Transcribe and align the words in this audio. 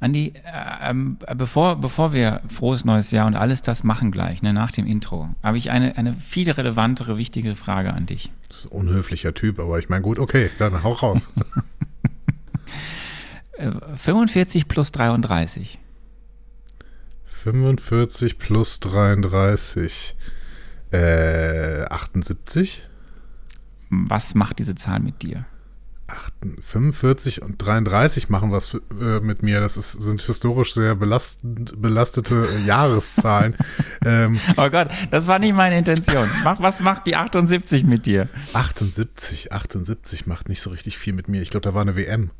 Andi, 0.00 0.32
äh, 0.44 0.90
ähm, 0.90 1.18
bevor, 1.36 1.80
bevor 1.80 2.12
wir 2.12 2.40
frohes 2.48 2.84
neues 2.84 3.10
Jahr 3.10 3.26
und 3.26 3.34
alles 3.34 3.62
das 3.62 3.82
machen 3.82 4.12
gleich, 4.12 4.42
ne, 4.42 4.52
nach 4.52 4.70
dem 4.70 4.86
Intro, 4.86 5.28
habe 5.42 5.58
ich 5.58 5.70
eine, 5.70 5.96
eine 5.98 6.12
viel 6.14 6.48
relevantere, 6.50 7.18
wichtige 7.18 7.56
Frage 7.56 7.92
an 7.92 8.06
dich. 8.06 8.30
Das 8.48 8.58
ist 8.58 8.66
ein 8.66 8.78
unhöflicher 8.78 9.34
Typ, 9.34 9.58
aber 9.58 9.78
ich 9.78 9.88
meine, 9.88 10.02
gut, 10.02 10.20
okay, 10.20 10.50
dann 10.58 10.84
hau 10.84 10.92
raus. 10.92 11.28
45 13.96 14.62
äh, 14.62 14.66
plus 14.66 14.92
33. 14.92 15.80
45 17.26 18.38
plus 18.38 18.78
33. 18.80 20.16
Äh, 20.92 21.84
78. 21.90 22.82
Was 23.90 24.34
macht 24.34 24.60
diese 24.60 24.76
Zahl 24.76 25.00
mit 25.00 25.22
dir? 25.22 25.44
45 26.62 27.42
und 27.42 27.58
33 27.58 28.30
machen 28.30 28.50
was 28.50 28.74
äh, 29.00 29.20
mit 29.20 29.42
mir. 29.42 29.60
Das 29.60 29.76
ist, 29.76 29.92
sind 29.92 30.20
historisch 30.20 30.72
sehr 30.72 30.94
belastend, 30.94 31.80
belastete 31.80 32.48
äh, 32.50 32.64
Jahreszahlen. 32.64 33.56
ähm, 34.04 34.38
oh 34.56 34.70
Gott, 34.70 34.88
das 35.10 35.26
war 35.26 35.38
nicht 35.38 35.54
meine 35.54 35.78
Intention. 35.78 36.28
Mach, 36.44 36.60
was 36.60 36.80
macht 36.80 37.06
die 37.06 37.16
78 37.16 37.84
mit 37.84 38.06
dir? 38.06 38.28
78, 38.54 39.52
78 39.52 40.26
macht 40.26 40.48
nicht 40.48 40.62
so 40.62 40.70
richtig 40.70 40.96
viel 40.96 41.12
mit 41.12 41.28
mir. 41.28 41.42
Ich 41.42 41.50
glaube, 41.50 41.64
da 41.64 41.74
war 41.74 41.82
eine 41.82 41.96
WM. 41.96 42.30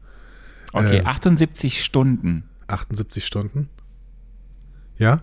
Okay, 0.72 0.98
äh, 0.98 1.04
78 1.04 1.84
Stunden. 1.84 2.44
78 2.68 3.26
Stunden? 3.26 3.68
Ja? 4.96 5.22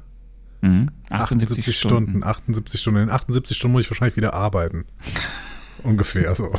Mhm, 0.62 0.92
78, 1.10 1.66
78 1.66 1.78
Stunden. 1.78 2.10
Stunden. 2.10 2.24
78 2.24 2.82
Stunden. 2.82 3.00
In 3.02 3.10
78 3.10 3.58
Stunden 3.58 3.74
muss 3.74 3.84
ich 3.84 3.92
wahrscheinlich 3.92 4.18
wieder 4.18 4.34
arbeiten. 4.34 4.86
Ungefähr 5.84 6.36
so. 6.36 6.52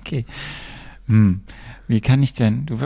Okay. 0.00 0.26
Hm. 1.10 1.40
Wie 1.88 2.00
kann 2.00 2.22
ich 2.22 2.34
denn? 2.34 2.66
Du 2.66 2.78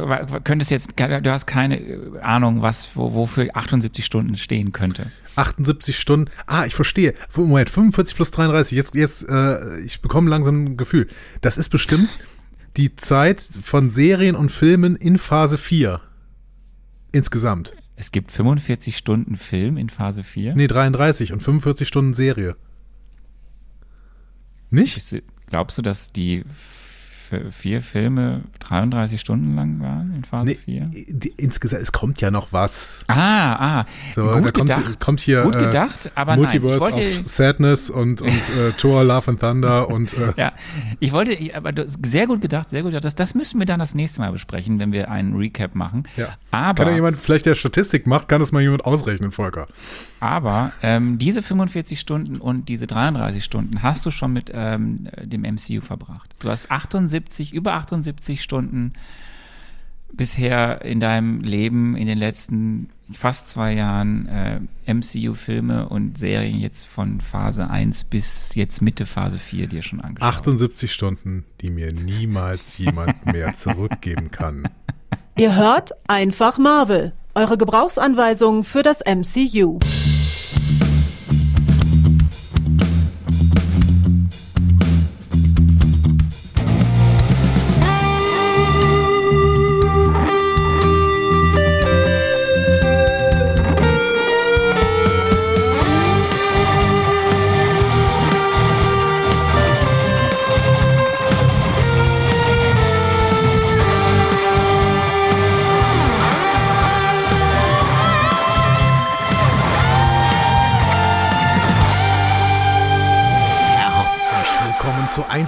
könntest 0.45 0.70
jetzt, 0.70 0.95
du 0.96 1.30
hast 1.30 1.46
keine 1.46 2.20
Ahnung, 2.23 2.62
was, 2.62 2.97
wo, 2.97 3.12
wofür 3.12 3.50
78 3.52 4.02
Stunden 4.02 4.38
stehen 4.38 4.73
könnte. 4.73 5.12
78 5.37 5.98
Stunden. 5.98 6.30
Ah, 6.47 6.64
ich 6.64 6.75
verstehe. 6.75 7.12
Moment, 7.36 7.69
45 7.69 8.17
plus 8.17 8.30
33. 8.30 8.77
Jetzt, 8.77 8.95
jetzt, 8.95 9.28
äh, 9.28 9.78
ich 9.80 10.00
bekomme 10.00 10.30
langsam 10.30 10.64
ein 10.64 10.77
Gefühl. 10.78 11.06
Das 11.42 11.58
ist 11.58 11.69
bestimmt 11.69 12.19
die 12.78 12.97
Zeit 12.97 13.42
von 13.62 13.91
Serien 13.91 14.36
und 14.36 14.50
Filmen 14.50 14.97
in 14.97 15.19
Phase 15.19 15.58
4. 15.58 16.00
Insgesamt. 17.12 17.75
Es 17.97 18.11
gibt 18.11 18.33
45 18.33 18.97
Stunden 18.97 19.36
Film 19.36 19.77
in 19.77 19.91
Phase 19.91 20.22
4? 20.22 20.55
Nee, 20.55 20.67
33 20.67 21.34
und 21.34 21.42
45 21.42 21.86
Stunden 21.86 22.14
Serie. 22.14 22.56
Nicht? 24.70 25.22
Glaubst 25.50 25.77
du, 25.77 25.83
dass 25.83 26.11
die 26.11 26.45
vier 27.50 27.83
Filme 27.83 28.42
33 28.61 29.20
Stunden 29.20 29.55
lang 29.55 29.80
waren 29.80 30.14
in 30.14 30.25
Phase 30.25 30.47
nee, 30.47 30.55
4? 30.55 30.91
insgesamt, 31.36 31.83
es 31.83 31.92
kommt 31.92 32.20
ja 32.20 32.30
noch 32.30 32.53
was. 32.53 33.05
Ah, 33.08 33.80
ah. 33.80 33.86
So, 34.14 34.22
gut 34.25 34.55
kommt, 34.55 34.55
gedacht. 34.55 35.00
Kommt 35.00 35.20
hier, 35.20 35.42
gut 35.42 35.56
äh, 35.56 35.64
gedacht, 35.64 36.11
aber 36.14 36.36
Multiverse 36.36 36.78
nein. 36.78 36.91
Multiverse 36.91 37.22
of 37.22 37.28
Sadness 37.28 37.91
und, 37.91 38.22
und 38.22 38.30
äh, 38.30 38.72
Thor, 38.78 39.05
Love 39.05 39.30
and 39.30 39.41
Thunder 39.41 39.89
und. 39.89 40.12
Äh, 40.14 40.33
ja, 40.36 40.52
ich 41.00 41.12
wollte, 41.12 41.36
aber 41.55 41.72
sehr 41.86 42.27
gut 42.27 42.41
gedacht, 42.41 42.70
sehr 42.70 42.83
gut 42.83 42.91
gedacht. 42.91 43.05
Das, 43.05 43.14
das 43.14 43.34
müssen 43.34 43.58
wir 43.58 43.67
dann 43.67 43.80
das 43.80 43.95
nächste 43.95 44.20
Mal 44.20 44.33
besprechen, 44.33 44.78
wenn 44.80 44.92
wir 44.92 45.11
einen 45.11 45.36
Recap 45.36 45.75
machen. 45.75 46.05
Ja. 46.17 46.36
Aber, 46.50 46.84
kann 46.84 46.89
ja 46.89 46.95
jemand, 46.95 47.17
vielleicht 47.17 47.47
der 47.47 47.55
Statistik 47.55 48.06
macht, 48.06 48.28
kann 48.28 48.41
das 48.41 48.52
mal 48.52 48.62
jemand 48.62 48.84
ausrechnen, 48.84 49.30
Volker. 49.30 49.67
Aber 50.20 50.72
ähm, 50.83 51.19
diese 51.19 51.42
45 51.42 52.00
Stunden 52.00 52.39
und 52.39 52.69
diese 52.69 52.86
33 52.86 53.45
Stunden 53.45 53.83
hast 53.83 54.06
du 54.06 54.11
schon 54.11 54.33
mit 54.33 54.50
ähm, 54.55 55.08
dem 55.22 55.42
MCU 55.42 55.80
verbracht. 55.80 56.30
Du 56.39 56.48
hast 56.48 56.70
78, 56.70 57.14
über 57.53 57.75
78 57.75 58.43
Stunden 58.43 58.93
bisher 60.17 60.83
in 60.83 61.01
deinem 61.01 61.41
Leben 61.41 61.97
in 61.97 62.07
den 62.07 62.19
letzten 62.19 62.91
fast 63.12 63.48
zwei 63.48 63.75
Jahren 63.75 64.27
äh, 64.29 64.61
MCU-Filme 64.93 65.89
und 65.89 66.19
Serien 66.19 66.59
jetzt 66.59 66.87
von 66.87 67.20
Phase 67.20 67.69
1 67.69 68.05
bis 68.05 68.55
jetzt 68.55 68.81
Mitte 68.81 69.07
Phase 69.07 69.39
4 69.39 69.67
dir 69.67 69.83
schon 69.83 70.01
angeschaut. 70.01 70.39
78 70.39 70.92
Stunden, 70.92 71.45
die 71.61 71.70
mir 71.70 71.92
niemals 71.92 72.79
jemand 72.79 73.27
mehr 73.27 73.55
zurückgeben 73.57 74.30
kann. 74.30 74.69
Ihr 75.36 75.57
hört 75.57 75.92
einfach 76.08 76.58
Marvel, 76.58 77.13
eure 77.35 77.58
Gebrauchsanweisung 77.58 78.64
für 78.64 78.83
das 78.83 79.01
MCU. 79.01 79.80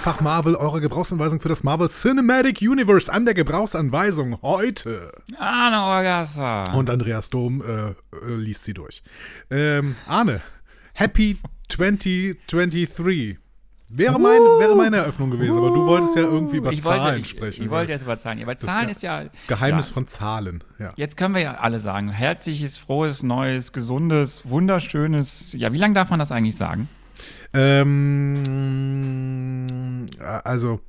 Einfach 0.07 0.21
Marvel, 0.21 0.55
eure 0.55 0.81
Gebrauchsanweisung 0.81 1.41
für 1.41 1.49
das 1.49 1.65
Marvel 1.65 1.89
Cinematic 1.89 2.61
Universe 2.61 3.13
an 3.13 3.25
der 3.25 3.35
Gebrauchsanweisung 3.35 4.41
heute. 4.41 5.11
Arne 5.37 5.83
Orgassa. 5.83 6.63
Und 6.75 6.91
Andreas 6.91 7.29
Dom 7.29 7.61
äh, 7.61 7.89
äh, 7.89 7.95
liest 8.37 8.63
sie 8.63 8.73
durch. 8.73 9.03
Ähm, 9.51 9.97
Arne, 10.07 10.43
Happy 10.95 11.39
2023. 11.69 13.39
Wäre, 13.89 14.21
mein, 14.21 14.39
wäre 14.61 14.77
meine 14.77 14.99
Eröffnung 14.99 15.33
gewesen, 15.33 15.59
aber 15.59 15.71
du 15.71 15.85
wolltest 15.85 16.15
ja 16.15 16.23
irgendwie 16.23 16.59
über 16.59 16.73
ich 16.73 16.85
Zahlen 16.85 17.03
wollte, 17.03 17.19
ich, 17.19 17.29
sprechen. 17.29 17.65
Ich 17.65 17.71
wollte 17.71 17.91
jetzt 17.91 18.03
über 18.03 18.17
Zahlen. 18.17 18.41
Aber 18.41 18.57
Zahlen 18.57 18.89
ist 18.89 19.03
ja. 19.03 19.25
Das 19.25 19.49
Geheimnis 19.49 19.89
ja. 19.89 19.95
von 19.95 20.07
Zahlen. 20.07 20.63
Ja. 20.79 20.91
Jetzt 20.95 21.17
können 21.17 21.35
wir 21.35 21.43
ja 21.43 21.55
alle 21.57 21.81
sagen: 21.81 22.11
herzliches, 22.11 22.79
frohes, 22.79 23.25
neues, 23.25 23.73
gesundes, 23.73 24.49
wunderschönes. 24.49 25.53
Ja, 25.55 25.73
wie 25.73 25.79
lange 25.79 25.95
darf 25.95 26.11
man 26.11 26.21
das 26.21 26.31
eigentlich 26.31 26.57
sagen? 26.57 26.89
Ähm, 27.53 28.35
also 30.21 30.81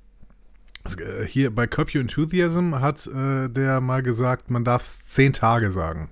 hier 1.28 1.54
bei 1.54 1.68
Curb 1.68 1.94
Your 1.94 2.02
Enthusiasm 2.02 2.76
hat 2.76 3.08
äh, 3.08 3.50
der 3.50 3.82
mal 3.82 4.02
gesagt, 4.02 4.50
man 4.50 4.64
darf 4.64 4.84
es 4.84 5.06
zehn 5.06 5.34
Tage 5.34 5.72
sagen. 5.72 6.10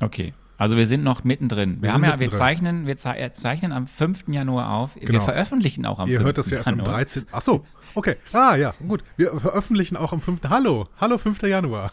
Okay. 0.00 0.32
Also 0.58 0.76
wir 0.76 0.86
sind 0.86 1.04
noch 1.04 1.22
mittendrin. 1.22 1.76
Wir, 1.76 1.82
wir 1.82 1.92
haben 1.92 2.04
ja, 2.04 2.18
wir 2.18 2.30
zeichnen, 2.30 2.86
wir 2.86 2.96
äh, 3.04 3.32
zeichnen 3.32 3.72
am 3.72 3.86
5. 3.86 4.28
Januar 4.28 4.72
auf. 4.72 4.94
Genau. 4.94 5.12
Wir 5.12 5.20
veröffentlichen 5.20 5.84
auch 5.84 5.98
am 5.98 6.08
Ihr 6.08 6.18
5. 6.18 6.20
Ihr 6.20 6.24
hört 6.24 6.38
das 6.38 6.50
ja 6.50 6.58
erst 6.58 6.68
am 6.68 6.78
13. 6.78 7.26
Ach 7.30 7.42
so, 7.42 7.66
okay. 7.94 8.16
Ah 8.32 8.56
ja, 8.56 8.74
gut. 8.86 9.04
Wir 9.16 9.38
veröffentlichen 9.38 9.96
auch 9.96 10.12
am 10.12 10.22
5. 10.22 10.40
Hallo, 10.48 10.88
hallo 10.98 11.18
5. 11.18 11.42
Januar. 11.42 11.92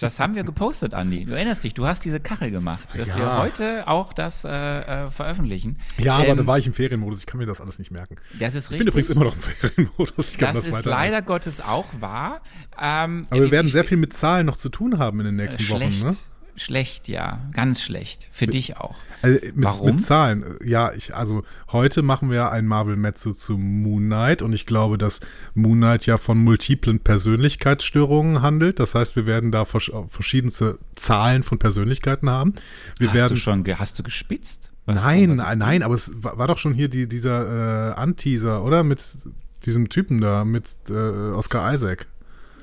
Das 0.00 0.20
haben 0.20 0.34
wir 0.34 0.44
gepostet, 0.44 0.94
Andi. 0.94 1.24
Du 1.24 1.32
erinnerst 1.32 1.64
dich, 1.64 1.74
du 1.74 1.86
hast 1.86 2.04
diese 2.04 2.20
Kachel 2.20 2.50
gemacht, 2.50 2.94
dass 2.96 3.10
ja. 3.10 3.18
wir 3.18 3.38
heute 3.38 3.88
auch 3.88 4.12
das 4.12 4.44
äh, 4.44 4.50
äh, 4.50 5.10
veröffentlichen. 5.10 5.78
Ja, 5.98 6.16
aber 6.16 6.28
ähm, 6.28 6.36
da 6.36 6.46
war 6.46 6.58
ich 6.58 6.66
im 6.66 6.72
Ferienmodus, 6.72 7.20
ich 7.20 7.26
kann 7.26 7.38
mir 7.38 7.46
das 7.46 7.60
alles 7.60 7.78
nicht 7.78 7.90
merken. 7.90 8.16
Das 8.38 8.54
ist 8.54 8.70
richtig. 8.70 8.88
Ich 8.88 8.92
bin 8.94 9.04
übrigens 9.04 9.10
immer 9.10 9.24
noch 9.24 9.34
im 9.34 9.42
Ferienmodus. 9.42 10.32
Ich 10.32 10.38
kann 10.38 10.54
das, 10.54 10.64
das 10.64 10.80
ist 10.80 10.84
leider 10.84 11.22
Gottes 11.22 11.60
auch 11.60 11.86
wahr. 12.00 12.40
Ähm, 12.80 13.26
aber 13.30 13.40
wir 13.40 13.50
werden 13.50 13.68
sehr 13.68 13.84
viel 13.84 13.98
mit 13.98 14.12
Zahlen 14.12 14.46
noch 14.46 14.56
zu 14.56 14.68
tun 14.68 14.98
haben 14.98 15.20
in 15.20 15.26
den 15.26 15.36
nächsten 15.36 15.64
äh, 15.64 15.70
Wochen, 15.70 16.06
ne? 16.06 16.16
Schlecht, 16.58 17.08
ja. 17.08 17.40
Ganz 17.52 17.82
schlecht. 17.82 18.28
Für 18.32 18.46
mit, 18.46 18.54
dich 18.54 18.76
auch. 18.76 18.96
Also 19.22 19.38
mit, 19.42 19.54
Warum? 19.56 19.96
Mit 19.96 20.04
Zahlen. 20.04 20.44
Ja, 20.64 20.92
ich, 20.92 21.14
also 21.14 21.42
heute 21.72 22.02
machen 22.02 22.30
wir 22.30 22.50
ein 22.50 22.66
Marvel 22.66 22.96
Mezzo 22.96 23.32
zu 23.32 23.56
Moon 23.56 24.04
Knight 24.06 24.42
und 24.42 24.52
ich 24.52 24.66
glaube, 24.66 24.98
dass 24.98 25.20
Moon 25.54 25.78
Knight 25.78 26.06
ja 26.06 26.18
von 26.18 26.38
multiplen 26.38 27.00
Persönlichkeitsstörungen 27.00 28.42
handelt. 28.42 28.80
Das 28.80 28.94
heißt, 28.94 29.16
wir 29.16 29.26
werden 29.26 29.52
da 29.52 29.64
verschiedenste 29.64 30.78
Zahlen 30.94 31.42
von 31.42 31.58
Persönlichkeiten 31.58 32.28
haben. 32.30 32.54
Wir 32.98 33.08
hast 33.08 33.16
werden, 33.16 33.34
du 33.34 33.36
schon, 33.36 33.64
hast 33.78 33.98
du 33.98 34.02
gespitzt? 34.02 34.72
Was, 34.86 34.96
nein, 34.96 35.34
nein, 35.34 35.82
aber 35.82 35.94
es 35.94 36.10
war, 36.22 36.38
war, 36.38 36.46
doch 36.46 36.58
schon 36.58 36.72
hier 36.72 36.88
die, 36.88 37.08
dieser 37.08 37.90
äh, 37.90 37.94
Anteaser, 37.94 38.64
oder? 38.64 38.84
Mit 38.84 39.02
diesem 39.66 39.88
Typen 39.88 40.20
da, 40.20 40.44
mit 40.44 40.76
äh, 40.88 40.92
Oscar 40.92 41.72
Isaac. 41.74 42.06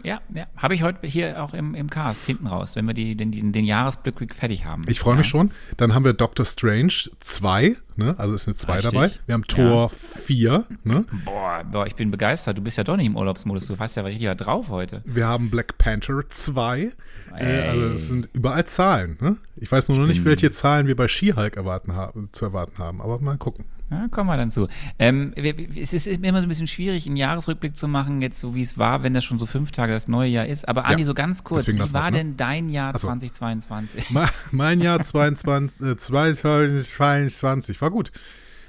Ja, 0.05 0.21
ja. 0.35 0.45
habe 0.55 0.75
ich 0.75 0.83
heute 0.83 1.07
hier 1.07 1.41
auch 1.43 1.55
im, 1.55 1.73
im 1.73 1.89
Cast 1.89 2.25
hinten 2.25 2.45
raus, 2.45 2.75
wenn 2.75 2.85
wir 2.85 2.93
die, 2.93 3.15
den, 3.15 3.31
den, 3.31 3.51
den 3.51 3.65
Jahresblick 3.65 4.35
fertig 4.35 4.63
haben. 4.63 4.83
Ich 4.87 4.99
freue 4.99 5.15
ja. 5.15 5.17
mich 5.19 5.27
schon. 5.27 5.51
Dann 5.77 5.95
haben 5.95 6.05
wir 6.05 6.13
Doctor 6.13 6.45
Strange 6.45 6.93
2, 7.21 7.75
ne? 7.95 8.13
also 8.19 8.35
ist 8.35 8.47
eine 8.47 8.55
2 8.55 8.81
dabei. 8.81 9.09
Wir 9.25 9.33
haben 9.33 9.45
Tor 9.45 9.89
ja. 9.91 10.21
4. 10.21 10.65
Ne? 10.83 11.05
Boah, 11.25 11.63
boah, 11.63 11.87
ich 11.87 11.95
bin 11.95 12.11
begeistert. 12.11 12.55
Du 12.59 12.61
bist 12.61 12.77
ja 12.77 12.83
doch 12.83 12.97
nicht 12.97 13.07
im 13.07 13.15
Urlaubsmodus. 13.15 13.65
Du 13.65 13.79
hast 13.79 13.95
ja 13.95 14.03
richtig 14.03 14.29
drauf 14.37 14.69
heute. 14.69 15.01
Wir 15.05 15.25
haben 15.25 15.49
Black 15.49 15.79
Panther 15.79 16.21
2. 16.29 16.91
Äh, 17.37 17.61
also 17.67 17.87
es 17.87 18.07
sind 18.07 18.29
überall 18.33 18.65
Zahlen. 18.65 19.17
Ne? 19.19 19.37
Ich 19.57 19.71
weiß 19.71 19.87
nur 19.87 19.97
ich 19.97 20.01
noch 20.01 20.07
nicht, 20.07 20.23
welche 20.23 20.51
Zahlen 20.51 20.85
wir 20.85 20.95
bei 20.95 21.07
She-Hulk 21.07 21.57
erwarten 21.57 21.93
haben, 21.93 22.29
zu 22.31 22.45
erwarten 22.45 22.77
haben, 22.77 23.01
aber 23.01 23.19
mal 23.19 23.37
gucken. 23.37 23.65
Ja, 23.95 24.07
kommen 24.09 24.29
wir 24.29 24.37
dann 24.37 24.51
zu. 24.51 24.67
Ähm, 24.99 25.33
es 25.35 25.93
ist 25.93 26.07
immer 26.07 26.39
so 26.39 26.45
ein 26.45 26.49
bisschen 26.49 26.67
schwierig, 26.67 27.07
einen 27.07 27.17
Jahresrückblick 27.17 27.75
zu 27.75 27.87
machen, 27.87 28.21
jetzt 28.21 28.39
so 28.39 28.55
wie 28.55 28.61
es 28.61 28.77
war, 28.77 29.03
wenn 29.03 29.13
das 29.13 29.23
schon 29.23 29.39
so 29.39 29.45
fünf 29.45 29.71
Tage 29.71 29.93
das 29.93 30.07
neue 30.07 30.29
Jahr 30.29 30.45
ist. 30.45 30.67
Aber 30.67 30.85
Andi, 30.85 31.03
ja, 31.03 31.05
so 31.05 31.13
ganz 31.13 31.43
kurz, 31.43 31.67
wie 31.67 31.79
war 31.93 32.11
ne? 32.11 32.17
denn 32.17 32.37
dein 32.37 32.69
Jahr 32.69 32.97
so. 32.97 33.07
2022? 33.07 34.15
mein 34.51 34.81
Jahr 34.81 35.01
22, 35.01 35.81
äh, 35.87 35.95
2022 35.95 37.81
war 37.81 37.91
gut. 37.91 38.11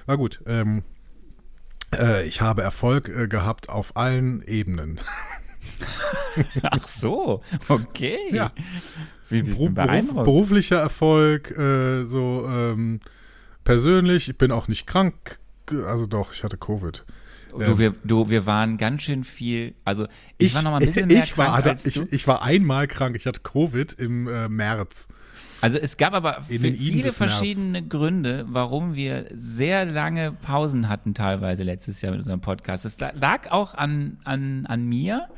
War 0.07 0.17
gut. 0.17 0.41
Ähm, 0.47 0.83
äh, 1.93 2.27
ich 2.27 2.41
habe 2.41 2.63
Erfolg 2.63 3.09
äh, 3.09 3.29
gehabt 3.29 3.69
auf 3.69 3.97
allen 3.97 4.43
Ebenen. 4.43 5.01
Ach 6.63 6.87
so, 6.87 7.43
okay. 7.69 8.19
Ja. 8.33 8.53
Wie, 9.29 9.45
wie 9.47 9.51
Beruf, 9.51 9.73
beruflicher 9.75 10.79
Erfolg, 10.79 11.51
äh, 11.57 12.05
so 12.05 12.47
ähm, 12.49 13.01
persönlich, 13.67 14.31
ich 14.31 14.39
bin 14.39 14.51
auch 14.53 14.69
nicht 14.69 14.87
krank, 14.87 15.39
also 15.87 16.07
doch, 16.07 16.33
ich 16.33 16.43
hatte 16.43 16.57
Covid. 16.57 17.05
Du, 17.51 17.61
ähm, 17.61 17.79
wir, 17.79 17.95
du, 18.05 18.31
wir 18.31 18.47
waren 18.47 18.79
ganz 18.79 19.03
schön 19.03 19.25
viel, 19.25 19.75
also 19.85 20.05
ich, 20.39 20.49
ich 20.49 20.55
war 20.55 20.63
noch 20.63 20.71
mal 20.71 20.81
ein 20.81 20.87
bisschen 20.87 21.09
mehr 21.09 21.25
ich 21.25 21.35
krank 21.35 21.65
war, 21.65 21.67
als 21.67 21.85
ich, 21.85 22.01
ich, 22.13 22.27
war 22.27 22.43
einmal 22.43 22.87
krank, 22.87 23.17
ich 23.17 23.27
hatte 23.27 23.41
Covid 23.41 23.93
im 23.95 24.29
äh, 24.29 24.49
März. 24.49 25.09
Also 25.61 25.79
es 25.79 25.97
gab 25.97 26.13
aber 26.15 26.43
viele 26.43 27.11
verschiedene 27.13 27.81
März. 27.81 27.89
Gründe, 27.89 28.45
warum 28.49 28.95
wir 28.95 29.27
sehr 29.35 29.85
lange 29.85 30.33
Pausen 30.33 30.89
hatten 30.89 31.15
teilweise 31.15 31.63
letztes 31.63 32.03
Jahr 32.03 32.13
mit 32.13 32.21
unserem 32.21 32.41
Podcast. 32.41 32.85
Es 32.85 32.99
lag 32.99 33.51
auch 33.51 33.75
an, 33.75 34.19
an, 34.25 34.67
an 34.67 34.85
mir. 34.85 35.29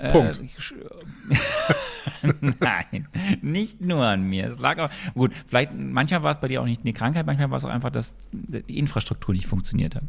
Äh, 0.00 0.12
Punkt. 0.12 0.40
Äh, 0.40 2.32
Nein, 2.60 3.08
nicht 3.42 3.80
nur 3.80 4.04
an 4.04 4.22
mir. 4.22 4.50
Es 4.50 4.58
lag 4.58 4.78
auch, 4.78 4.90
gut, 5.14 5.32
vielleicht, 5.46 5.72
manchmal 5.74 6.22
war 6.22 6.30
es 6.30 6.40
bei 6.40 6.48
dir 6.48 6.62
auch 6.62 6.66
nicht 6.66 6.82
eine 6.82 6.92
Krankheit, 6.94 7.26
manchmal 7.26 7.50
war 7.50 7.58
es 7.58 7.64
auch 7.64 7.70
einfach, 7.70 7.90
dass 7.90 8.14
die 8.32 8.78
Infrastruktur 8.78 9.34
nicht 9.34 9.46
funktioniert 9.46 9.94
hat. 9.94 10.04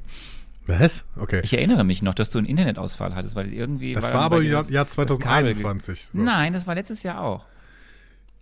Was? 0.65 1.05
Okay. 1.17 1.41
Ich 1.43 1.53
erinnere 1.53 1.83
mich 1.83 2.01
noch, 2.01 2.13
dass 2.13 2.29
du 2.29 2.37
einen 2.37 2.47
Internetausfall 2.47 3.15
hattest, 3.15 3.35
weil 3.35 3.51
irgendwie. 3.51 3.93
Das 3.93 4.13
war, 4.13 4.21
aber 4.21 4.41
im 4.41 4.49
Jahr, 4.49 4.63
Jahr 4.69 4.87
2021. 4.87 6.09
So. 6.13 6.17
Nein, 6.17 6.53
das 6.53 6.67
war 6.67 6.75
letztes 6.75 7.03
Jahr 7.03 7.21
auch. 7.21 7.45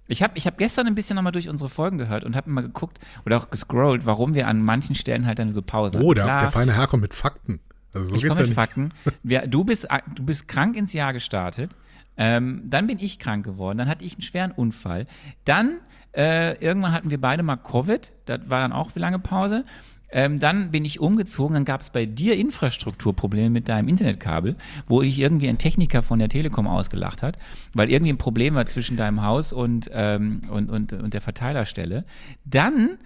Ich 0.08 0.22
habe 0.22 0.34
ich 0.36 0.46
hab 0.46 0.58
gestern 0.58 0.88
ein 0.88 0.96
bisschen 0.96 1.16
nochmal 1.16 1.32
durch 1.32 1.50
unsere 1.50 1.70
Folgen 1.70 1.98
gehört 1.98 2.24
und 2.24 2.36
habe 2.36 2.50
mal 2.50 2.62
geguckt 2.62 3.00
oder 3.26 3.38
auch 3.38 3.50
gescrollt, 3.50 4.06
warum 4.06 4.34
wir 4.34 4.48
an 4.48 4.62
manchen 4.62 4.96
Stellen 4.96 5.26
halt 5.26 5.40
dann 5.40 5.52
so 5.52 5.62
Pause 5.62 6.00
Oh, 6.02 6.14
der, 6.14 6.26
der 6.26 6.52
feine 6.52 6.74
Herr 6.74 6.88
kommt 6.88 7.02
mit 7.02 7.14
Fakten. 7.14 7.60
Also 7.94 8.10
so 8.10 8.16
ich 8.16 8.28
komme 8.28 8.42
mit 8.42 8.50
ja 8.50 8.54
Fakten. 8.56 8.94
Wir, 9.24 9.48
du, 9.48 9.64
bist, 9.64 9.88
du 10.16 10.24
bist 10.24 10.48
krank 10.48 10.76
ins 10.76 10.94
Jahr 10.94 11.14
gestartet. 11.14 11.72
Ähm, 12.18 12.64
dann 12.66 12.88
bin 12.88 13.00
ich 13.00 13.18
krank 13.18 13.46
geworden. 13.46 13.78
Dann 13.78 13.88
hatte 13.88 14.04
ich 14.04 14.14
einen 14.14 14.22
schweren 14.22 14.52
Unfall. 14.52 15.08
Dann, 15.46 15.80
äh, 16.14 16.58
irgendwann 16.64 16.92
hatten 16.92 17.10
wir 17.10 17.20
beide 17.20 17.44
mal 17.44 17.56
Covid. 17.56 18.12
Das 18.26 18.42
war 18.48 18.60
dann 18.60 18.74
auch 18.74 18.96
wie 18.96 19.00
lange 19.00 19.20
Pause. 19.20 19.64
Ähm, 20.12 20.40
dann 20.40 20.72
bin 20.72 20.86
ich 20.86 21.00
umgezogen, 21.00 21.54
dann 21.54 21.66
gab 21.66 21.82
es 21.82 21.92
bei 21.92 22.06
dir 22.06 22.36
Infrastrukturprobleme 22.36 23.52
mit 23.52 23.70
deinem 23.70 23.88
Internetkabel, 23.88 24.56
wo 24.88 25.04
ich 25.04 25.20
irgendwie 25.20 25.48
ein 25.48 25.60
Techniker 25.60 26.02
von 26.02 26.18
der 26.18 26.30
Telekom 26.30 26.68
ausgelacht 26.68 27.22
hat, 27.22 27.38
weil 27.74 27.92
irgendwie 27.92 28.14
ein 28.14 28.18
Problem 28.18 28.56
war 28.56 28.66
zwischen 28.66 28.98
deinem 28.98 29.22
Haus 29.22 29.54
und, 29.54 29.90
ähm, 29.94 30.42
und, 30.50 30.70
und, 30.70 30.94
und 30.94 31.14
der 31.14 31.22
Verteilerstelle. 31.22 32.06
Dann, 32.44 32.98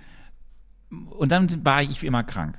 und 1.10 1.30
dann 1.32 1.66
war 1.66 1.82
ich 1.84 2.02
wie 2.02 2.08
immer 2.08 2.24
krank. 2.24 2.58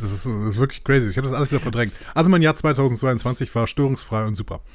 Das 0.00 0.10
ist, 0.10 0.26
das 0.26 0.32
ist 0.32 0.56
wirklich 0.58 0.84
crazy. 0.84 1.10
Ich 1.10 1.16
habe 1.16 1.26
das 1.26 1.36
alles 1.36 1.50
wieder 1.50 1.60
verdrängt. 1.60 1.92
Also 2.14 2.30
mein 2.30 2.42
Jahr 2.42 2.54
2022 2.54 3.54
war 3.54 3.66
störungsfrei 3.66 4.24
und 4.24 4.34
super. 4.34 4.60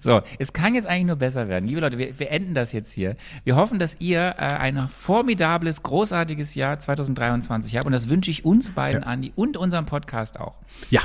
So, 0.00 0.20
es 0.38 0.52
kann 0.52 0.74
jetzt 0.74 0.86
eigentlich 0.86 1.06
nur 1.06 1.16
besser 1.16 1.48
werden. 1.48 1.66
Liebe 1.66 1.80
Leute, 1.80 1.98
wir, 1.98 2.18
wir 2.18 2.30
enden 2.30 2.54
das 2.54 2.72
jetzt 2.72 2.92
hier. 2.92 3.16
Wir 3.44 3.56
hoffen, 3.56 3.78
dass 3.78 3.96
ihr 4.00 4.34
äh, 4.38 4.54
ein 4.54 4.88
formidables, 4.88 5.82
großartiges 5.82 6.54
Jahr 6.54 6.78
2023 6.78 7.76
habt. 7.76 7.86
Und 7.86 7.92
das 7.92 8.08
wünsche 8.08 8.30
ich 8.30 8.44
uns 8.44 8.70
beiden, 8.70 9.02
ja. 9.02 9.08
Andi, 9.08 9.32
und 9.34 9.56
unserem 9.56 9.86
Podcast 9.86 10.38
auch. 10.38 10.58
Ja, 10.90 11.00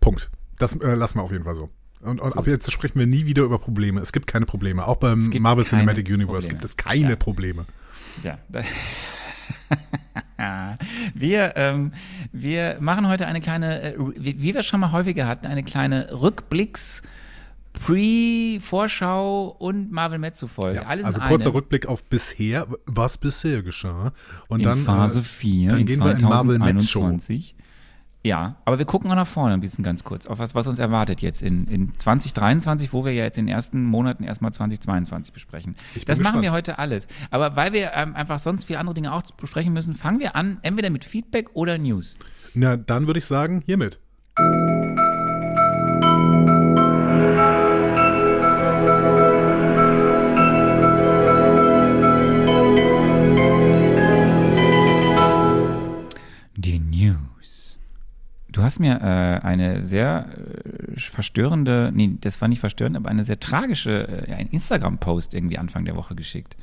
Punkt. 0.00 0.30
Das 0.58 0.76
äh, 0.76 0.94
lassen 0.94 1.18
wir 1.18 1.22
auf 1.22 1.32
jeden 1.32 1.44
Fall 1.44 1.54
so. 1.54 1.70
Und, 2.02 2.20
und 2.20 2.36
ab 2.36 2.46
jetzt 2.46 2.70
sprechen 2.70 2.98
wir 2.98 3.06
nie 3.06 3.26
wieder 3.26 3.44
über 3.44 3.58
Probleme. 3.58 4.00
Es 4.00 4.12
gibt 4.12 4.26
keine 4.26 4.44
Probleme. 4.44 4.86
Auch 4.86 4.96
beim 4.96 5.30
Marvel 5.40 5.64
Cinematic 5.64 6.08
Universe 6.08 6.26
Probleme. 6.26 6.48
gibt 6.48 6.64
es 6.64 6.76
keine 6.76 7.10
ja. 7.10 7.16
Probleme. 7.16 7.64
Ja, 8.22 8.38
wir, 11.14 11.56
ähm, 11.56 11.92
wir 12.32 12.76
machen 12.80 13.08
heute 13.08 13.26
eine 13.26 13.40
kleine, 13.40 13.94
äh, 13.94 13.94
wie 14.16 14.54
wir 14.54 14.62
schon 14.62 14.80
mal 14.80 14.92
häufiger 14.92 15.26
hatten, 15.26 15.46
eine 15.46 15.62
kleine 15.62 16.12
Rückblicks- 16.12 17.02
Pre-Vorschau 17.72 19.56
und 19.58 19.90
Marvel 19.90 20.18
Mezzo 20.18 20.46
Folge. 20.46 20.80
Ja, 20.80 20.86
also 20.86 21.20
kurzer 21.20 21.46
eine. 21.46 21.54
Rückblick 21.54 21.86
auf 21.86 22.04
bisher, 22.04 22.66
was 22.86 23.16
bisher 23.18 23.62
geschah. 23.62 24.12
Und 24.48 24.60
in 24.60 24.64
dann, 24.66 24.78
Phase 24.78 25.22
4 25.22 25.66
äh, 25.66 25.70
dann 25.70 25.86
gehen 25.86 25.96
2021. 25.96 25.98
wir 25.98 26.18
in 26.18 26.58
Marvel 26.58 26.74
Mezzo. 26.74 27.61
Ja, 28.24 28.56
aber 28.64 28.78
wir 28.78 28.86
gucken 28.86 29.10
auch 29.10 29.16
nach 29.16 29.26
vorne 29.26 29.54
ein 29.54 29.60
bisschen 29.60 29.82
ganz 29.82 30.04
kurz, 30.04 30.26
auf 30.26 30.38
was, 30.38 30.54
was 30.54 30.68
uns 30.68 30.78
erwartet 30.78 31.22
jetzt 31.22 31.42
in, 31.42 31.66
in 31.66 31.98
2023, 31.98 32.92
wo 32.92 33.04
wir 33.04 33.12
ja 33.12 33.24
jetzt 33.24 33.36
in 33.36 33.46
den 33.46 33.54
ersten 33.54 33.82
Monaten 33.84 34.22
erstmal 34.22 34.52
2022 34.52 35.32
besprechen. 35.32 35.74
Das 35.94 36.04
gespannt. 36.04 36.22
machen 36.22 36.42
wir 36.42 36.52
heute 36.52 36.78
alles. 36.78 37.08
Aber 37.30 37.56
weil 37.56 37.72
wir 37.72 37.92
ähm, 37.94 38.14
einfach 38.14 38.38
sonst 38.38 38.64
viele 38.64 38.78
andere 38.78 38.94
Dinge 38.94 39.12
auch 39.12 39.22
besprechen 39.22 39.72
müssen, 39.72 39.94
fangen 39.94 40.20
wir 40.20 40.36
an, 40.36 40.58
entweder 40.62 40.90
mit 40.90 41.04
Feedback 41.04 41.50
oder 41.54 41.78
News. 41.78 42.16
Na, 42.54 42.76
dann 42.76 43.08
würde 43.08 43.18
ich 43.18 43.26
sagen, 43.26 43.62
hiermit. 43.66 43.98
Du 58.52 58.62
hast 58.62 58.80
mir 58.80 59.00
äh, 59.00 59.46
eine 59.46 59.86
sehr 59.86 60.28
äh, 60.94 61.00
verstörende, 61.00 61.90
nee, 61.94 62.16
das 62.20 62.40
war 62.42 62.48
nicht 62.48 62.60
verstörend, 62.60 62.96
aber 62.96 63.08
eine 63.08 63.24
sehr 63.24 63.40
tragische, 63.40 64.26
äh, 64.28 64.34
ein 64.34 64.48
Instagram-Post 64.48 65.32
irgendwie 65.32 65.56
Anfang 65.56 65.86
der 65.86 65.96
Woche 65.96 66.14
geschickt. 66.14 66.56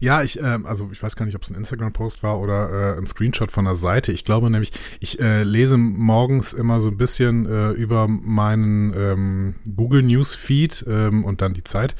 Ja, 0.00 0.22
ich, 0.22 0.40
äh, 0.40 0.58
also 0.64 0.90
ich 0.90 1.00
weiß 1.00 1.14
gar 1.14 1.24
nicht, 1.24 1.36
ob 1.36 1.42
es 1.42 1.50
ein 1.50 1.56
Instagram-Post 1.56 2.24
war 2.24 2.40
oder 2.40 2.96
äh, 2.96 2.98
ein 2.98 3.06
Screenshot 3.06 3.52
von 3.52 3.64
der 3.64 3.76
Seite. 3.76 4.10
Ich 4.10 4.24
glaube 4.24 4.50
nämlich, 4.50 4.72
ich 4.98 5.20
äh, 5.20 5.44
lese 5.44 5.76
morgens 5.76 6.52
immer 6.52 6.80
so 6.80 6.88
ein 6.88 6.96
bisschen 6.96 7.46
äh, 7.46 7.70
über 7.70 8.08
meinen 8.08 8.92
ähm, 8.94 9.54
Google 9.76 10.02
News 10.02 10.34
Feed 10.34 10.84
ähm, 10.88 11.24
und 11.24 11.42
dann 11.42 11.54
die 11.54 11.64
Zeit. 11.64 11.94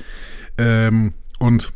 Ähm, 0.58 1.12
und 1.38 1.72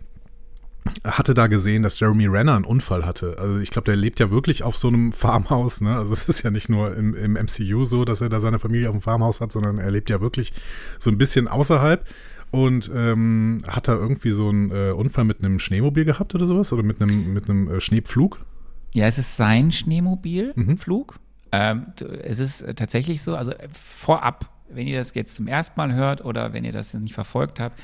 hatte 1.04 1.34
da 1.34 1.46
gesehen, 1.46 1.82
dass 1.82 2.00
Jeremy 2.00 2.26
Renner 2.26 2.56
einen 2.56 2.64
Unfall 2.64 3.04
hatte. 3.04 3.36
Also 3.38 3.58
ich 3.58 3.70
glaube, 3.70 3.86
der 3.86 3.96
lebt 3.96 4.20
ja 4.20 4.30
wirklich 4.30 4.62
auf 4.62 4.76
so 4.76 4.88
einem 4.88 5.12
Farmhaus. 5.12 5.80
Ne? 5.80 5.96
Also 5.96 6.12
es 6.12 6.24
ist 6.28 6.42
ja 6.42 6.50
nicht 6.50 6.68
nur 6.68 6.96
im, 6.96 7.14
im 7.14 7.32
MCU 7.34 7.84
so, 7.84 8.04
dass 8.04 8.20
er 8.20 8.28
da 8.28 8.40
seine 8.40 8.58
Familie 8.58 8.88
auf 8.88 8.94
dem 8.94 9.02
Farmhaus 9.02 9.40
hat, 9.40 9.52
sondern 9.52 9.78
er 9.78 9.90
lebt 9.90 10.10
ja 10.10 10.20
wirklich 10.20 10.52
so 10.98 11.10
ein 11.10 11.18
bisschen 11.18 11.48
außerhalb 11.48 12.06
und 12.50 12.90
ähm, 12.94 13.58
hat 13.68 13.88
da 13.88 13.94
irgendwie 13.94 14.32
so 14.32 14.48
einen 14.48 14.70
äh, 14.70 14.90
Unfall 14.90 15.24
mit 15.24 15.44
einem 15.44 15.58
Schneemobil 15.58 16.04
gehabt 16.04 16.34
oder 16.34 16.46
sowas 16.46 16.72
oder 16.72 16.82
mit 16.82 17.00
einem 17.00 17.32
mit 17.32 17.48
einem 17.48 17.70
äh, 17.70 17.80
Schneepflug. 17.80 18.44
Ja, 18.92 19.06
es 19.06 19.18
ist 19.18 19.36
sein 19.36 19.70
Schneemobilflug. 19.70 21.14
Mhm. 21.14 21.20
Ähm, 21.52 21.86
es 22.22 22.38
ist 22.38 22.64
tatsächlich 22.76 23.22
so, 23.22 23.36
also 23.36 23.52
vorab, 23.72 24.50
wenn 24.68 24.86
ihr 24.86 24.98
das 24.98 25.14
jetzt 25.14 25.36
zum 25.36 25.46
ersten 25.46 25.78
Mal 25.78 25.94
hört 25.94 26.24
oder 26.24 26.52
wenn 26.52 26.64
ihr 26.64 26.72
das 26.72 26.94
nicht 26.94 27.14
verfolgt 27.14 27.60
habt, 27.60 27.80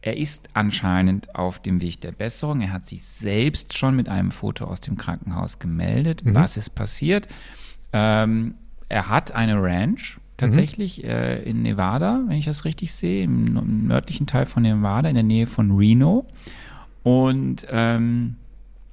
er 0.00 0.16
ist 0.16 0.48
anscheinend 0.54 1.34
auf 1.34 1.58
dem 1.58 1.80
Weg 1.80 2.00
der 2.00 2.12
Besserung. 2.12 2.60
Er 2.60 2.72
hat 2.72 2.86
sich 2.86 3.04
selbst 3.04 3.76
schon 3.76 3.96
mit 3.96 4.08
einem 4.08 4.30
Foto 4.30 4.66
aus 4.66 4.80
dem 4.80 4.96
Krankenhaus 4.96 5.58
gemeldet. 5.58 6.24
Mhm. 6.24 6.34
Was 6.34 6.56
ist 6.56 6.70
passiert? 6.70 7.28
Ähm, 7.92 8.54
er 8.88 9.08
hat 9.08 9.32
eine 9.32 9.60
Ranch 9.60 10.18
tatsächlich 10.36 11.02
mhm. 11.02 11.08
äh, 11.08 11.42
in 11.42 11.62
Nevada, 11.62 12.22
wenn 12.26 12.36
ich 12.36 12.44
das 12.44 12.64
richtig 12.64 12.92
sehe, 12.92 13.24
im, 13.24 13.56
im, 13.56 13.86
nördlichen 13.88 14.26
Teil 14.26 14.46
von 14.46 14.62
Nevada, 14.62 15.08
in 15.08 15.14
der 15.14 15.24
Nähe 15.24 15.46
von 15.46 15.76
Reno. 15.76 16.26
Und 17.02 17.66
ähm, 17.70 18.36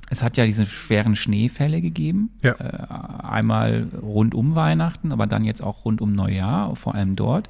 es 0.09 0.23
hat 0.23 0.37
ja 0.37 0.45
diese 0.45 0.65
schweren 0.65 1.15
Schneefälle 1.15 1.81
gegeben. 1.81 2.31
Ja. 2.41 2.53
Äh, 2.53 3.23
einmal 3.23 3.87
rund 4.01 4.33
um 4.33 4.55
Weihnachten, 4.55 5.11
aber 5.11 5.27
dann 5.27 5.45
jetzt 5.45 5.61
auch 5.61 5.85
rund 5.85 6.01
um 6.01 6.13
Neujahr, 6.13 6.75
vor 6.75 6.95
allem 6.95 7.15
dort. 7.15 7.49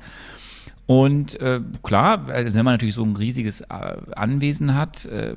Und 0.88 1.39
äh, 1.42 1.62
klar, 1.82 2.30
also 2.30 2.54
wenn 2.54 2.63
man 2.63 2.75
natürlich 2.75 2.94
so 2.94 3.04
ein 3.04 3.15
riesiges 3.15 3.62
äh, 3.62 3.65
Anwesen 4.15 4.75
hat, 4.75 5.06
äh, 5.06 5.36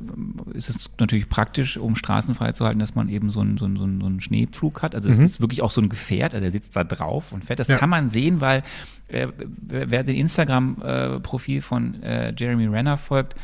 ist 0.53 0.69
es 0.69 0.91
natürlich 1.01 1.31
praktisch, 1.31 1.79
um 1.79 1.97
Straßen 1.97 2.35
freizuhalten, 2.35 2.79
dass 2.79 2.95
man 2.95 3.09
eben 3.09 3.31
so 3.31 3.41
einen, 3.41 3.57
so 3.57 3.65
einen, 3.65 3.79
so 3.79 3.85
einen 3.85 4.21
Schneepflug 4.21 4.83
hat. 4.83 4.95
Also 4.95 5.09
es 5.09 5.19
mhm. 5.19 5.25
ist 5.25 5.41
wirklich 5.41 5.63
auch 5.63 5.71
so 5.71 5.81
ein 5.81 5.89
Gefährt, 5.89 6.35
also 6.35 6.45
er 6.45 6.53
sitzt 6.53 6.77
da 6.77 6.85
drauf 6.85 7.33
und 7.33 7.47
fährt. 7.47 7.59
Das 7.59 7.69
ja. 7.69 7.79
kann 7.79 7.89
man 7.89 8.11
sehen, 8.11 8.43
weil 8.43 8.63
äh, 9.09 9.29
wer 9.39 10.05
den 10.05 10.17
Instagram-Profil 10.17 11.63
von 11.63 12.03
äh, 12.03 12.35
Jeremy 12.37 12.67
Renner 12.67 12.99
folgt, 12.99 13.35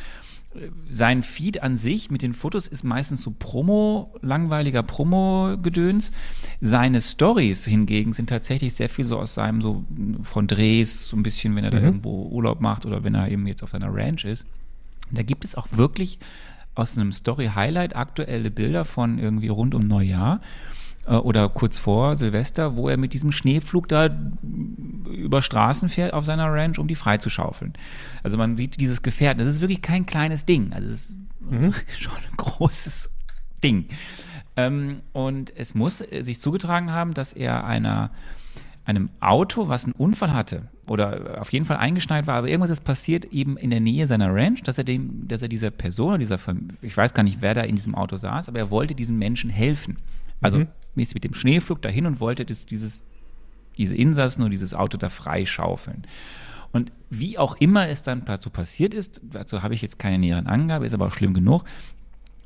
sein 0.88 1.23
Feed 1.23 1.62
an 1.62 1.76
sich 1.76 2.11
mit 2.11 2.23
den 2.23 2.34
Fotos 2.34 2.66
ist 2.66 2.84
meistens 2.84 3.23
so 3.23 3.34
Promo, 3.38 4.14
langweiliger 4.23 4.82
Promo-Gedöns. 4.82 6.12
Seine 6.61 7.00
Stories 7.00 7.64
hingegen 7.66 8.12
sind 8.12 8.28
tatsächlich 8.28 8.75
sehr 8.75 8.88
viel 8.88 9.04
so 9.04 9.18
aus 9.18 9.34
seinem 9.34 9.61
so 9.61 9.84
von 10.23 10.46
Drehs, 10.46 11.08
so 11.08 11.16
ein 11.16 11.23
bisschen, 11.23 11.56
wenn 11.56 11.64
er 11.64 11.73
mhm. 11.73 11.76
da 11.76 11.82
irgendwo 11.82 12.28
Urlaub 12.28 12.61
macht 12.61 12.87
oder 12.87 13.02
wenn 13.04 13.14
er 13.14 13.28
eben 13.28 13.46
jetzt 13.46 13.62
auf 13.62 13.70
seiner 13.70 13.92
Ranch 13.92 14.25
ist. 14.25 14.44
Da 15.11 15.23
gibt 15.23 15.44
es 15.44 15.54
auch 15.56 15.68
wirklich 15.73 16.18
aus 16.75 16.96
einem 16.96 17.12
Story-Highlight 17.12 17.96
aktuelle 17.96 18.50
Bilder 18.50 18.84
von 18.84 19.18
irgendwie 19.18 19.49
rund 19.49 19.75
um 19.75 19.82
Neujahr 19.82 20.40
oder 21.06 21.49
kurz 21.49 21.78
vor 21.78 22.16
Silvester, 22.16 22.76
wo 22.76 22.88
er 22.88 22.96
mit 22.96 23.12
diesem 23.12 23.32
Schneepflug 23.32 23.88
da 23.88 24.08
über 25.06 25.42
Straßen 25.42 25.88
fährt 25.88 26.12
auf 26.12 26.25
seiner 26.25 26.52
Ranch, 26.52 26.78
um 26.78 26.88
die 26.88 26.94
freizuschaufeln. 26.94 27.75
Also 28.23 28.37
man 28.37 28.56
sieht 28.56 28.80
dieses 28.80 29.02
Gefährt, 29.02 29.38
das 29.38 29.46
ist 29.46 29.61
wirklich 29.61 29.82
kein 29.82 30.06
kleines 30.06 30.46
Ding. 30.46 30.73
Also 30.73 30.88
es 30.88 30.94
ist 30.96 31.16
mhm. 31.40 31.75
schon 31.99 32.16
ein 32.16 32.37
großes 32.37 33.11
Ding. 33.62 33.87
Ähm, 34.56 35.00
und 35.12 35.52
es 35.56 35.75
muss 35.75 35.99
sich 35.99 36.40
zugetragen 36.40 36.90
haben, 36.90 37.14
dass 37.14 37.32
er 37.32 37.64
einer 37.64 38.11
einem 38.84 39.08
Auto, 39.20 39.68
was 39.68 39.84
einen 39.84 39.94
Unfall 39.94 40.34
hatte 40.34 40.68
oder 40.87 41.40
auf 41.40 41.52
jeden 41.52 41.64
Fall 41.64 41.78
eingeschneit 41.78 42.26
war, 42.26 42.37
aber 42.37 42.49
irgendwas 42.49 42.70
ist 42.70 42.84
passiert 42.84 43.25
eben 43.26 43.56
in 43.56 43.70
der 43.70 43.80
Nähe 43.80 44.06
seiner 44.06 44.34
Ranch, 44.34 44.62
dass 44.62 44.76
er 44.76 44.84
dem, 44.84 45.26
dass 45.26 45.40
er 45.40 45.49
dieser 45.49 45.70
Person, 45.70 46.20
dieser 46.20 46.38
ich 46.82 46.94
weiß 46.94 47.14
gar 47.14 47.23
nicht, 47.23 47.38
wer 47.40 47.54
da 47.54 47.62
in 47.62 47.76
diesem 47.76 47.94
Auto 47.94 48.18
saß, 48.18 48.49
aber 48.49 48.58
er 48.58 48.70
wollte 48.70 48.94
diesen 48.94 49.18
Menschen 49.18 49.49
helfen. 49.49 49.96
Also 50.42 50.58
mhm. 50.58 50.68
Ist 51.02 51.14
mit 51.14 51.24
dem 51.24 51.34
Schneeflug 51.34 51.82
dahin 51.82 52.06
und 52.06 52.20
wollte 52.20 52.44
das, 52.44 52.66
dieses, 52.66 53.04
diese 53.76 53.96
Insassen 53.96 54.42
und 54.42 54.50
dieses 54.50 54.74
Auto 54.74 54.96
da 54.96 55.08
freischaufeln. 55.08 56.06
Und 56.72 56.92
wie 57.10 57.38
auch 57.38 57.56
immer 57.56 57.88
es 57.88 58.02
dann 58.02 58.24
dazu 58.24 58.50
passiert 58.50 58.94
ist, 58.94 59.20
dazu 59.22 59.62
habe 59.62 59.74
ich 59.74 59.82
jetzt 59.82 59.98
keine 59.98 60.18
näheren 60.18 60.46
Angabe, 60.46 60.86
ist 60.86 60.94
aber 60.94 61.06
auch 61.06 61.14
schlimm 61.14 61.34
genug, 61.34 61.64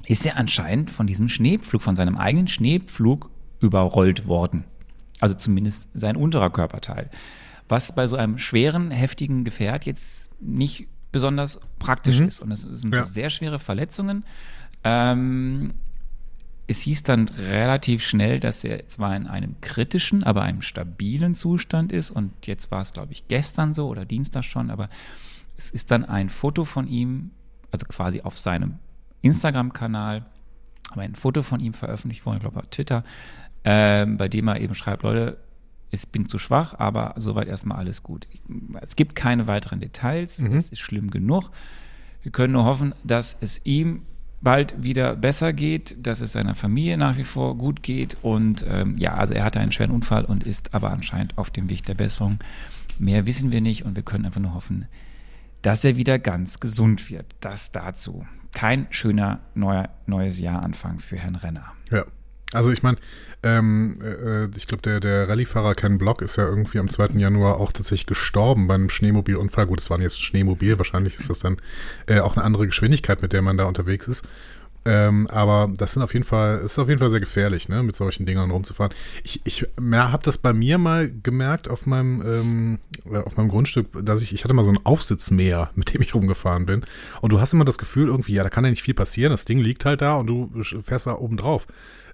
ist 0.06 0.26
er 0.26 0.36
anscheinend 0.36 0.90
von 0.90 1.06
diesem 1.06 1.28
Schneepflug, 1.28 1.82
von 1.82 1.96
seinem 1.96 2.16
eigenen 2.16 2.48
Schneepflug 2.48 3.30
überrollt 3.60 4.26
worden. 4.26 4.64
Also 5.20 5.34
zumindest 5.34 5.88
sein 5.94 6.16
unterer 6.16 6.50
Körperteil. 6.50 7.10
Was 7.68 7.94
bei 7.94 8.06
so 8.06 8.16
einem 8.16 8.38
schweren, 8.38 8.90
heftigen 8.90 9.44
Gefährt 9.44 9.84
jetzt 9.84 10.30
nicht 10.40 10.88
besonders 11.12 11.60
praktisch 11.78 12.20
mhm. 12.20 12.28
ist. 12.28 12.40
Und 12.40 12.52
es 12.52 12.62
sind 12.62 12.94
ja. 12.94 13.06
sehr 13.06 13.30
schwere 13.30 13.58
Verletzungen. 13.58 14.24
Ähm, 14.84 15.74
es 16.68 16.82
hieß 16.82 17.02
dann 17.02 17.28
relativ 17.28 18.04
schnell, 18.04 18.40
dass 18.40 18.62
er 18.62 18.86
zwar 18.88 19.16
in 19.16 19.26
einem 19.26 19.58
kritischen, 19.62 20.22
aber 20.22 20.42
einem 20.42 20.60
stabilen 20.60 21.34
Zustand 21.34 21.92
ist. 21.92 22.10
Und 22.10 22.46
jetzt 22.46 22.70
war 22.70 22.82
es, 22.82 22.92
glaube 22.92 23.12
ich, 23.12 23.26
gestern 23.26 23.72
so 23.72 23.88
oder 23.88 24.04
Dienstag 24.04 24.44
schon. 24.44 24.70
Aber 24.70 24.90
es 25.56 25.70
ist 25.70 25.90
dann 25.90 26.04
ein 26.04 26.28
Foto 26.28 26.66
von 26.66 26.86
ihm, 26.86 27.30
also 27.70 27.86
quasi 27.86 28.20
auf 28.20 28.36
seinem 28.36 28.78
Instagram-Kanal, 29.22 30.26
aber 30.90 31.02
ein 31.02 31.14
Foto 31.14 31.42
von 31.42 31.58
ihm 31.60 31.72
veröffentlicht 31.72 32.24
worden, 32.26 32.36
ich 32.36 32.42
glaube 32.42 32.60
auf 32.60 32.66
Twitter, 32.68 33.02
ähm, 33.64 34.18
bei 34.18 34.28
dem 34.28 34.46
er 34.48 34.60
eben 34.60 34.74
schreibt, 34.74 35.02
Leute, 35.02 35.38
ich 35.90 36.06
bin 36.08 36.28
zu 36.28 36.38
schwach, 36.38 36.74
aber 36.78 37.14
soweit 37.16 37.48
erstmal 37.48 37.78
alles 37.78 38.02
gut. 38.02 38.28
Es 38.82 38.94
gibt 38.94 39.14
keine 39.14 39.46
weiteren 39.46 39.80
Details, 39.80 40.38
mhm. 40.38 40.52
es 40.54 40.68
ist 40.68 40.80
schlimm 40.80 41.10
genug. 41.10 41.50
Wir 42.22 42.30
können 42.30 42.52
nur 42.52 42.64
hoffen, 42.64 42.94
dass 43.04 43.38
es 43.40 43.62
ihm 43.64 44.02
bald 44.40 44.82
wieder 44.82 45.16
besser 45.16 45.52
geht, 45.52 45.96
dass 46.06 46.20
es 46.20 46.32
seiner 46.32 46.54
Familie 46.54 46.96
nach 46.96 47.16
wie 47.16 47.24
vor 47.24 47.56
gut 47.56 47.82
geht 47.82 48.16
und 48.22 48.64
ähm, 48.68 48.94
ja, 48.96 49.14
also 49.14 49.34
er 49.34 49.44
hatte 49.44 49.60
einen 49.60 49.72
schweren 49.72 49.90
Unfall 49.90 50.24
und 50.24 50.44
ist 50.44 50.74
aber 50.74 50.90
anscheinend 50.90 51.36
auf 51.36 51.50
dem 51.50 51.68
Weg 51.68 51.84
der 51.86 51.94
Besserung. 51.94 52.38
Mehr 52.98 53.26
wissen 53.26 53.52
wir 53.52 53.60
nicht 53.60 53.84
und 53.84 53.96
wir 53.96 54.02
können 54.02 54.26
einfach 54.26 54.40
nur 54.40 54.54
hoffen, 54.54 54.86
dass 55.62 55.84
er 55.84 55.96
wieder 55.96 56.18
ganz 56.18 56.60
gesund 56.60 57.10
wird. 57.10 57.26
Das 57.40 57.72
dazu. 57.72 58.26
Kein 58.52 58.86
schöner 58.90 59.40
neuer, 59.54 59.88
neues 60.06 60.38
Jahranfang 60.38 61.00
für 61.00 61.16
Herrn 61.16 61.36
Renner. 61.36 61.72
Ja, 61.90 62.04
also 62.52 62.70
ich 62.70 62.82
meine, 62.82 62.98
ähm, 63.42 63.98
äh, 64.02 64.46
ich 64.56 64.66
glaube, 64.66 64.82
der, 64.82 65.00
der 65.00 65.28
Rallyefahrer 65.28 65.74
Ken 65.74 65.98
Block 65.98 66.22
ist 66.22 66.36
ja 66.36 66.46
irgendwie 66.46 66.78
am 66.78 66.88
2. 66.88 67.18
Januar 67.18 67.58
auch 67.58 67.72
tatsächlich 67.72 68.06
gestorben 68.06 68.66
bei 68.66 68.74
einem 68.74 68.90
Schneemobilunfall. 68.90 69.66
Gut, 69.66 69.80
es 69.80 69.90
waren 69.90 70.02
jetzt 70.02 70.20
Schneemobil, 70.20 70.78
wahrscheinlich 70.78 71.16
ist 71.16 71.30
das 71.30 71.38
dann 71.38 71.58
äh, 72.06 72.20
auch 72.20 72.36
eine 72.36 72.44
andere 72.44 72.66
Geschwindigkeit, 72.66 73.22
mit 73.22 73.32
der 73.32 73.42
man 73.42 73.56
da 73.56 73.64
unterwegs 73.64 74.08
ist. 74.08 74.26
Ähm, 74.84 75.26
aber 75.26 75.70
das 75.76 75.92
sind 75.92 76.02
auf 76.02 76.14
jeden 76.14 76.24
Fall, 76.24 76.60
ist 76.60 76.78
auf 76.78 76.88
jeden 76.88 76.98
Fall 76.98 77.10
sehr 77.10 77.20
gefährlich, 77.20 77.68
ne, 77.68 77.82
mit 77.82 77.94
solchen 77.94 78.24
Dingern 78.24 78.50
rumzufahren. 78.50 78.94
Ich, 79.22 79.40
ich 79.44 79.66
habe 79.78 80.22
das 80.22 80.38
bei 80.38 80.52
mir 80.52 80.78
mal 80.78 81.10
gemerkt 81.10 81.68
auf 81.68 81.84
meinem, 81.84 82.22
ähm, 82.24 82.78
äh, 83.10 83.18
auf 83.18 83.36
meinem 83.36 83.50
Grundstück, 83.50 83.88
dass 84.02 84.22
ich, 84.22 84.32
ich 84.32 84.44
hatte 84.44 84.54
mal 84.54 84.64
so 84.64 84.70
ein 84.70 84.78
Aufsitzmäher, 84.84 85.70
mit 85.74 85.92
dem 85.92 86.00
ich 86.00 86.14
rumgefahren 86.14 86.64
bin. 86.64 86.84
Und 87.20 87.32
du 87.32 87.40
hast 87.40 87.52
immer 87.52 87.66
das 87.66 87.78
Gefühl 87.78 88.08
irgendwie, 88.08 88.32
ja, 88.32 88.42
da 88.42 88.50
kann 88.50 88.64
ja 88.64 88.70
nicht 88.70 88.82
viel 88.82 88.94
passieren. 88.94 89.30
Das 89.30 89.44
Ding 89.44 89.58
liegt 89.58 89.84
halt 89.84 90.00
da 90.00 90.14
und 90.14 90.26
du 90.26 90.50
fährst 90.82 91.06
da 91.06 91.16
oben 91.16 91.36
drauf. 91.36 91.66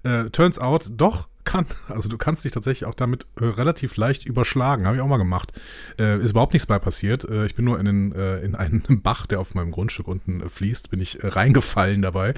Äh, 0.05 0.31
turns 0.31 0.59
out, 0.59 0.91
doch, 0.93 1.29
kann. 1.45 1.67
Also 1.89 2.09
du 2.09 2.19
kannst 2.19 2.45
dich 2.45 2.53
tatsächlich 2.53 2.87
auch 2.87 2.95
damit 2.95 3.27
äh, 3.41 3.45
relativ 3.45 3.97
leicht 3.97 4.27
überschlagen. 4.27 4.87
Habe 4.87 4.97
ich 4.97 5.03
auch 5.03 5.09
mal 5.09 5.19
gemacht. 5.19 5.53
Äh, 5.99 6.21
ist 6.23 6.33
überhaupt 6.33 6.55
nichts 6.55 6.67
bei 6.67 6.79
passiert. 6.79 7.29
Äh, 7.29 7.47
ich 7.47 7.55
bin 7.55 7.65
nur 7.65 7.79
in, 7.79 7.85
den, 7.85 8.13
äh, 8.13 8.41
in 8.41 8.55
einen 8.55 8.83
Bach, 9.03 9.27
der 9.27 9.39
auf 9.39 9.55
meinem 9.55 9.71
Grundstück 9.71 10.09
unten 10.09 10.41
äh, 10.41 10.49
fließt, 10.49 10.91
bin 10.91 11.01
ich 11.01 11.19
reingefallen 11.23 12.03
dabei. 12.03 12.35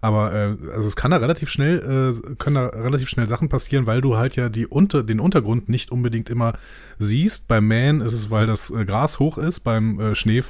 Aber 0.00 0.30
also 0.30 0.88
es 0.88 0.96
kann 0.96 1.10
da 1.10 1.18
relativ 1.18 1.48
schnell, 1.50 2.14
können 2.38 2.56
da 2.56 2.66
relativ 2.66 3.08
schnell 3.08 3.26
Sachen 3.26 3.48
passieren, 3.48 3.86
weil 3.86 4.00
du 4.00 4.16
halt 4.16 4.36
ja 4.36 4.48
die 4.48 4.66
unter, 4.66 5.02
den 5.02 5.20
Untergrund 5.20 5.68
nicht 5.68 5.90
unbedingt 5.90 6.28
immer 6.28 6.54
siehst. 6.98 7.48
Beim 7.48 7.66
Mähen 7.66 8.00
ist 8.00 8.12
es, 8.12 8.30
weil 8.30 8.46
das 8.46 8.72
Gras 8.86 9.18
hoch 9.18 9.38
ist, 9.38 9.60
beim 9.60 10.14
Schnee 10.14 10.42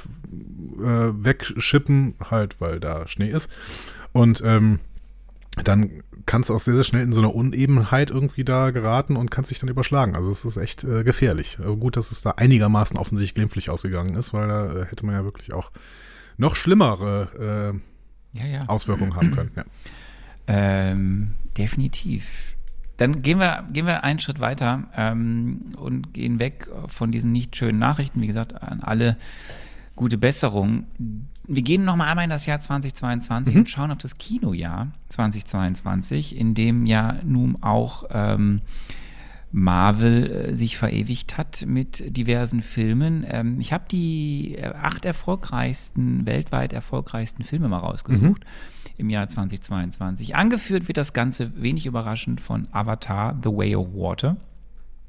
wegschippen 0.77 2.15
halt, 2.29 2.59
weil 2.61 2.79
da 2.79 3.07
Schnee 3.07 3.29
ist. 3.29 3.49
Und 4.11 4.41
ähm, 4.43 4.79
dann 5.63 6.03
kannst 6.25 6.49
du 6.49 6.55
auch 6.55 6.59
sehr, 6.59 6.75
sehr 6.75 6.83
schnell 6.83 7.03
in 7.03 7.13
so 7.13 7.21
eine 7.21 7.29
Unebenheit 7.29 8.11
irgendwie 8.11 8.43
da 8.43 8.71
geraten 8.71 9.15
und 9.15 9.31
kannst 9.31 9.51
dich 9.51 9.59
dann 9.59 9.69
überschlagen. 9.69 10.15
Also 10.15 10.31
es 10.31 10.45
ist 10.45 10.57
echt 10.57 10.83
äh, 10.83 11.03
gefährlich. 11.03 11.57
Aber 11.59 11.75
gut, 11.75 11.97
dass 11.97 12.11
es 12.11 12.21
da 12.21 12.31
einigermaßen 12.31 12.97
offensichtlich 12.97 13.35
glimpflich 13.35 13.69
ausgegangen 13.69 14.15
ist, 14.15 14.33
weil 14.33 14.47
da 14.47 14.73
äh, 14.73 14.85
hätte 14.85 15.05
man 15.05 15.15
ja 15.15 15.23
wirklich 15.23 15.53
auch 15.53 15.71
noch 16.37 16.55
schlimmere 16.55 17.73
äh, 18.33 18.39
ja, 18.39 18.45
ja. 18.45 18.65
Auswirkungen 18.67 19.15
haben 19.15 19.31
können. 19.31 19.51
Ja. 19.55 19.63
Ähm, 20.47 21.33
definitiv. 21.57 22.55
Dann 22.97 23.21
gehen 23.21 23.39
wir, 23.39 23.65
gehen 23.71 23.85
wir 23.85 24.03
einen 24.03 24.19
Schritt 24.19 24.39
weiter 24.39 24.83
ähm, 24.95 25.61
und 25.77 26.13
gehen 26.13 26.39
weg 26.39 26.67
von 26.87 27.11
diesen 27.11 27.31
nicht 27.31 27.55
schönen 27.55 27.79
Nachrichten. 27.79 28.21
Wie 28.21 28.27
gesagt, 28.27 28.61
an 28.61 28.81
alle 28.81 29.15
gute 29.99 30.17
Besserung. 30.17 30.87
Wir 31.45 31.61
gehen 31.61 31.83
noch 31.83 31.97
mal 31.97 32.07
einmal 32.07 32.23
in 32.23 32.29
das 32.29 32.45
Jahr 32.45 32.61
2022 32.61 33.53
mhm. 33.53 33.59
und 33.59 33.69
schauen 33.69 33.91
auf 33.91 33.97
das 33.97 34.17
Kinojahr 34.17 34.87
2022, 35.09 36.37
in 36.37 36.53
dem 36.53 36.85
ja 36.85 37.17
nun 37.25 37.61
auch 37.61 38.05
ähm, 38.09 38.61
Marvel 39.51 40.31
äh, 40.31 40.55
sich 40.55 40.77
verewigt 40.77 41.37
hat 41.37 41.65
mit 41.67 42.15
diversen 42.15 42.61
Filmen. 42.61 43.25
Ähm, 43.29 43.59
ich 43.59 43.73
habe 43.73 43.83
die 43.91 44.55
äh, 44.55 44.67
acht 44.67 45.03
erfolgreichsten, 45.03 46.25
weltweit 46.25 46.71
erfolgreichsten 46.71 47.43
Filme 47.43 47.67
mal 47.67 47.79
rausgesucht 47.79 48.45
mhm. 48.45 48.91
im 48.95 49.09
Jahr 49.09 49.27
2022. 49.27 50.33
Angeführt 50.33 50.87
wird 50.87 50.95
das 50.95 51.11
Ganze 51.11 51.51
wenig 51.61 51.85
überraschend 51.85 52.39
von 52.39 52.69
Avatar, 52.71 53.37
The 53.43 53.49
Way 53.49 53.75
of 53.75 53.87
Water. 53.93 54.37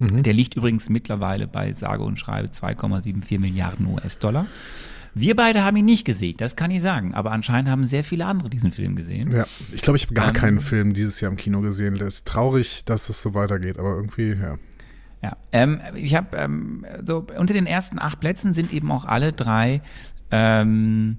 Mhm. 0.01 0.23
Der 0.23 0.33
liegt 0.33 0.57
übrigens 0.57 0.91
mittlerweile 0.91 1.47
bei 1.47 1.73
sage 1.73 2.03
und 2.03 2.19
schreibe 2.19 2.49
2,74 2.49 3.39
Milliarden 3.39 3.87
US-Dollar. 3.87 4.47
Wir 5.15 5.35
beide 5.35 5.65
haben 5.65 5.77
ihn 5.77 5.85
nicht 5.85 6.05
gesehen, 6.05 6.37
das 6.39 6.57
kann 6.57 6.71
ich 6.71 6.83
sagen. 6.83 7.15
Aber 7.15 7.33
anscheinend 7.33 7.71
haben 7.71 7.85
sehr 7.85 8.05
viele 8.05 8.27
andere 8.27 8.49
diesen 8.49 8.73
Film 8.73 8.97
gesehen. 8.97 9.31
Ja, 9.31 9.47
ich 9.73 9.83
glaube, 9.83 9.97
ich 9.97 10.05
habe 10.05 10.15
gar 10.15 10.29
ähm, 10.29 10.35
keinen 10.35 10.61
Film 10.61 10.95
dieses 10.95 11.21
Jahr 11.21 11.31
im 11.31 11.37
Kino 11.37 11.61
gesehen. 11.61 11.97
Das 11.97 12.15
ist 12.15 12.27
traurig, 12.27 12.85
dass 12.85 13.09
es 13.09 13.21
so 13.21 13.35
weitergeht, 13.35 13.79
aber 13.79 13.91
irgendwie, 13.91 14.33
ja. 14.41 14.57
Ja, 15.23 15.37
ähm, 15.53 15.81
ich 15.97 16.15
habe 16.15 16.37
ähm, 16.37 16.87
so 17.05 17.27
unter 17.37 17.53
den 17.53 17.67
ersten 17.67 17.99
acht 17.99 18.21
Plätzen 18.21 18.55
sind 18.55 18.73
eben 18.73 18.91
auch 18.91 19.05
alle 19.05 19.35
drei 19.35 19.83
ähm, 20.31 21.19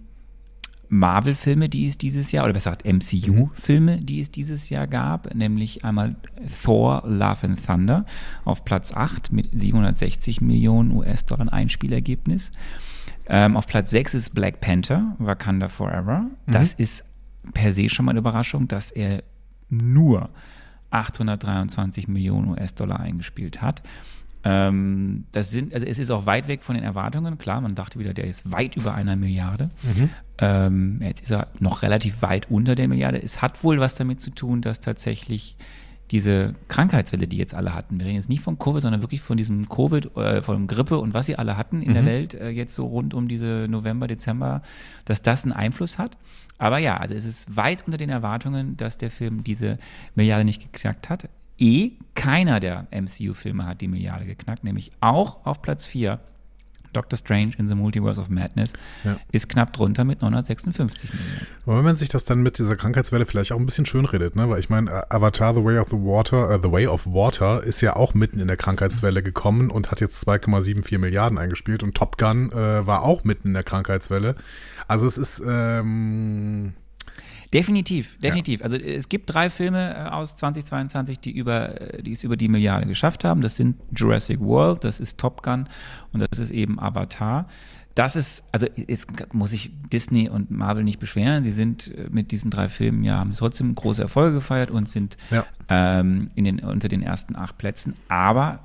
Marvel-Filme, 0.91 1.69
die 1.69 1.87
es 1.87 1.97
dieses 1.97 2.33
Jahr, 2.33 2.43
oder 2.43 2.53
besser 2.53 2.75
gesagt 2.75 2.85
MCU-Filme, 2.85 4.01
die 4.01 4.19
es 4.19 4.29
dieses 4.29 4.69
Jahr 4.69 4.87
gab, 4.87 5.33
nämlich 5.33 5.85
einmal 5.85 6.17
Thor, 6.63 7.01
Love 7.05 7.47
and 7.47 7.65
Thunder 7.65 8.05
auf 8.43 8.65
Platz 8.65 8.93
8 8.93 9.31
mit 9.31 9.47
760 9.57 10.41
Millionen 10.41 10.91
US-Dollar 10.91 11.51
Einspielergebnis. 11.51 12.51
Ähm, 13.27 13.55
auf 13.55 13.67
Platz 13.67 13.91
6 13.91 14.15
ist 14.15 14.35
Black 14.35 14.59
Panther, 14.59 15.15
Wakanda 15.17 15.69
Forever. 15.69 16.25
Mhm. 16.45 16.51
Das 16.51 16.73
ist 16.73 17.05
per 17.53 17.71
se 17.71 17.87
schon 17.87 18.05
mal 18.05 18.11
eine 18.11 18.19
Überraschung, 18.19 18.67
dass 18.67 18.91
er 18.91 19.23
nur 19.69 20.29
823 20.89 22.09
Millionen 22.09 22.49
US-Dollar 22.49 22.99
eingespielt 22.99 23.61
hat. 23.61 23.81
Ähm, 24.43 25.25
das 25.31 25.51
sind, 25.51 25.73
also 25.73 25.85
es 25.85 25.99
ist 25.99 26.09
auch 26.09 26.25
weit 26.25 26.47
weg 26.47 26.63
von 26.63 26.75
den 26.75 26.83
Erwartungen. 26.83 27.37
Klar, 27.37 27.61
man 27.61 27.75
dachte 27.75 27.99
wieder, 27.99 28.13
der 28.13 28.25
ist 28.25 28.51
weit 28.51 28.75
über 28.75 28.93
einer 28.95 29.15
Milliarde. 29.15 29.69
Mhm. 29.83 30.09
Ähm, 30.39 30.99
jetzt 31.01 31.21
ist 31.21 31.31
er 31.31 31.47
noch 31.59 31.83
relativ 31.83 32.21
weit 32.21 32.49
unter 32.49 32.75
der 32.75 32.87
Milliarde. 32.87 33.21
Es 33.21 33.41
hat 33.41 33.63
wohl 33.63 33.79
was 33.79 33.95
damit 33.95 34.21
zu 34.21 34.31
tun, 34.31 34.61
dass 34.61 34.79
tatsächlich 34.79 35.55
diese 36.11 36.55
Krankheitswelle, 36.67 37.27
die 37.27 37.37
jetzt 37.37 37.53
alle 37.53 37.73
hatten, 37.73 37.99
wir 37.99 38.05
reden 38.05 38.17
jetzt 38.17 38.27
nicht 38.27 38.41
von 38.41 38.59
Covid, 38.59 38.81
sondern 38.81 39.01
wirklich 39.01 39.21
von 39.21 39.37
diesem 39.37 39.69
Covid, 39.69 40.17
äh, 40.17 40.41
von 40.41 40.67
Grippe 40.67 40.97
und 40.97 41.13
was 41.13 41.27
sie 41.27 41.37
alle 41.37 41.55
hatten 41.55 41.81
in 41.81 41.91
mhm. 41.91 41.93
der 41.93 42.05
Welt, 42.05 42.33
äh, 42.33 42.49
jetzt 42.49 42.75
so 42.75 42.85
rund 42.85 43.13
um 43.13 43.29
diese 43.29 43.67
November, 43.69 44.07
Dezember, 44.07 44.61
dass 45.05 45.21
das 45.21 45.43
einen 45.43 45.53
Einfluss 45.53 45.97
hat. 45.97 46.17
Aber 46.57 46.79
ja, 46.79 46.97
also 46.97 47.15
es 47.15 47.25
ist 47.25 47.55
weit 47.55 47.85
unter 47.85 47.97
den 47.97 48.09
Erwartungen, 48.09 48.75
dass 48.75 48.97
der 48.97 49.09
Film 49.09 49.43
diese 49.43 49.79
Milliarde 50.15 50.43
nicht 50.43 50.61
geknackt 50.61 51.09
hat. 51.09 51.29
Eh, 51.61 51.91
keiner 52.15 52.59
der 52.59 52.87
MCU-Filme 52.91 53.65
hat 53.65 53.81
die 53.81 53.87
Milliarde 53.87 54.25
geknackt, 54.25 54.63
nämlich 54.63 54.91
auch 54.99 55.45
auf 55.45 55.61
Platz 55.61 55.85
4 55.87 56.19
Doctor 56.93 57.17
Strange 57.17 57.51
in 57.57 57.69
the 57.69 57.75
Multiverse 57.75 58.19
of 58.19 58.27
Madness 58.27 58.73
Ja. 59.05 59.15
ist 59.31 59.47
knapp 59.47 59.71
drunter 59.71 60.03
mit 60.03 60.21
956 60.21 61.09
Millionen. 61.13 61.47
Aber 61.65 61.77
wenn 61.77 61.85
man 61.85 61.95
sich 61.95 62.09
das 62.09 62.25
dann 62.25 62.41
mit 62.43 62.57
dieser 62.57 62.75
Krankheitswelle 62.75 63.25
vielleicht 63.25 63.53
auch 63.53 63.59
ein 63.59 63.65
bisschen 63.65 63.85
schön 63.85 64.03
redet, 64.03 64.35
ne? 64.35 64.49
Weil 64.49 64.59
ich 64.59 64.69
meine, 64.69 65.09
Avatar 65.09 65.53
The 65.55 65.63
Way 65.63 65.77
of 65.77 65.87
the 65.89 65.95
Water, 65.95 66.51
äh, 66.51 66.59
The 66.61 66.69
Way 66.69 66.87
of 66.87 67.05
Water 67.05 67.63
ist 67.63 67.79
ja 67.79 67.95
auch 67.95 68.13
mitten 68.13 68.39
in 68.39 68.47
der 68.47 68.57
Krankheitswelle 68.57 69.23
gekommen 69.23 69.69
und 69.71 69.89
hat 69.89 70.01
jetzt 70.01 70.27
2,74 70.27 70.97
Milliarden 70.97 71.37
eingespielt 71.37 71.81
und 71.81 71.95
Top 71.95 72.17
Gun 72.17 72.51
äh, 72.51 72.85
war 72.85 73.03
auch 73.03 73.23
mitten 73.23 73.49
in 73.49 73.53
der 73.53 73.63
Krankheitswelle. 73.63 74.35
Also 74.89 75.07
es 75.07 75.17
ist 75.17 75.41
ähm, 75.47 76.73
Definitiv, 77.53 78.17
definitiv. 78.19 78.63
Also 78.63 78.77
es 78.77 79.09
gibt 79.09 79.33
drei 79.33 79.49
Filme 79.49 79.93
äh, 79.93 80.09
aus 80.09 80.35
2022, 80.37 81.19
die 81.19 81.31
über, 81.31 81.81
äh, 81.97 82.01
die 82.03 82.13
es 82.13 82.23
über 82.23 82.37
die 82.37 82.47
Milliarde 82.47 82.87
geschafft 82.87 83.23
haben. 83.25 83.41
Das 83.41 83.57
sind 83.57 83.75
Jurassic 83.95 84.39
World, 84.39 84.83
das 84.85 84.99
ist 85.01 85.17
Top 85.19 85.43
Gun 85.43 85.67
und 86.13 86.21
das 86.21 86.39
ist 86.39 86.51
eben 86.51 86.79
Avatar. 86.79 87.47
Das 87.93 88.15
ist, 88.15 88.45
also 88.53 88.67
jetzt 88.77 89.33
muss 89.33 89.51
ich 89.51 89.69
Disney 89.91 90.29
und 90.29 90.49
Marvel 90.49 90.85
nicht 90.85 90.99
beschweren. 90.99 91.43
Sie 91.43 91.51
sind 91.51 91.93
äh, 91.93 92.07
mit 92.09 92.31
diesen 92.31 92.49
drei 92.49 92.69
Filmen 92.69 93.03
ja, 93.03 93.17
haben 93.17 93.33
trotzdem 93.33 93.75
große 93.75 94.01
Erfolge 94.01 94.35
gefeiert 94.35 94.71
und 94.71 94.89
sind 94.89 95.17
Ja. 95.29 95.45
ähm, 95.67 96.31
in 96.35 96.45
den, 96.45 96.59
unter 96.59 96.87
den 96.87 97.01
ersten 97.01 97.35
acht 97.35 97.57
Plätzen. 97.57 97.95
Aber 98.07 98.61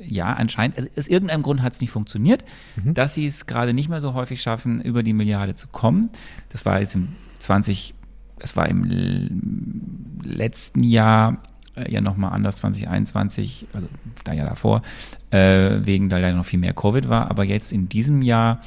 ja, 0.00 0.32
anscheinend, 0.32 0.78
also 0.78 0.88
aus 0.98 1.08
irgendeinem 1.08 1.42
Grund 1.42 1.60
hat 1.62 1.74
es 1.74 1.80
nicht 1.82 1.90
funktioniert, 1.90 2.44
dass 2.84 3.14
sie 3.14 3.26
es 3.26 3.44
gerade 3.46 3.74
nicht 3.74 3.88
mehr 3.90 4.00
so 4.00 4.14
häufig 4.14 4.40
schaffen, 4.42 4.80
über 4.80 5.02
die 5.02 5.12
Milliarde 5.12 5.54
zu 5.54 5.68
kommen. 5.68 6.08
Das 6.48 6.64
war 6.64 6.80
jetzt 6.80 6.94
im 6.96 7.08
20, 7.38 7.94
das 8.38 8.56
war 8.56 8.68
im 8.68 10.20
letzten 10.22 10.82
Jahr 10.82 11.38
äh, 11.76 11.92
ja 11.92 12.00
nochmal 12.00 12.32
anders, 12.32 12.56
2021, 12.56 13.66
also 13.72 13.88
da 14.24 14.32
ja 14.32 14.44
davor, 14.44 14.82
äh, 15.30 15.80
wegen, 15.84 16.08
da 16.08 16.18
leider 16.18 16.36
noch 16.36 16.46
viel 16.46 16.58
mehr 16.58 16.74
Covid 16.74 17.08
war. 17.08 17.30
Aber 17.30 17.44
jetzt 17.44 17.72
in 17.72 17.88
diesem 17.88 18.22
Jahr, 18.22 18.60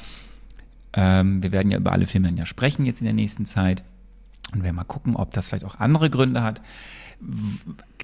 ähm, 0.92 1.42
wir 1.42 1.52
werden 1.52 1.70
ja 1.70 1.78
über 1.78 1.92
alle 1.92 2.06
Filme 2.06 2.28
dann 2.28 2.36
ja 2.36 2.46
sprechen 2.46 2.86
jetzt 2.86 3.00
in 3.00 3.04
der 3.04 3.14
nächsten 3.14 3.46
Zeit. 3.46 3.84
Und 4.52 4.64
wir 4.64 4.72
mal 4.72 4.84
gucken, 4.84 5.14
ob 5.14 5.32
das 5.32 5.48
vielleicht 5.48 5.64
auch 5.64 5.78
andere 5.78 6.08
Gründe 6.08 6.42
hat. 6.42 6.62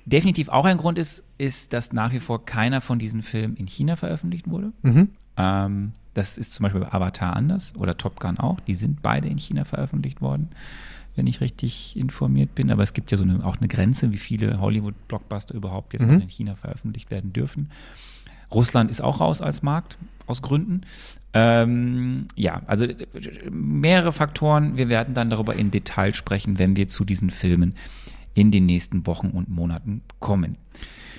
Definitiv 0.04 0.50
auch 0.50 0.66
ein 0.66 0.76
Grund 0.76 0.99
ist, 0.99 1.25
ist, 1.38 1.73
dass 1.73 1.92
nach 1.92 2.12
wie 2.12 2.21
vor 2.21 2.44
keiner 2.44 2.83
von 2.83 2.99
diesen 2.99 3.23
Filmen 3.23 3.56
in 3.56 3.66
China 3.66 3.97
veröffentlicht 3.97 4.50
wurde. 4.50 4.73
Ähm, 5.38 5.92
das 6.12 6.37
ist 6.37 6.52
zum 6.52 6.64
Beispiel 6.64 6.83
bei 6.83 6.92
Avatar 6.92 7.35
anders 7.35 7.75
oder 7.76 7.97
Top 7.97 8.21
Gun 8.21 8.38
auch. 8.38 8.61
Die 8.61 8.75
sind 8.75 9.02
beide 9.02 9.28
in 9.28 9.38
China 9.38 9.64
veröffentlicht 9.64 10.21
worden, 10.21 10.50
wenn 11.16 11.26
ich 11.26 11.40
richtig 11.40 11.97
informiert 11.97 12.54
bin. 12.54 12.71
Aber 12.71 12.83
es 12.83 12.92
gibt 12.92 13.11
ja 13.12 13.18
so 13.18 13.25
eine, 13.25 13.44
auch 13.44 13.56
eine 13.56 13.68
Grenze, 13.68 14.12
wie 14.12 14.18
viele 14.18 14.61
Hollywood-Blockbuster 14.61 15.54
überhaupt 15.54 15.92
jetzt 15.92 16.06
noch 16.06 16.21
in 16.21 16.28
China 16.28 16.54
veröffentlicht 16.56 17.11
werden 17.11 17.33
dürfen. 17.33 17.71
Russland 18.52 18.90
ist 18.90 19.00
auch 19.00 19.21
raus 19.21 19.40
als 19.40 19.62
Markt, 19.62 19.99
aus 20.26 20.42
Gründen. 20.42 20.83
Ähm, 21.33 22.26
ja, 22.37 22.62
also 22.66 22.87
mehrere 23.50 24.12
Faktoren. 24.12 24.76
Wir 24.76 24.88
werden 24.88 25.14
dann 25.14 25.30
darüber 25.30 25.54
in 25.54 25.71
Detail 25.71 26.12
sprechen, 26.14 26.59
wenn 26.59 26.76
wir 26.76 26.88
zu 26.88 27.04
diesen 27.04 27.30
Filmen 27.30 27.75
in 28.35 28.50
den 28.50 28.66
nächsten 28.66 29.06
Wochen 29.06 29.28
und 29.28 29.49
Monaten 29.49 30.02
kommen. 30.21 30.56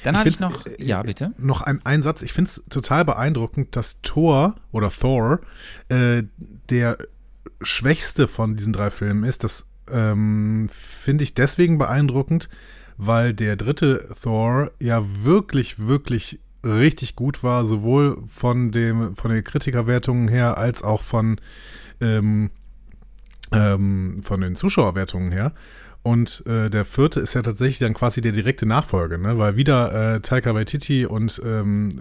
Dann 0.04 0.18
habe 0.18 0.30
ich 0.30 0.40
noch, 0.40 0.66
äh, 0.66 0.84
ja 0.84 1.02
bitte. 1.02 1.34
Noch 1.38 1.62
ein, 1.62 1.84
ein 1.84 2.04
Satz. 2.04 2.22
Ich 2.22 2.34
finde 2.34 2.50
es 2.50 2.64
total 2.70 3.06
beeindruckend, 3.06 3.76
dass 3.76 4.02
Thor 4.02 4.56
oder 4.72 4.92
Thor 4.92 5.40
äh, 5.90 6.24
der 6.70 6.98
schwächste 7.62 8.28
von 8.28 8.56
diesen 8.56 8.72
drei 8.72 8.92
Filmen 8.92 9.24
ist. 9.24 9.44
Das 9.44 9.68
ähm, 9.92 10.70
finde 10.72 11.24
ich 11.24 11.34
deswegen 11.34 11.78
beeindruckend, 11.78 12.50
weil 12.98 13.34
der 13.34 13.56
dritte 13.56 14.10
Thor 14.22 14.72
ja 14.80 15.04
wirklich, 15.24 15.80
wirklich 15.80 16.40
richtig 16.64 17.16
gut 17.16 17.44
war, 17.44 17.66
sowohl 17.66 18.18
von 18.28 18.72
dem 18.72 19.16
von 19.16 19.32
den 19.32 19.44
Kritikerwertungen 19.44 20.28
her 20.28 20.58
als 20.58 20.84
auch 20.84 21.04
von 21.04 21.40
ähm, 22.02 22.50
ähm, 23.52 24.18
von 24.24 24.42
den 24.42 24.56
Zuschauerwertungen 24.56 25.32
her. 25.32 25.54
Und 26.02 26.46
äh, 26.46 26.70
der 26.70 26.86
vierte 26.86 27.20
ist 27.20 27.34
ja 27.34 27.42
tatsächlich 27.42 27.80
dann 27.80 27.96
quasi 27.96 28.22
der 28.22 28.32
direkte 28.32 28.68
Nachfolger, 28.68 29.18
ne? 29.18 29.40
weil 29.40 29.56
wieder 29.56 30.16
äh, 30.16 30.20
Taika 30.22 30.54
Waititi 30.54 31.06
und 31.08 31.42
ähm, 31.44 32.00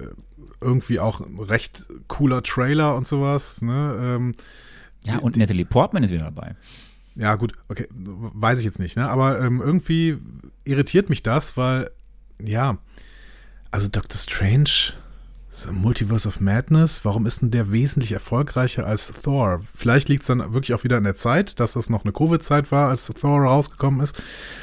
irgendwie 0.61 1.01
auch 1.01 1.23
recht 1.49 1.87
cooler 2.07 2.43
Trailer 2.43 2.97
und 2.97 3.07
sowas. 3.07 3.63
Ne? 3.63 3.97
Ähm, 3.99 4.35
Ja, 5.07 5.19
und 5.19 5.39
Natalie 5.39 5.65
Portman 5.65 6.03
ist 6.03 6.11
wieder 6.11 6.25
dabei. 6.25 6.55
Ja, 7.17 7.35
gut, 7.37 7.55
okay, 7.69 7.87
weiß 7.91 8.59
ich 8.59 8.65
jetzt 8.65 8.79
nicht, 8.79 8.97
ne? 8.97 9.09
Aber 9.09 9.41
ähm, 9.41 9.61
irgendwie 9.61 10.19
irritiert 10.65 11.09
mich 11.09 11.23
das, 11.23 11.57
weil, 11.57 11.91
ja, 12.43 12.79
also 13.71 13.89
Doctor 13.89 14.19
Strange, 14.19 14.95
so 15.51 15.73
Multiverse 15.73 16.27
of 16.27 16.41
Madness, 16.41 17.05
warum 17.05 17.27
ist 17.27 17.43
denn 17.43 17.53
der 17.53 17.71
wesentlich 17.71 18.13
erfolgreicher 18.13 18.87
als 18.87 19.13
Thor? 19.23 19.61
Vielleicht 19.75 20.09
liegt 20.09 20.23
es 20.23 20.27
dann 20.27 20.53
wirklich 20.53 20.75
auch 20.75 20.83
wieder 20.83 20.99
in 20.99 21.05
der 21.05 21.15
Zeit, 21.15 21.61
dass 21.61 21.75
das 21.75 21.91
noch 21.91 22.05
eine 22.05 22.13
Covid-Zeit 22.13 22.73
war, 22.73 22.89
als 22.89 23.07
Thor 23.07 23.43
rausgekommen 23.43 24.01
ist 24.01 24.21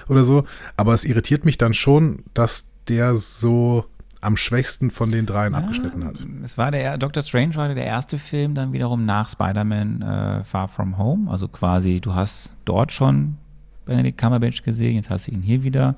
oder 0.10 0.26
so. 0.26 0.44
Aber 0.76 0.94
es 0.94 1.06
irritiert 1.06 1.46
mich 1.46 1.58
dann 1.58 1.74
schon, 1.74 2.24
dass 2.34 2.68
der 2.90 3.16
so 3.16 3.86
am 4.22 4.38
schwächsten 4.38 4.92
von 4.92 5.12
den 5.12 5.26
dreien 5.26 5.56
abgeschnitten 5.56 6.06
hat. 6.06 6.16
Es 6.44 6.58
war 6.58 6.70
der 6.70 6.98
Doctor 7.00 7.24
Strange 7.24 7.56
war 7.56 7.74
der 7.74 7.86
erste 7.86 8.20
Film 8.20 8.54
dann 8.54 8.72
wiederum 8.72 9.04
nach 9.06 9.28
Spider-Man 9.28 10.02
äh, 10.02 10.44
Far 10.44 10.68
From 10.68 10.98
Home. 11.00 11.30
Also 11.30 11.48
quasi, 11.48 12.00
du 12.00 12.14
hast 12.14 12.54
dort 12.64 12.92
schon 12.92 13.38
Benedict 13.86 14.20
Cumberbatch 14.20 14.62
gesehen, 14.62 14.96
jetzt 14.96 15.10
hast 15.10 15.28
du 15.28 15.32
ihn 15.32 15.42
hier 15.42 15.64
wieder. 15.64 15.96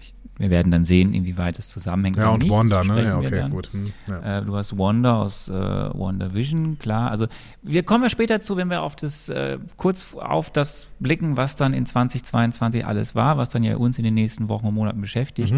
Ich, 0.00 0.14
wir 0.38 0.50
werden 0.50 0.70
dann 0.70 0.84
sehen, 0.84 1.12
inwieweit 1.14 1.58
es 1.58 1.68
zusammenhängt. 1.68 2.16
Ja, 2.16 2.30
und 2.30 2.44
nicht. 2.44 2.52
Wanda, 2.52 2.84
ne? 2.84 3.04
Ja, 3.04 3.18
okay, 3.18 3.48
gut. 3.50 3.70
Hm, 3.72 3.92
ja. 4.08 4.38
Äh, 4.38 4.44
du 4.44 4.56
hast 4.56 4.78
Wanda 4.78 5.20
aus 5.20 5.48
äh, 5.48 5.52
Wanda 5.52 6.32
Vision, 6.32 6.78
klar. 6.78 7.10
Also 7.10 7.26
wir 7.62 7.82
kommen 7.82 8.04
ja 8.04 8.10
später 8.10 8.40
zu, 8.40 8.56
wenn 8.56 8.68
wir 8.68 8.82
auf 8.82 8.94
das 8.94 9.28
äh, 9.28 9.58
kurz 9.76 10.14
auf 10.14 10.52
das 10.52 10.86
blicken, 11.00 11.36
was 11.36 11.56
dann 11.56 11.74
in 11.74 11.86
2022 11.86 12.86
alles 12.86 13.16
war, 13.16 13.36
was 13.36 13.48
dann 13.48 13.64
ja 13.64 13.76
uns 13.76 13.98
in 13.98 14.04
den 14.04 14.14
nächsten 14.14 14.48
Wochen 14.48 14.68
und 14.68 14.74
Monaten 14.74 15.00
beschäftigt. 15.00 15.52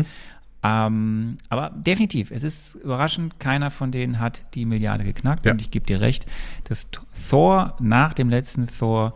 Ähm, 0.64 1.36
aber 1.50 1.70
definitiv, 1.76 2.30
es 2.30 2.42
ist 2.42 2.76
überraschend, 2.76 3.38
keiner 3.38 3.70
von 3.70 3.92
denen 3.92 4.18
hat 4.18 4.42
die 4.54 4.64
Milliarde 4.64 5.04
geknackt. 5.04 5.44
Ja. 5.44 5.52
Und 5.52 5.60
ich 5.60 5.70
gebe 5.70 5.84
dir 5.84 6.00
recht, 6.00 6.24
dass 6.64 6.88
Thor 7.28 7.76
nach 7.80 8.14
dem 8.14 8.30
letzten 8.30 8.66
Thor 8.66 9.14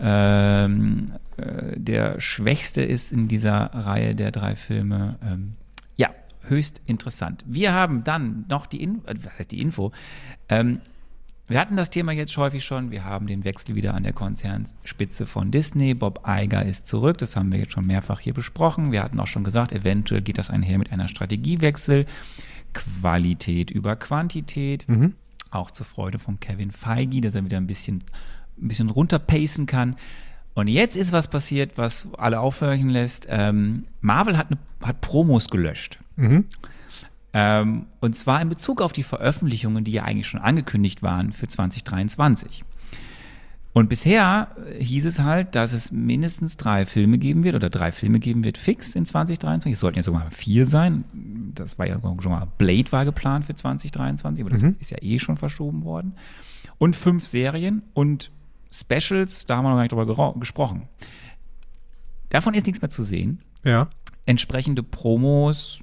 ähm, 0.00 1.12
äh, 1.36 1.78
der 1.78 2.20
schwächste 2.20 2.82
ist 2.82 3.12
in 3.12 3.28
dieser 3.28 3.66
Reihe 3.72 4.16
der 4.16 4.32
drei 4.32 4.56
Filme. 4.56 5.16
Ähm, 5.22 5.52
ja, 5.96 6.08
höchst 6.48 6.82
interessant. 6.86 7.44
Wir 7.46 7.72
haben 7.72 8.02
dann 8.02 8.44
noch 8.48 8.66
die, 8.66 8.82
In 8.82 9.04
äh, 9.06 9.14
was 9.22 9.38
heißt 9.38 9.52
die 9.52 9.60
Info. 9.60 9.92
Wir 11.50 11.58
hatten 11.58 11.74
das 11.74 11.90
Thema 11.90 12.12
jetzt 12.12 12.36
häufig 12.36 12.64
schon. 12.64 12.92
Wir 12.92 13.04
haben 13.04 13.26
den 13.26 13.42
Wechsel 13.42 13.74
wieder 13.74 13.94
an 13.94 14.04
der 14.04 14.12
Konzernspitze 14.12 15.26
von 15.26 15.50
Disney. 15.50 15.94
Bob 15.94 16.24
Iger 16.24 16.64
ist 16.64 16.86
zurück. 16.86 17.18
Das 17.18 17.34
haben 17.34 17.50
wir 17.50 17.58
jetzt 17.58 17.72
schon 17.72 17.88
mehrfach 17.88 18.20
hier 18.20 18.34
besprochen. 18.34 18.92
Wir 18.92 19.02
hatten 19.02 19.18
auch 19.18 19.26
schon 19.26 19.42
gesagt, 19.42 19.72
eventuell 19.72 20.20
geht 20.20 20.38
das 20.38 20.48
einher 20.48 20.78
mit 20.78 20.92
einer 20.92 21.08
Strategiewechsel. 21.08 22.06
Qualität 22.72 23.72
über 23.72 23.96
Quantität. 23.96 24.86
Auch 25.50 25.72
zur 25.72 25.86
Freude 25.86 26.20
von 26.20 26.38
Kevin 26.38 26.70
Feige, 26.70 27.20
dass 27.20 27.34
er 27.34 27.44
wieder 27.44 27.56
ein 27.56 27.66
bisschen, 27.66 28.04
ein 28.62 28.68
bisschen 28.68 28.88
runterpacen 28.88 29.66
kann. 29.66 29.96
Und 30.54 30.68
jetzt 30.68 30.96
ist 30.96 31.10
was 31.10 31.26
passiert, 31.26 31.72
was 31.74 32.06
alle 32.16 32.38
aufhören 32.38 32.90
lässt. 32.90 33.26
Ähm, 33.28 33.86
Marvel 34.02 34.38
hat, 34.38 34.52
ne, 34.52 34.58
hat 34.82 35.00
Promos 35.00 35.48
gelöscht. 35.48 35.98
Ähm, 37.32 37.86
und 38.00 38.16
zwar 38.16 38.42
in 38.42 38.48
Bezug 38.48 38.82
auf 38.82 38.92
die 38.92 39.02
Veröffentlichungen, 39.02 39.84
die 39.84 39.92
ja 39.92 40.04
eigentlich 40.04 40.26
schon 40.26 40.40
angekündigt 40.40 41.02
waren 41.02 41.32
für 41.32 41.46
2023. 41.46 42.64
Und 43.72 43.88
bisher 43.88 44.48
hieß 44.78 45.06
es 45.06 45.20
halt, 45.20 45.54
dass 45.54 45.72
es 45.72 45.92
mindestens 45.92 46.56
drei 46.56 46.86
Filme 46.86 47.18
geben 47.18 47.44
wird 47.44 47.54
oder 47.54 47.70
drei 47.70 47.92
Filme 47.92 48.18
geben 48.18 48.42
wird 48.42 48.58
fix 48.58 48.96
in 48.96 49.06
2023. 49.06 49.72
Es 49.72 49.80
sollten 49.80 49.98
ja 49.98 50.02
sogar 50.02 50.28
vier 50.32 50.66
sein. 50.66 51.04
Das 51.54 51.78
war 51.78 51.86
ja 51.86 52.00
schon 52.02 52.32
mal, 52.32 52.48
Blade 52.58 52.90
war 52.90 53.04
geplant 53.04 53.44
für 53.44 53.54
2023, 53.54 54.44
aber 54.44 54.50
das 54.50 54.62
ist 54.62 54.90
ja 54.90 54.98
eh 55.00 55.20
schon 55.20 55.36
verschoben 55.36 55.84
worden. 55.84 56.14
Und 56.78 56.96
fünf 56.96 57.24
Serien 57.24 57.82
und 57.94 58.32
Specials, 58.72 59.46
da 59.46 59.56
haben 59.56 59.64
wir 59.64 59.70
noch 59.70 59.76
gar 59.76 59.82
nicht 59.82 59.92
drüber 59.92 60.34
gesprochen. 60.38 60.88
Davon 62.30 62.54
ist 62.54 62.66
nichts 62.66 62.82
mehr 62.82 62.90
zu 62.90 63.02
sehen 63.02 63.40
ja. 63.64 63.88
entsprechende 64.26 64.82
Promos, 64.82 65.80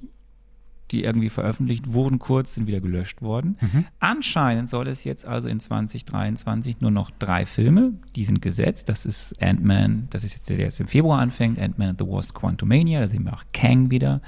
die 0.92 1.04
irgendwie 1.04 1.30
veröffentlicht 1.30 1.94
wurden, 1.94 2.20
kurz 2.20 2.56
sind 2.56 2.68
wieder 2.68 2.80
gelöscht 2.80 3.22
worden. 3.22 3.58
Anscheinend 4.00 4.70
soll 4.70 4.88
es 4.88 5.04
jetzt 5.04 5.26
also 5.26 5.48
in 5.48 5.60
2023 5.60 6.82
nur 6.82 6.92
noch 6.92 7.12
drei 7.12 7.46
Filme, 7.46 7.94
die 8.16 8.24
sind 8.24 8.42
gesetzt. 8.42 8.90
Das 8.90 9.06
ist 9.06 9.42
Ant-Man, 9.42 10.08
das 10.10 10.24
ist 10.24 10.34
jetzt 10.34 10.50
der, 10.50 10.58
der 10.58 10.66
jetzt 10.66 10.80
im 10.80 10.88
Februar 10.88 11.20
anfängt, 11.20 11.60
Ant-Man 11.60 11.90
and 11.90 12.00
the 12.00 12.08
Wasp 12.08 12.34
Quantumania, 12.34 13.02
da 13.02 13.08
sehen 13.08 13.26
wir 13.26 13.34
auch 13.34 13.44
Kang 13.54 13.92
wieder. 13.92 14.22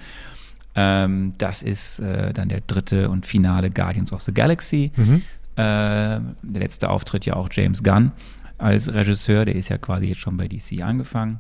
Ähm, 0.76 1.34
das 1.38 1.62
ist 1.62 2.00
äh, 2.00 2.34
dann 2.34 2.50
der 2.50 2.62
dritte 2.62 3.10
und 3.10 3.26
finale 3.26 3.72
Guardians 3.72 4.12
of 4.14 4.22
the 4.22 4.34
Galaxy. 4.34 4.92
Äh, 5.56 5.60
der 5.60 6.22
letzte 6.44 6.90
Auftritt 6.90 7.26
ja 7.26 7.36
auch 7.36 7.50
James 7.52 7.84
Gunn 7.84 8.12
als 8.58 8.94
Regisseur, 8.94 9.46
der 9.46 9.56
ist 9.56 9.70
ja 9.70 9.78
quasi 9.78 10.08
jetzt 10.08 10.20
schon 10.20 10.38
bei 10.38 10.48
DC 10.48 10.82
angefangen 10.82 11.40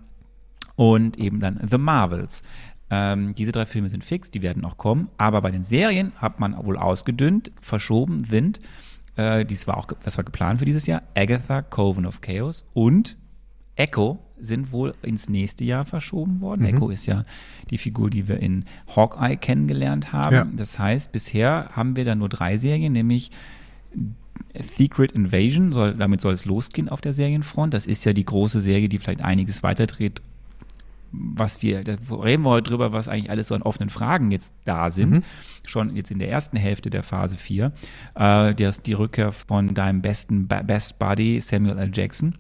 und 0.76 1.18
eben 1.18 1.42
dann 1.42 1.60
The 1.70 1.78
Marvels. 1.78 2.42
Ähm, 2.92 3.34
diese 3.34 3.52
drei 3.52 3.66
Filme 3.66 3.90
sind 3.90 4.04
fix, 4.04 4.32
die 4.32 4.42
werden 4.42 4.66
auch 4.66 4.78
kommen, 4.78 5.10
aber 5.18 5.42
bei 5.42 5.52
den 5.52 5.64
Serien 5.64 6.12
hat 6.16 6.40
man 6.40 6.56
wohl 6.66 6.78
ausgedünnt, 6.78 7.52
verschoben 7.62 8.24
sind 8.24 8.60
äh, 9.20 9.46
dies 9.46 9.68
war 9.68 9.78
auch, 9.78 9.88
was 10.04 10.18
war 10.18 10.24
geplant 10.24 10.60
für 10.60 10.66
dieses 10.66 10.88
Jahr, 10.88 11.02
Agatha, 11.14 11.62
Coven 11.62 12.06
of 12.06 12.22
Chaos 12.22 12.66
und 12.74 13.18
Echo 13.76 14.20
sind 14.40 14.72
wohl 14.72 14.94
ins 15.02 15.28
nächste 15.28 15.66
Jahr 15.66 15.84
verschoben 15.84 16.40
worden. 16.40 16.62
Mhm. 16.62 16.68
Echo 16.68 16.90
ist 16.90 17.06
ja 17.06 17.26
die 17.70 17.78
Figur, 17.78 18.10
die 18.10 18.30
wir 18.30 18.40
in 18.40 18.64
Hawkeye 18.96 19.36
kennengelernt 19.36 20.14
haben. 20.14 20.36
Ja. 20.36 20.48
Das 20.54 20.80
heißt, 20.80 21.12
bisher 21.12 21.70
haben 21.74 21.98
wir 21.98 22.06
da 22.06 22.16
nur 22.16 22.30
drei 22.30 22.56
Serien, 22.56 22.94
nämlich 22.94 23.32
Secret 24.56 25.12
Invasion, 25.12 25.74
soll, 25.74 25.96
damit 25.96 26.22
soll 26.22 26.34
es 26.34 26.46
losgehen 26.46 26.88
auf 26.88 27.02
der 27.02 27.12
Serienfront. 27.12 27.74
Das 27.74 27.86
ist 27.86 28.06
ja 28.06 28.14
die 28.14 28.26
große 28.26 28.62
Serie, 28.62 28.88
die 28.88 29.00
vielleicht 29.00 29.22
einiges 29.22 29.64
weiterdreht, 29.64 30.22
was 31.12 31.62
wir, 31.62 31.84
da 31.84 31.96
reden 32.12 32.44
wir 32.44 32.50
heute 32.50 32.70
drüber, 32.70 32.92
was 32.92 33.08
eigentlich 33.08 33.30
alles 33.30 33.48
so 33.48 33.56
an 33.56 33.62
offenen 33.62 33.90
Fragen 33.90 34.32
jetzt 34.32 34.54
da 34.66 34.90
sind. 34.90 35.12
Mhm. 35.12 35.24
Schon 35.66 35.96
jetzt 35.96 36.12
in 36.12 36.20
der 36.20 36.30
ersten 36.30 36.58
Hälfte 36.58 36.90
der 36.90 37.04
Phase 37.04 37.38
4. 37.38 37.72
Äh, 38.16 38.56
die, 38.56 38.70
die 38.86 38.94
Rückkehr 38.94 39.32
von 39.32 39.74
deinem 39.74 40.02
besten 40.02 40.48
Best 40.48 41.00
Buddy 41.00 41.42
Samuel 41.42 41.78
L. 41.78 41.92
Jackson. 41.94 42.36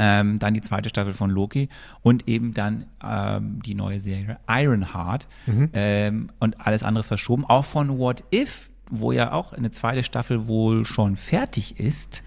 Ähm, 0.00 0.38
dann 0.38 0.54
die 0.54 0.60
zweite 0.60 0.88
Staffel 0.88 1.12
von 1.12 1.28
Loki 1.28 1.68
und 2.02 2.28
eben 2.28 2.54
dann 2.54 2.86
ähm, 3.02 3.60
die 3.64 3.74
neue 3.74 3.98
Serie 3.98 4.38
Ironheart 4.48 5.26
mhm. 5.46 5.70
ähm, 5.72 6.30
und 6.38 6.64
alles 6.64 6.84
andere 6.84 7.02
verschoben. 7.02 7.44
Auch 7.44 7.64
von 7.64 7.98
What 7.98 8.22
If, 8.32 8.70
wo 8.90 9.10
ja 9.10 9.32
auch 9.32 9.52
eine 9.52 9.72
zweite 9.72 10.04
Staffel 10.04 10.46
wohl 10.46 10.84
schon 10.84 11.16
fertig 11.16 11.80
ist 11.80 12.22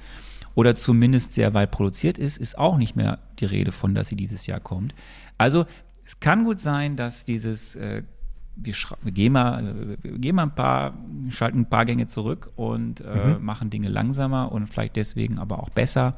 oder 0.53 0.75
zumindest 0.75 1.33
sehr 1.33 1.53
weit 1.53 1.71
produziert 1.71 2.17
ist, 2.17 2.37
ist 2.37 2.57
auch 2.57 2.77
nicht 2.77 2.95
mehr 2.95 3.19
die 3.39 3.45
Rede 3.45 3.71
von, 3.71 3.95
dass 3.95 4.09
sie 4.09 4.15
dieses 4.15 4.47
Jahr 4.47 4.59
kommt. 4.59 4.93
Also 5.41 5.65
es 6.05 6.19
kann 6.19 6.43
gut 6.43 6.59
sein, 6.59 6.95
dass 6.95 7.25
dieses 7.25 7.75
äh, 7.75 8.03
wir, 8.55 8.75
wir, 9.01 9.11
gehen 9.11 9.33
mal, 9.33 9.97
wir 10.01 10.17
gehen 10.17 10.35
mal 10.35 10.43
ein 10.43 10.55
paar, 10.55 10.93
schalten 11.29 11.61
ein 11.61 11.69
paar 11.69 11.85
Gänge 11.85 12.07
zurück 12.07 12.51
und 12.55 13.01
äh, 13.01 13.37
mhm. 13.37 13.43
machen 13.43 13.69
Dinge 13.69 13.89
langsamer 13.89 14.51
und 14.51 14.67
vielleicht 14.67 14.95
deswegen 14.95 15.39
aber 15.39 15.59
auch 15.59 15.69
besser 15.69 16.15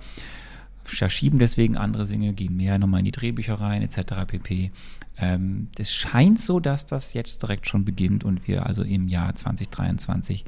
verschieben 0.84 1.40
deswegen 1.40 1.78
andere 1.78 2.06
Dinge, 2.06 2.34
gehen 2.34 2.58
mehr 2.58 2.78
nochmal 2.78 3.00
in 3.00 3.06
die 3.06 3.12
Drehbücher 3.12 3.56
rein, 3.56 3.82
etc. 3.82 4.26
pp. 4.28 4.72
Ähm, 5.18 5.70
das 5.76 5.94
scheint 5.94 6.40
so, 6.40 6.60
dass 6.60 6.86
das 6.86 7.14
jetzt 7.14 7.42
direkt 7.42 7.68
schon 7.68 7.86
beginnt 7.86 8.24
und 8.24 8.48
wir 8.48 8.66
also 8.66 8.84
im 8.84 9.08
Jahr 9.08 9.36
2023 9.36 10.44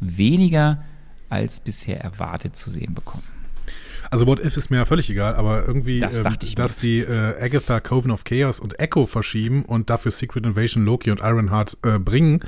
weniger 0.00 0.82
als 1.28 1.60
bisher 1.60 2.00
erwartet 2.00 2.56
zu 2.56 2.70
sehen 2.70 2.94
bekommen. 2.94 3.37
Also 4.10 4.26
What 4.26 4.44
If 4.44 4.56
ist 4.56 4.70
mir 4.70 4.78
ja 4.78 4.84
völlig 4.84 5.10
egal, 5.10 5.34
aber 5.34 5.66
irgendwie, 5.66 6.00
das 6.00 6.18
ähm, 6.18 6.54
dass 6.56 6.78
die 6.78 7.00
äh, 7.00 7.34
Agatha, 7.40 7.80
Coven 7.80 8.10
of 8.10 8.24
Chaos 8.24 8.60
und 8.60 8.78
Echo 8.80 9.06
verschieben 9.06 9.64
und 9.64 9.90
dafür 9.90 10.12
Secret 10.12 10.46
Invasion, 10.46 10.84
Loki 10.84 11.10
und 11.10 11.20
Ironheart 11.20 11.76
äh, 11.82 11.98
bringen 11.98 12.40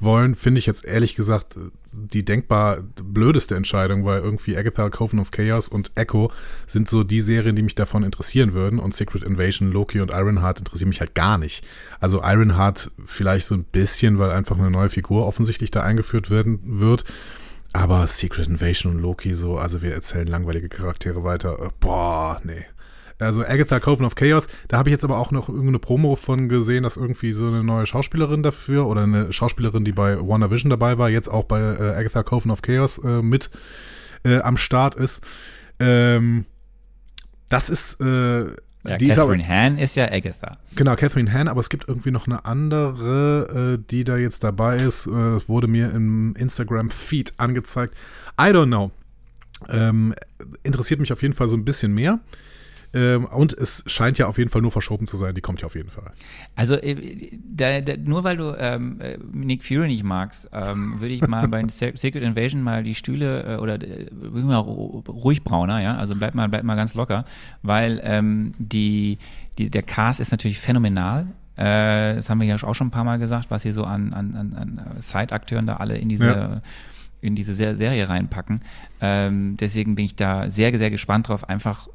wollen, 0.00 0.34
finde 0.34 0.58
ich 0.60 0.66
jetzt 0.66 0.84
ehrlich 0.84 1.16
gesagt 1.16 1.56
die 1.92 2.24
denkbar 2.24 2.78
blödeste 3.02 3.54
Entscheidung, 3.54 4.04
weil 4.04 4.20
irgendwie 4.20 4.56
Agatha, 4.56 4.88
Coven 4.90 5.18
of 5.18 5.30
Chaos 5.30 5.68
und 5.68 5.90
Echo 5.94 6.30
sind 6.66 6.88
so 6.88 7.02
die 7.02 7.20
Serien, 7.20 7.56
die 7.56 7.62
mich 7.62 7.74
davon 7.74 8.02
interessieren 8.02 8.52
würden 8.52 8.78
und 8.78 8.94
Secret 8.94 9.22
Invasion, 9.22 9.72
Loki 9.72 10.00
und 10.00 10.10
Ironheart 10.10 10.58
interessieren 10.58 10.90
mich 10.90 11.00
halt 11.00 11.14
gar 11.14 11.38
nicht. 11.38 11.66
Also 11.98 12.22
Ironheart 12.22 12.90
vielleicht 13.04 13.46
so 13.46 13.54
ein 13.54 13.64
bisschen, 13.64 14.18
weil 14.18 14.30
einfach 14.30 14.58
eine 14.58 14.70
neue 14.70 14.90
Figur 14.90 15.26
offensichtlich 15.26 15.70
da 15.70 15.82
eingeführt 15.82 16.30
werden 16.30 16.60
wird. 16.62 17.04
Aber 17.72 18.06
Secret 18.06 18.48
Invasion 18.48 18.96
und 18.96 19.02
Loki 19.02 19.34
so, 19.34 19.58
also 19.58 19.82
wir 19.82 19.92
erzählen 19.92 20.26
langweilige 20.26 20.68
Charaktere 20.68 21.24
weiter. 21.24 21.58
Äh, 21.60 21.68
boah, 21.80 22.40
nee. 22.42 22.64
Also 23.20 23.44
Agatha 23.44 23.80
Coven 23.80 24.06
of 24.06 24.14
Chaos, 24.14 24.48
da 24.68 24.78
habe 24.78 24.90
ich 24.90 24.92
jetzt 24.92 25.04
aber 25.04 25.18
auch 25.18 25.32
noch 25.32 25.48
irgendeine 25.48 25.80
Promo 25.80 26.14
von 26.14 26.48
gesehen, 26.48 26.84
dass 26.84 26.96
irgendwie 26.96 27.32
so 27.32 27.48
eine 27.48 27.64
neue 27.64 27.84
Schauspielerin 27.84 28.44
dafür 28.44 28.86
oder 28.86 29.02
eine 29.02 29.32
Schauspielerin, 29.32 29.84
die 29.84 29.90
bei 29.92 30.18
WandaVision 30.20 30.70
dabei 30.70 30.98
war, 30.98 31.10
jetzt 31.10 31.28
auch 31.28 31.44
bei 31.44 31.58
äh, 31.58 31.96
Agatha 31.96 32.22
Coven 32.22 32.52
of 32.52 32.62
Chaos 32.62 32.98
äh, 32.98 33.20
mit 33.20 33.50
äh, 34.24 34.38
am 34.38 34.56
Start 34.56 34.94
ist. 34.94 35.24
Ähm, 35.80 36.44
das 37.48 37.70
ist 37.70 38.00
ja, 38.84 38.96
Catherine 38.96 39.46
Hahn 39.46 39.78
ist 39.78 39.96
ja 39.96 40.10
Agatha. 40.10 40.58
Genau, 40.74 40.94
Catherine 40.94 41.32
Hahn, 41.32 41.48
aber 41.48 41.60
es 41.60 41.68
gibt 41.68 41.88
irgendwie 41.88 42.10
noch 42.10 42.26
eine 42.26 42.44
andere, 42.44 43.78
äh, 43.78 43.84
die 43.90 44.04
da 44.04 44.16
jetzt 44.16 44.44
dabei 44.44 44.76
ist. 44.76 45.06
Äh, 45.06 45.48
wurde 45.48 45.66
mir 45.66 45.90
im 45.90 46.34
Instagram-Feed 46.36 47.34
angezeigt. 47.38 47.94
I 48.40 48.44
don't 48.44 48.66
know. 48.66 48.90
Ähm, 49.68 50.14
interessiert 50.62 51.00
mich 51.00 51.12
auf 51.12 51.22
jeden 51.22 51.34
Fall 51.34 51.48
so 51.48 51.56
ein 51.56 51.64
bisschen 51.64 51.92
mehr. 51.92 52.20
Ähm, 52.94 53.26
und 53.26 53.52
es 53.52 53.84
scheint 53.86 54.18
ja 54.18 54.26
auf 54.26 54.38
jeden 54.38 54.50
Fall 54.50 54.62
nur 54.62 54.70
verschoben 54.70 55.06
zu 55.06 55.16
sein. 55.16 55.34
Die 55.34 55.40
kommt 55.40 55.60
ja 55.60 55.66
auf 55.66 55.74
jeden 55.74 55.90
Fall. 55.90 56.12
Also, 56.56 56.74
äh, 56.74 57.38
da, 57.44 57.80
da, 57.80 57.94
nur 57.96 58.24
weil 58.24 58.36
du 58.36 58.54
ähm, 58.58 59.00
äh, 59.00 59.18
Nick 59.30 59.64
Fury 59.64 59.88
nicht 59.88 60.04
magst, 60.04 60.48
ähm, 60.52 61.00
würde 61.00 61.14
ich 61.14 61.26
mal 61.26 61.48
bei 61.48 61.64
Secret 61.68 62.22
Invasion 62.22 62.62
mal 62.62 62.82
die 62.82 62.94
Stühle 62.94 63.56
äh, 63.56 63.56
oder 63.56 63.74
äh, 63.74 64.10
mal 64.12 64.56
ruhig 64.56 65.44
brauner, 65.44 65.82
ja. 65.82 65.96
Also 65.96 66.14
bleib 66.16 66.34
mal, 66.34 66.48
bleib 66.48 66.64
mal 66.64 66.76
ganz 66.76 66.94
locker, 66.94 67.24
weil 67.62 68.00
ähm, 68.02 68.54
die, 68.58 69.18
die, 69.58 69.70
der 69.70 69.82
Cast 69.82 70.20
ist 70.20 70.30
natürlich 70.30 70.58
phänomenal. 70.58 71.26
Das 71.56 72.30
haben 72.30 72.40
wir 72.40 72.46
ja 72.46 72.54
auch 72.54 72.74
schon 72.74 72.86
ein 72.86 72.92
paar 72.92 73.02
Mal 73.02 73.18
gesagt, 73.18 73.50
was 73.50 73.64
hier 73.64 73.74
so 73.74 73.82
an, 73.82 74.12
an, 74.12 74.54
an 74.54 75.00
Side-Akteuren 75.00 75.66
da 75.66 75.78
alle 75.78 75.96
in 75.96 76.08
diese. 76.08 76.26
Ja 76.26 76.62
in 77.20 77.34
diese 77.34 77.54
Serie 77.54 78.08
reinpacken. 78.08 78.60
Ähm, 79.00 79.56
deswegen 79.56 79.96
bin 79.96 80.04
ich 80.04 80.16
da 80.16 80.50
sehr, 80.50 80.76
sehr 80.78 80.90
gespannt 80.90 81.28
drauf, 81.28 81.48
einfach 81.48 81.88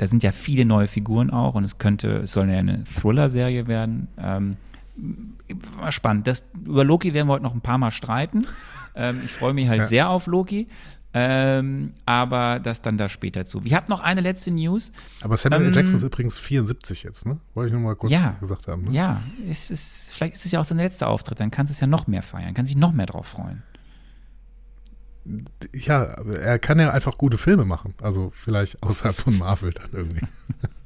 da 0.00 0.06
sind 0.06 0.22
ja 0.22 0.32
viele 0.32 0.64
neue 0.64 0.88
Figuren 0.88 1.28
auch 1.28 1.54
und 1.54 1.64
es 1.64 1.76
könnte, 1.76 2.20
es 2.22 2.32
soll 2.32 2.48
ja 2.48 2.56
eine 2.58 2.84
Thriller-Serie 2.84 3.66
werden. 3.68 4.08
Ähm, 4.16 4.56
spannend. 5.90 6.26
Das, 6.26 6.48
über 6.64 6.84
Loki 6.84 7.12
werden 7.12 7.28
wir 7.28 7.34
heute 7.34 7.42
noch 7.42 7.52
ein 7.52 7.60
paar 7.60 7.76
Mal 7.76 7.90
streiten. 7.90 8.46
Ähm, 8.96 9.20
ich 9.22 9.30
freue 9.30 9.52
mich 9.52 9.68
halt 9.68 9.80
ja. 9.80 9.84
sehr 9.84 10.08
auf 10.08 10.26
Loki. 10.26 10.68
Ähm, 11.12 11.92
aber 12.06 12.60
das 12.60 12.80
dann 12.80 12.96
da 12.96 13.10
später 13.10 13.44
zu. 13.44 13.60
Ich 13.64 13.74
habe 13.74 13.90
noch 13.90 14.00
eine 14.00 14.22
letzte 14.22 14.52
News. 14.52 14.90
Aber 15.20 15.36
Samuel 15.36 15.66
ähm, 15.66 15.74
Jackson 15.74 15.96
ist 15.96 16.02
übrigens 16.02 16.38
74 16.38 17.02
jetzt, 17.02 17.26
ne? 17.26 17.38
Wollte 17.52 17.66
ich 17.66 17.72
nur 17.72 17.82
mal 17.82 17.96
kurz 17.96 18.10
ja, 18.10 18.36
gesagt 18.40 18.68
haben. 18.68 18.84
Ne? 18.84 18.92
Ja, 18.92 19.20
es 19.50 19.70
ist, 19.70 20.14
vielleicht 20.14 20.36
ist 20.36 20.46
es 20.46 20.52
ja 20.52 20.60
auch 20.60 20.64
sein 20.64 20.78
letzter 20.78 21.08
Auftritt, 21.08 21.40
dann 21.40 21.50
kannst 21.50 21.72
du 21.72 21.74
es 21.74 21.80
ja 21.80 21.88
noch 21.88 22.06
mehr 22.06 22.22
feiern, 22.22 22.54
kann 22.54 22.64
sich 22.64 22.76
noch 22.76 22.92
mehr 22.92 23.06
drauf 23.06 23.26
freuen 23.26 23.62
ja, 25.74 26.02
er 26.02 26.58
kann 26.58 26.78
ja 26.78 26.90
einfach 26.90 27.18
gute 27.18 27.38
Filme 27.38 27.64
machen. 27.64 27.94
Also 28.02 28.30
vielleicht 28.32 28.82
außerhalb 28.82 29.16
von 29.16 29.38
Marvel 29.38 29.72
dann 29.72 29.90
irgendwie. 29.92 30.26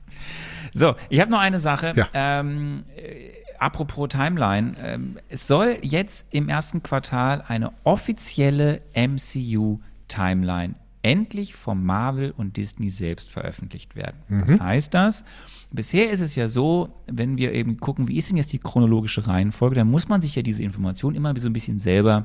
So, 0.77 0.97
ich 1.09 1.21
habe 1.21 1.31
noch 1.31 1.39
eine 1.39 1.61
Sache. 1.61 1.93
Ja. 1.95 2.09
Ähm, 2.13 2.83
äh, 2.97 3.31
apropos 3.61 4.09
Timeline. 4.09 4.75
Ähm, 4.83 5.19
es 5.29 5.47
soll 5.47 5.79
jetzt 5.83 6.27
im 6.31 6.49
ersten 6.49 6.83
Quartal 6.83 7.45
eine 7.47 7.71
offizielle 7.85 8.83
MCU-Timeline 8.95 10.75
endlich 11.03 11.55
vom 11.55 11.85
Marvel 11.85 12.33
und 12.37 12.57
Disney 12.57 12.91
selbst 12.91 13.31
veröffentlicht 13.31 13.95
werden. 13.95 14.17
Mhm. 14.29 14.43
Was 14.43 14.61
heißt 14.61 14.95
das? 14.95 15.25
Bisher 15.71 16.11
ist 16.11 16.23
es 16.23 16.35
ja 16.35 16.49
so, 16.49 16.89
wenn 17.07 17.37
wir 17.37 17.53
eben 17.53 17.77
gucken, 17.79 18.09
wie 18.09 18.17
ist 18.17 18.31
denn 18.31 18.37
jetzt 18.37 18.53
die 18.53 18.59
chronologische 18.59 19.27
Reihenfolge, 19.27 19.77
dann 19.77 19.91
muss 19.91 20.09
man 20.09 20.23
sich 20.23 20.35
ja 20.35 20.43
diese 20.43 20.63
Information 20.63 21.15
immer 21.15 21.39
so 21.39 21.49
ein 21.49 21.53
bisschen 21.53 21.79
selber 21.79 22.25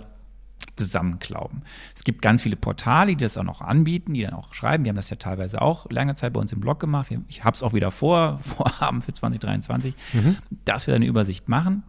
zusammenklauben. 0.75 1.61
Es 1.95 2.03
gibt 2.03 2.21
ganz 2.21 2.41
viele 2.41 2.55
Portale, 2.55 3.15
die 3.15 3.23
das 3.23 3.37
auch 3.37 3.43
noch 3.43 3.61
anbieten, 3.61 4.13
die 4.13 4.21
dann 4.21 4.33
auch 4.33 4.53
schreiben. 4.53 4.85
Wir 4.85 4.89
haben 4.89 4.95
das 4.95 5.09
ja 5.09 5.17
teilweise 5.17 5.61
auch 5.61 5.89
lange 5.89 6.15
Zeit 6.15 6.33
bei 6.33 6.39
uns 6.39 6.51
im 6.51 6.59
Blog 6.59 6.79
gemacht. 6.79 7.07
Ich 7.27 7.43
habe 7.43 7.55
es 7.55 7.63
auch 7.63 7.73
wieder 7.73 7.91
vor, 7.91 8.37
vorhaben 8.43 9.01
für 9.01 9.13
2023, 9.13 9.93
mhm. 10.13 10.37
dass 10.65 10.87
wir 10.87 10.95
eine 10.95 11.05
Übersicht 11.05 11.49
machen. 11.49 11.83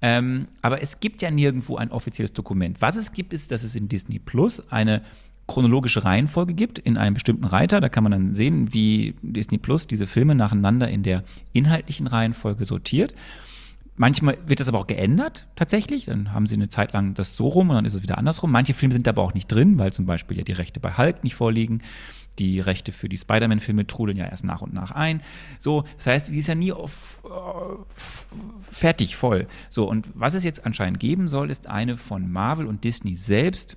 Ähm, 0.00 0.46
aber 0.62 0.80
es 0.80 1.00
gibt 1.00 1.22
ja 1.22 1.30
nirgendwo 1.30 1.76
ein 1.76 1.90
offizielles 1.90 2.32
Dokument. 2.32 2.80
Was 2.80 2.96
es 2.96 3.12
gibt, 3.12 3.32
ist, 3.32 3.50
dass 3.50 3.64
es 3.64 3.74
in 3.74 3.88
Disney 3.88 4.20
Plus 4.20 4.62
eine 4.70 5.02
chronologische 5.48 6.04
Reihenfolge 6.04 6.54
gibt 6.54 6.78
in 6.78 6.96
einem 6.96 7.14
bestimmten 7.14 7.44
Reiter. 7.44 7.80
Da 7.80 7.88
kann 7.88 8.04
man 8.04 8.12
dann 8.12 8.34
sehen, 8.34 8.72
wie 8.72 9.14
Disney 9.22 9.58
Plus 9.58 9.86
diese 9.86 10.06
Filme 10.06 10.34
nacheinander 10.34 10.88
in 10.88 11.02
der 11.02 11.24
inhaltlichen 11.52 12.06
Reihenfolge 12.06 12.66
sortiert. 12.66 13.14
Manchmal 13.98 14.38
wird 14.46 14.60
das 14.60 14.68
aber 14.68 14.78
auch 14.78 14.86
geändert, 14.86 15.46
tatsächlich. 15.56 16.06
Dann 16.06 16.32
haben 16.32 16.46
sie 16.46 16.54
eine 16.54 16.68
Zeit 16.68 16.92
lang 16.92 17.14
das 17.14 17.34
so 17.34 17.48
rum 17.48 17.68
und 17.68 17.74
dann 17.74 17.84
ist 17.84 17.94
es 17.94 18.02
wieder 18.02 18.16
andersrum. 18.16 18.52
Manche 18.52 18.72
Filme 18.72 18.94
sind 18.94 19.08
aber 19.08 19.22
auch 19.22 19.34
nicht 19.34 19.48
drin, 19.48 19.78
weil 19.78 19.92
zum 19.92 20.06
Beispiel 20.06 20.38
ja 20.38 20.44
die 20.44 20.52
Rechte 20.52 20.78
bei 20.78 20.96
Hulk 20.96 21.24
nicht 21.24 21.34
vorliegen. 21.34 21.82
Die 22.38 22.60
Rechte 22.60 22.92
für 22.92 23.08
die 23.08 23.16
Spider-Man-Filme 23.16 23.88
trudeln 23.88 24.16
ja 24.16 24.26
erst 24.26 24.44
nach 24.44 24.62
und 24.62 24.72
nach 24.72 24.92
ein. 24.92 25.20
So, 25.58 25.84
das 25.96 26.06
heißt, 26.06 26.28
die 26.28 26.38
ist 26.38 26.46
ja 26.46 26.54
nie 26.54 26.72
auf, 26.72 27.20
uh, 27.24 27.84
fertig 28.70 29.16
voll. 29.16 29.48
So, 29.68 29.88
und 29.88 30.06
was 30.14 30.34
es 30.34 30.44
jetzt 30.44 30.64
anscheinend 30.64 31.00
geben 31.00 31.26
soll, 31.26 31.50
ist 31.50 31.66
eine 31.66 31.96
von 31.96 32.30
Marvel 32.30 32.66
und 32.66 32.84
Disney 32.84 33.16
selbst. 33.16 33.76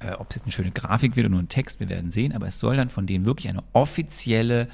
Äh, 0.00 0.14
ob 0.14 0.30
es 0.30 0.36
jetzt 0.36 0.44
eine 0.44 0.52
schöne 0.52 0.72
Grafik 0.72 1.14
wird 1.14 1.26
oder 1.26 1.34
nur 1.34 1.42
ein 1.42 1.48
Text, 1.48 1.78
wir 1.78 1.88
werden 1.88 2.10
sehen, 2.10 2.32
aber 2.32 2.48
es 2.48 2.58
soll 2.58 2.76
dann 2.76 2.90
von 2.90 3.06
denen 3.06 3.24
wirklich 3.24 3.48
eine 3.48 3.62
offizielle 3.72 4.68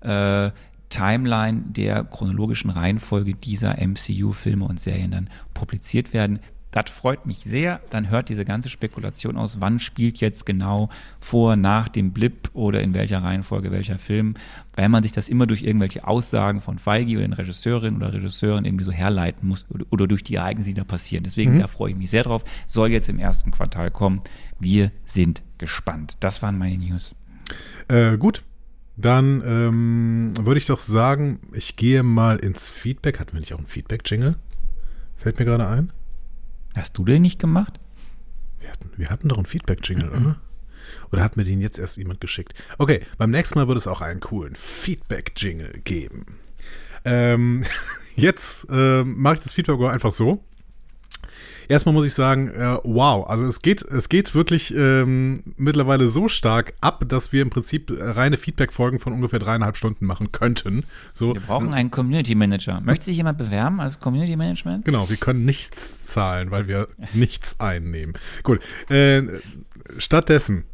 äh, 0.00 0.50
Timeline 0.90 1.62
der 1.68 2.04
chronologischen 2.04 2.70
Reihenfolge 2.70 3.34
dieser 3.34 3.76
MCU-Filme 3.80 4.64
und 4.64 4.80
Serien 4.80 5.12
dann 5.12 5.30
publiziert 5.54 6.12
werden. 6.12 6.40
das 6.72 6.88
freut 6.88 7.26
mich 7.26 7.38
sehr. 7.38 7.80
Dann 7.90 8.10
hört 8.10 8.28
diese 8.28 8.44
ganze 8.44 8.68
Spekulation 8.68 9.36
aus, 9.36 9.60
wann 9.60 9.80
spielt 9.80 10.18
jetzt 10.18 10.46
genau 10.46 10.88
vor, 11.18 11.56
nach 11.56 11.88
dem 11.88 12.12
Blip 12.12 12.50
oder 12.52 12.80
in 12.80 12.94
welcher 12.94 13.24
Reihenfolge 13.24 13.72
welcher 13.72 13.98
Film, 13.98 14.34
weil 14.76 14.88
man 14.88 15.02
sich 15.02 15.10
das 15.10 15.28
immer 15.28 15.48
durch 15.48 15.62
irgendwelche 15.62 16.06
Aussagen 16.06 16.60
von 16.60 16.78
Feige 16.78 17.16
oder 17.16 17.26
den 17.26 17.32
Regisseurinnen 17.32 17.96
oder 18.00 18.12
Regisseuren 18.12 18.64
irgendwie 18.64 18.84
so 18.84 18.92
herleiten 18.92 19.48
muss 19.48 19.66
oder, 19.90 20.06
durch 20.06 20.22
die 20.22 20.36
Ereignisse, 20.36 20.70
die 20.70 20.74
da 20.74 20.84
passieren. 20.84 21.24
Deswegen, 21.24 21.54
mhm. 21.54 21.60
da 21.60 21.66
freue 21.66 21.90
ich 21.90 21.96
mich 21.96 22.10
sehr 22.10 22.22
drauf. 22.22 22.44
Soll 22.68 22.92
jetzt 22.92 23.08
im 23.08 23.18
ersten 23.18 23.50
Quartal 23.50 23.90
kommen. 23.90 24.22
Wir 24.60 24.92
sind 25.04 25.42
gespannt. 25.58 26.18
Das 26.20 26.40
waren 26.40 26.56
meine 26.56 26.78
News. 26.78 27.14
Äh, 27.88 28.16
gut, 28.16 28.44
dann 29.04 29.42
ähm, 29.44 30.32
würde 30.40 30.58
ich 30.58 30.66
doch 30.66 30.80
sagen, 30.80 31.40
ich 31.52 31.76
gehe 31.76 32.02
mal 32.02 32.38
ins 32.38 32.68
Feedback. 32.68 33.18
Hatten 33.18 33.32
wir 33.32 33.40
nicht 33.40 33.54
auch 33.54 33.58
ein 33.58 33.66
Feedback-Jingle? 33.66 34.36
Fällt 35.16 35.38
mir 35.38 35.44
gerade 35.44 35.66
ein. 35.66 35.92
Hast 36.76 36.96
du 36.98 37.04
den 37.04 37.22
nicht 37.22 37.38
gemacht? 37.38 37.80
Wir 38.58 38.70
hatten, 38.70 38.90
wir 38.96 39.10
hatten 39.10 39.28
doch 39.28 39.36
einen 39.36 39.46
Feedback-Jingle, 39.46 40.10
mhm. 40.10 40.26
oder? 40.26 40.40
Oder 41.12 41.22
hat 41.22 41.36
mir 41.36 41.44
den 41.44 41.60
jetzt 41.60 41.78
erst 41.78 41.96
jemand 41.96 42.20
geschickt? 42.20 42.54
Okay, 42.78 43.02
beim 43.18 43.30
nächsten 43.30 43.58
Mal 43.58 43.68
wird 43.68 43.78
es 43.78 43.86
auch 43.86 44.00
einen 44.00 44.20
coolen 44.20 44.54
Feedback-Jingle 44.54 45.80
geben. 45.84 46.38
Ähm, 47.04 47.64
jetzt 48.16 48.66
äh, 48.70 49.04
mache 49.04 49.34
ich 49.34 49.40
das 49.40 49.52
Feedback 49.52 49.80
einfach 49.80 50.12
so 50.12 50.44
erstmal 51.70 51.94
muss 51.94 52.06
ich 52.06 52.14
sagen, 52.14 52.48
äh, 52.48 52.78
wow, 52.82 53.26
also 53.28 53.44
es 53.44 53.62
geht, 53.62 53.82
es 53.82 54.08
geht 54.08 54.34
wirklich 54.34 54.74
ähm, 54.74 55.42
mittlerweile 55.56 56.08
so 56.08 56.28
stark 56.28 56.74
ab, 56.80 57.04
dass 57.08 57.32
wir 57.32 57.42
im 57.42 57.50
Prinzip 57.50 57.90
äh, 57.90 58.02
reine 58.02 58.36
Feedback-Folgen 58.36 58.98
von 58.98 59.12
ungefähr 59.12 59.38
dreieinhalb 59.38 59.76
Stunden 59.76 60.04
machen 60.04 60.32
könnten. 60.32 60.84
So, 61.14 61.32
wir 61.32 61.40
brauchen 61.40 61.72
einen 61.72 61.90
Community 61.90 62.34
Manager. 62.34 62.80
Möchte 62.80 63.06
sich 63.06 63.16
jemand 63.16 63.38
bewerben 63.38 63.80
als 63.80 64.00
Community 64.00 64.36
Management? 64.36 64.84
Genau, 64.84 65.08
wir 65.08 65.16
können 65.16 65.44
nichts 65.44 66.06
zahlen, 66.06 66.50
weil 66.50 66.66
wir 66.66 66.88
nichts 67.14 67.60
einnehmen. 67.60 68.14
Gut, 68.42 68.60
äh, 68.88 69.22
stattdessen 69.96 70.64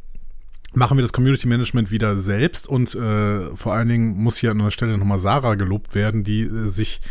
machen 0.73 0.97
wir 0.97 1.03
das 1.03 1.13
Community 1.13 1.47
Management 1.47 1.91
wieder 1.91 2.17
selbst 2.17 2.67
und 2.67 2.93
äh, 2.95 3.55
vor 3.55 3.73
allen 3.73 3.87
Dingen 3.87 4.17
muss 4.17 4.37
hier 4.37 4.51
an 4.51 4.59
der 4.59 4.71
Stelle 4.71 4.97
nochmal 4.97 5.19
Sarah 5.19 5.55
gelobt 5.55 5.95
werden, 5.95 6.23
die 6.23 6.41
äh, 6.41 6.69
sich 6.69 7.01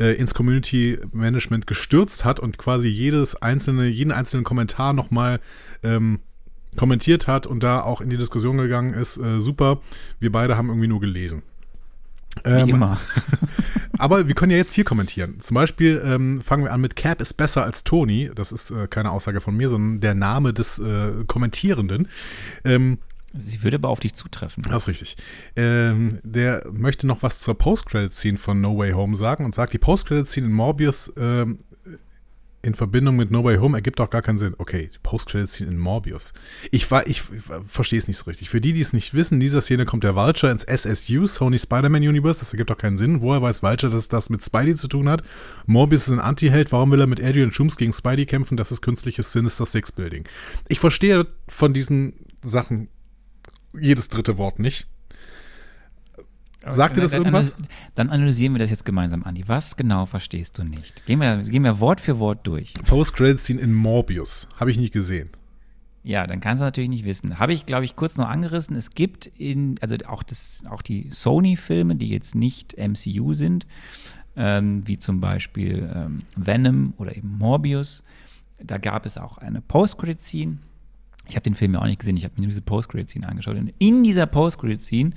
äh, 0.00 0.14
ins 0.14 0.34
Community 0.34 0.98
Management 1.12 1.66
gestürzt 1.66 2.24
hat 2.24 2.40
und 2.40 2.58
quasi 2.58 2.88
jedes 2.88 3.40
einzelne, 3.40 3.86
jeden 3.86 4.10
einzelnen 4.10 4.44
Kommentar 4.44 4.92
nochmal 4.92 5.40
ähm, 5.82 6.20
kommentiert 6.76 7.26
hat 7.26 7.46
und 7.46 7.62
da 7.62 7.82
auch 7.82 8.00
in 8.00 8.10
die 8.10 8.16
Diskussion 8.16 8.56
gegangen 8.56 8.94
ist. 8.94 9.18
Äh, 9.18 9.40
super. 9.40 9.80
Wir 10.18 10.32
beide 10.32 10.56
haben 10.56 10.68
irgendwie 10.68 10.88
nur 10.88 11.00
gelesen. 11.00 11.42
Ähm, 12.44 12.66
Wie 12.66 12.70
immer. 12.70 12.98
aber 13.98 14.28
wir 14.28 14.34
können 14.34 14.52
ja 14.52 14.56
jetzt 14.56 14.74
hier 14.74 14.84
kommentieren. 14.84 15.40
Zum 15.40 15.56
Beispiel 15.56 16.00
ähm, 16.04 16.40
fangen 16.40 16.64
wir 16.64 16.72
an 16.72 16.80
mit 16.80 16.96
Cap 16.96 17.20
ist 17.20 17.34
besser 17.34 17.64
als 17.64 17.84
Tony. 17.84 18.30
Das 18.34 18.52
ist 18.52 18.70
äh, 18.70 18.86
keine 18.86 19.10
Aussage 19.10 19.40
von 19.40 19.56
mir, 19.56 19.68
sondern 19.68 20.00
der 20.00 20.14
Name 20.14 20.52
des 20.52 20.78
äh, 20.78 21.24
Kommentierenden. 21.26 22.08
Ähm, 22.64 22.98
Sie 23.32 23.62
würde 23.62 23.76
aber 23.76 23.88
auf 23.88 24.00
dich 24.00 24.14
zutreffen. 24.14 24.62
Das 24.64 24.82
ist 24.82 24.88
richtig. 24.88 25.16
Ähm, 25.56 26.18
der 26.22 26.66
möchte 26.72 27.06
noch 27.06 27.22
was 27.22 27.40
zur 27.40 27.56
Post-Credit-Scene 27.56 28.38
von 28.38 28.60
No 28.60 28.76
Way 28.76 28.92
Home 28.92 29.16
sagen 29.16 29.44
und 29.44 29.54
sagt, 29.54 29.72
die 29.72 29.78
Post-Credit-Scene 29.78 30.46
in 30.46 30.52
Morbius 30.52 31.12
ähm, 31.16 31.58
in 32.62 32.74
Verbindung 32.74 33.16
mit 33.16 33.30
No 33.30 33.42
Way 33.42 33.56
Home 33.56 33.76
ergibt 33.76 34.00
auch 34.00 34.10
gar 34.10 34.20
keinen 34.20 34.36
Sinn. 34.36 34.54
Okay, 34.58 34.90
Post-Credit-Scene 35.02 35.70
in 35.70 35.78
Morbius. 35.78 36.34
Ich, 36.70 36.90
ich, 37.06 37.06
ich 37.06 37.22
verstehe 37.66 37.98
es 37.98 38.06
nicht 38.06 38.18
so 38.18 38.24
richtig. 38.24 38.50
Für 38.50 38.60
die, 38.60 38.72
die 38.72 38.82
es 38.82 38.92
nicht 38.92 39.14
wissen, 39.14 39.34
in 39.34 39.40
dieser 39.40 39.62
Szene 39.62 39.86
kommt 39.86 40.04
der 40.04 40.14
Vulture 40.14 40.52
ins 40.52 40.64
SSU, 40.64 41.26
Sony 41.26 41.58
Spider-Man 41.58 42.02
Universe. 42.02 42.40
Das 42.40 42.52
ergibt 42.52 42.70
auch 42.70 42.76
keinen 42.76 42.98
Sinn. 42.98 43.22
Woher 43.22 43.40
weiß 43.40 43.62
Vulture, 43.62 43.90
dass 43.90 44.08
das 44.08 44.28
mit 44.28 44.44
Spidey 44.44 44.74
zu 44.74 44.88
tun 44.88 45.08
hat? 45.08 45.22
Morbius 45.66 46.06
ist 46.06 46.12
ein 46.12 46.20
Anti-Held. 46.20 46.70
Warum 46.72 46.90
will 46.92 47.00
er 47.00 47.06
mit 47.06 47.22
Adrian 47.22 47.52
Schums 47.52 47.76
gegen 47.76 47.92
Spidey 47.92 48.26
kämpfen? 48.26 48.56
Das 48.56 48.70
ist 48.70 48.82
künstliches 48.82 49.32
Sinister 49.32 49.64
Six-Building. 49.64 50.24
Ich 50.68 50.80
verstehe 50.80 51.26
von 51.48 51.72
diesen 51.72 52.12
Sachen 52.42 52.88
jedes 53.78 54.08
dritte 54.08 54.38
Wort 54.38 54.58
nicht. 54.58 54.86
Sagt 56.68 56.96
dir 56.96 57.00
das 57.00 57.14
irgendwas? 57.14 57.54
Dann 57.94 58.10
analysieren 58.10 58.52
wir 58.52 58.58
das 58.58 58.70
jetzt 58.70 58.84
gemeinsam, 58.84 59.24
Andi. 59.24 59.44
Was 59.46 59.76
genau 59.76 60.04
verstehst 60.04 60.58
du 60.58 60.62
nicht? 60.62 61.06
Gehen 61.06 61.18
wir, 61.20 61.38
gehen 61.38 61.64
wir 61.64 61.80
Wort 61.80 62.00
für 62.00 62.18
Wort 62.18 62.46
durch. 62.46 62.74
Post-Credit-Scene 62.86 63.60
in 63.60 63.72
Morbius. 63.72 64.46
Habe 64.56 64.70
ich 64.70 64.76
nicht 64.76 64.92
gesehen. 64.92 65.30
Ja, 66.02 66.26
dann 66.26 66.40
kannst 66.40 66.60
du 66.60 66.64
natürlich 66.64 66.90
nicht 66.90 67.04
wissen. 67.04 67.38
Habe 67.38 67.54
ich, 67.54 67.64
glaube 67.64 67.84
ich, 67.84 67.96
kurz 67.96 68.16
noch 68.16 68.28
angerissen. 68.28 68.76
Es 68.76 68.90
gibt 68.90 69.26
in, 69.26 69.76
also 69.80 69.96
auch, 70.06 70.22
das, 70.22 70.62
auch 70.68 70.82
die 70.82 71.10
Sony-Filme, 71.10 71.96
die 71.96 72.08
jetzt 72.10 72.34
nicht 72.34 72.76
MCU 72.76 73.32
sind, 73.32 73.66
ähm, 74.36 74.86
wie 74.86 74.98
zum 74.98 75.20
Beispiel 75.20 75.90
ähm, 75.94 76.20
Venom 76.36 76.94
oder 76.98 77.16
eben 77.16 77.38
Morbius, 77.38 78.02
da 78.62 78.76
gab 78.76 79.06
es 79.06 79.16
auch 79.16 79.38
eine 79.38 79.62
Post-Credit-Scene 79.62 80.58
ich 81.30 81.36
habe 81.36 81.44
den 81.44 81.54
Film 81.54 81.74
ja 81.74 81.80
auch 81.80 81.86
nicht 81.86 82.00
gesehen, 82.00 82.16
ich 82.16 82.24
habe 82.24 82.34
mir 82.36 82.42
nur 82.42 82.48
diese 82.48 82.60
Post-Credit-Scene 82.60 83.26
angeschaut. 83.26 83.56
Und 83.56 83.72
in 83.78 84.02
dieser 84.02 84.26
Post-Credit-Scene, 84.26 85.12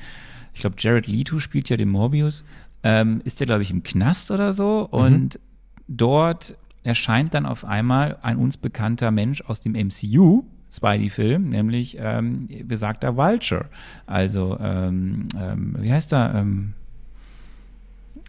ich 0.54 0.62
glaube, 0.62 0.76
Jared 0.78 1.08
Leto 1.08 1.39
spielt 1.39 1.69
ja 1.69 1.78
den 1.78 1.89
Morbius, 1.89 2.45
ähm, 2.84 3.21
ist 3.26 3.39
der, 3.39 3.47
glaube 3.47 3.63
ich, 3.63 3.71
im 3.71 3.82
Knast 3.82 4.30
oder 4.30 4.54
so. 4.54 4.89
Mhm. 4.91 4.99
Und 4.99 5.39
dort 5.88 6.56
erscheint 6.84 7.34
dann 7.34 7.45
auf 7.45 7.65
einmal 7.65 8.17
ein 8.21 8.38
uns 8.38 8.58
bekannter 8.58 9.10
Mensch 9.10 9.41
aus 9.41 9.60
dem 9.60 9.73
MCU, 9.73 10.43
Spidey-Film, 10.71 11.49
nämlich 11.49 11.97
ähm, 11.99 12.47
besagter 12.65 13.15
Vulture. 13.15 13.65
Also, 14.06 14.58
ähm, 14.60 15.26
ähm, 15.39 15.76
wie 15.80 15.91
heißt 15.91 16.13
er? 16.13 16.36
Ähm, 16.36 16.73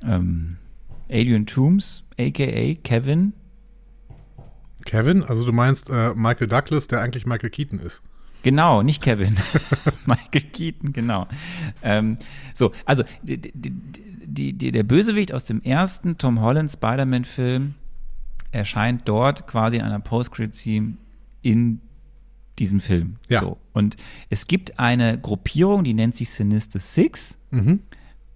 ähm, 0.04 0.56
Adrian 1.10 1.46
Toomes, 1.46 2.02
aka 2.18 2.74
Kevin 2.82 3.34
Kevin? 4.84 5.22
Also 5.22 5.44
du 5.44 5.52
meinst 5.52 5.90
äh, 5.90 6.14
Michael 6.14 6.48
Douglas, 6.48 6.88
der 6.88 7.00
eigentlich 7.00 7.26
Michael 7.26 7.50
Keaton 7.50 7.78
ist. 7.78 8.02
Genau, 8.42 8.82
nicht 8.82 9.02
Kevin. 9.02 9.34
Michael 10.06 10.42
Keaton, 10.52 10.92
genau. 10.92 11.26
Ähm, 11.82 12.18
so, 12.52 12.72
also 12.84 13.02
die, 13.22 13.40
die, 13.40 14.52
die, 14.52 14.70
der 14.70 14.82
Bösewicht 14.82 15.32
aus 15.32 15.44
dem 15.44 15.62
ersten 15.62 16.18
Tom 16.18 16.40
Holland 16.40 16.70
Spider-Man-Film 16.70 17.74
erscheint 18.52 19.08
dort 19.08 19.46
quasi 19.46 19.76
in 19.76 19.82
einer 19.82 19.98
Post-Credit-Scene 19.98 20.98
in 21.40 21.80
diesem 22.58 22.80
Film. 22.80 23.16
Ja. 23.28 23.40
So. 23.40 23.58
Und 23.72 23.96
es 24.28 24.46
gibt 24.46 24.78
eine 24.78 25.18
Gruppierung, 25.18 25.82
die 25.82 25.94
nennt 25.94 26.14
sich 26.14 26.30
Sinister 26.30 26.80
Six 26.80 27.38
mhm. 27.50 27.80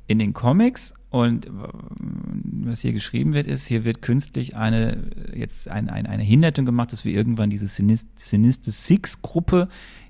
in 0.07 0.19
den 0.19 0.33
Comics 0.33 0.95
und 1.11 1.49
was 1.51 2.81
hier 2.81 2.93
geschrieben 2.93 3.33
wird, 3.33 3.47
ist, 3.47 3.67
hier 3.67 3.85
wird 3.85 4.03
künstlich 4.03 4.57
eine, 4.57 5.11
jetzt 5.35 5.69
ein, 5.69 5.89
ein, 5.89 6.07
eine 6.07 6.23
Hinderung 6.23 6.67
gemacht, 6.67 6.93
dass 6.93 7.05
wir 7.05 7.15
irgendwann 7.15 7.49
diese 7.49 7.67
Sinister 7.67 8.71
Six-Gruppe 8.71 9.69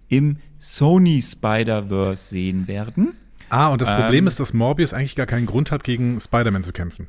im 0.08 0.38
Sony 0.58 1.22
Spider-Verse 1.22 2.30
sehen 2.30 2.66
werden. 2.66 3.12
Ah, 3.48 3.68
und 3.68 3.80
das 3.80 3.90
ähm, 3.90 3.96
Problem 3.96 4.26
ist, 4.26 4.40
dass 4.40 4.52
Morbius 4.52 4.92
eigentlich 4.92 5.14
gar 5.14 5.26
keinen 5.26 5.46
Grund 5.46 5.70
hat, 5.70 5.84
gegen 5.84 6.20
Spider-Man 6.20 6.64
zu 6.64 6.72
kämpfen. 6.72 7.06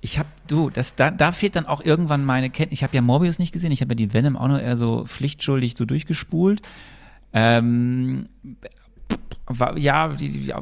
Ich 0.00 0.18
habe, 0.18 0.28
du, 0.48 0.68
das, 0.68 0.96
da, 0.96 1.12
da 1.12 1.30
fehlt 1.30 1.54
dann 1.54 1.66
auch 1.66 1.84
irgendwann 1.84 2.24
meine 2.24 2.50
Kenntnis. 2.50 2.80
Ich 2.80 2.82
habe 2.82 2.96
ja 2.96 3.02
Morbius 3.02 3.38
nicht 3.38 3.52
gesehen, 3.52 3.70
ich 3.70 3.82
habe 3.82 3.92
ja 3.92 3.96
die 3.96 4.12
Venom 4.12 4.36
auch 4.36 4.48
nur 4.48 4.60
eher 4.60 4.76
so 4.76 5.04
pflichtschuldig 5.04 5.76
so 5.78 5.84
durchgespult. 5.84 6.60
Ähm, 7.32 8.28
ja, 9.76 10.08
die, 10.08 10.28
die, 10.28 10.52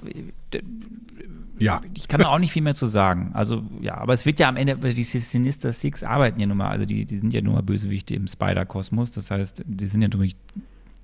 ja. 1.60 1.80
Ich 1.94 2.08
kann 2.08 2.20
da 2.20 2.28
auch 2.28 2.38
nicht 2.38 2.52
viel 2.52 2.62
mehr 2.62 2.74
zu 2.74 2.86
sagen. 2.86 3.30
Also, 3.34 3.62
ja, 3.80 3.96
aber 3.96 4.14
es 4.14 4.26
wird 4.26 4.40
ja 4.40 4.48
am 4.48 4.56
Ende, 4.56 4.76
die 4.76 5.04
Sinister 5.04 5.72
Six 5.72 6.02
arbeiten 6.02 6.40
ja 6.40 6.46
nun 6.46 6.56
mal, 6.56 6.70
also 6.70 6.86
die, 6.86 7.04
die 7.04 7.18
sind 7.18 7.32
ja 7.32 7.40
nun 7.40 7.54
mal 7.54 7.62
Bösewichte 7.62 8.14
im 8.14 8.26
Spider-Kosmos. 8.26 9.12
Das 9.12 9.30
heißt, 9.30 9.62
die 9.66 9.86
sind 9.86 10.02
ja 10.02 10.08
durch 10.08 10.36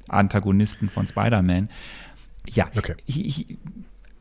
Antagonisten 0.09 0.89
von 0.89 1.07
Spider-Man. 1.07 1.69
Ja, 2.49 2.69
okay. 2.77 2.95
ich, 3.07 3.25
ich, 3.27 3.59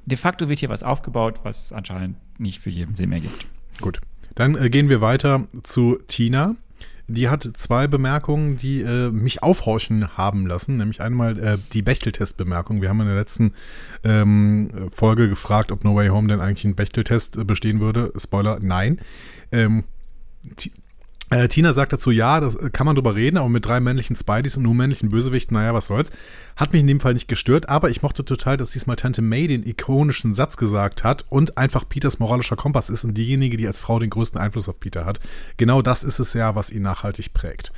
de 0.06 0.17
facto 0.17 0.50
wird 0.50 0.60
hier 0.60 0.69
was 0.69 0.84
aufgebaut, 0.84 1.39
was 1.43 1.74
anscheinend 1.74 2.17
nicht 2.39 2.60
für 2.60 2.69
jeden 2.69 2.95
Sinn 2.95 3.10
mehr 3.10 3.19
gibt. 3.21 3.45
Gut. 3.82 4.02
Dann 4.36 4.56
äh, 4.56 4.69
gehen 4.69 4.89
wir 4.89 5.02
weiter 5.02 5.48
zu 5.63 5.98
Tina. 6.08 6.56
Die 7.07 7.29
hat 7.29 7.47
zwei 7.55 7.87
Bemerkungen, 7.87 8.57
die 8.57 8.81
äh, 8.81 9.11
mich 9.11 9.43
aufhorchen 9.43 10.17
haben 10.17 10.47
lassen. 10.47 10.77
Nämlich 10.77 11.01
einmal 11.01 11.37
äh, 11.39 11.57
die 11.73 11.83
Bechteltest-Bemerkung. 11.83 12.81
Wir 12.81 12.89
haben 12.89 13.01
in 13.01 13.07
der 13.07 13.15
letzten 13.15 13.53
ähm, 14.03 14.89
Folge 14.91 15.29
gefragt, 15.29 15.71
ob 15.71 15.83
No 15.83 15.95
Way 15.95 16.07
Home 16.09 16.27
denn 16.27 16.41
eigentlich 16.41 16.65
einen 16.65 16.75
Bechteltest 16.75 17.37
äh, 17.37 17.43
bestehen 17.43 17.79
würde. 17.79 18.11
Spoiler, 18.17 18.59
nein. 18.59 18.99
Ähm, 19.51 19.83
äh, 21.31 21.47
Tina 21.47 21.73
sagt 21.73 21.91
dazu, 21.91 22.11
ja, 22.11 22.39
das 22.39 22.55
äh, 22.55 22.69
kann 22.69 22.85
man 22.85 22.95
drüber 22.95 23.15
reden, 23.15 23.38
aber 23.38 23.49
mit 23.49 23.65
drei 23.65 23.79
männlichen 23.79 24.15
Spideys 24.15 24.57
und 24.57 24.63
nur 24.63 24.75
männlichen 24.75 25.09
Bösewichten, 25.09 25.55
naja, 25.55 25.73
was 25.73 25.88
soll's. 25.88 26.11
Hat 26.55 26.71
mich 26.71 26.81
in 26.81 26.88
dem 26.88 26.99
Fall 26.99 27.15
nicht 27.15 27.27
gestört, 27.27 27.67
aber 27.67 27.89
ich 27.89 28.03
mochte 28.03 28.23
total, 28.23 28.57
dass 28.57 28.71
diesmal 28.71 28.95
Tante 28.95 29.21
May 29.21 29.47
den 29.47 29.65
ikonischen 29.65 30.33
Satz 30.33 30.55
gesagt 30.55 31.03
hat 31.03 31.25
und 31.29 31.57
einfach 31.57 31.89
Peters 31.89 32.19
moralischer 32.19 32.55
Kompass 32.55 32.89
ist 32.89 33.03
und 33.03 33.15
diejenige, 33.15 33.57
die 33.57 33.67
als 33.67 33.79
Frau 33.79 33.97
den 33.97 34.11
größten 34.11 34.39
Einfluss 34.39 34.69
auf 34.69 34.79
Peter 34.79 35.05
hat. 35.05 35.19
Genau 35.57 35.81
das 35.81 36.03
ist 36.03 36.19
es 36.19 36.33
ja, 36.33 36.55
was 36.55 36.71
ihn 36.71 36.83
nachhaltig 36.83 37.33
prägt. 37.33 37.71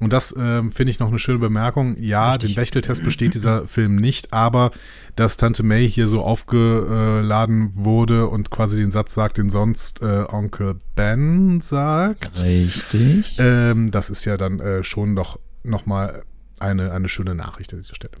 Und 0.00 0.12
das 0.12 0.34
ähm, 0.36 0.72
finde 0.72 0.90
ich 0.90 0.98
noch 0.98 1.08
eine 1.08 1.18
schöne 1.18 1.38
Bemerkung. 1.38 1.96
Ja, 1.98 2.32
Richtig. 2.32 2.50
den 2.50 2.56
Bechteltest 2.56 3.04
besteht 3.04 3.34
dieser 3.34 3.66
Film 3.66 3.96
nicht, 3.96 4.32
aber 4.32 4.72
dass 5.16 5.36
Tante 5.36 5.62
May 5.62 5.88
hier 5.88 6.08
so 6.08 6.22
aufgeladen 6.22 7.70
wurde 7.74 8.26
und 8.28 8.50
quasi 8.50 8.76
den 8.76 8.90
Satz 8.90 9.14
sagt, 9.14 9.38
den 9.38 9.50
sonst 9.50 10.02
äh, 10.02 10.24
Onkel 10.28 10.80
Ben 10.96 11.60
sagt. 11.60 12.42
Richtig. 12.42 13.36
Ähm, 13.38 13.90
das 13.90 14.10
ist 14.10 14.24
ja 14.24 14.36
dann 14.36 14.58
äh, 14.60 14.82
schon 14.82 15.14
doch 15.14 15.38
nochmal 15.62 16.22
eine, 16.58 16.92
eine 16.92 17.08
schöne 17.08 17.34
Nachricht 17.34 17.72
an 17.72 17.80
dieser 17.80 17.94
Stelle. 17.94 18.14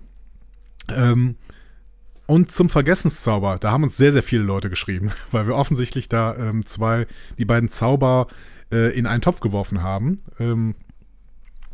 Ähm, 0.88 1.36
und 2.26 2.52
zum 2.52 2.68
Vergessenszauber, 2.68 3.58
da 3.58 3.70
haben 3.70 3.84
uns 3.84 3.96
sehr, 3.96 4.12
sehr 4.12 4.22
viele 4.22 4.42
Leute 4.42 4.70
geschrieben, 4.70 5.10
weil 5.30 5.46
wir 5.46 5.56
offensichtlich 5.56 6.08
da 6.08 6.36
ähm, 6.36 6.66
zwei, 6.66 7.06
die 7.38 7.44
beiden 7.44 7.70
Zauber 7.70 8.28
äh, 8.72 8.96
in 8.96 9.06
einen 9.06 9.22
Topf 9.22 9.40
geworfen 9.40 9.82
haben. 9.82 10.20
Ähm, 10.38 10.74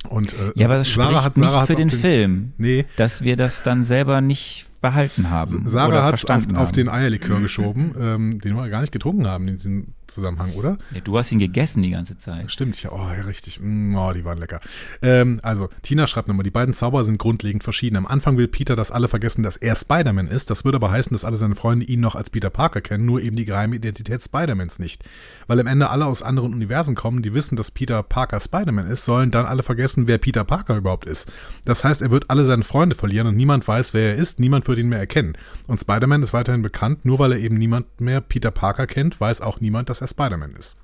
und 0.09 0.33
äh, 0.33 0.53
ja, 0.55 0.67
aber 0.67 0.79
das 0.79 0.93
Sarah 0.93 1.25
hat 1.25 1.35
Sarah 1.35 1.61
nicht 1.61 1.67
für 1.67 1.75
den, 1.75 1.89
den 1.89 1.99
Film, 1.99 2.53
nee. 2.59 2.87
dass 2.97 3.23
wir 3.23 3.37
das 3.37 3.63
dann 3.63 3.85
selber 3.85 4.21
nicht 4.21 4.67
behalten 4.81 5.31
haben. 5.31 5.69
Sarah 5.69 6.05
hat 6.05 6.31
auf, 6.31 6.55
auf, 6.55 6.73
den 6.73 6.89
Eierlikör 6.89 7.41
geschoben, 7.41 7.95
ähm, 7.99 8.41
den 8.41 8.55
wir 8.55 8.69
gar 8.69 8.81
nicht 8.81 8.93
getrunken 8.93 9.27
haben 9.27 9.49
in 9.49 9.57
diesem 9.57 9.95
Zusammenhang, 10.07 10.53
oder? 10.55 10.77
Ja, 10.93 11.01
du 11.01 11.17
hast 11.17 11.31
ihn 11.33 11.39
gegessen 11.39 11.83
die 11.83 11.91
ganze 11.91 12.19
Zeit. 12.19 12.51
Stimmt, 12.51 12.83
ja, 12.83 12.91
oh, 12.93 12.99
ja, 12.99 13.23
richtig. 13.23 13.61
Mm, 13.63 13.95
oh, 13.95 14.13
die 14.13 14.25
waren 14.25 14.39
lecker. 14.39 14.61
Ähm, 15.03 15.41
also, 15.43 15.69
Tina 15.83 16.07
schreibt 16.07 16.29
nochmal, 16.29 16.45
die 16.45 16.51
beiden 16.51 16.75
Zauber 16.75 17.05
sind 17.05 17.19
grundlegend 17.19 17.63
verschieden. 17.63 17.97
Am 17.97 18.07
Anfang 18.07 18.37
will 18.37 18.49
Peter, 18.49 18.77
dass 18.77 18.91
alle 18.91 19.09
vergessen, 19.09 19.43
dass 19.43 19.57
er 19.57 19.77
Spider-Man 19.77 20.29
ist. 20.29 20.51
Das 20.51 20.65
würde 20.65 20.77
aber 20.77 20.91
heißen, 20.91 21.15
dass 21.15 21.25
alle 21.25 21.37
seine 21.37 21.55
Freunde 21.55 21.87
ihn 21.87 22.01
noch 22.01 22.17
als 22.17 22.31
Peter 22.31 22.51
Parker 22.51 22.81
kennen, 22.81 23.07
nur 23.07 23.21
eben 23.23 23.37
die 23.37 23.45
geheime 23.45 23.77
Identität 23.77 24.23
Spider-Mans 24.23 24.79
nicht. 24.79 25.05
Weil 25.47 25.61
am 25.61 25.67
Ende 25.67 25.91
alle 25.91 26.07
aus 26.07 26.23
anderen 26.23 26.53
Universen 26.53 26.95
kommen, 26.95 27.23
die 27.23 27.35
wissen, 27.35 27.57
dass 27.57 27.71
Peter 27.71 28.03
Parker 28.03 28.41
Spider-Man 28.41 28.89
ist, 28.89 29.05
sollen 29.05 29.31
dann 29.31 29.47
alle 29.47 29.63
vergessen, 29.63 30.09
wer 30.09 30.19
Peter 30.19 30.45
Parker 30.45 30.77
überhaupt 30.77 31.07
ist. 31.07 31.31
Das 31.65 31.85
heißt, 31.85 32.03
er 32.03 32.11
wird 32.11 32.31
alle 32.31 32.45
seine 32.45 32.65
Freunde 32.65 32.97
verlieren 32.97 33.29
und 33.29 33.37
niemand 33.37 33.67
weiß, 33.67 33.95
wer 33.95 34.11
er 34.11 34.17
ist, 34.17 34.41
niemand 34.41 34.67
wird 34.67 34.70
ihn 34.79 34.89
mehr 34.89 34.99
erkennen. 34.99 35.37
Und 35.67 35.81
Spider-Man 35.81 36.23
ist 36.23 36.33
weiterhin 36.33 36.63
bekannt, 36.63 37.05
nur 37.05 37.19
weil 37.19 37.33
er 37.33 37.39
eben 37.39 37.57
niemand 37.57 38.01
mehr 38.01 38.21
Peter 38.21 38.51
Parker 38.51 38.87
kennt, 38.87 39.21
weiß 39.21 39.41
auch 39.41 39.61
niemand, 39.61 39.91
dass 39.91 40.01
er 40.01 40.09
Spider-Man 40.09 40.55
ist. 40.57 40.77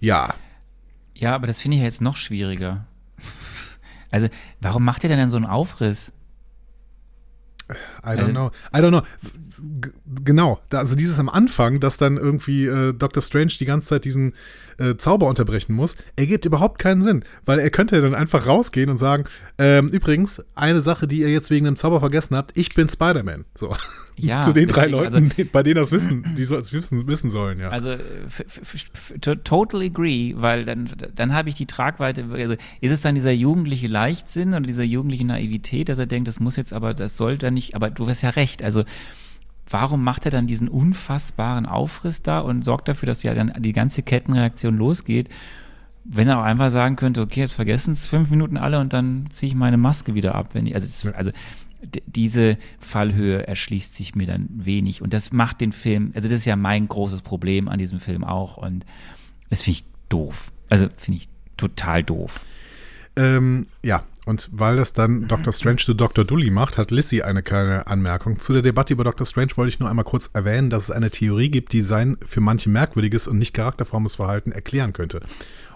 Ja. 0.00 0.34
Ja, 1.14 1.34
aber 1.34 1.46
das 1.46 1.58
finde 1.58 1.76
ich 1.76 1.80
ja 1.80 1.86
jetzt 1.86 2.00
noch 2.00 2.16
schwieriger. 2.16 2.86
Also, 4.10 4.28
warum 4.60 4.84
macht 4.84 5.02
ihr 5.02 5.08
denn 5.08 5.18
dann 5.18 5.30
so 5.30 5.36
einen 5.36 5.44
Aufriss? 5.44 6.12
I 8.04 8.16
don't 8.16 8.32
know. 8.32 8.50
I 8.74 8.80
don't 8.80 8.90
know. 8.90 9.02
G 9.80 9.90
genau. 10.24 10.60
also 10.70 10.96
dieses 10.96 11.18
am 11.18 11.28
Anfang, 11.28 11.80
dass 11.80 11.96
dann 11.96 12.16
irgendwie 12.16 12.66
äh, 12.66 12.92
Dr. 12.92 13.22
Strange 13.22 13.52
die 13.58 13.64
ganze 13.64 13.88
Zeit 13.88 14.04
diesen 14.04 14.34
äh, 14.78 14.96
Zauber 14.96 15.26
unterbrechen 15.28 15.74
muss, 15.74 15.96
ergibt 16.16 16.44
überhaupt 16.44 16.78
keinen 16.78 17.02
Sinn. 17.02 17.24
Weil 17.44 17.58
er 17.58 17.70
könnte 17.70 18.00
dann 18.00 18.14
einfach 18.14 18.46
rausgehen 18.46 18.90
und 18.90 18.98
sagen, 18.98 19.24
ähm, 19.58 19.88
übrigens, 19.88 20.44
eine 20.54 20.82
Sache, 20.82 21.06
die 21.06 21.20
ihr 21.20 21.30
jetzt 21.30 21.50
wegen 21.50 21.64
dem 21.64 21.76
Zauber 21.76 22.00
vergessen 22.00 22.36
habt, 22.36 22.56
ich 22.58 22.74
bin 22.74 22.88
Spider-Man. 22.88 23.44
So. 23.54 23.74
Ja, 24.16 24.42
Zu 24.42 24.52
den 24.52 24.68
drei 24.68 24.86
Leuten, 24.86 25.14
also, 25.14 25.44
bei 25.50 25.62
denen 25.64 25.76
das 25.76 25.90
wissen, 25.90 26.24
die 26.36 26.42
es 26.42 26.72
wissen, 26.72 27.06
wissen 27.08 27.30
sollen, 27.30 27.58
ja. 27.58 27.70
Also 27.70 27.96
totally 29.42 29.86
agree, 29.86 30.34
weil 30.36 30.64
dann, 30.64 30.88
dann 31.14 31.32
habe 31.32 31.48
ich 31.48 31.56
die 31.56 31.66
Tragweite, 31.66 32.26
also 32.30 32.54
ist 32.80 32.92
es 32.92 33.00
dann 33.00 33.16
dieser 33.16 33.32
jugendliche 33.32 33.88
Leichtsinn 33.88 34.50
oder 34.50 34.60
dieser 34.60 34.84
jugendliche 34.84 35.24
Naivität, 35.24 35.88
dass 35.88 35.98
er 35.98 36.06
denkt, 36.06 36.28
das 36.28 36.38
muss 36.38 36.54
jetzt 36.54 36.72
aber, 36.72 36.94
das 36.94 37.16
sollte 37.16 37.50
nicht, 37.50 37.74
aber 37.74 37.90
du 37.90 38.06
hast 38.06 38.22
ja 38.22 38.30
recht, 38.30 38.62
also 38.62 38.84
warum 39.68 40.04
macht 40.04 40.26
er 40.26 40.30
dann 40.30 40.46
diesen 40.46 40.68
unfassbaren 40.68 41.66
Aufriss 41.66 42.22
da 42.22 42.38
und 42.38 42.64
sorgt 42.64 42.88
dafür, 42.88 43.06
dass 43.06 43.22
ja 43.24 43.34
dann 43.34 43.52
die 43.58 43.72
ganze 43.72 44.02
Kettenreaktion 44.02 44.76
losgeht, 44.76 45.28
wenn 46.04 46.28
er 46.28 46.38
auch 46.38 46.44
einfach 46.44 46.70
sagen 46.70 46.96
könnte, 46.96 47.22
okay, 47.22 47.40
jetzt 47.40 47.54
vergessen 47.54 47.92
es 47.92 48.06
fünf 48.06 48.30
Minuten 48.30 48.58
alle 48.58 48.78
und 48.78 48.92
dann 48.92 49.24
ziehe 49.32 49.50
ich 49.50 49.56
meine 49.56 49.78
Maske 49.78 50.14
wieder 50.14 50.34
ab, 50.34 50.50
wenn 50.52 50.66
ich, 50.66 50.74
also, 50.74 50.86
das, 50.86 51.14
also 51.14 51.30
diese 52.06 52.56
Fallhöhe 52.78 53.46
erschließt 53.46 53.96
sich 53.96 54.14
mir 54.14 54.26
dann 54.26 54.48
wenig 54.50 55.02
und 55.02 55.12
das 55.12 55.32
macht 55.32 55.60
den 55.60 55.72
Film, 55.72 56.12
also 56.14 56.28
das 56.28 56.38
ist 56.38 56.44
ja 56.44 56.56
mein 56.56 56.88
großes 56.88 57.22
Problem 57.22 57.68
an 57.68 57.78
diesem 57.78 58.00
Film 58.00 58.24
auch 58.24 58.56
und 58.56 58.84
das 59.50 59.62
finde 59.62 59.78
ich 59.78 59.84
doof, 60.08 60.52
also 60.68 60.88
finde 60.96 61.18
ich 61.18 61.28
total 61.56 62.02
doof. 62.02 62.44
Ähm, 63.16 63.66
ja, 63.82 64.04
und 64.26 64.48
weil 64.52 64.76
das 64.76 64.92
dann 64.92 65.28
Dr. 65.28 65.52
Strange 65.52 65.76
zu 65.76 65.94
Dr. 65.94 66.24
Dully 66.24 66.50
macht, 66.50 66.78
hat 66.78 66.90
Lissy 66.90 67.22
eine 67.22 67.42
kleine 67.42 67.86
Anmerkung. 67.86 68.40
Zu 68.40 68.54
der 68.54 68.62
Debatte 68.62 68.94
über 68.94 69.04
Dr. 69.04 69.26
Strange 69.26 69.52
wollte 69.56 69.68
ich 69.68 69.80
nur 69.80 69.88
einmal 69.88 70.04
kurz 70.04 70.30
erwähnen, 70.32 70.70
dass 70.70 70.84
es 70.84 70.90
eine 70.90 71.10
Theorie 71.10 71.50
gibt, 71.50 71.72
die 71.72 71.82
sein 71.82 72.16
für 72.24 72.40
manche 72.40 72.70
merkwürdiges 72.70 73.28
und 73.28 73.38
nicht 73.38 73.54
charakterformes 73.54 74.16
Verhalten 74.16 74.50
erklären 74.50 74.92
könnte. 74.94 75.20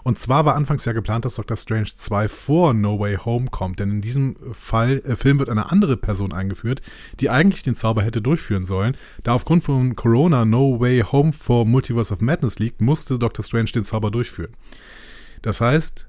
Und 0.03 0.19
zwar 0.19 0.45
war 0.45 0.55
anfangs 0.55 0.85
ja 0.85 0.93
geplant, 0.93 1.25
dass 1.25 1.35
Dr. 1.35 1.57
Strange 1.57 1.89
2 1.95 2.27
vor 2.27 2.73
No 2.73 2.99
Way 2.99 3.17
Home 3.17 3.47
kommt, 3.51 3.79
denn 3.79 3.89
in 3.91 4.01
diesem 4.01 4.35
Fall, 4.53 5.01
äh, 5.05 5.15
Film 5.15 5.39
wird 5.39 5.49
eine 5.49 5.71
andere 5.71 5.97
Person 5.97 6.33
eingeführt, 6.33 6.81
die 7.19 7.29
eigentlich 7.29 7.63
den 7.63 7.75
Zauber 7.75 8.03
hätte 8.03 8.21
durchführen 8.21 8.65
sollen. 8.65 8.95
Da 9.23 9.33
aufgrund 9.33 9.63
von 9.63 9.95
Corona 9.95 10.45
No 10.45 10.79
Way 10.79 11.01
Home 11.11 11.33
vor 11.33 11.65
Multiverse 11.65 12.13
of 12.13 12.21
Madness 12.21 12.59
liegt, 12.59 12.81
musste 12.81 13.19
Dr. 13.19 13.43
Strange 13.43 13.71
den 13.73 13.83
Zauber 13.83 14.11
durchführen. 14.11 14.53
Das 15.41 15.61
heißt, 15.61 16.07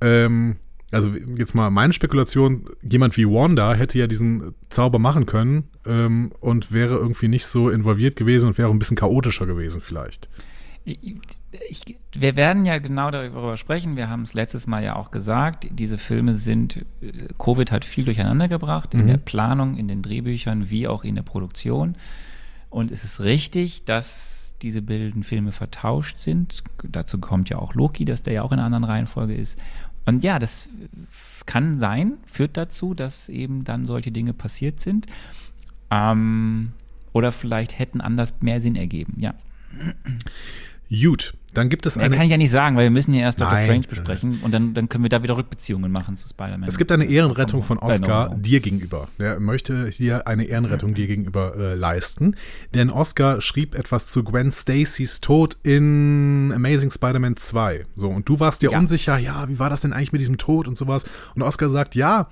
ähm, 0.00 0.56
also 0.92 1.10
jetzt 1.36 1.54
mal 1.54 1.70
meine 1.70 1.94
Spekulation, 1.94 2.66
jemand 2.82 3.16
wie 3.16 3.26
Wanda 3.26 3.74
hätte 3.74 3.98
ja 3.98 4.06
diesen 4.06 4.54
Zauber 4.68 4.98
machen 4.98 5.24
können 5.24 5.70
ähm, 5.86 6.32
und 6.40 6.70
wäre 6.70 6.96
irgendwie 6.96 7.28
nicht 7.28 7.46
so 7.46 7.70
involviert 7.70 8.14
gewesen 8.14 8.48
und 8.48 8.58
wäre 8.58 8.70
ein 8.70 8.78
bisschen 8.78 8.98
chaotischer 8.98 9.46
gewesen 9.46 9.80
vielleicht. 9.80 10.28
Ich, 11.68 11.98
wir 12.14 12.36
werden 12.36 12.64
ja 12.64 12.78
genau 12.78 13.10
darüber 13.10 13.56
sprechen. 13.56 13.96
Wir 13.96 14.08
haben 14.08 14.22
es 14.22 14.32
letztes 14.32 14.66
Mal 14.66 14.82
ja 14.82 14.96
auch 14.96 15.10
gesagt. 15.10 15.68
Diese 15.70 15.98
Filme 15.98 16.34
sind, 16.34 16.84
Covid 17.38 17.70
hat 17.70 17.84
viel 17.84 18.04
durcheinander 18.04 18.48
gebracht 18.48 18.94
in 18.94 19.02
mhm. 19.02 19.06
der 19.08 19.16
Planung, 19.18 19.76
in 19.76 19.88
den 19.88 20.02
Drehbüchern 20.02 20.70
wie 20.70 20.88
auch 20.88 21.04
in 21.04 21.14
der 21.14 21.22
Produktion. 21.22 21.96
Und 22.70 22.90
es 22.90 23.04
ist 23.04 23.20
richtig, 23.20 23.84
dass 23.84 24.54
diese 24.62 24.80
bilden 24.80 25.22
Filme 25.24 25.52
vertauscht 25.52 26.18
sind. 26.18 26.62
Dazu 26.82 27.18
kommt 27.18 27.50
ja 27.50 27.58
auch 27.58 27.74
Loki, 27.74 28.04
dass 28.04 28.22
der 28.22 28.32
ja 28.32 28.42
auch 28.42 28.52
in 28.52 28.58
einer 28.58 28.66
anderen 28.66 28.84
Reihenfolge 28.84 29.34
ist. 29.34 29.58
Und 30.06 30.24
ja, 30.24 30.38
das 30.38 30.68
kann 31.46 31.78
sein, 31.78 32.14
führt 32.26 32.56
dazu, 32.56 32.94
dass 32.94 33.28
eben 33.28 33.64
dann 33.64 33.84
solche 33.84 34.10
Dinge 34.10 34.32
passiert 34.32 34.80
sind. 34.80 35.06
Ähm, 35.90 36.72
oder 37.12 37.30
vielleicht 37.30 37.78
hätten 37.78 38.00
anders 38.00 38.34
mehr 38.40 38.60
Sinn 38.60 38.76
ergeben, 38.76 39.14
ja. 39.18 39.34
Gut, 40.90 41.34
dann 41.54 41.68
gibt 41.68 41.86
es 41.86 41.96
eine. 41.96 42.10
Ja, 42.10 42.16
kann 42.16 42.26
ich 42.26 42.30
ja 42.30 42.36
nicht 42.36 42.50
sagen, 42.50 42.76
weil 42.76 42.84
wir 42.84 42.90
müssen 42.90 43.14
ja 43.14 43.22
erst 43.22 43.40
Doctor 43.40 43.58
Strange 43.58 43.86
besprechen 43.88 44.40
und 44.42 44.52
dann, 44.52 44.74
dann 44.74 44.88
können 44.88 45.04
wir 45.04 45.08
da 45.08 45.22
wieder 45.22 45.36
Rückbeziehungen 45.36 45.90
machen 45.90 46.16
zu 46.16 46.28
Spider-Man. 46.28 46.68
Es 46.68 46.78
gibt 46.78 46.92
eine 46.92 47.04
Ehrenrettung 47.04 47.62
von 47.62 47.78
Oscar 47.78 48.34
dir 48.36 48.60
gegenüber. 48.60 49.08
Er 49.18 49.40
möchte 49.40 49.88
hier 49.88 50.26
eine 50.26 50.44
Ehrenrettung 50.44 50.94
dir 50.94 51.06
gegenüber 51.06 51.54
äh, 51.56 51.74
leisten. 51.74 52.36
Denn 52.74 52.90
Oscar 52.90 53.40
schrieb 53.40 53.74
etwas 53.74 54.06
zu 54.06 54.24
Gwen 54.24 54.52
Stacys 54.52 55.20
Tod 55.20 55.56
in 55.62 56.52
Amazing 56.54 56.90
Spider-Man 56.90 57.36
2. 57.36 57.86
So, 57.96 58.08
und 58.08 58.28
du 58.28 58.40
warst 58.40 58.62
dir 58.62 58.72
ja. 58.72 58.78
unsicher, 58.78 59.18
ja, 59.18 59.48
wie 59.48 59.58
war 59.58 59.70
das 59.70 59.82
denn 59.82 59.92
eigentlich 59.92 60.12
mit 60.12 60.20
diesem 60.20 60.38
Tod 60.38 60.68
und 60.68 60.78
sowas? 60.78 61.04
Und 61.34 61.42
Oscar 61.42 61.68
sagt, 61.68 61.94
ja, 61.94 62.28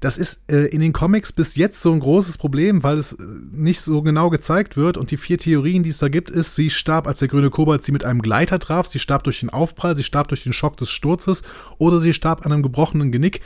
das 0.00 0.16
ist 0.16 0.50
äh, 0.50 0.66
in 0.66 0.80
den 0.80 0.92
Comics 0.92 1.32
bis 1.32 1.56
jetzt 1.56 1.82
so 1.82 1.92
ein 1.92 2.00
großes 2.00 2.38
Problem, 2.38 2.82
weil 2.82 2.98
es 2.98 3.12
äh, 3.14 3.24
nicht 3.50 3.80
so 3.80 4.02
genau 4.02 4.30
gezeigt 4.30 4.76
wird. 4.76 4.96
Und 4.96 5.10
die 5.10 5.16
vier 5.16 5.38
Theorien, 5.38 5.82
die 5.82 5.90
es 5.90 5.98
da 5.98 6.08
gibt, 6.08 6.30
ist, 6.30 6.54
sie 6.54 6.70
starb, 6.70 7.06
als 7.06 7.18
der 7.18 7.28
grüne 7.28 7.50
Kobold 7.50 7.82
sie 7.82 7.92
mit 7.92 8.04
einem 8.04 8.22
Gleiter 8.22 8.58
traf, 8.58 8.86
sie 8.86 9.00
starb 9.00 9.24
durch 9.24 9.40
den 9.40 9.50
Aufprall, 9.50 9.96
sie 9.96 10.04
starb 10.04 10.28
durch 10.28 10.44
den 10.44 10.52
Schock 10.52 10.76
des 10.76 10.90
Sturzes 10.90 11.42
oder 11.78 12.00
sie 12.00 12.12
starb 12.12 12.46
an 12.46 12.52
einem 12.52 12.62
gebrochenen 12.62 13.10
Genick. 13.10 13.40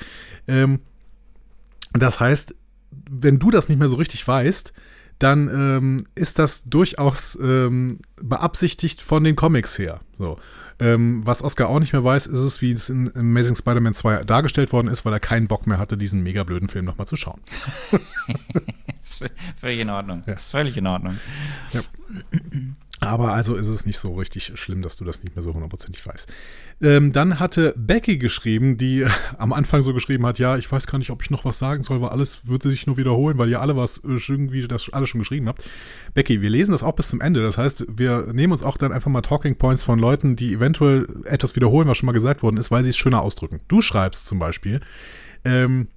Ähm, 0.47 0.81
das 1.95 2.21
heißt, 2.21 2.55
wenn 3.11 3.39
du 3.39 3.51
das 3.51 3.69
nicht 3.69 3.79
mehr 3.79 3.89
so 3.89 3.97
richtig 3.97 4.27
weißt, 4.27 4.73
dann 5.19 5.49
ähm, 5.49 6.05
ist 6.15 6.39
das 6.39 6.65
durchaus 6.65 7.39
ähm, 7.41 7.99
beabsichtigt 8.17 9.03
von 9.03 9.25
den 9.25 9.37
Comics 9.37 9.79
her. 9.79 10.01
So. 10.19 10.37
Ähm, 10.79 11.23
was 11.25 11.43
Oscar 11.43 11.69
auch 11.69 11.79
nicht 11.79 11.93
mehr 11.93 12.05
weiß, 12.05 12.27
ist 12.27 12.41
es, 12.41 12.63
wie 12.63 12.73
es 12.73 12.89
in 12.89 13.15
Amazing 13.17 13.57
Spider-Man 13.57 13.95
2 13.95 14.25
dargestellt 14.25 14.73
worden 14.73 14.89
ist, 14.89 15.05
weil 15.05 15.13
er 15.13 15.21
keinen 15.21 15.49
Bock 15.49 15.67
mehr 15.67 15.79
hatte, 15.79 15.97
diesen 15.97 16.23
mega 16.23 16.45
blöden 16.45 16.69
Film 16.69 16.85
nochmal 16.85 17.07
zu 17.07 17.17
schauen. 17.17 17.41
völlig 19.57 19.81
in 19.81 19.91
Ordnung. 19.91 20.23
Ja. 20.27 20.37
völlig 20.37 20.77
in 20.77 20.87
Ordnung. 20.87 21.19
Ja. 21.73 21.81
Aber 23.03 23.33
also 23.33 23.57
ist 23.57 23.69
es 23.69 23.85
nicht 23.85 23.99
so 23.99 24.15
richtig 24.15 24.53
schlimm, 24.55 24.81
dass 24.81 24.97
du 24.97 25.05
das 25.05 25.23
nicht 25.25 25.35
mehr 25.35 25.43
so 25.43 25.53
hundertprozentig 25.53 26.07
weißt. 26.07 26.33
Ähm, 26.81 27.13
dann 27.13 27.41
hatte 27.41 27.75
Becky 27.77 28.17
geschrieben, 28.17 28.79
die 28.79 29.05
am 29.39 29.53
Anfang 29.53 29.83
so 29.83 29.93
geschrieben 29.93 30.25
hat, 30.25 30.39
ja, 30.39 30.57
ich 30.57 30.71
weiß 30.71 30.87
gar 30.87 30.99
nicht, 30.99 31.11
ob 31.11 31.23
ich 31.23 31.31
noch 31.31 31.45
was 31.45 31.59
sagen 31.59 31.83
soll, 31.83 32.01
weil 32.01 32.11
alles 32.11 32.47
würde 32.47 32.71
sich 32.71 32.87
nur 32.87 32.97
wiederholen, 32.97 33.39
weil 33.39 33.49
ihr 33.49 33.61
alle 33.61 33.77
was 33.77 33.99
äh, 33.99 34.19
irgendwie 34.29 34.67
das 34.69 34.93
alle 34.93 35.07
schon 35.07 35.19
geschrieben 35.19 35.49
habt. 35.49 35.65
Becky, 36.15 36.43
wir 36.43 36.51
lesen 36.51 36.73
das 36.73 36.85
auch 36.85 36.95
bis 36.95 37.11
zum 37.11 37.21
Ende. 37.21 37.43
Das 37.43 37.59
heißt, 37.59 37.87
wir 37.89 38.33
nehmen 38.33 38.53
uns 38.53 38.63
auch 38.63 38.77
dann 38.77 38.93
einfach 38.93 39.11
mal 39.11 39.21
Talking 39.21 39.57
Points 39.57 39.83
von 39.83 39.99
Leuten, 39.99 40.37
die 40.37 40.53
eventuell 40.55 41.07
etwas 41.25 41.57
wiederholen, 41.57 41.89
was 41.89 41.99
schon 41.99 42.07
mal 42.07 42.13
gesagt 42.13 42.43
worden 42.43 42.57
ist, 42.57 42.71
weil 42.71 42.85
sie 42.85 42.91
es 42.91 42.97
schöner 42.97 43.23
ausdrücken. 43.23 43.61
Du 43.67 43.83
schreibst 43.83 44.29
zum 44.29 44.39
Beispiel, 44.39 44.81
ähm, 45.45 45.89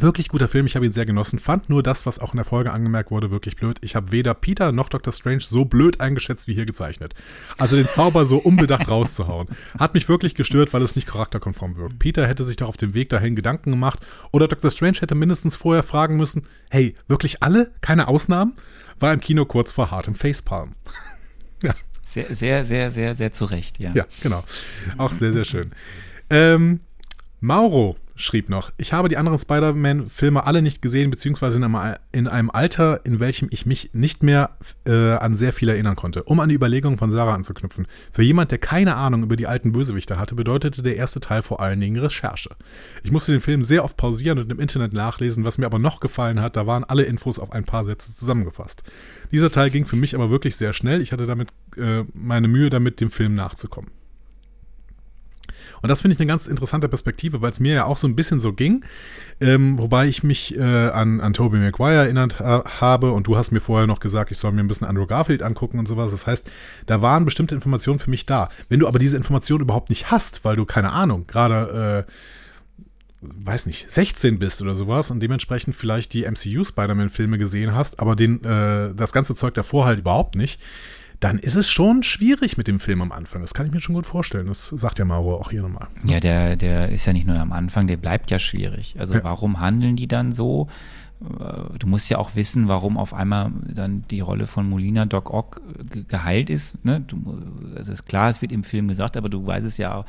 Wirklich 0.00 0.28
guter 0.28 0.46
Film, 0.46 0.66
ich 0.66 0.76
habe 0.76 0.86
ihn 0.86 0.92
sehr 0.92 1.06
genossen. 1.06 1.40
Fand 1.40 1.68
nur 1.68 1.82
das, 1.82 2.06
was 2.06 2.20
auch 2.20 2.32
in 2.32 2.36
der 2.36 2.44
Folge 2.44 2.72
angemerkt 2.72 3.10
wurde, 3.10 3.32
wirklich 3.32 3.56
blöd. 3.56 3.78
Ich 3.80 3.96
habe 3.96 4.12
weder 4.12 4.32
Peter 4.32 4.70
noch 4.70 4.88
Dr. 4.88 5.12
Strange 5.12 5.40
so 5.40 5.64
blöd 5.64 6.00
eingeschätzt 6.00 6.46
wie 6.46 6.54
hier 6.54 6.66
gezeichnet. 6.66 7.14
Also 7.56 7.74
den 7.74 7.88
Zauber 7.88 8.24
so 8.24 8.38
unbedacht 8.38 8.88
rauszuhauen. 8.90 9.48
Hat 9.76 9.94
mich 9.94 10.08
wirklich 10.08 10.36
gestört, 10.36 10.72
weil 10.72 10.82
es 10.82 10.94
nicht 10.94 11.08
charakterkonform 11.08 11.76
wirkt. 11.76 11.98
Peter 11.98 12.28
hätte 12.28 12.44
sich 12.44 12.56
doch 12.56 12.68
auf 12.68 12.76
dem 12.76 12.94
Weg 12.94 13.08
dahin 13.08 13.34
Gedanken 13.34 13.70
gemacht 13.70 13.98
oder 14.30 14.46
Dr. 14.46 14.70
Strange 14.70 14.98
hätte 15.00 15.16
mindestens 15.16 15.56
vorher 15.56 15.82
fragen 15.82 16.16
müssen, 16.16 16.46
hey, 16.70 16.94
wirklich 17.08 17.42
alle? 17.42 17.72
Keine 17.80 18.06
Ausnahmen? 18.06 18.54
War 19.00 19.12
im 19.12 19.20
Kino 19.20 19.46
kurz 19.46 19.72
vor 19.72 19.90
hartem 19.90 20.14
Facepalm. 20.14 20.74
ja. 21.62 21.74
Sehr, 22.04 22.34
sehr, 22.34 22.64
sehr, 22.64 22.90
sehr, 22.90 23.14
sehr 23.14 23.32
zu 23.32 23.46
Recht, 23.46 23.80
ja. 23.80 23.92
Ja, 23.94 24.06
genau. 24.22 24.44
Auch 24.96 25.12
sehr, 25.12 25.32
sehr 25.32 25.44
schön. 25.44 25.72
Ähm, 26.30 26.80
Mauro 27.40 27.96
schrieb 28.18 28.48
noch, 28.48 28.72
ich 28.76 28.92
habe 28.92 29.08
die 29.08 29.16
anderen 29.16 29.38
Spider-Man-Filme 29.38 30.44
alle 30.44 30.60
nicht 30.60 30.82
gesehen, 30.82 31.10
beziehungsweise 31.10 31.58
in 31.58 31.64
einem, 31.64 31.96
in 32.12 32.26
einem, 32.26 32.50
Alter, 32.50 33.04
in 33.04 33.20
welchem 33.20 33.48
ich 33.50 33.64
mich 33.64 33.90
nicht 33.92 34.22
mehr 34.22 34.50
äh, 34.84 35.12
an 35.12 35.34
sehr 35.34 35.52
viel 35.52 35.68
erinnern 35.68 35.96
konnte. 35.96 36.24
Um 36.24 36.40
an 36.40 36.48
die 36.48 36.56
Überlegungen 36.56 36.98
von 36.98 37.12
Sarah 37.12 37.34
anzuknüpfen. 37.34 37.86
Für 38.12 38.22
jemand, 38.22 38.50
der 38.50 38.58
keine 38.58 38.96
Ahnung 38.96 39.22
über 39.22 39.36
die 39.36 39.46
alten 39.46 39.72
Bösewichte 39.72 40.18
hatte, 40.18 40.34
bedeutete 40.34 40.82
der 40.82 40.96
erste 40.96 41.20
Teil 41.20 41.42
vor 41.42 41.60
allen 41.60 41.80
Dingen 41.80 41.96
Recherche. 41.96 42.50
Ich 43.02 43.12
musste 43.12 43.32
den 43.32 43.40
Film 43.40 43.62
sehr 43.62 43.84
oft 43.84 43.96
pausieren 43.96 44.38
und 44.38 44.50
im 44.50 44.58
Internet 44.58 44.92
nachlesen, 44.92 45.44
was 45.44 45.58
mir 45.58 45.66
aber 45.66 45.78
noch 45.78 46.00
gefallen 46.00 46.42
hat, 46.42 46.56
da 46.56 46.66
waren 46.66 46.84
alle 46.84 47.04
Infos 47.04 47.38
auf 47.38 47.52
ein 47.52 47.64
paar 47.64 47.84
Sätze 47.84 48.14
zusammengefasst. 48.14 48.82
Dieser 49.30 49.50
Teil 49.50 49.70
ging 49.70 49.86
für 49.86 49.96
mich 49.96 50.14
aber 50.14 50.30
wirklich 50.30 50.56
sehr 50.56 50.72
schnell. 50.72 51.00
Ich 51.00 51.12
hatte 51.12 51.26
damit 51.26 51.50
äh, 51.76 52.04
meine 52.14 52.48
Mühe 52.48 52.70
damit, 52.70 53.00
dem 53.00 53.10
Film 53.10 53.34
nachzukommen. 53.34 53.90
Und 55.82 55.88
das 55.88 56.02
finde 56.02 56.14
ich 56.14 56.20
eine 56.20 56.26
ganz 56.26 56.46
interessante 56.46 56.88
Perspektive, 56.88 57.40
weil 57.40 57.50
es 57.50 57.60
mir 57.60 57.74
ja 57.74 57.84
auch 57.84 57.96
so 57.96 58.06
ein 58.06 58.16
bisschen 58.16 58.40
so 58.40 58.52
ging. 58.52 58.84
Ähm, 59.40 59.78
wobei 59.78 60.08
ich 60.08 60.22
mich 60.22 60.56
äh, 60.56 60.62
an, 60.62 61.20
an 61.20 61.32
Tobey 61.32 61.58
Maguire 61.58 62.04
erinnert 62.04 62.40
ha 62.40 62.64
habe 62.80 63.12
und 63.12 63.26
du 63.26 63.36
hast 63.36 63.52
mir 63.52 63.60
vorher 63.60 63.86
noch 63.86 64.00
gesagt, 64.00 64.30
ich 64.30 64.38
soll 64.38 64.52
mir 64.52 64.60
ein 64.60 64.68
bisschen 64.68 64.86
Andrew 64.86 65.06
Garfield 65.06 65.42
angucken 65.42 65.78
und 65.78 65.86
sowas. 65.86 66.10
Das 66.10 66.26
heißt, 66.26 66.50
da 66.86 67.02
waren 67.02 67.24
bestimmte 67.24 67.54
Informationen 67.54 67.98
für 67.98 68.10
mich 68.10 68.26
da. 68.26 68.48
Wenn 68.68 68.80
du 68.80 68.88
aber 68.88 68.98
diese 68.98 69.16
Informationen 69.16 69.62
überhaupt 69.62 69.90
nicht 69.90 70.10
hast, 70.10 70.44
weil 70.44 70.56
du 70.56 70.64
keine 70.64 70.92
Ahnung, 70.92 71.26
gerade 71.26 72.06
äh, 72.06 72.12
weiß 73.20 73.66
nicht, 73.66 73.90
16 73.90 74.38
bist 74.38 74.62
oder 74.62 74.74
sowas 74.74 75.10
und 75.10 75.20
dementsprechend 75.20 75.74
vielleicht 75.74 76.12
die 76.12 76.24
MCU 76.24 76.64
Spider-Man-Filme 76.64 77.38
gesehen 77.38 77.74
hast, 77.74 78.00
aber 78.00 78.14
den, 78.14 78.44
äh, 78.44 78.94
das 78.94 79.12
ganze 79.12 79.34
Zeug 79.34 79.54
davor 79.54 79.86
halt 79.86 80.00
überhaupt 80.00 80.36
nicht, 80.36 80.60
dann 81.20 81.38
ist 81.38 81.56
es 81.56 81.68
schon 81.68 82.02
schwierig 82.02 82.56
mit 82.56 82.68
dem 82.68 82.78
Film 82.78 83.02
am 83.02 83.10
Anfang. 83.10 83.40
Das 83.40 83.52
kann 83.52 83.66
ich 83.66 83.72
mir 83.72 83.80
schon 83.80 83.94
gut 83.96 84.06
vorstellen. 84.06 84.46
Das 84.46 84.68
sagt 84.68 84.98
ja 84.98 85.04
Mauro 85.04 85.36
auch 85.36 85.50
hier 85.50 85.62
nochmal. 85.62 85.88
Ja, 86.04 86.20
der, 86.20 86.56
der 86.56 86.90
ist 86.90 87.06
ja 87.06 87.12
nicht 87.12 87.26
nur 87.26 87.38
am 87.38 87.52
Anfang, 87.52 87.86
der 87.88 87.96
bleibt 87.96 88.30
ja 88.30 88.38
schwierig. 88.38 88.94
Also 88.98 89.14
ja. 89.14 89.24
warum 89.24 89.58
handeln 89.60 89.96
die 89.96 90.06
dann 90.06 90.32
so? 90.32 90.68
Du 91.20 91.88
musst 91.88 92.08
ja 92.10 92.18
auch 92.18 92.36
wissen, 92.36 92.68
warum 92.68 92.96
auf 92.96 93.12
einmal 93.12 93.50
dann 93.66 94.04
die 94.08 94.20
Rolle 94.20 94.46
von 94.46 94.68
Molina 94.68 95.04
Doc 95.04 95.34
Ock 95.34 95.60
geheilt 96.06 96.48
ist. 96.48 96.84
Ne? 96.84 97.00
Du, 97.00 97.42
also 97.74 97.90
ist 97.90 98.06
klar, 98.06 98.30
es 98.30 98.40
wird 98.40 98.52
im 98.52 98.62
Film 98.62 98.86
gesagt, 98.86 99.16
aber 99.16 99.28
du 99.28 99.44
weißt 99.44 99.66
es 99.66 99.78
ja, 99.78 100.04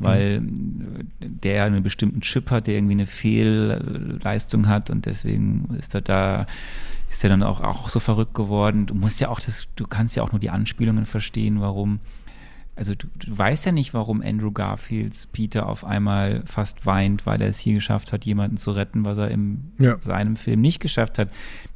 weil 0.00 0.40
mhm. 0.40 1.08
der 1.20 1.64
einen 1.64 1.82
bestimmten 1.82 2.20
Chip 2.20 2.50
hat, 2.50 2.66
der 2.66 2.74
irgendwie 2.74 2.94
eine 2.94 3.06
Fehlleistung 3.06 4.68
hat 4.68 4.90
und 4.90 5.06
deswegen 5.06 5.68
ist 5.78 5.94
er 5.94 6.00
da 6.00 6.46
ist 7.10 7.24
er 7.24 7.30
dann 7.30 7.42
auch, 7.42 7.60
auch 7.60 7.88
so 7.88 7.98
verrückt 7.98 8.34
geworden. 8.34 8.86
Du 8.86 8.94
musst 8.94 9.20
ja 9.20 9.28
auch 9.28 9.40
das, 9.40 9.66
du 9.76 9.86
kannst 9.86 10.16
ja 10.16 10.22
auch 10.22 10.32
nur 10.32 10.40
die 10.40 10.50
Anspielungen 10.50 11.06
verstehen, 11.06 11.60
warum. 11.60 11.98
Also 12.76 12.94
du, 12.94 13.08
du 13.18 13.36
weißt 13.36 13.66
ja 13.66 13.72
nicht, 13.72 13.92
warum 13.92 14.22
Andrew 14.22 14.52
Garfields 14.52 15.26
Peter 15.26 15.68
auf 15.68 15.84
einmal 15.84 16.42
fast 16.46 16.86
weint, 16.86 17.26
weil 17.26 17.42
er 17.42 17.48
es 17.48 17.58
hier 17.58 17.74
geschafft 17.74 18.12
hat, 18.12 18.24
jemanden 18.24 18.56
zu 18.56 18.70
retten, 18.70 19.04
was 19.04 19.18
er 19.18 19.30
in 19.30 19.72
ja. 19.78 19.98
seinem 20.00 20.36
Film 20.36 20.62
nicht 20.62 20.80
geschafft 20.80 21.18
hat. 21.18 21.28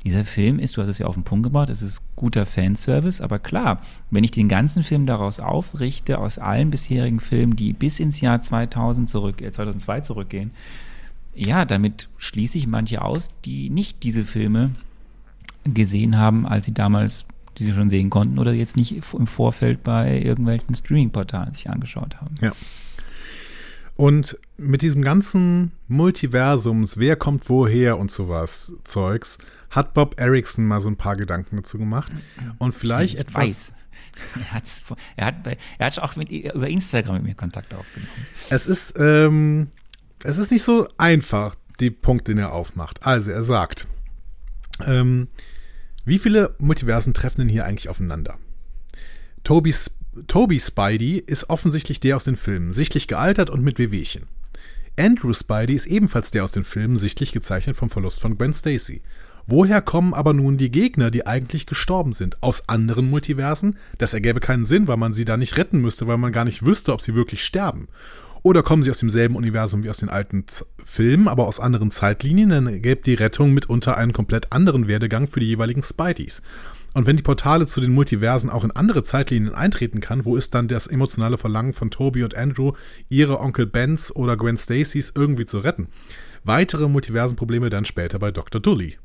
Dieser 0.05 0.25
Film 0.25 0.59
ist, 0.59 0.77
du 0.77 0.83
hast 0.83 0.89
es 0.89 0.99
ja 0.99 1.07
auf 1.07 1.15
den 1.15 1.25
Punkt 1.25 1.45
gebracht, 1.45 1.69
es 1.69 1.83
ist 1.83 2.01
guter 2.17 2.47
Fanservice, 2.47 3.23
aber 3.23 3.39
klar, 3.39 3.83
wenn 4.11 4.25
ich 4.25 4.31
den 4.31 4.49
ganzen 4.49 4.83
Film 4.83 5.05
daraus 5.05 5.41
aufrichte, 5.41 6.19
aus 6.19 6.39
allen 6.39 6.71
bisherigen 6.71 7.21
Filmen, 7.21 7.55
die 7.55 7.75
bis 7.75 8.01
ins 8.01 8.21
Jahr 8.21 8.41
2000 8.41 9.11
zurück, 9.11 9.43
äh 9.43 9.53
2002 9.53 10.01
zurückgehen, 10.01 10.53
ja, 11.35 11.65
damit 11.65 12.09
schließe 12.17 12.57
ich 12.57 12.67
manche 12.67 13.03
aus, 13.03 13.29
die 13.45 13.69
nicht 13.69 14.03
diese 14.05 14.25
Filme 14.25 14.71
gesehen 15.65 16.17
haben, 16.17 16.47
als 16.47 16.67
sie 16.67 16.75
damals 16.75 17.27
die 17.59 17.65
sie 17.65 17.73
schon 17.73 17.89
sehen 17.89 18.11
konnten 18.11 18.39
oder 18.39 18.53
jetzt 18.53 18.77
nicht 18.77 18.95
im 19.13 19.27
Vorfeld 19.27 19.83
bei 19.83 20.21
irgendwelchen 20.21 20.75
Streaming-Portalen 20.75 21.53
sich 21.53 21.71
angeschaut 21.71 22.17
haben. 22.21 22.35
Ja. 22.41 22.53
Und 23.97 24.39
mit 24.57 24.83
diesem 24.83 25.03
ganzen 25.03 25.73
Multiversums, 25.89 26.99
wer 26.99 27.17
kommt 27.17 27.49
woher 27.49 27.99
und 27.99 28.11
sowas 28.11 28.73
Zeugs, 28.85 29.39
hat 29.71 29.95
Bob 29.95 30.21
Erickson 30.21 30.67
mal 30.67 30.81
so 30.81 30.89
ein 30.89 30.97
paar 30.97 31.17
Gedanken 31.17 31.57
dazu 31.57 31.79
gemacht. 31.79 32.13
Und 32.59 32.75
vielleicht 32.75 33.15
ich 33.15 33.21
etwas. 33.21 33.45
Weiß. 33.45 33.73
Er, 34.53 34.63
er, 35.17 35.27
hat, 35.27 35.35
er 35.79 35.87
hat 35.87 35.99
auch 36.01 36.17
mit, 36.17 36.31
über 36.31 36.69
Instagram 36.69 37.15
mit 37.17 37.23
mir 37.25 37.35
Kontakt 37.35 37.75
aufgenommen. 37.75 38.13
Es 38.51 38.67
ist, 38.67 38.95
ähm, 38.99 39.69
es 40.23 40.39
ist 40.39 40.51
nicht 40.51 40.63
so 40.63 40.89
einfach, 40.99 41.55
die 41.81 41.91
Punkte, 41.91 42.33
den 42.33 42.39
er 42.39 42.53
aufmacht. 42.53 43.05
Also, 43.05 43.33
er 43.33 43.43
sagt, 43.43 43.87
ähm, 44.87 45.29
wie 46.05 46.19
viele 46.19 46.55
Multiversen 46.59 47.15
treffen 47.15 47.43
denn 47.43 47.49
hier 47.49 47.65
eigentlich 47.65 47.89
aufeinander? 47.89 48.39
Toby, 49.43 49.75
Toby 50.27 50.61
Spidey 50.61 51.19
ist 51.19 51.51
offensichtlich 51.51 52.01
der 52.01 52.17
aus 52.17 52.25
den 52.25 52.37
Filmen, 52.37 52.73
sichtlich 52.73 53.09
gealtert 53.09 53.51
und 53.51 53.63
mit 53.63 53.79
Wehwehchen. 53.79 54.27
Andrew 54.97 55.33
Spidey 55.33 55.75
ist 55.75 55.87
ebenfalls 55.87 56.31
der 56.31 56.45
aus 56.45 56.53
den 56.53 56.65
Filmen, 56.65 56.97
sichtlich 56.99 57.33
gezeichnet 57.33 57.77
vom 57.77 57.91
Verlust 57.91 58.21
von 58.21 58.39
Gwen 58.39 58.55
Stacy. 58.55 59.03
Woher 59.47 59.83
kommen 59.83 60.15
aber 60.15 60.33
nun 60.33 60.57
die 60.57 60.71
Gegner, 60.71 61.11
die 61.11 61.27
eigentlich 61.27 61.67
gestorben 61.67 62.13
sind? 62.13 62.43
Aus 62.43 62.69
anderen 62.69 63.11
Multiversen? 63.11 63.77
Das 63.99 64.15
ergäbe 64.15 64.41
keinen 64.41 64.65
Sinn, 64.65 64.89
weil 64.89 64.97
man 64.97 65.13
sie 65.13 65.27
da 65.27 65.37
nicht 65.37 65.59
retten 65.59 65.81
müsste, 65.81 66.07
weil 66.07 66.17
man 66.17 66.33
gar 66.33 66.45
nicht 66.45 66.65
wüsste, 66.65 66.93
ob 66.93 67.03
sie 67.03 67.15
wirklich 67.15 67.45
sterben. 67.45 67.89
Oder 68.45 68.63
kommen 68.63 68.83
sie 68.83 68.91
aus 68.91 68.99
demselben 68.99 69.37
Universum 69.37 69.85
wie 69.85 69.91
aus 69.91 69.97
den 69.97 70.11
alten 70.11 70.47
Z 70.47 70.67
Filmen, 70.85 71.29
aber 71.29 71.49
aus 71.49 71.61
anderen 71.61 71.91
Zeitlinien, 71.91 72.51
dann 72.51 72.83
gäbe 72.83 73.01
die 73.01 73.15
Rettung 73.15 73.55
mitunter 73.55 73.97
einen 73.97 74.13
komplett 74.13 74.53
anderen 74.53 74.87
Werdegang 74.87 75.27
für 75.27 75.41
die 75.41 75.47
jeweiligen 75.47 75.83
Spideys. 75.83 76.43
Und 76.93 77.07
wenn 77.07 77.17
die 77.17 77.23
Portale 77.23 77.67
zu 77.67 77.81
den 77.81 77.93
Multiversen 77.93 78.51
auch 78.51 78.63
in 78.63 78.71
andere 78.71 79.03
Zeitlinien 79.03 79.55
eintreten 79.55 80.01
kann, 80.01 80.27
wo 80.27 80.37
ist 80.37 80.55
dann 80.55 80.69
das 80.69 80.87
emotionale 80.87 81.39
Verlangen 81.39 81.73
von 81.73 81.91
Toby 81.91 82.23
und 82.23 82.37
Andrew, 82.37 82.73
ihre 83.09 83.41
Onkel 83.41 83.65
Bens 83.65 84.15
oder 84.15 84.37
Gwen 84.37 84.59
Stacys 84.59 85.15
irgendwie 85.17 85.47
zu 85.47 85.61
retten? 85.61 85.89
Weitere 86.45 86.87
Multiversenprobleme 86.87 87.71
dann 87.71 87.87
später 87.87 88.19
bei 88.19 88.31
Dr. 88.31 88.61
Dully. 88.61 88.99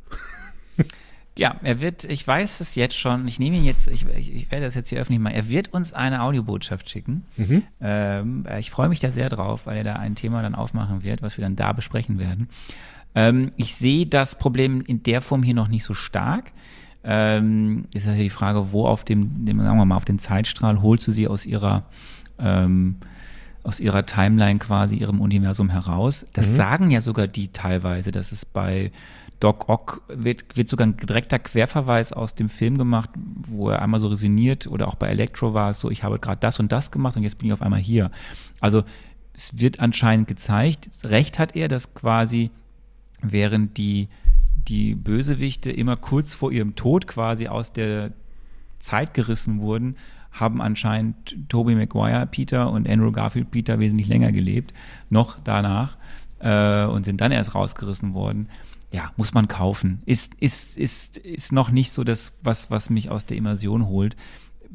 Ja, 1.39 1.55
er 1.63 1.79
wird, 1.79 2.03
ich 2.03 2.27
weiß 2.27 2.59
es 2.59 2.75
jetzt 2.75 2.97
schon, 2.97 3.25
ich 3.25 3.39
nehme 3.39 3.55
ihn 3.55 3.63
jetzt, 3.63 3.87
ich, 3.87 4.05
ich, 4.05 4.51
werde 4.51 4.65
das 4.65 4.75
jetzt 4.75 4.89
hier 4.89 4.99
öffentlich 4.99 5.21
machen, 5.21 5.35
er 5.35 5.47
wird 5.47 5.73
uns 5.73 5.93
eine 5.93 6.21
Audiobotschaft 6.21 6.89
schicken. 6.89 7.23
Mhm. 7.37 7.63
Ähm, 7.79 8.45
ich 8.59 8.69
freue 8.71 8.89
mich 8.89 8.99
da 8.99 9.09
sehr 9.09 9.29
drauf, 9.29 9.65
weil 9.65 9.77
er 9.77 9.85
da 9.85 9.93
ein 9.93 10.15
Thema 10.15 10.41
dann 10.41 10.53
aufmachen 10.53 11.01
wird, 11.01 11.21
was 11.21 11.37
wir 11.37 11.43
dann 11.43 11.55
da 11.55 11.71
besprechen 11.71 12.19
werden. 12.19 12.49
Ähm, 13.15 13.51
ich 13.55 13.73
sehe 13.75 14.05
das 14.05 14.37
Problem 14.37 14.81
in 14.81 15.01
der 15.03 15.21
Form 15.21 15.41
hier 15.41 15.53
noch 15.53 15.69
nicht 15.69 15.85
so 15.85 15.93
stark. 15.93 16.51
Ähm, 17.05 17.85
ist 17.93 18.05
ja 18.05 18.15
die 18.15 18.29
Frage, 18.29 18.73
wo 18.73 18.85
auf 18.85 19.05
dem, 19.05 19.45
dem, 19.45 19.61
sagen 19.61 19.77
wir 19.77 19.85
mal, 19.85 19.95
auf 19.95 20.03
dem 20.03 20.19
Zeitstrahl 20.19 20.81
holst 20.81 21.07
du 21.07 21.13
sie 21.13 21.29
aus 21.29 21.45
ihrer 21.45 21.83
ähm, 22.37 22.97
aus 23.63 23.79
ihrer 23.79 24.05
Timeline 24.05 24.59
quasi, 24.59 24.97
ihrem 24.97 25.21
Universum 25.21 25.69
heraus. 25.69 26.25
Das 26.33 26.51
mhm. 26.51 26.55
sagen 26.55 26.91
ja 26.91 27.01
sogar 27.01 27.27
die 27.27 27.49
teilweise, 27.49 28.11
dass 28.11 28.31
es 28.31 28.45
bei 28.45 28.91
Doc 29.39 29.69
Ock 29.69 30.01
wird, 30.09 30.57
wird 30.57 30.67
sogar 30.67 30.87
ein 30.87 30.97
direkter 30.97 31.39
Querverweis 31.39 32.11
aus 32.11 32.35
dem 32.35 32.49
Film 32.49 32.77
gemacht, 32.77 33.09
wo 33.15 33.69
er 33.69 33.81
einmal 33.81 33.99
so 33.99 34.07
resiniert 34.07 34.67
oder 34.67 34.87
auch 34.87 34.95
bei 34.95 35.07
Electro 35.07 35.53
war 35.53 35.69
es 35.69 35.79
so, 35.79 35.89
ich 35.89 36.03
habe 36.03 36.19
gerade 36.19 36.39
das 36.41 36.59
und 36.59 36.71
das 36.71 36.91
gemacht 36.91 37.15
und 37.15 37.23
jetzt 37.23 37.37
bin 37.37 37.47
ich 37.47 37.53
auf 37.53 37.61
einmal 37.61 37.79
hier. 37.79 38.11
Also 38.59 38.83
es 39.33 39.57
wird 39.57 39.79
anscheinend 39.79 40.27
gezeigt, 40.27 40.89
recht 41.05 41.39
hat 41.39 41.55
er, 41.55 41.69
dass 41.69 41.93
quasi 41.93 42.51
während 43.21 43.77
die, 43.77 44.09
die 44.67 44.93
Bösewichte 44.93 45.71
immer 45.71 45.95
kurz 45.95 46.33
vor 46.33 46.51
ihrem 46.51 46.75
Tod 46.75 47.07
quasi 47.07 47.47
aus 47.47 47.71
der 47.71 48.11
Zeit 48.79 49.13
gerissen 49.13 49.61
wurden, 49.61 49.95
haben 50.31 50.61
anscheinend 50.61 51.37
Tobey 51.47 51.75
Maguire 51.75 52.27
Peter 52.27 52.69
und 52.71 52.89
Andrew 52.89 53.11
Garfield 53.11 53.51
Peter 53.51 53.79
wesentlich 53.79 54.07
länger 54.07 54.33
gelebt, 54.33 54.73
noch 55.09 55.37
danach, 55.43 55.97
äh, 56.39 56.85
und 56.85 57.05
sind 57.05 57.21
dann 57.21 57.31
erst 57.31 57.55
rausgerissen 57.55 58.13
worden 58.13 58.49
ja, 58.91 59.11
muss 59.17 59.33
man 59.33 59.47
kaufen. 59.47 60.01
Ist, 60.05 60.33
ist, 60.35 60.77
ist, 60.77 61.17
ist 61.17 61.51
noch 61.51 61.69
nicht 61.69 61.91
so 61.91 62.03
das, 62.03 62.31
was, 62.41 62.71
was 62.71 62.89
mich 62.89 63.09
aus 63.09 63.25
der 63.25 63.37
Immersion 63.37 63.87
holt. 63.87 64.15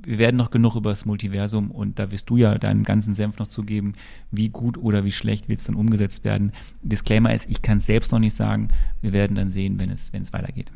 Wir 0.06 0.18
werden 0.18 0.36
noch 0.36 0.50
genug 0.50 0.76
über 0.76 0.90
das 0.90 1.04
Multiversum 1.04 1.70
und 1.70 1.98
da 1.98 2.10
wirst 2.10 2.30
du 2.30 2.36
ja 2.36 2.56
deinen 2.58 2.84
ganzen 2.84 3.14
Senf 3.14 3.38
noch 3.38 3.46
zugeben, 3.46 3.94
wie 4.30 4.48
gut 4.48 4.78
oder 4.78 5.04
wie 5.04 5.12
schlecht 5.12 5.48
wird 5.48 5.60
es 5.60 5.66
dann 5.66 5.76
umgesetzt 5.76 6.24
werden. 6.24 6.52
Disclaimer 6.82 7.34
ist, 7.34 7.50
ich 7.50 7.62
kann 7.62 7.78
es 7.78 7.86
selbst 7.86 8.12
noch 8.12 8.18
nicht 8.18 8.36
sagen. 8.36 8.68
Wir 9.00 9.12
werden 9.12 9.36
dann 9.36 9.50
sehen, 9.50 9.78
wenn 9.78 9.90
es, 9.90 10.12
wenn 10.12 10.22
es 10.22 10.32
weitergeht. 10.32 10.70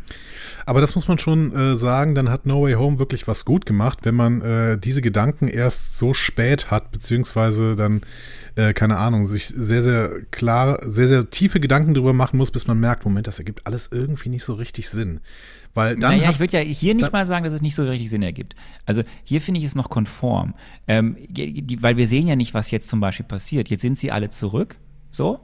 Aber 0.66 0.81
das 0.81 0.95
muss 0.95 1.09
man 1.09 1.18
schon 1.18 1.55
äh, 1.55 1.76
sagen, 1.76 2.14
dann 2.14 2.31
hat 2.31 2.47
No 2.47 2.62
Way 2.62 2.74
Home 2.74 2.99
wirklich 2.99 3.26
was 3.26 3.45
gut 3.45 3.66
gemacht, 3.66 4.01
wenn 4.03 4.14
man 4.14 4.41
äh, 4.43 4.79
diese 4.79 5.03
Gedanken 5.03 5.49
erst 5.49 5.99
so 5.99 6.14
spät 6.14 6.70
hat, 6.70 6.91
beziehungsweise 6.91 7.76
dann 7.76 8.03
äh, 8.59 8.74
keine 8.74 8.97
Ahnung, 8.97 9.26
sich 9.26 9.47
sehr, 9.47 9.83
sehr 9.83 10.11
klar, 10.33 10.81
sehr, 10.83 11.07
sehr 11.07 11.31
tiefe 11.31 11.61
Gedanken 11.61 11.95
darüber 11.95 12.12
machen 12.12 12.39
muss, 12.39 12.51
bis 12.51 12.66
man 12.66 12.81
merkt, 12.81 13.05
Moment, 13.05 13.29
das 13.29 13.39
ergibt 13.39 13.66
alles 13.66 13.89
irgendwie 13.93 14.31
nicht 14.31 14.43
so 14.43 14.55
richtig 14.55 14.91
Sinn. 14.91 15.20
Weil 15.79 15.97
dann 15.97 16.16
naja, 16.16 16.31
ich 16.31 16.41
würde 16.41 16.59
ja 16.59 16.64
hier 16.64 16.97
nicht 16.97 17.12
mal 17.12 17.24
sagen, 17.24 17.45
dass 17.45 17.55
es 17.55 17.62
nicht 17.62 17.76
so 17.76 17.85
richtig 17.85 18.11
Sinn 18.11 18.24
ergibt. 18.24 18.57
Also 18.85 19.05
hier 19.22 19.41
finde 19.41 19.61
ich 19.61 19.64
es 19.64 19.76
noch 19.76 19.91
konform. 19.91 20.55
Ähm, 20.89 21.16
die, 21.29 21.81
weil 21.81 21.97
wir 21.97 22.09
sehen 22.09 22.26
ja 22.26 22.35
nicht, 22.35 22.53
was 22.53 22.72
jetzt 22.72 22.89
zum 22.89 22.99
Beispiel 22.99 23.24
passiert. 23.24 23.68
Jetzt 23.68 23.83
sind 23.83 23.97
sie 23.97 24.11
alle 24.11 24.29
zurück. 24.29 24.74
So. 25.12 25.39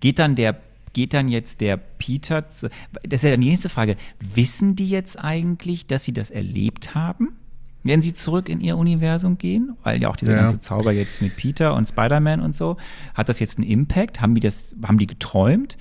Geht 0.00 0.18
dann 0.18 0.34
der 0.34 0.60
geht 0.92 1.14
dann 1.14 1.28
jetzt 1.28 1.62
der 1.62 1.78
Peter 1.78 2.50
zu, 2.50 2.68
das 3.02 3.22
ist 3.22 3.30
ja 3.30 3.34
die 3.34 3.48
nächste 3.48 3.70
Frage. 3.70 3.96
Wissen 4.20 4.76
die 4.76 4.90
jetzt 4.90 5.18
eigentlich, 5.18 5.86
dass 5.86 6.04
sie 6.04 6.12
das 6.12 6.28
erlebt 6.28 6.94
haben? 6.94 7.38
Werden 7.82 8.02
sie 8.02 8.12
zurück 8.12 8.50
in 8.50 8.60
ihr 8.60 8.76
Universum 8.76 9.38
gehen? 9.38 9.74
Weil 9.84 10.02
ja 10.02 10.10
auch 10.10 10.16
dieser 10.16 10.34
ja. 10.34 10.40
ganze 10.40 10.60
Zauber 10.60 10.92
jetzt 10.92 11.22
mit 11.22 11.34
Peter 11.36 11.74
und 11.74 11.88
Spider-Man 11.88 12.40
und 12.40 12.54
so, 12.54 12.76
hat 13.14 13.30
das 13.30 13.40
jetzt 13.40 13.56
einen 13.56 13.66
Impact? 13.66 14.20
Haben 14.20 14.34
die 14.34 14.42
das, 14.42 14.74
haben 14.84 14.98
die 14.98 15.06
geträumt? 15.06 15.78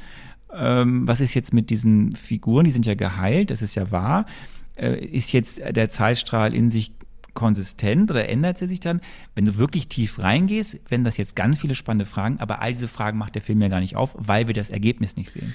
Ähm, 0.58 1.08
was 1.08 1.22
ist 1.22 1.34
jetzt 1.34 1.54
mit 1.54 1.70
diesen 1.70 2.12
Figuren? 2.14 2.66
Die 2.66 2.72
sind 2.72 2.86
ja 2.86 2.96
geheilt, 2.96 3.52
das 3.52 3.62
ist 3.62 3.76
ja 3.76 3.92
wahr. 3.92 4.26
Äh, 4.76 5.06
ist 5.06 5.32
jetzt 5.34 5.60
der 5.60 5.90
Zeitstrahl 5.90 6.54
in 6.54 6.70
sich 6.70 6.92
konsistent 7.34 8.10
oder 8.10 8.28
ändert 8.30 8.62
er 8.62 8.68
sich 8.68 8.80
dann? 8.80 9.00
Wenn 9.36 9.46
du 9.46 9.58
wirklich 9.58 9.88
tief 9.88 10.18
reingehst, 10.18 10.80
werden 10.90 11.04
das 11.04 11.18
jetzt 11.18 11.36
ganz 11.36 11.60
viele 11.60 11.76
spannende 11.76 12.06
Fragen, 12.06 12.40
aber 12.40 12.62
all 12.62 12.72
diese 12.72 12.88
Fragen 12.88 13.20
macht 13.20 13.36
der 13.36 13.44
Film 13.44 13.62
ja 13.62 13.68
gar 13.68 13.80
nicht 13.80 13.96
auf, 13.96 14.16
weil 14.18 14.48
wir 14.48 14.56
das 14.56 14.72
Ergebnis 14.72 15.16
nicht 15.16 15.30
sehen. 15.30 15.54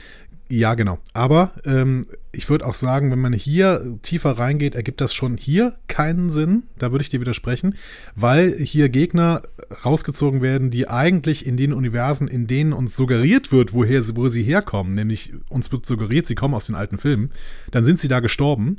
Ja, 0.55 0.75
genau. 0.75 0.99
Aber 1.15 1.53
ähm, 1.65 2.07
ich 2.31 2.51
würde 2.51 2.67
auch 2.67 2.75
sagen, 2.75 3.11
wenn 3.11 3.19
man 3.19 3.33
hier 3.33 3.97
tiefer 4.03 4.33
reingeht, 4.33 4.75
ergibt 4.75 5.01
das 5.01 5.15
schon 5.15 5.39
hier 5.39 5.77
keinen 5.89 6.31
Sinn. 6.31 6.65
Da 6.77 6.93
würde 6.93 7.01
ich 7.01 7.09
dir 7.09 7.23
widersprechen, 7.23 7.75
weil 8.17 8.59
hier 8.59 8.91
Gegner 8.91 9.45
rausgezogen 9.83 10.43
werden, 10.43 10.71
die 10.71 10.91
eigentlich 10.91 11.47
in 11.47 11.57
den 11.57 11.73
Universen, 11.73 12.29
in 12.29 12.47
denen 12.47 12.75
uns 12.75 12.95
suggeriert 12.95 13.51
wird, 13.51 13.73
woher 13.73 14.03
wo 14.15 14.29
sie 14.29 14.43
herkommen, 14.43 14.95
nämlich 14.95 15.33
uns 15.49 15.73
wird 15.73 15.87
suggeriert, 15.87 16.27
sie 16.27 16.35
kommen 16.35 16.53
aus 16.53 16.67
den 16.67 16.75
alten 16.75 16.99
Filmen, 16.99 17.31
dann 17.71 17.87
sind 17.87 17.99
sie 17.99 18.09
da 18.09 18.21
gestorben. 18.21 18.77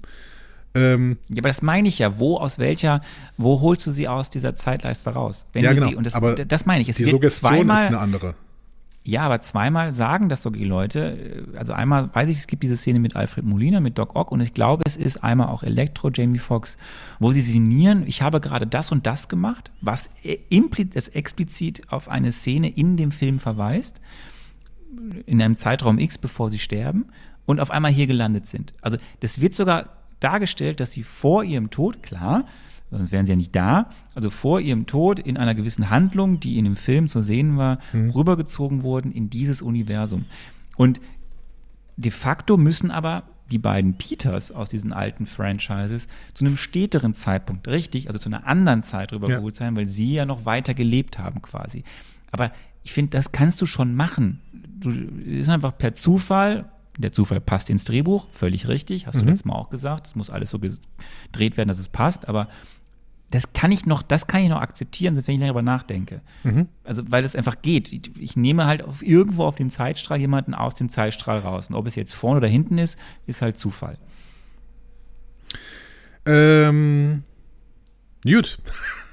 Ähm, 0.76 1.18
ja, 1.30 1.40
aber 1.40 1.50
das 1.50 1.64
meine 1.64 1.88
ich 1.88 1.98
ja. 1.98 2.20
Wo, 2.20 2.38
aus 2.38 2.60
welcher, 2.60 3.02
wo 3.38 3.62
holst 3.62 3.88
du 3.88 3.90
sie 3.90 4.08
aus 4.08 4.30
dieser 4.30 4.56
Zeitleiste 4.56 5.10
raus? 5.10 5.48
Wenn 5.54 5.64
ja, 5.64 5.74
genau. 5.74 5.88
Sie, 5.88 5.96
und 5.96 6.06
das, 6.06 6.14
aber 6.14 6.36
das 6.36 6.68
meine 6.68 6.84
ich. 6.84 6.90
Es 6.90 6.98
die 6.98 7.06
Suggestion 7.06 7.68
ist 7.68 7.76
eine 7.78 7.98
andere. 7.98 8.36
Ja, 9.06 9.24
aber 9.24 9.42
zweimal 9.42 9.92
sagen 9.92 10.30
das 10.30 10.44
so 10.44 10.50
die 10.50 10.64
Leute. 10.64 11.46
Also 11.58 11.74
einmal 11.74 12.10
weiß 12.16 12.30
ich, 12.30 12.38
es 12.38 12.48
gibt 12.48 12.64
diese 12.64 12.78
Szene 12.78 13.00
mit 13.00 13.18
Alfred 13.18 13.44
Molina, 13.44 13.82
mit 13.82 13.98
Doc 13.98 14.16
Ock 14.16 14.32
und 14.32 14.40
ich 14.40 14.54
glaube, 14.54 14.84
es 14.86 14.96
ist 14.96 15.24
einmal 15.24 15.50
auch 15.50 15.64
Elektro, 15.64 16.10
Jamie 16.10 16.40
Foxx, 16.40 16.78
wo 17.20 17.34
sie 17.34 17.42
sinnieren, 17.42 18.04
ich 18.08 18.22
habe 18.22 18.40
gerade 18.40 18.66
das 18.66 18.94
und 18.94 19.06
das 19.06 19.28
gemacht, 19.28 19.72
was 19.82 20.10
das 20.94 21.08
explizit 21.10 21.92
auf 21.92 22.08
eine 22.08 22.32
Szene 22.32 22.70
in 22.70 22.96
dem 22.96 23.12
Film 23.12 23.40
verweist, 23.40 24.00
in 25.26 25.42
einem 25.42 25.58
Zeitraum 25.58 26.00
X, 26.00 26.18
bevor 26.18 26.50
sie 26.50 26.60
sterben 26.60 27.08
und 27.46 27.60
auf 27.60 27.72
einmal 27.72 27.92
hier 27.92 28.08
gelandet 28.08 28.48
sind. 28.48 28.74
Also 28.82 28.98
das 29.20 29.42
wird 29.42 29.54
sogar 29.54 29.90
dargestellt, 30.22 30.80
dass 30.80 30.94
sie 30.94 31.04
vor 31.04 31.44
ihrem 31.44 31.70
Tod, 31.72 32.04
klar, 32.04 32.46
sonst 32.90 33.12
wären 33.12 33.26
sie 33.26 33.34
ja 33.34 33.36
nicht 33.36 33.54
da. 33.54 33.90
Also 34.16 34.30
vor 34.30 34.60
ihrem 34.60 34.86
Tod 34.86 35.20
in 35.20 35.38
einer 35.38 35.56
gewissen 35.56 35.90
Handlung, 35.90 36.40
die 36.40 36.58
in 36.58 36.66
dem 36.66 36.76
Film 36.76 37.08
zu 37.08 37.22
sehen 37.22 37.58
war, 37.58 37.80
mhm. 37.94 38.12
rübergezogen 38.12 38.84
wurden 38.84 39.12
in 39.12 39.30
dieses 39.30 39.62
Universum. 39.62 40.26
Und 40.78 41.02
de 41.98 42.12
facto 42.12 42.58
müssen 42.58 42.92
aber 42.92 43.24
die 43.52 43.58
beiden 43.58 43.96
Peters 43.98 44.52
aus 44.52 44.70
diesen 44.70 44.94
alten 44.94 45.26
Franchises 45.26 46.08
zu 46.34 46.46
einem 46.46 46.58
späteren 46.58 47.14
Zeitpunkt, 47.14 47.68
richtig, 47.68 48.08
also 48.08 48.18
zu 48.18 48.30
einer 48.30 48.48
anderen 48.48 48.82
Zeit 48.82 49.14
rübergeholt 49.14 49.56
ja. 49.56 49.66
sein, 49.66 49.76
weil 49.76 49.88
sie 49.88 50.14
ja 50.14 50.26
noch 50.26 50.46
weiter 50.46 50.74
gelebt 50.74 51.20
haben 51.20 51.42
quasi. 51.42 51.84
Aber 52.32 52.52
ich 52.84 52.94
finde, 52.94 53.12
das 53.12 53.32
kannst 53.32 53.62
du 53.62 53.66
schon 53.66 53.96
machen. 53.96 54.42
Du 54.80 54.90
ist 54.90 55.50
einfach 55.50 55.78
per 55.78 55.96
Zufall 55.96 56.66
der 56.98 57.12
Zufall 57.12 57.42
passt 57.42 57.70
ins 57.70 57.86
Drehbuch, 57.86 58.28
völlig 58.32 58.68
richtig, 58.68 59.08
hast 59.08 59.16
mhm. 59.16 59.20
du 59.22 59.26
letztes 59.28 59.46
Mal 59.46 59.56
auch 59.56 59.70
gesagt. 59.70 60.08
Es 60.08 60.16
muss 60.16 60.30
alles 60.30 60.50
so 60.50 60.60
gedreht 60.60 61.58
werden, 61.58 61.68
dass 61.68 61.80
es 61.80 61.90
passt, 61.90 62.28
aber 62.28 62.48
das 63.34 63.52
kann 63.52 63.72
ich 63.72 63.88
noch, 63.88 64.04
das 64.04 64.28
kann 64.28 64.44
ich 64.44 64.50
noch 64.50 64.62
akzeptieren, 64.62 65.16
selbst 65.16 65.28
wenn 65.28 65.36
ich 65.36 65.40
länger 65.40 65.54
darüber 65.54 65.64
nachdenke. 65.64 66.22
Mhm. 66.44 66.68
Also, 66.84 67.02
weil 67.08 67.24
das 67.24 67.36
einfach 67.36 67.64
geht. 67.64 67.92
Ich, 68.20 68.36
nehme 68.36 68.68
halt 68.68 68.84
auf, 68.84 69.02
irgendwo 69.02 69.46
auf 69.46 69.56
den 69.56 69.72
Zeitstrahl 69.72 70.20
jemanden 70.20 70.54
aus 70.54 70.76
dem 70.76 70.90
Zeitstrahl 70.90 71.40
raus. 71.40 71.68
Und 71.68 71.76
ob 71.76 71.88
es 71.88 71.96
jetzt 71.96 72.14
vorne 72.14 72.38
oder 72.38 72.48
hinten 72.48 72.78
ist, 72.78 72.96
ist 73.26 73.42
halt 73.42 73.58
Zufall. 73.58 73.98
Ähm, 76.28 77.24
gut. 78.24 78.60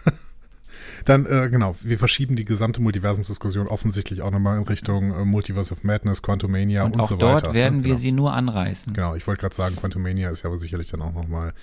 Dann, 1.06 1.24
äh, 1.24 1.48
genau, 1.48 1.74
wir 1.80 1.98
verschieben 1.98 2.36
die 2.36 2.44
gesamte 2.44 2.82
Multiversumsdiskussion 2.82 3.68
offensichtlich 3.68 4.20
auch 4.20 4.30
nochmal 4.30 4.58
in 4.58 4.64
Richtung 4.64 5.14
äh, 5.14 5.24
Multiverse 5.24 5.72
of 5.72 5.82
Madness, 5.82 6.22
Quantumania 6.22 6.84
und, 6.84 6.92
und 6.92 7.06
so 7.06 7.14
weiter. 7.14 7.26
Und 7.26 7.36
auch 7.36 7.40
dort 7.40 7.54
werden 7.54 7.78
ne? 7.78 7.84
wir 7.84 7.92
genau. 7.92 8.00
sie 8.00 8.12
nur 8.12 8.34
anreißen. 8.34 8.92
Genau, 8.92 9.14
ich 9.14 9.26
wollte 9.26 9.40
gerade 9.40 9.54
sagen, 9.54 9.76
Quantumania 9.76 10.28
ist 10.28 10.42
ja 10.42 10.50
aber 10.50 10.58
sicherlich 10.58 10.90
dann 10.90 11.00
auch 11.00 11.14
nochmal 11.14 11.54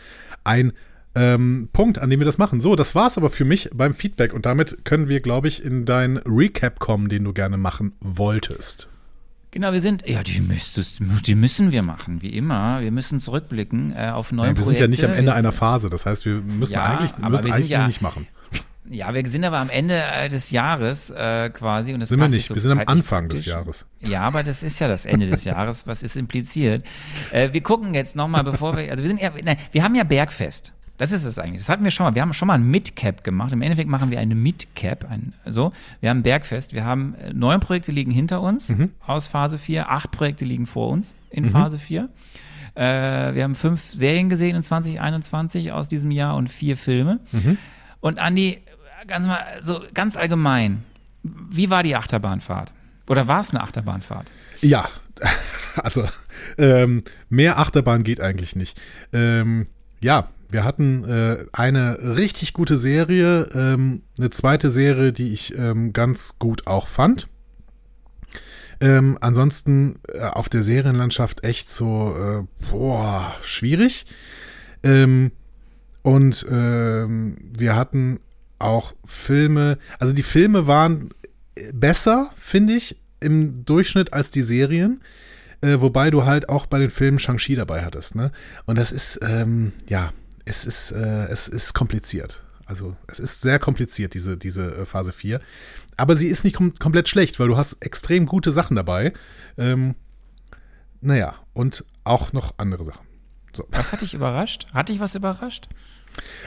ein 0.43 0.73
ähm, 1.17 1.69
Punkt, 1.73 1.99
an 1.99 2.09
dem 2.09 2.19
wir 2.19 2.25
das 2.25 2.37
machen. 2.37 2.61
So, 2.61 2.75
das 2.75 2.95
war's 2.95 3.17
aber 3.17 3.29
für 3.29 3.45
mich 3.45 3.69
beim 3.73 3.93
Feedback 3.93 4.33
und 4.33 4.45
damit 4.45 4.85
können 4.85 5.09
wir, 5.09 5.19
glaube 5.19 5.47
ich, 5.47 5.63
in 5.63 5.85
deinen 5.85 6.17
Recap 6.17 6.79
kommen, 6.79 7.09
den 7.09 7.23
du 7.23 7.33
gerne 7.33 7.57
machen 7.57 7.93
wolltest. 7.99 8.87
Genau, 9.51 9.71
wir 9.71 9.81
sind, 9.81 10.07
ja, 10.07 10.21
die, 10.23 10.41
müsstest, 10.41 10.99
die 11.25 11.35
müssen 11.35 11.71
wir 11.71 11.81
machen, 11.81 12.21
wie 12.21 12.29
immer. 12.29 12.81
Wir 12.81 12.91
müssen 12.91 13.19
zurückblicken 13.19 13.93
äh, 13.95 14.09
auf 14.09 14.31
neue 14.31 14.49
ja, 14.49 14.57
wir 14.57 14.63
Projekte. 14.63 14.67
Wir 14.67 14.75
sind 14.75 14.81
ja 14.81 14.87
nicht 14.87 15.03
am 15.05 15.13
Ende 15.13 15.33
einer 15.33 15.51
Phase, 15.51 15.89
das 15.89 16.05
heißt, 16.05 16.25
wir 16.25 16.35
müssen 16.41 16.73
ja, 16.73 16.85
eigentlich, 16.85 17.17
müssen 17.17 17.51
eigentlich 17.51 17.69
ja, 17.69 17.87
nicht 17.87 18.01
machen. 18.01 18.27
Ja, 18.89 19.13
wir 19.13 19.27
sind 19.27 19.43
aber 19.43 19.57
am 19.57 19.69
Ende 19.69 20.01
äh, 20.01 20.29
des 20.29 20.51
Jahres 20.51 21.09
äh, 21.09 21.49
quasi. 21.49 21.93
Und 21.93 21.99
das 21.99 22.09
sind 22.09 22.19
wir 22.19 22.29
nicht, 22.29 22.47
so 22.47 22.55
wir 22.55 22.61
sind 22.61 22.71
am 22.71 22.83
Anfang 22.85 23.27
des 23.29 23.45
Jahres. 23.45 23.85
Ja, 24.01 24.21
aber 24.21 24.43
das 24.43 24.63
ist 24.63 24.79
ja 24.79 24.87
das 24.87 25.05
Ende 25.05 25.27
des 25.27 25.43
Jahres, 25.45 25.87
was 25.87 26.03
ist 26.03 26.15
impliziert. 26.15 26.85
Äh, 27.31 27.51
wir 27.51 27.61
gucken 27.61 27.93
jetzt 27.93 28.15
nochmal, 28.15 28.43
bevor 28.43 28.77
wir, 28.77 28.89
also 28.91 29.03
wir 29.03 29.09
sind 29.09 29.21
ja, 29.21 29.31
nein, 29.43 29.57
wir 29.71 29.83
haben 29.83 29.95
ja 29.95 30.03
Bergfest. 30.03 30.73
Das 30.97 31.11
ist 31.11 31.25
es 31.25 31.37
eigentlich. 31.37 31.61
Das 31.61 31.69
hatten 31.69 31.83
wir 31.83 31.91
schon 31.91 32.05
mal. 32.05 32.15
Wir 32.15 32.21
haben 32.23 32.33
schon 32.33 32.47
mal 32.47 32.55
ein 32.55 32.63
Midcap 32.63 33.23
gemacht. 33.23 33.51
Im 33.51 33.61
Endeffekt 33.61 33.89
machen 33.89 34.09
wir 34.09 34.19
eine 34.19 34.33
Midcap. 34.33 35.09
Ein, 35.09 35.33
so. 35.45 35.71
Wir 36.01 36.09
haben 36.09 36.23
Bergfest. 36.23 36.73
Wir 36.73 36.85
haben 36.85 37.13
äh, 37.15 37.33
neun 37.33 37.59
Projekte 37.59 37.91
liegen 37.91 38.11
hinter 38.11 38.41
uns 38.41 38.69
mhm. 38.69 38.91
aus 39.05 39.27
Phase 39.27 39.57
4. 39.57 39.89
Acht 39.91 40.11
Projekte 40.11 40.45
liegen 40.45 40.65
vor 40.65 40.89
uns 40.89 41.15
in 41.29 41.45
mhm. 41.45 41.49
Phase 41.49 41.77
4. 41.77 42.09
Äh, 42.73 43.35
wir 43.35 43.43
haben 43.43 43.55
fünf 43.55 43.91
Serien 43.91 44.29
gesehen 44.29 44.55
in 44.55 44.63
2021 44.63 45.71
aus 45.71 45.87
diesem 45.87 46.11
Jahr 46.11 46.35
und 46.35 46.49
vier 46.49 46.77
Filme. 46.77 47.19
Mhm. 47.31 47.57
Und 47.99 48.19
Andi, 48.19 48.59
ganz 49.07 49.27
mal, 49.27 49.43
so 49.63 49.81
ganz 49.93 50.15
allgemein, 50.15 50.83
wie 51.23 51.69
war 51.69 51.83
die 51.83 51.95
Achterbahnfahrt? 51.95 52.73
Oder 53.07 53.27
war 53.27 53.41
es 53.41 53.51
eine 53.51 53.61
Achterbahnfahrt? 53.61 54.29
Ja, 54.61 54.89
also 55.75 56.07
ähm, 56.57 57.03
mehr 57.29 57.57
Achterbahn 57.57 58.03
geht 58.03 58.21
eigentlich 58.21 58.55
nicht. 58.55 58.79
Ähm, 59.13 59.67
ja, 59.99 60.29
wir 60.49 60.63
hatten 60.63 61.03
äh, 61.03 61.45
eine 61.51 62.15
richtig 62.15 62.53
gute 62.53 62.77
Serie, 62.77 63.49
ähm, 63.53 64.03
eine 64.17 64.29
zweite 64.29 64.71
Serie, 64.71 65.11
die 65.13 65.33
ich 65.33 65.57
ähm, 65.57 65.93
ganz 65.93 66.35
gut 66.39 66.67
auch 66.67 66.87
fand. 66.87 67.27
Ähm, 68.79 69.17
ansonsten 69.21 69.99
äh, 70.13 70.21
auf 70.21 70.49
der 70.49 70.63
Serienlandschaft 70.63 71.43
echt 71.43 71.69
so, 71.69 72.15
äh, 72.15 72.71
boah, 72.71 73.33
schwierig. 73.41 74.05
Ähm, 74.83 75.31
und 76.03 76.45
ähm, 76.49 77.37
wir 77.57 77.75
hatten 77.75 78.19
auch 78.59 78.93
Filme, 79.05 79.77
also 79.99 80.13
die 80.13 80.23
Filme 80.23 80.67
waren 80.67 81.09
besser, 81.73 82.31
finde 82.37 82.73
ich, 82.73 83.01
im 83.19 83.65
Durchschnitt 83.65 84.13
als 84.13 84.31
die 84.31 84.43
Serien. 84.43 85.01
Äh, 85.61 85.81
wobei 85.81 86.11
du 86.11 86.23
halt 86.25 86.49
auch 86.49 86.67
bei 86.67 86.77
den 86.77 86.91
Filmen 86.91 87.17
Shang-Chi 87.17 87.55
dabei 87.55 87.83
hattest, 87.83 88.13
ne? 88.13 88.31
Und 88.67 88.77
das 88.77 88.91
ist, 88.91 89.19
ähm, 89.23 89.73
ja, 89.87 90.13
es 90.47 90.65
ist, 90.65 90.91
äh, 90.91 91.25
es 91.25 91.47
ist 91.47 91.73
kompliziert. 91.73 92.43
Also 92.65 92.95
es 93.07 93.19
ist 93.19 93.41
sehr 93.41 93.59
kompliziert, 93.59 94.13
diese, 94.13 94.37
diese 94.37 94.75
äh, 94.75 94.85
Phase 94.85 95.13
4. 95.13 95.39
Aber 95.95 96.15
sie 96.17 96.27
ist 96.27 96.43
nicht 96.43 96.55
kom 96.55 96.75
komplett 96.75 97.09
schlecht, 97.09 97.39
weil 97.39 97.47
du 97.47 97.57
hast 97.57 97.73
extrem 97.81 98.25
gute 98.25 98.51
Sachen 98.51 98.75
dabei. 98.75 99.13
Ähm, 99.57 99.95
naja, 101.01 101.35
und 101.53 101.85
auch 102.03 102.33
noch 102.33 102.55
andere 102.57 102.83
Sachen. 102.83 103.05
So. 103.53 103.65
Was 103.71 103.91
hat 103.91 104.01
dich 104.01 104.13
überrascht? 104.13 104.67
Hat 104.73 104.89
dich 104.89 104.99
was 104.99 105.15
überrascht? 105.15 105.67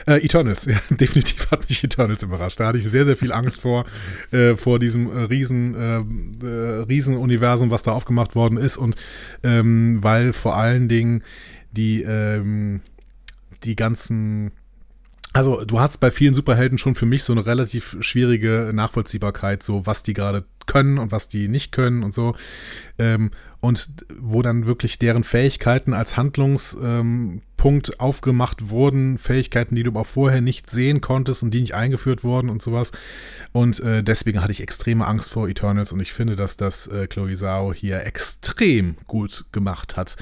Äh, 0.05 0.23
Eternals, 0.23 0.65
ja, 0.65 0.79
definitiv 0.89 1.49
hat 1.51 1.67
mich 1.69 1.83
Eternals 1.83 2.23
überrascht. 2.23 2.59
Da 2.59 2.67
hatte 2.67 2.77
ich 2.77 2.85
sehr, 2.85 3.05
sehr 3.05 3.17
viel 3.17 3.31
Angst 3.31 3.61
vor, 3.61 3.85
äh, 4.31 4.55
vor 4.55 4.79
diesem 4.79 5.11
äh, 5.11 5.23
riesen, 5.23 5.75
äh, 5.75 6.45
äh, 6.45 6.83
Riesenuniversum, 6.83 7.69
was 7.69 7.83
da 7.83 7.91
aufgemacht 7.91 8.35
worden 8.35 8.57
ist. 8.57 8.77
Und 8.77 8.95
ähm, 9.43 10.03
weil 10.03 10.33
vor 10.33 10.55
allen 10.55 10.87
Dingen 10.87 11.23
die, 11.71 12.03
ähm, 12.03 12.81
die 13.63 13.75
ganzen 13.75 14.51
also 15.33 15.63
du 15.63 15.79
hast 15.79 15.99
bei 15.99 16.11
vielen 16.11 16.33
Superhelden 16.33 16.77
schon 16.77 16.95
für 16.95 17.05
mich 17.05 17.23
so 17.23 17.31
eine 17.31 17.45
relativ 17.45 17.95
schwierige 18.01 18.71
Nachvollziehbarkeit, 18.73 19.63
so 19.63 19.85
was 19.85 20.03
die 20.03 20.13
gerade 20.13 20.43
können 20.67 20.97
und 20.97 21.11
was 21.11 21.29
die 21.29 21.47
nicht 21.47 21.71
können 21.71 22.03
und 22.03 22.13
so. 22.13 22.35
Ähm, 22.99 23.31
und 23.61 23.89
wo 24.19 24.41
dann 24.41 24.65
wirklich 24.65 24.99
deren 24.99 25.23
Fähigkeiten 25.23 25.93
als 25.93 26.17
Handlungspunkt 26.17 27.89
ähm, 27.89 27.95
aufgemacht 27.99 28.69
wurden, 28.69 29.19
Fähigkeiten, 29.19 29.75
die 29.75 29.83
du 29.83 29.95
auch 29.95 30.05
vorher 30.05 30.41
nicht 30.41 30.69
sehen 30.69 30.99
konntest 30.99 31.43
und 31.43 31.51
die 31.51 31.61
nicht 31.61 31.75
eingeführt 31.75 32.23
wurden 32.23 32.49
und 32.49 32.61
sowas. 32.61 32.91
Und 33.51 33.79
äh, 33.79 34.03
deswegen 34.03 34.41
hatte 34.41 34.51
ich 34.51 34.61
extreme 34.61 35.05
Angst 35.05 35.31
vor 35.31 35.47
Eternals 35.47 35.93
und 35.93 35.99
ich 35.99 36.11
finde, 36.11 36.35
dass 36.35 36.57
das 36.57 36.87
äh, 36.87 37.07
Chloe 37.07 37.35
Zhao 37.35 37.71
hier 37.73 38.03
extrem 38.05 38.97
gut 39.07 39.45
gemacht 39.51 39.95
hat 39.95 40.17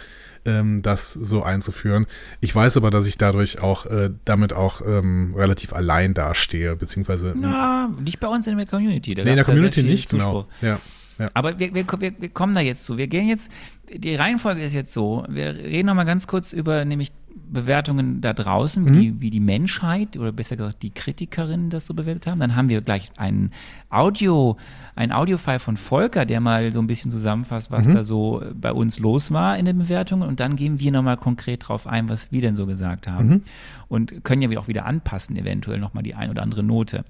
ähm, 0.45 0.81
das 0.81 1.13
so 1.13 1.43
einzuführen. 1.43 2.05
Ich 2.41 2.53
weiß 2.53 2.77
aber, 2.77 2.91
dass 2.91 3.05
ich 3.07 3.17
dadurch 3.17 3.61
auch 3.61 3.85
äh, 3.85 4.09
damit 4.25 4.53
auch 4.53 4.81
ähm, 4.85 5.33
relativ 5.35 5.73
allein 5.73 6.13
dastehe, 6.13 6.75
beziehungsweise. 6.75 7.33
Na, 7.35 7.89
nicht 7.99 8.19
bei 8.19 8.27
uns 8.27 8.47
in 8.47 8.57
der 8.57 8.67
Community. 8.67 9.15
Da 9.15 9.23
nee, 9.23 9.31
in 9.31 9.35
der 9.35 9.45
Community 9.45 9.83
nicht, 9.83 10.09
genau. 10.09 10.47
Ja. 10.61 10.79
Ja. 11.19 11.27
Aber 11.33 11.59
wir, 11.59 11.73
wir, 11.73 11.85
wir, 11.99 12.29
kommen 12.29 12.55
da 12.55 12.61
jetzt 12.61 12.85
zu. 12.85 12.97
Wir 12.97 13.07
gehen 13.07 13.27
jetzt, 13.27 13.51
die 13.93 14.15
Reihenfolge 14.15 14.61
ist 14.61 14.73
jetzt 14.73 14.93
so. 14.93 15.25
Wir 15.27 15.53
reden 15.53 15.87
noch 15.87 15.95
mal 15.95 16.05
ganz 16.05 16.27
kurz 16.27 16.53
über 16.53 16.85
nämlich 16.85 17.11
Bewertungen 17.51 18.21
da 18.21 18.33
draußen, 18.33 18.85
wie, 18.85 18.89
mhm. 18.89 19.01
die, 19.01 19.21
wie 19.21 19.29
die 19.29 19.39
Menschheit 19.39 20.17
oder 20.17 20.31
besser 20.31 20.55
gesagt 20.55 20.83
die 20.83 20.91
Kritikerinnen 20.91 21.69
das 21.69 21.85
so 21.85 21.93
bewertet 21.93 22.27
haben. 22.27 22.39
Dann 22.39 22.55
haben 22.55 22.69
wir 22.69 22.81
gleich 22.81 23.11
einen 23.17 23.51
Audio, 23.89 24.57
ein 24.95 25.11
Audiofile 25.11 25.59
von 25.59 25.77
Volker, 25.77 26.25
der 26.25 26.39
mal 26.39 26.71
so 26.71 26.79
ein 26.79 26.87
bisschen 26.87 27.11
zusammenfasst, 27.11 27.71
was 27.71 27.87
mhm. 27.87 27.93
da 27.93 28.03
so 28.03 28.43
bei 28.53 28.71
uns 28.71 28.99
los 28.99 29.31
war 29.31 29.57
in 29.57 29.65
den 29.65 29.77
Bewertungen. 29.77 30.27
Und 30.27 30.39
dann 30.39 30.55
gehen 30.55 30.79
wir 30.79 30.91
nochmal 30.91 31.17
konkret 31.17 31.67
drauf 31.67 31.87
ein, 31.87 32.09
was 32.09 32.31
wir 32.31 32.41
denn 32.41 32.55
so 32.55 32.65
gesagt 32.65 33.07
haben. 33.07 33.29
Mhm. 33.29 33.41
Und 33.87 34.23
können 34.23 34.41
ja 34.41 34.59
auch 34.59 34.67
wieder 34.67 34.85
anpassen, 34.85 35.35
eventuell 35.35 35.79
nochmal 35.79 36.03
die 36.03 36.13
ein 36.15 36.29
oder 36.29 36.43
andere 36.43 36.61
Note. 36.61 37.03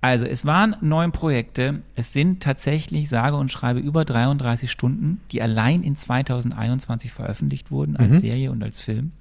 Also 0.00 0.24
es 0.24 0.44
waren 0.44 0.74
neun 0.80 1.12
Projekte. 1.12 1.82
Es 1.94 2.12
sind 2.12 2.42
tatsächlich, 2.42 3.08
sage 3.08 3.36
und 3.36 3.52
schreibe, 3.52 3.78
über 3.78 4.04
33 4.04 4.70
Stunden, 4.70 5.20
die 5.30 5.40
allein 5.40 5.82
in 5.82 5.94
2021 5.94 7.12
veröffentlicht 7.12 7.70
wurden 7.70 7.96
als 7.96 8.14
mhm. 8.14 8.18
Serie 8.18 8.50
und 8.50 8.62
als 8.64 8.80
Film. 8.80 9.12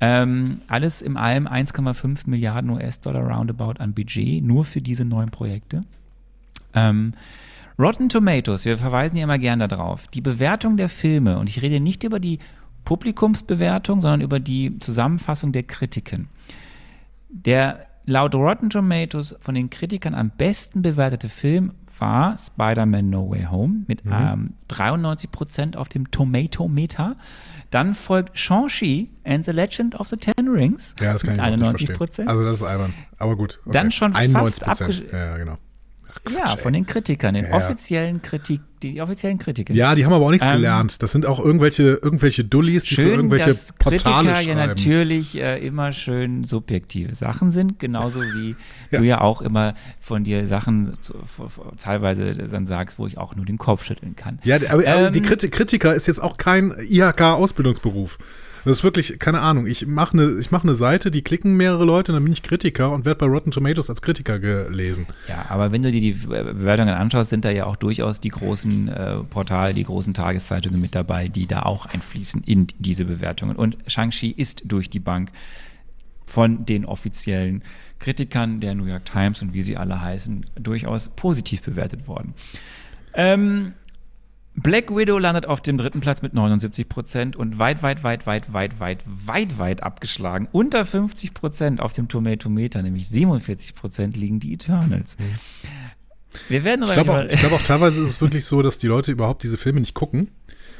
Ähm, 0.00 0.60
alles 0.68 1.00
im 1.00 1.16
allem 1.16 1.46
1,5 1.46 2.22
Milliarden 2.26 2.70
US-Dollar 2.70 3.22
roundabout 3.22 3.80
an 3.80 3.94
Budget, 3.94 4.44
nur 4.44 4.64
für 4.64 4.82
diese 4.82 5.04
neuen 5.04 5.30
Projekte. 5.30 5.84
Ähm, 6.74 7.12
Rotten 7.78 8.08
Tomatoes, 8.08 8.64
wir 8.64 8.78
verweisen 8.78 9.16
ja 9.16 9.24
immer 9.24 9.38
gern 9.38 9.58
darauf. 9.58 10.06
Die 10.08 10.20
Bewertung 10.20 10.76
der 10.76 10.88
Filme, 10.88 11.38
und 11.38 11.48
ich 11.48 11.62
rede 11.62 11.80
nicht 11.80 12.04
über 12.04 12.20
die 12.20 12.38
Publikumsbewertung, 12.84 14.00
sondern 14.00 14.20
über 14.20 14.40
die 14.40 14.78
Zusammenfassung 14.78 15.52
der 15.52 15.64
Kritiken. 15.64 16.28
Der 17.28 17.86
laut 18.04 18.34
Rotten 18.34 18.70
Tomatoes 18.70 19.34
von 19.40 19.54
den 19.54 19.68
Kritikern 19.68 20.14
am 20.14 20.30
besten 20.30 20.80
bewertete 20.80 21.28
Film 21.28 21.72
war 21.98 22.36
Spider-Man 22.38 23.10
No 23.10 23.30
Way 23.30 23.46
Home 23.50 23.84
mit 23.86 24.04
mhm. 24.04 24.12
ähm, 24.12 24.54
93% 24.70 25.76
auf 25.76 25.88
dem 25.88 26.10
Tomato-Meter. 26.10 27.16
Dann 27.70 27.94
folgt 27.94 28.38
Shang-Chi 28.38 29.10
and 29.24 29.44
the 29.44 29.52
Legend 29.52 29.94
of 29.98 30.08
the 30.08 30.16
Ten 30.16 30.48
Rings 30.48 30.94
ja, 31.00 31.12
das 31.12 31.22
kann 31.22 31.36
mit 31.36 31.44
91 31.44 31.92
Prozent. 31.94 32.28
Also 32.28 32.44
das 32.44 32.58
ist 32.58 32.62
albern, 32.62 32.94
aber 33.18 33.36
gut. 33.36 33.60
Okay. 33.62 33.72
Dann 33.72 33.90
schon 33.90 34.14
91 34.14 34.64
fast 34.64 34.80
abgeschlossen. 34.80 35.16
Ja, 35.16 35.36
genau. 35.36 35.58
Quatsch, 36.24 36.36
ja, 36.36 36.56
von 36.56 36.72
den 36.72 36.86
Kritikern, 36.86 37.34
den 37.34 37.44
ja, 37.44 37.56
offiziellen 37.56 38.22
Kritik, 38.22 38.60
die 38.92 39.00
offiziellen 39.00 39.38
Kritiker. 39.38 39.74
Ja, 39.74 39.94
die 39.94 40.04
haben 40.04 40.12
aber 40.12 40.26
auch 40.26 40.30
nichts 40.30 40.46
ähm, 40.46 40.52
gelernt. 40.54 41.02
Das 41.02 41.12
sind 41.12 41.26
auch 41.26 41.38
irgendwelche, 41.38 41.98
irgendwelche 42.02 42.44
Dullis, 42.44 42.84
die 42.84 42.94
schön, 42.94 43.08
für 43.08 43.14
irgendwelche 43.14 43.46
dass 43.46 43.72
Portale 43.72 43.98
Kritiker 43.98 44.34
schreiben. 44.34 44.58
ja 44.58 44.66
natürlich 44.66 45.40
äh, 45.40 45.66
immer 45.66 45.92
schön 45.92 46.44
subjektive 46.44 47.14
Sachen 47.14 47.50
sind, 47.50 47.78
genauso 47.78 48.20
wie 48.20 48.56
ja. 48.90 48.98
du 48.98 49.04
ja 49.04 49.20
auch 49.20 49.42
immer 49.42 49.74
von 50.00 50.24
dir 50.24 50.46
Sachen 50.46 50.94
zu, 51.00 51.14
teilweise 51.78 52.32
dann 52.34 52.66
sagst, 52.66 52.98
wo 52.98 53.06
ich 53.06 53.18
auch 53.18 53.36
nur 53.36 53.44
den 53.44 53.58
Kopf 53.58 53.84
schütteln 53.84 54.16
kann. 54.16 54.38
Ja, 54.44 54.56
aber, 54.68 54.84
ähm, 54.84 55.12
die 55.12 55.20
Kritiker 55.22 55.94
ist 55.94 56.06
jetzt 56.06 56.22
auch 56.22 56.36
kein 56.36 56.74
IHK-Ausbildungsberuf. 56.88 58.18
Das 58.66 58.78
ist 58.78 58.82
wirklich, 58.82 59.20
keine 59.20 59.42
Ahnung, 59.42 59.68
ich 59.68 59.86
mache 59.86 60.14
eine 60.14 60.42
mach 60.50 60.64
ne 60.64 60.74
Seite, 60.74 61.12
die 61.12 61.22
klicken 61.22 61.56
mehrere 61.56 61.84
Leute, 61.84 62.10
dann 62.10 62.24
bin 62.24 62.32
ich 62.32 62.42
Kritiker 62.42 62.90
und 62.90 63.04
werde 63.04 63.18
bei 63.18 63.26
Rotten 63.26 63.52
Tomatoes 63.52 63.88
als 63.90 64.02
Kritiker 64.02 64.40
gelesen. 64.40 65.06
Ja, 65.28 65.46
aber 65.48 65.70
wenn 65.70 65.82
du 65.82 65.92
dir 65.92 66.00
die 66.00 66.14
Bewertungen 66.14 66.92
anschaust, 66.92 67.30
sind 67.30 67.44
da 67.44 67.50
ja 67.50 67.66
auch 67.66 67.76
durchaus 67.76 68.20
die 68.20 68.30
großen 68.30 68.88
äh, 68.88 69.16
Portale, 69.30 69.72
die 69.72 69.84
großen 69.84 70.14
Tageszeitungen 70.14 70.80
mit 70.80 70.96
dabei, 70.96 71.28
die 71.28 71.46
da 71.46 71.62
auch 71.62 71.86
einfließen 71.86 72.42
in 72.42 72.66
diese 72.80 73.04
Bewertungen. 73.04 73.54
Und 73.54 73.76
Shang-Chi 73.86 74.32
ist 74.32 74.62
durch 74.64 74.90
die 74.90 74.98
Bank 74.98 75.30
von 76.26 76.66
den 76.66 76.86
offiziellen 76.86 77.62
Kritikern 78.00 78.58
der 78.58 78.74
New 78.74 78.86
York 78.86 79.04
Times 79.04 79.42
und 79.42 79.54
wie 79.54 79.62
sie 79.62 79.76
alle 79.76 80.00
heißen, 80.00 80.44
durchaus 80.60 81.08
positiv 81.10 81.62
bewertet 81.62 82.08
worden. 82.08 82.34
Ähm, 83.14 83.74
Black 84.56 84.94
Widow 84.94 85.18
landet 85.18 85.46
auf 85.46 85.60
dem 85.60 85.76
dritten 85.76 86.00
Platz 86.00 86.22
mit 86.22 86.32
79 86.32 86.88
Prozent 86.88 87.36
und 87.36 87.58
weit, 87.58 87.82
weit, 87.82 88.02
weit, 88.02 88.26
weit, 88.26 88.52
weit, 88.52 88.80
weit, 88.80 89.04
weit, 89.06 89.58
weit 89.58 89.82
abgeschlagen. 89.82 90.48
Unter 90.50 90.84
50 90.84 91.34
Prozent 91.34 91.80
auf 91.80 91.92
dem 91.92 92.08
Tomatometer, 92.08 92.82
nämlich 92.82 93.08
47 93.08 93.74
Prozent 93.74 94.16
liegen 94.16 94.40
die 94.40 94.54
Eternals. 94.54 95.18
Mhm. 95.18 95.34
Wir 96.48 96.64
werden 96.64 96.84
ich 96.84 96.92
glaube 96.92 97.12
auch, 97.12 97.28
glaub 97.28 97.52
auch 97.52 97.62
teilweise 97.62 98.02
ist 98.02 98.10
es 98.10 98.20
wirklich 98.20 98.46
so, 98.46 98.62
dass 98.62 98.78
die 98.78 98.86
Leute 98.86 99.12
überhaupt 99.12 99.42
diese 99.42 99.58
Filme 99.58 99.80
nicht 99.80 99.94
gucken, 99.94 100.28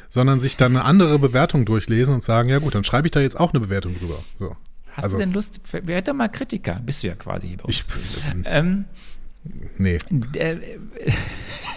sondern 0.08 0.40
sich 0.40 0.56
dann 0.56 0.76
eine 0.76 0.84
andere 0.84 1.18
Bewertung 1.18 1.64
durchlesen 1.64 2.14
und 2.14 2.24
sagen, 2.24 2.48
ja 2.48 2.58
gut, 2.58 2.74
dann 2.74 2.84
schreibe 2.84 3.08
ich 3.08 3.12
da 3.12 3.20
jetzt 3.20 3.38
auch 3.38 3.52
eine 3.52 3.60
Bewertung 3.60 3.98
drüber. 3.98 4.22
So. 4.38 4.56
Hast 4.92 5.04
also, 5.04 5.16
du 5.16 5.20
denn 5.20 5.32
Lust, 5.32 5.60
wer 5.70 5.96
hätte 5.96 6.14
mal 6.14 6.28
Kritiker? 6.28 6.80
Bist 6.84 7.02
du 7.02 7.08
ja 7.08 7.14
quasi 7.14 7.48
hier 7.48 7.58
bei 7.58 7.64
uns. 7.64 7.74
Ich, 7.74 7.84
ähm, 8.44 8.86
nee. 9.76 9.98
Äh, 10.34 10.56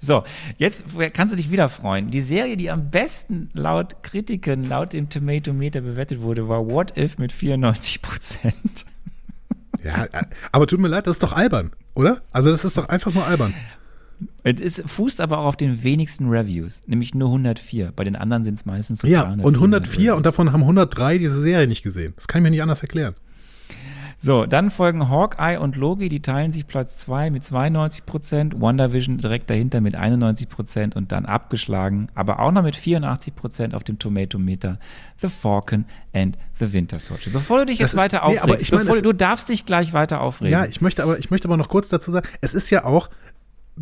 so, 0.00 0.24
jetzt 0.58 0.84
kannst 1.12 1.32
du 1.32 1.36
dich 1.36 1.50
wieder 1.50 1.68
freuen. 1.68 2.10
Die 2.10 2.22
Serie, 2.22 2.56
die 2.56 2.70
am 2.70 2.90
besten 2.90 3.50
laut 3.52 4.02
Kritiken, 4.02 4.64
laut 4.64 4.94
dem 4.94 5.10
Tomatometer 5.10 5.82
bewertet 5.82 6.22
wurde, 6.22 6.48
war 6.48 6.66
What 6.66 6.96
If 6.96 7.18
mit 7.18 7.32
94 7.32 8.02
Prozent. 8.02 8.86
Ja, 9.84 10.06
aber 10.52 10.66
tut 10.66 10.80
mir 10.80 10.88
leid, 10.88 11.06
das 11.06 11.16
ist 11.16 11.22
doch 11.22 11.32
albern, 11.32 11.70
oder? 11.94 12.22
Also 12.32 12.50
das 12.50 12.64
ist 12.64 12.76
doch 12.76 12.88
einfach 12.88 13.14
nur 13.14 13.26
albern. 13.26 13.54
Es 14.42 14.82
fußt 14.84 15.20
aber 15.20 15.38
auch 15.38 15.46
auf 15.46 15.56
den 15.56 15.82
wenigsten 15.82 16.28
Reviews, 16.28 16.80
nämlich 16.86 17.14
nur 17.14 17.28
104. 17.28 17.92
Bei 17.94 18.04
den 18.04 18.16
anderen 18.16 18.44
sind 18.44 18.54
es 18.54 18.66
meistens 18.66 19.00
so 19.00 19.06
Ja, 19.06 19.22
und 19.22 19.54
104 19.54 20.14
und 20.16 20.26
davon 20.26 20.52
haben 20.52 20.62
103 20.62 21.18
diese 21.18 21.40
Serie 21.40 21.66
nicht 21.66 21.82
gesehen. 21.82 22.12
Das 22.16 22.28
kann 22.28 22.40
ich 22.40 22.42
mir 22.44 22.50
nicht 22.50 22.62
anders 22.62 22.82
erklären. 22.82 23.14
So, 24.22 24.44
dann 24.44 24.68
folgen 24.68 25.08
Hawkeye 25.08 25.58
und 25.58 25.76
Loki, 25.76 26.10
die 26.10 26.20
teilen 26.20 26.52
sich 26.52 26.66
Platz 26.66 26.94
2 26.96 27.30
mit 27.30 27.42
92 27.42 28.04
Prozent, 28.04 28.60
WandaVision 28.60 29.16
direkt 29.16 29.48
dahinter 29.48 29.80
mit 29.80 29.94
91 29.94 30.50
Prozent 30.50 30.94
und 30.94 31.10
dann 31.10 31.24
abgeschlagen, 31.24 32.08
aber 32.14 32.38
auch 32.40 32.52
noch 32.52 32.62
mit 32.62 32.76
84 32.76 33.34
Prozent 33.34 33.74
auf 33.74 33.82
dem 33.82 33.98
Tomatometer, 33.98 34.78
The 35.22 35.28
Falcon 35.28 35.86
and 36.12 36.36
The 36.58 36.70
Winter 36.74 36.98
Soldier. 36.98 37.32
Bevor 37.32 37.60
du 37.60 37.66
dich 37.66 37.78
jetzt 37.78 37.94
ist, 37.94 37.98
weiter 37.98 38.24
aufregst, 38.24 38.46
nee, 38.46 38.56
ich 38.60 38.72
mein, 38.72 38.86
bevor, 38.86 39.00
du 39.00 39.14
darfst 39.14 39.48
dich 39.48 39.64
gleich 39.64 39.94
weiter 39.94 40.20
aufregen. 40.20 40.52
Ja, 40.52 40.66
ich 40.66 40.82
möchte 40.82 41.02
aber, 41.02 41.18
ich 41.18 41.30
möchte 41.30 41.48
aber 41.48 41.56
noch 41.56 41.70
kurz 41.70 41.88
dazu 41.88 42.10
sagen, 42.10 42.28
es 42.42 42.52
ist 42.52 42.68
ja 42.68 42.84
auch, 42.84 43.08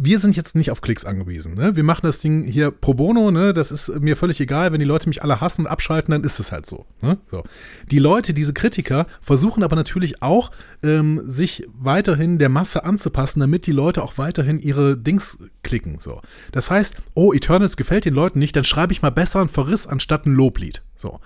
wir 0.01 0.21
sind 0.21 0.37
jetzt 0.37 0.55
nicht 0.55 0.71
auf 0.71 0.81
Klicks 0.81 1.05
angewiesen. 1.05 1.55
Ne? 1.55 1.75
Wir 1.75 1.83
machen 1.83 2.03
das 2.05 2.21
Ding 2.21 2.45
hier 2.45 2.71
pro 2.71 2.95
bono. 2.95 3.33
Ne? 3.33 3.53
Das 3.53 3.73
ist 3.73 3.89
mir 4.01 4.17
völlig 4.17 4.41
egal. 4.41 4.71
Wenn 4.73 4.79
die 4.79 4.87
Leute 4.87 5.09
mich 5.09 5.25
alle 5.25 5.41
hassen 5.41 5.63
und 5.63 5.67
abschalten, 5.67 6.13
dann 6.13 6.23
ist 6.23 6.39
es 6.39 6.53
halt 6.53 6.67
so, 6.67 6.87
ne? 7.03 7.19
so. 7.31 7.43
Die 7.91 7.99
Leute, 7.99 8.33
diese 8.33 8.55
Kritiker, 8.55 9.07
versuchen 9.21 9.65
aber 9.65 9.75
natürlich 9.75 10.23
auch, 10.23 10.53
ähm, 10.85 11.23
sich 11.27 11.67
weiterhin 11.73 12.39
der 12.39 12.49
Masse 12.49 12.85
anzupassen, 12.85 13.41
damit 13.41 13.67
die 13.67 13.73
Leute 13.73 14.03
auch 14.05 14.19
weiterhin 14.19 14.61
ihre 14.61 14.97
Dings 14.97 15.39
klicken. 15.65 15.99
So. 15.99 16.21
Das 16.53 16.71
heißt, 16.71 16.97
oh, 17.15 17.33
Eternals 17.33 17.77
gefällt 17.77 18.05
den 18.05 18.15
Leuten 18.15 18.39
nicht, 18.39 18.55
dann 18.55 18.65
schreibe 18.65 18.93
ich 18.93 19.03
mal 19.03 19.11
besser 19.11 19.41
einen 19.41 19.49
Verriss 19.49 19.89
anstatt 19.89 20.27
ein 20.27 20.33
Loblied. 20.33 20.83
So. 20.97 21.19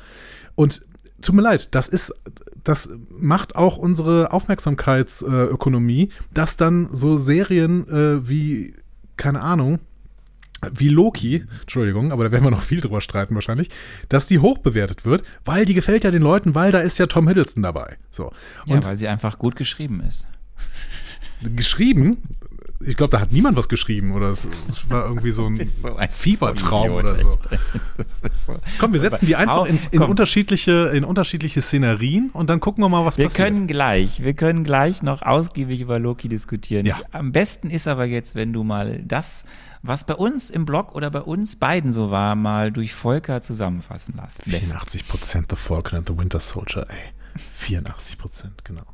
Und 0.54 0.82
tut 1.22 1.34
mir 1.34 1.42
leid, 1.42 1.74
das 1.74 1.88
ist, 1.88 2.14
das 2.64 2.90
macht 3.18 3.56
auch 3.56 3.76
unsere 3.76 4.32
Aufmerksamkeitsökonomie, 4.32 6.10
dass 6.32 6.56
dann 6.56 6.88
so 6.92 7.16
Serien 7.16 7.88
äh, 7.88 8.28
wie, 8.28 8.74
keine 9.16 9.40
Ahnung, 9.40 9.80
wie 10.70 10.88
Loki, 10.88 11.44
Entschuldigung, 11.62 12.12
aber 12.12 12.24
da 12.24 12.32
werden 12.32 12.44
wir 12.44 12.50
noch 12.50 12.62
viel 12.62 12.80
drüber 12.80 13.00
streiten 13.00 13.34
wahrscheinlich, 13.34 13.68
dass 14.08 14.26
die 14.26 14.38
hochbewertet 14.38 15.04
wird, 15.04 15.24
weil 15.44 15.64
die 15.64 15.74
gefällt 15.74 16.04
ja 16.04 16.10
den 16.10 16.22
Leuten, 16.22 16.54
weil 16.54 16.70
da 16.70 16.78
ist 16.78 16.98
ja 16.98 17.06
Tom 17.06 17.26
Hiddleston 17.26 17.62
dabei. 17.62 17.96
So. 18.10 18.32
Und 18.66 18.84
ja, 18.84 18.84
weil 18.84 18.96
sie 18.96 19.08
einfach 19.08 19.38
gut 19.38 19.56
geschrieben 19.56 20.00
ist. 20.06 20.26
Geschrieben, 21.42 22.18
ich 22.86 22.96
glaube, 22.96 23.10
da 23.10 23.20
hat 23.20 23.32
niemand 23.32 23.56
was 23.56 23.68
geschrieben 23.68 24.12
oder 24.12 24.28
es, 24.30 24.48
es 24.68 24.90
war 24.90 25.04
irgendwie 25.04 25.32
so 25.32 25.46
ein, 25.46 25.62
so 25.64 25.96
ein 25.96 26.10
Fiebertraum 26.10 26.90
oder 26.92 27.18
so. 27.18 27.38
so. 28.32 28.56
Komm, 28.78 28.92
wir 28.92 29.00
setzen 29.00 29.26
die 29.26 29.36
einfach 29.36 29.66
in, 29.66 29.78
in 29.90 30.02
unterschiedliche, 30.02 30.90
in 30.94 31.04
unterschiedliche 31.04 31.62
Szenarien 31.62 32.30
und 32.32 32.50
dann 32.50 32.60
gucken 32.60 32.82
wir 32.82 32.88
mal, 32.88 33.04
was 33.04 33.18
wir 33.18 33.26
passiert. 33.26 33.48
Wir 33.48 33.54
können 33.54 33.66
gleich, 33.66 34.22
wir 34.22 34.34
können 34.34 34.64
gleich 34.64 35.02
noch 35.02 35.22
ausgiebig 35.22 35.80
über 35.80 35.98
Loki 35.98 36.28
diskutieren. 36.28 36.86
Ja. 36.86 37.00
Am 37.12 37.32
besten 37.32 37.70
ist 37.70 37.88
aber 37.88 38.04
jetzt, 38.04 38.34
wenn 38.34 38.52
du 38.52 38.64
mal 38.64 39.00
das, 39.04 39.44
was 39.82 40.04
bei 40.04 40.14
uns 40.14 40.50
im 40.50 40.64
Blog 40.64 40.94
oder 40.94 41.10
bei 41.10 41.22
uns 41.22 41.56
beiden 41.56 41.92
so 41.92 42.10
war, 42.10 42.34
mal 42.34 42.72
durch 42.72 42.94
Volker 42.94 43.42
zusammenfassen 43.42 44.14
lässt. 44.16 44.42
84 44.44 45.08
Prozent 45.08 45.46
The 45.50 45.56
Falcon 45.56 45.98
and 45.98 46.08
the 46.08 46.16
Winter 46.16 46.40
Soldier, 46.40 46.86
ey. 46.88 47.12
84 47.56 48.18
Prozent, 48.18 48.64
genau. 48.64 48.84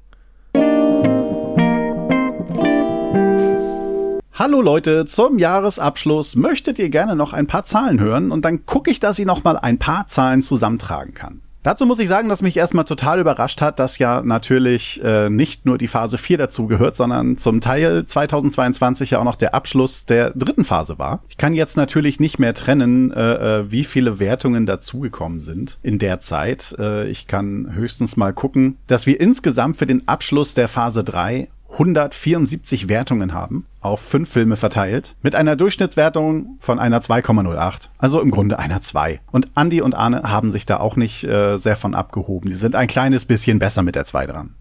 Hallo 4.39 4.63
Leute, 4.63 5.05
zum 5.05 5.41
Jahresabschluss 5.41 6.37
möchtet 6.37 6.79
ihr 6.79 6.91
gerne 6.91 7.17
noch 7.17 7.33
ein 7.33 7.49
paar 7.49 7.65
Zahlen 7.65 7.99
hören 7.99 8.31
und 8.31 8.45
dann 8.45 8.67
gucke 8.67 8.89
ich, 8.89 9.01
dass 9.01 9.19
ich 9.19 9.27
noch 9.27 9.43
mal 9.43 9.57
ein 9.57 9.81
paar 9.81 10.07
Zahlen 10.07 10.43
zusammentragen 10.43 11.13
kann. 11.13 11.41
Dazu 11.65 11.87
muss 11.87 11.99
ich 11.99 12.07
sagen, 12.07 12.29
dass 12.29 12.41
mich 12.41 12.57
erstmal 12.57 12.85
total 12.85 13.19
überrascht 13.19 13.61
hat, 13.61 13.81
dass 13.81 13.99
ja 13.99 14.23
natürlich 14.23 15.03
äh, 15.03 15.29
nicht 15.29 15.67
nur 15.67 15.77
die 15.77 15.89
Phase 15.89 16.19
4 16.19 16.39
dazugehört, 16.39 16.95
sondern 16.95 17.37
zum 17.37 17.61
Teil 17.61 18.07
2022 18.07 19.11
ja 19.11 19.19
auch 19.19 19.25
noch 19.25 19.35
der 19.35 19.55
Abschluss 19.55 20.07
der 20.07 20.31
dritten 20.31 20.65
Phase 20.65 21.01
war. 21.01 21.25
Ich 21.29 21.37
kann 21.37 21.53
jetzt 21.53 21.77
natürlich 21.77 22.21
nicht 22.21 22.39
mehr 22.39 22.55
trennen, 22.55 23.11
äh, 23.11 23.59
äh, 23.59 23.71
wie 23.73 23.83
viele 23.83 24.21
Wertungen 24.21 24.67
dazugekommen 24.67 25.41
sind 25.41 25.79
in 25.83 25.99
der 25.99 26.21
Zeit. 26.21 26.77
Äh, 26.79 27.09
ich 27.09 27.27
kann 27.27 27.75
höchstens 27.75 28.17
mal 28.17 28.33
gucken, 28.33 28.77
dass 28.87 29.07
wir 29.07 29.21
insgesamt 29.21 29.79
für 29.79 29.87
den 29.87 30.07
Abschluss 30.07 30.55
der 30.55 30.69
Phase 30.69 31.03
3 31.03 31.49
174 31.71 32.89
Wertungen 32.89 33.35
haben, 33.35 33.67
auf 33.81 34.01
fünf 34.01 34.31
Filme 34.31 34.57
verteilt, 34.57 35.15
mit 35.23 35.35
einer 35.35 35.57
Durchschnittswertung 35.57 36.57
von 36.61 36.79
einer 36.79 37.01
2,08. 37.01 37.89
Also 37.99 38.21
im 38.21 38.31
Grunde 38.31 38.59
einer 38.59 38.81
2. 38.81 39.21
Und 39.31 39.49
Andy 39.57 39.81
und 39.81 39.95
Arne 39.95 40.23
haben 40.23 40.51
sich 40.51 40.67
da 40.67 40.79
auch 40.79 40.97
nicht 40.97 41.25
äh, 41.25 41.57
sehr 41.57 41.77
von 41.77 41.95
abgehoben. 41.95 42.51
Die 42.51 42.57
sind 42.57 42.75
ein 42.75 42.89
kleines 42.89 43.25
bisschen 43.25 43.59
besser 43.59 43.83
mit 43.83 43.95
der 43.95 44.05
2 44.05 44.27
dran. 44.27 44.55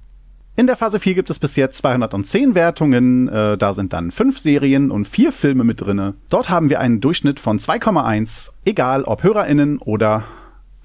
In 0.59 0.65
der 0.65 0.75
Phase 0.75 0.99
4 0.99 1.13
gibt 1.13 1.29
es 1.29 1.37
bis 1.37 1.55
jetzt 1.55 1.77
210 1.77 2.55
Wertungen, 2.55 3.27
äh, 3.27 3.59
da 3.59 3.73
sind 3.73 3.93
dann 3.93 4.09
fünf 4.09 4.39
Serien 4.39 4.89
und 4.89 5.07
vier 5.07 5.31
Filme 5.31 5.63
mit 5.63 5.81
drinne. 5.81 6.15
Dort 6.29 6.49
haben 6.49 6.71
wir 6.71 6.79
einen 6.79 6.99
Durchschnitt 6.99 7.39
von 7.39 7.59
2,1, 7.59 8.53
egal 8.65 9.03
ob 9.03 9.21
HörerInnen 9.21 9.77
oder 9.77 10.23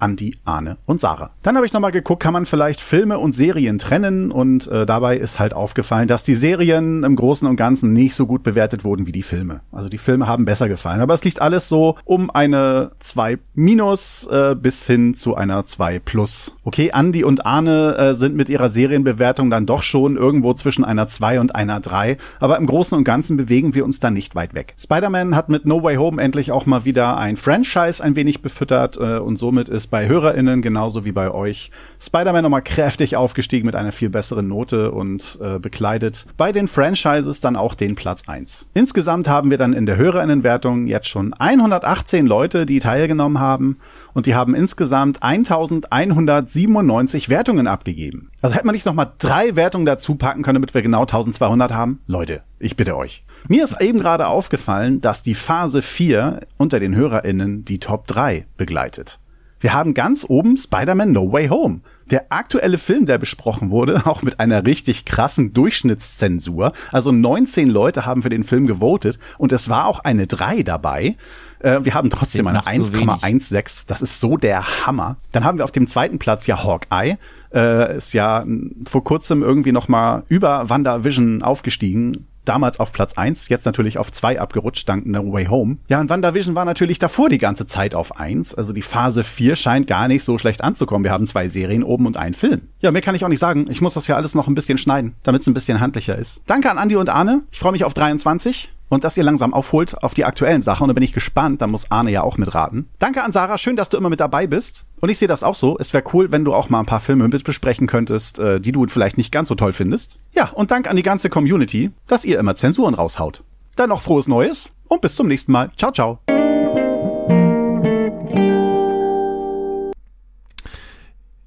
Andi, 0.03 0.35
Arne 0.43 0.75
und 0.85 0.99
Sarah. 0.99 1.31
Dann 1.43 1.55
habe 1.55 1.65
ich 1.65 1.71
nochmal 1.71 1.93
geguckt, 1.93 2.21
kann 2.21 2.33
man 2.33 2.45
vielleicht 2.45 2.81
Filme 2.81 3.19
und 3.19 3.33
Serien 3.33 3.79
trennen 3.79 4.31
und 4.31 4.67
äh, 4.67 4.85
dabei 4.85 5.15
ist 5.15 5.39
halt 5.39 5.53
aufgefallen, 5.53 6.09
dass 6.09 6.23
die 6.23 6.35
Serien 6.35 7.05
im 7.05 7.15
Großen 7.15 7.47
und 7.47 7.55
Ganzen 7.55 7.93
nicht 7.93 8.13
so 8.13 8.27
gut 8.27 8.43
bewertet 8.43 8.83
wurden 8.83 9.07
wie 9.07 9.13
die 9.13 9.23
Filme. 9.23 9.61
Also 9.71 9.87
die 9.87 9.97
Filme 9.97 10.27
haben 10.27 10.43
besser 10.43 10.67
gefallen, 10.67 10.99
aber 10.99 11.13
es 11.13 11.23
liegt 11.23 11.41
alles 11.41 11.69
so 11.69 11.95
um 12.03 12.29
eine 12.29 12.91
2 12.99 13.39
minus 13.53 14.27
äh, 14.29 14.55
bis 14.55 14.85
hin 14.85 15.13
zu 15.13 15.35
einer 15.35 15.65
2 15.65 15.99
plus. 15.99 16.53
Okay, 16.65 16.91
Andi 16.91 17.23
und 17.23 17.45
Arne 17.45 17.95
äh, 17.97 18.13
sind 18.13 18.35
mit 18.35 18.49
ihrer 18.49 18.67
Serienbewertung 18.67 19.49
dann 19.49 19.65
doch 19.65 19.83
schon 19.83 20.17
irgendwo 20.17 20.53
zwischen 20.53 20.83
einer 20.83 21.07
2 21.07 21.39
und 21.39 21.55
einer 21.55 21.79
3, 21.79 22.17
aber 22.41 22.57
im 22.57 22.65
Großen 22.65 22.97
und 22.97 23.05
Ganzen 23.05 23.37
bewegen 23.37 23.73
wir 23.73 23.85
uns 23.85 24.01
da 24.01 24.11
nicht 24.11 24.35
weit 24.35 24.53
weg. 24.53 24.75
Spider-Man 24.77 25.33
hat 25.37 25.47
mit 25.47 25.65
No 25.65 25.81
Way 25.81 25.95
Home 25.95 26.21
endlich 26.21 26.51
auch 26.51 26.65
mal 26.65 26.83
wieder 26.83 27.15
ein 27.15 27.37
Franchise 27.37 28.03
ein 28.03 28.17
wenig 28.17 28.41
befüttert 28.41 28.97
äh, 28.97 29.19
und 29.19 29.37
somit 29.37 29.69
ist 29.69 29.92
bei 29.93 30.07
HörerInnen 30.07 30.63
genauso 30.63 31.05
wie 31.05 31.11
bei 31.11 31.29
euch 31.29 31.69
Spider-Man 32.01 32.41
nochmal 32.41 32.63
kräftig 32.63 33.15
aufgestiegen 33.15 33.67
mit 33.67 33.75
einer 33.75 33.91
viel 33.91 34.09
besseren 34.09 34.47
Note 34.47 34.89
und 34.89 35.37
äh, 35.39 35.59
bekleidet 35.59 36.25
bei 36.35 36.51
den 36.51 36.67
Franchises 36.67 37.41
dann 37.41 37.55
auch 37.55 37.75
den 37.75 37.93
Platz 37.93 38.23
1. 38.25 38.71
Insgesamt 38.73 39.29
haben 39.29 39.51
wir 39.51 39.59
dann 39.59 39.73
in 39.73 39.85
der 39.85 39.97
HörerInnenwertung 39.97 40.87
jetzt 40.87 41.09
schon 41.09 41.33
118 41.33 42.25
Leute, 42.25 42.65
die 42.65 42.79
teilgenommen 42.79 43.39
haben 43.39 43.77
und 44.13 44.25
die 44.25 44.33
haben 44.33 44.55
insgesamt 44.55 45.21
1197 45.21 47.29
Wertungen 47.29 47.67
abgegeben. 47.67 48.31
Also 48.41 48.55
hätte 48.55 48.65
man 48.65 48.73
nicht 48.73 48.87
nochmal 48.87 49.11
drei 49.19 49.55
Wertungen 49.55 49.85
dazu 49.85 50.15
packen 50.15 50.41
können, 50.41 50.55
damit 50.55 50.73
wir 50.73 50.81
genau 50.81 51.01
1200 51.01 51.71
haben? 51.71 52.01
Leute, 52.07 52.41
ich 52.57 52.75
bitte 52.75 52.97
euch. 52.97 53.23
Mir 53.47 53.63
ist 53.63 53.79
eben 53.79 53.99
gerade 53.99 54.25
aufgefallen, 54.25 55.01
dass 55.01 55.21
die 55.21 55.35
Phase 55.35 55.83
4 55.83 56.39
unter 56.57 56.79
den 56.79 56.95
HörerInnen 56.95 57.63
die 57.63 57.77
Top 57.77 58.07
3 58.07 58.47
begleitet. 58.57 59.19
Wir 59.63 59.73
haben 59.73 59.93
ganz 59.93 60.25
oben 60.27 60.57
Spider-Man 60.57 61.13
No 61.13 61.31
Way 61.31 61.47
Home. 61.47 61.79
Der 62.11 62.33
aktuelle 62.33 62.77
Film, 62.77 63.05
der 63.05 63.17
besprochen 63.17 63.71
wurde, 63.71 64.01
auch 64.05 64.21
mit 64.21 64.41
einer 64.41 64.65
richtig 64.65 65.05
krassen 65.05 65.53
Durchschnittszensur. 65.53 66.73
Also 66.91 67.13
19 67.13 67.69
Leute 67.69 68.05
haben 68.05 68.23
für 68.23 68.29
den 68.29 68.43
Film 68.43 68.67
gewotet 68.67 69.19
und 69.37 69.53
es 69.53 69.69
war 69.69 69.85
auch 69.85 70.01
eine 70.01 70.27
3 70.27 70.63
dabei. 70.63 71.15
Äh, 71.59 71.79
wir 71.83 71.93
haben 71.93 72.09
trotzdem 72.09 72.45
eine 72.47 72.65
1,16. 72.65 73.85
Das 73.87 74.01
ist 74.01 74.19
so 74.19 74.35
der 74.35 74.85
Hammer. 74.85 75.15
Dann 75.31 75.45
haben 75.45 75.59
wir 75.59 75.63
auf 75.63 75.71
dem 75.71 75.87
zweiten 75.87 76.19
Platz 76.19 76.45
ja 76.45 76.61
Hawkeye. 76.61 77.15
Äh, 77.53 77.95
ist 77.95 78.11
ja 78.11 78.45
vor 78.85 79.05
kurzem 79.05 79.43
irgendwie 79.43 79.71
noch 79.71 79.87
mal 79.87 80.23
über 80.27 80.69
WandaVision 80.69 81.41
aufgestiegen 81.41 82.27
damals 82.45 82.79
auf 82.79 82.93
Platz 82.93 83.13
eins, 83.17 83.49
jetzt 83.49 83.65
natürlich 83.65 83.97
auf 83.97 84.11
zwei 84.11 84.39
abgerutscht 84.39 84.87
dank 84.87 85.05
No 85.05 85.31
Way 85.31 85.45
Home. 85.45 85.77
Ja, 85.87 85.99
und 85.99 86.09
WandaVision 86.09 86.55
war 86.55 86.65
natürlich 86.65 86.99
davor 86.99 87.29
die 87.29 87.37
ganze 87.37 87.65
Zeit 87.65 87.95
auf 87.95 88.17
eins. 88.17 88.53
Also 88.53 88.73
die 88.73 88.81
Phase 88.81 89.23
4 89.23 89.55
scheint 89.55 89.87
gar 89.87 90.07
nicht 90.07 90.23
so 90.23 90.37
schlecht 90.37 90.63
anzukommen. 90.63 91.03
Wir 91.03 91.11
haben 91.11 91.27
zwei 91.27 91.47
Serien 91.47 91.83
oben 91.83 92.05
und 92.05 92.17
einen 92.17 92.33
Film. 92.33 92.69
Ja, 92.79 92.91
mehr 92.91 93.01
kann 93.01 93.15
ich 93.15 93.23
auch 93.23 93.29
nicht 93.29 93.39
sagen. 93.39 93.67
Ich 93.69 93.81
muss 93.81 93.93
das 93.93 94.07
ja 94.07 94.15
alles 94.15 94.35
noch 94.35 94.47
ein 94.47 94.55
bisschen 94.55 94.77
schneiden, 94.77 95.15
damit 95.23 95.41
es 95.41 95.47
ein 95.47 95.53
bisschen 95.53 95.79
handlicher 95.79 96.17
ist. 96.17 96.41
Danke 96.47 96.69
an 96.69 96.77
Andi 96.77 96.95
und 96.95 97.09
Arne. 97.09 97.43
Ich 97.51 97.59
freue 97.59 97.71
mich 97.71 97.83
auf 97.83 97.93
23 97.93 98.71
und 98.93 99.03
dass 99.03 99.17
ihr 99.17 99.23
langsam 99.23 99.53
aufholt 99.53 100.01
auf 100.03 100.13
die 100.13 100.25
aktuellen 100.25 100.61
Sachen. 100.61 100.83
Und 100.83 100.89
da 100.89 100.93
bin 100.93 101.03
ich 101.03 101.13
gespannt, 101.13 101.61
da 101.61 101.67
muss 101.67 101.91
Arne 101.91 102.11
ja 102.11 102.21
auch 102.21 102.37
mitraten. 102.37 102.87
Danke 102.99 103.23
an 103.23 103.31
Sarah, 103.31 103.57
schön, 103.57 103.75
dass 103.75 103.89
du 103.89 103.97
immer 103.97 104.09
mit 104.09 104.19
dabei 104.19 104.47
bist. 104.47 104.85
Und 105.01 105.09
ich 105.09 105.17
sehe 105.17 105.27
das 105.27 105.43
auch 105.43 105.55
so. 105.55 105.77
Es 105.79 105.93
wäre 105.93 106.03
cool, 106.13 106.31
wenn 106.31 106.45
du 106.45 106.53
auch 106.53 106.69
mal 106.69 106.79
ein 106.79 106.85
paar 106.85 106.99
Filme 106.99 107.27
mit 107.27 107.43
besprechen 107.43 107.87
könntest, 107.87 108.39
äh, 108.39 108.61
die 108.61 108.71
du 108.71 108.87
vielleicht 108.87 109.17
nicht 109.17 109.31
ganz 109.31 109.47
so 109.47 109.55
toll 109.55 109.73
findest. 109.73 110.19
Ja, 110.33 110.49
und 110.49 110.71
Dank 110.71 110.89
an 110.89 110.95
die 110.95 111.03
ganze 111.03 111.29
Community, 111.29 111.91
dass 112.07 112.23
ihr 112.25 112.39
immer 112.39 112.55
Zensuren 112.55 112.93
raushaut. 112.93 113.43
Dann 113.75 113.89
noch 113.89 114.01
frohes 114.01 114.27
Neues 114.27 114.69
und 114.87 115.01
bis 115.01 115.15
zum 115.15 115.27
nächsten 115.27 115.51
Mal. 115.51 115.71
Ciao, 115.75 115.91
ciao. 115.91 116.19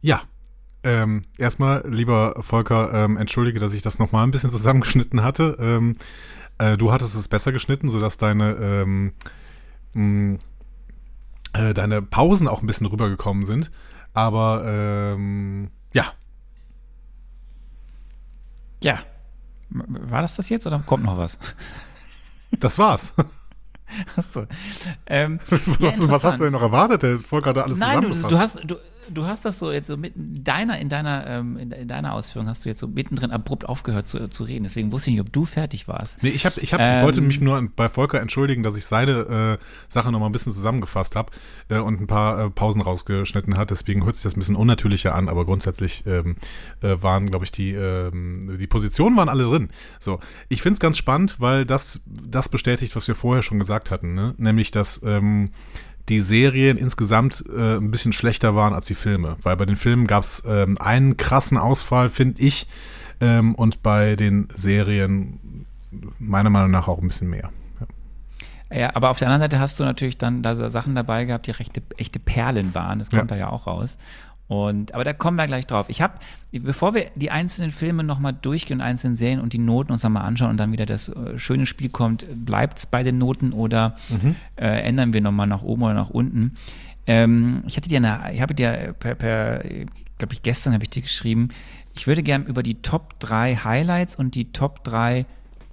Ja, 0.00 0.20
ähm, 0.86 1.22
erstmal, 1.36 1.82
lieber 1.88 2.36
Volker, 2.38 2.92
ähm, 2.94 3.16
entschuldige, 3.16 3.58
dass 3.58 3.74
ich 3.74 3.82
das 3.82 3.98
nochmal 3.98 4.24
ein 4.24 4.30
bisschen 4.30 4.50
zusammengeschnitten 4.50 5.24
hatte. 5.24 5.56
Ähm, 5.58 5.96
äh, 6.58 6.76
du 6.76 6.92
hattest 6.92 7.14
es 7.14 7.28
besser 7.28 7.52
geschnitten, 7.52 7.88
sodass 7.88 8.18
deine, 8.18 8.52
ähm, 8.54 9.12
mh, 9.94 10.38
äh, 11.52 11.74
deine 11.74 12.02
Pausen 12.02 12.48
auch 12.48 12.60
ein 12.60 12.66
bisschen 12.66 12.86
rübergekommen 12.86 13.44
sind. 13.44 13.70
Aber 14.14 14.64
ähm, 14.66 15.70
ja. 15.92 16.04
Ja. 18.82 19.00
War 19.68 20.22
das 20.22 20.36
das 20.36 20.48
jetzt 20.48 20.66
oder 20.66 20.78
kommt 20.80 21.04
noch 21.04 21.18
was? 21.18 21.38
Das 22.60 22.78
war's. 22.78 23.12
Achso. 24.16 24.46
Ähm, 25.06 25.40
was, 25.80 26.08
was, 26.08 26.24
hast 26.24 26.38
du 26.38 26.44
denn 26.44 26.52
noch 26.52 26.62
erwartet? 26.62 27.02
Der 27.02 27.18
hat 27.18 27.58
alles 27.58 27.78
Nein, 27.78 28.02
du, 28.02 28.10
du, 28.10 28.38
hast, 28.38 28.60
du, 28.64 28.76
du 29.12 29.26
hast 29.26 29.44
das 29.44 29.58
so 29.58 29.72
jetzt 29.72 29.86
so 29.86 29.96
mit 29.96 30.12
deiner, 30.16 30.78
in 30.78 30.88
deiner, 30.88 31.26
ähm, 31.26 31.56
in, 31.56 31.70
in, 31.72 31.88
deiner 31.88 32.14
Ausführung 32.14 32.48
hast 32.48 32.64
du 32.64 32.68
jetzt 32.68 32.78
so 32.78 32.88
mittendrin 32.88 33.30
abrupt 33.30 33.68
aufgehört 33.68 34.08
zu, 34.08 34.28
zu 34.28 34.44
reden. 34.44 34.64
Deswegen 34.64 34.92
wusste 34.92 35.10
ich 35.10 35.16
nicht, 35.16 35.20
ob 35.26 35.32
du 35.32 35.44
fertig 35.44 35.88
warst. 35.88 36.22
Nee, 36.22 36.30
ich, 36.30 36.46
hab, 36.46 36.56
ich, 36.56 36.72
hab, 36.72 36.80
ähm, 36.80 36.98
ich 36.98 37.04
wollte 37.04 37.20
mich 37.20 37.40
nur 37.40 37.62
bei 37.74 37.88
Volker 37.88 38.20
entschuldigen, 38.20 38.62
dass 38.62 38.76
ich 38.76 38.86
seine 38.86 39.58
äh, 39.60 39.64
Sache 39.88 40.12
nochmal 40.12 40.28
ein 40.28 40.32
bisschen 40.32 40.52
zusammengefasst 40.52 41.16
habe 41.16 41.30
äh, 41.68 41.78
und 41.78 42.00
ein 42.00 42.06
paar 42.06 42.46
äh, 42.46 42.50
Pausen 42.50 42.82
rausgeschnitten 42.82 43.56
hat. 43.56 43.70
Deswegen 43.70 44.04
hört 44.04 44.16
sich 44.16 44.24
das 44.24 44.36
ein 44.36 44.40
bisschen 44.40 44.56
unnatürlicher 44.56 45.14
an, 45.14 45.28
aber 45.28 45.44
grundsätzlich 45.44 46.04
ähm, 46.06 46.36
äh, 46.82 46.96
waren, 47.00 47.30
glaube 47.30 47.44
ich, 47.44 47.52
die, 47.52 47.72
ähm, 47.72 48.56
die 48.58 48.66
Positionen 48.66 49.16
waren 49.16 49.28
alle 49.28 49.44
drin. 49.44 49.70
So, 50.00 50.20
ich 50.48 50.62
finde 50.62 50.74
es 50.74 50.80
ganz 50.80 50.98
spannend, 50.98 51.40
weil 51.40 51.64
das, 51.64 52.00
das 52.06 52.48
bestätigt, 52.48 52.96
was 52.96 53.08
wir 53.08 53.14
vorher 53.14 53.42
schon 53.42 53.58
gesagt 53.58 53.90
hatten, 53.90 54.14
ne? 54.14 54.34
nämlich, 54.38 54.70
dass 54.70 55.02
ähm, 55.04 55.50
die 56.08 56.20
Serien 56.20 56.76
insgesamt 56.76 57.44
äh, 57.48 57.76
ein 57.76 57.90
bisschen 57.90 58.12
schlechter 58.12 58.54
waren 58.54 58.74
als 58.74 58.86
die 58.86 58.94
Filme. 58.94 59.36
Weil 59.42 59.56
bei 59.56 59.66
den 59.66 59.76
Filmen 59.76 60.06
gab 60.06 60.22
es 60.22 60.42
ähm, 60.46 60.76
einen 60.78 61.16
krassen 61.16 61.58
Ausfall, 61.58 62.08
finde 62.08 62.42
ich, 62.42 62.66
ähm, 63.20 63.54
und 63.54 63.82
bei 63.82 64.16
den 64.16 64.48
Serien 64.54 65.66
meiner 66.18 66.50
Meinung 66.50 66.70
nach 66.70 66.88
auch 66.88 67.00
ein 67.00 67.08
bisschen 67.08 67.30
mehr. 67.30 67.50
Ja. 68.70 68.76
ja. 68.76 68.96
aber 68.96 69.10
auf 69.10 69.18
der 69.18 69.28
anderen 69.28 69.42
Seite 69.42 69.60
hast 69.60 69.80
du 69.80 69.84
natürlich 69.84 70.18
dann 70.18 70.42
da 70.42 70.70
Sachen 70.70 70.94
dabei 70.94 71.24
gehabt, 71.24 71.46
die 71.46 71.52
rechte, 71.52 71.82
echte 71.96 72.18
Perlen 72.18 72.74
waren. 72.74 72.98
Das 72.98 73.10
kommt 73.10 73.30
ja. 73.30 73.36
da 73.36 73.36
ja 73.36 73.48
auch 73.48 73.66
raus. 73.66 73.98
Und, 74.48 74.94
aber 74.94 75.02
da 75.02 75.12
kommen 75.12 75.36
wir 75.36 75.46
gleich 75.46 75.66
drauf. 75.66 75.86
Ich 75.88 76.00
habe, 76.00 76.14
bevor 76.52 76.94
wir 76.94 77.06
die 77.16 77.30
einzelnen 77.30 77.72
Filme 77.72 78.04
nochmal 78.04 78.32
durchgehen, 78.32 78.80
einzelnen 78.80 79.16
Serien 79.16 79.40
und 79.40 79.52
die 79.52 79.58
Noten 79.58 79.92
uns 79.92 80.04
nochmal 80.04 80.24
anschauen 80.24 80.50
und 80.50 80.56
dann 80.56 80.70
wieder 80.70 80.86
das 80.86 81.08
äh, 81.08 81.38
schöne 81.38 81.66
Spiel 81.66 81.88
kommt, 81.88 82.26
bleibt 82.44 82.78
es 82.78 82.86
bei 82.86 83.02
den 83.02 83.18
Noten 83.18 83.52
oder 83.52 83.96
mhm. 84.08 84.36
äh, 84.56 84.82
ändern 84.82 85.12
wir 85.12 85.20
nochmal 85.20 85.48
nach 85.48 85.62
oben 85.62 85.82
oder 85.82 85.94
nach 85.94 86.10
unten? 86.10 86.56
Ähm, 87.08 87.64
ich 87.66 87.76
hatte 87.76 87.88
dir 87.88 87.96
eine, 87.96 88.32
ich 88.32 88.40
habe 88.40 88.54
dir 88.54 88.94
per, 88.98 89.16
per 89.16 89.64
glaube 90.18 90.32
ich, 90.32 90.42
gestern 90.42 90.72
habe 90.72 90.84
ich 90.84 90.90
dir 90.90 91.02
geschrieben, 91.02 91.48
ich 91.96 92.06
würde 92.06 92.22
gern 92.22 92.44
über 92.44 92.62
die 92.62 92.82
Top 92.82 93.18
3 93.20 93.56
Highlights 93.56 94.16
und 94.16 94.34
die 94.34 94.52
Top 94.52 94.84
3 94.84 95.26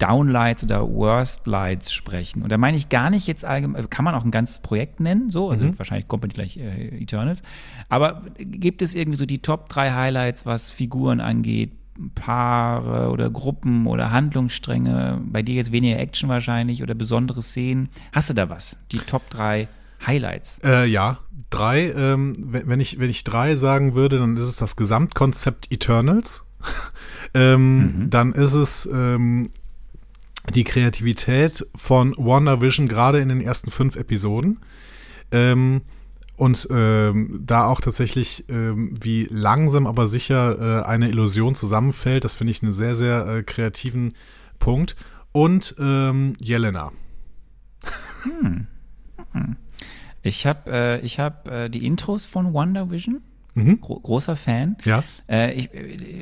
Downlights 0.03 0.65
oder 0.65 0.87
Worst 0.89 1.47
Lights 1.47 1.93
sprechen. 1.93 2.43
Und 2.43 2.51
da 2.51 2.57
meine 2.57 2.75
ich 2.75 2.89
gar 2.89 3.09
nicht 3.09 3.25
jetzt 3.25 3.45
allgemein, 3.45 3.89
kann 3.89 4.03
man 4.03 4.15
auch 4.15 4.25
ein 4.25 4.31
ganzes 4.31 4.59
Projekt 4.59 4.99
nennen, 4.99 5.29
so, 5.29 5.49
also 5.49 5.63
mhm. 5.65 5.79
wahrscheinlich 5.79 6.09
kommt 6.09 6.23
man 6.23 6.29
gleich 6.29 6.57
äh, 6.57 7.01
Eternals. 7.01 7.41
Aber 7.87 8.23
gibt 8.37 8.81
es 8.81 8.95
irgendwie 8.95 9.17
so 9.17 9.25
die 9.25 9.39
Top 9.39 9.69
3 9.69 9.91
Highlights, 9.91 10.45
was 10.45 10.71
Figuren 10.71 11.21
angeht, 11.21 11.71
Paare 12.15 13.11
oder 13.11 13.29
Gruppen 13.29 13.87
oder 13.87 14.11
Handlungsstränge? 14.11 15.21
Bei 15.25 15.41
dir 15.41 15.55
jetzt 15.55 15.71
weniger 15.71 15.97
Action 15.99 16.27
wahrscheinlich 16.27 16.83
oder 16.83 16.95
besondere 16.95 17.41
Szenen. 17.41 17.87
Hast 18.11 18.29
du 18.29 18.33
da 18.33 18.49
was? 18.49 18.77
Die 18.91 18.97
Top 18.97 19.29
3 19.29 19.69
Highlights? 20.05 20.59
Äh, 20.65 20.85
ja, 20.85 21.19
drei. 21.49 21.91
Ähm, 21.91 22.35
wenn, 22.39 22.81
ich, 22.81 22.99
wenn 22.99 23.09
ich 23.09 23.23
drei 23.23 23.55
sagen 23.55 23.95
würde, 23.95 24.19
dann 24.19 24.35
ist 24.35 24.47
es 24.47 24.57
das 24.57 24.75
Gesamtkonzept 24.75 25.71
Eternals. 25.71 26.43
ähm, 27.33 27.77
mhm. 27.77 28.09
Dann 28.09 28.33
ist 28.33 28.53
es 28.53 28.89
ähm, 28.91 29.51
die 30.51 30.63
Kreativität 30.63 31.65
von 31.75 32.13
WandaVision 32.17 32.87
gerade 32.87 33.19
in 33.19 33.29
den 33.29 33.41
ersten 33.41 33.71
fünf 33.71 33.95
Episoden. 33.95 34.59
Ähm, 35.31 35.81
und 36.35 36.67
ähm, 36.71 37.41
da 37.45 37.67
auch 37.67 37.79
tatsächlich, 37.79 38.45
ähm, 38.49 38.97
wie 38.99 39.27
langsam 39.29 39.87
aber 39.87 40.07
sicher 40.07 40.81
äh, 40.81 40.85
eine 40.85 41.09
Illusion 41.09 41.55
zusammenfällt, 41.55 42.23
das 42.23 42.33
finde 42.33 42.51
ich 42.51 42.63
einen 42.63 42.73
sehr, 42.73 42.95
sehr 42.95 43.27
äh, 43.27 43.43
kreativen 43.43 44.13
Punkt. 44.59 44.95
Und 45.31 45.75
ähm, 45.79 46.35
Jelena. 46.39 46.91
Hm. 48.23 48.67
Hm. 49.31 49.57
Ich 50.21 50.45
habe 50.45 50.71
äh, 50.71 51.07
hab, 51.07 51.47
äh, 51.47 51.69
die 51.69 51.85
Intros 51.85 52.25
von 52.25 52.53
WandaVision. 52.53 53.21
Mhm. 53.55 53.81
Gro 53.81 53.99
großer 53.99 54.35
Fan. 54.35 54.77
Ja. 54.83 55.03
Äh, 55.29 55.53
ich, 55.53 55.69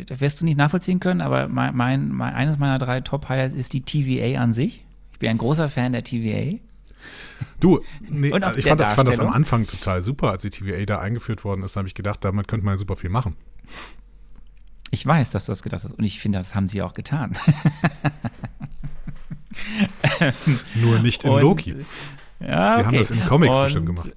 das 0.05 0.19
wirst 0.19 0.41
du 0.41 0.45
nicht 0.45 0.57
nachvollziehen 0.57 0.99
können, 0.99 1.21
aber 1.21 1.47
mein, 1.47 1.75
mein, 1.75 2.09
mein 2.09 2.33
eines 2.33 2.57
meiner 2.57 2.77
drei 2.77 3.01
Top-Highlights 3.01 3.55
ist 3.55 3.73
die 3.73 3.81
TVA 3.81 4.41
an 4.41 4.53
sich. 4.53 4.85
Ich 5.13 5.19
bin 5.19 5.29
ein 5.29 5.37
großer 5.37 5.69
Fan 5.69 5.93
der 5.93 6.03
TVA. 6.03 6.57
Du, 7.59 7.79
nee, 8.01 8.31
Und 8.31 8.43
auch 8.43 8.55
ich 8.55 8.65
fand 8.65 8.81
das, 8.81 8.93
fand 8.93 9.09
das 9.09 9.19
am. 9.19 9.29
Anfang 9.29 9.67
total 9.67 10.01
super, 10.01 10.31
als 10.31 10.41
die 10.41 10.49
TVA 10.49 10.85
da 10.85 10.99
eingeführt 10.99 11.43
worden 11.43 11.63
ist. 11.63 11.75
Da 11.75 11.79
habe 11.79 11.87
ich 11.87 11.95
gedacht, 11.95 12.23
damit 12.23 12.47
könnte 12.47 12.65
man 12.65 12.77
super 12.77 12.95
viel 12.95 13.09
machen. 13.09 13.35
Ich 14.91 15.05
weiß, 15.05 15.31
dass 15.31 15.45
du 15.45 15.51
das 15.53 15.63
gedacht 15.63 15.83
hast 15.85 15.97
und 15.97 16.03
ich 16.03 16.19
finde, 16.19 16.39
das 16.39 16.53
haben 16.53 16.67
sie 16.67 16.81
auch 16.81 16.93
getan. 16.93 17.31
Nur 20.75 20.99
nicht 20.99 21.23
in 21.23 21.31
Loki. 21.31 21.75
Ja, 22.39 22.75
Sie 22.75 22.79
haben 22.81 22.87
okay. 22.87 22.97
das 22.97 23.11
in 23.11 23.25
Comics 23.25 23.55
Und, 23.55 23.63
bestimmt 23.63 23.85
gemacht. 23.85 24.11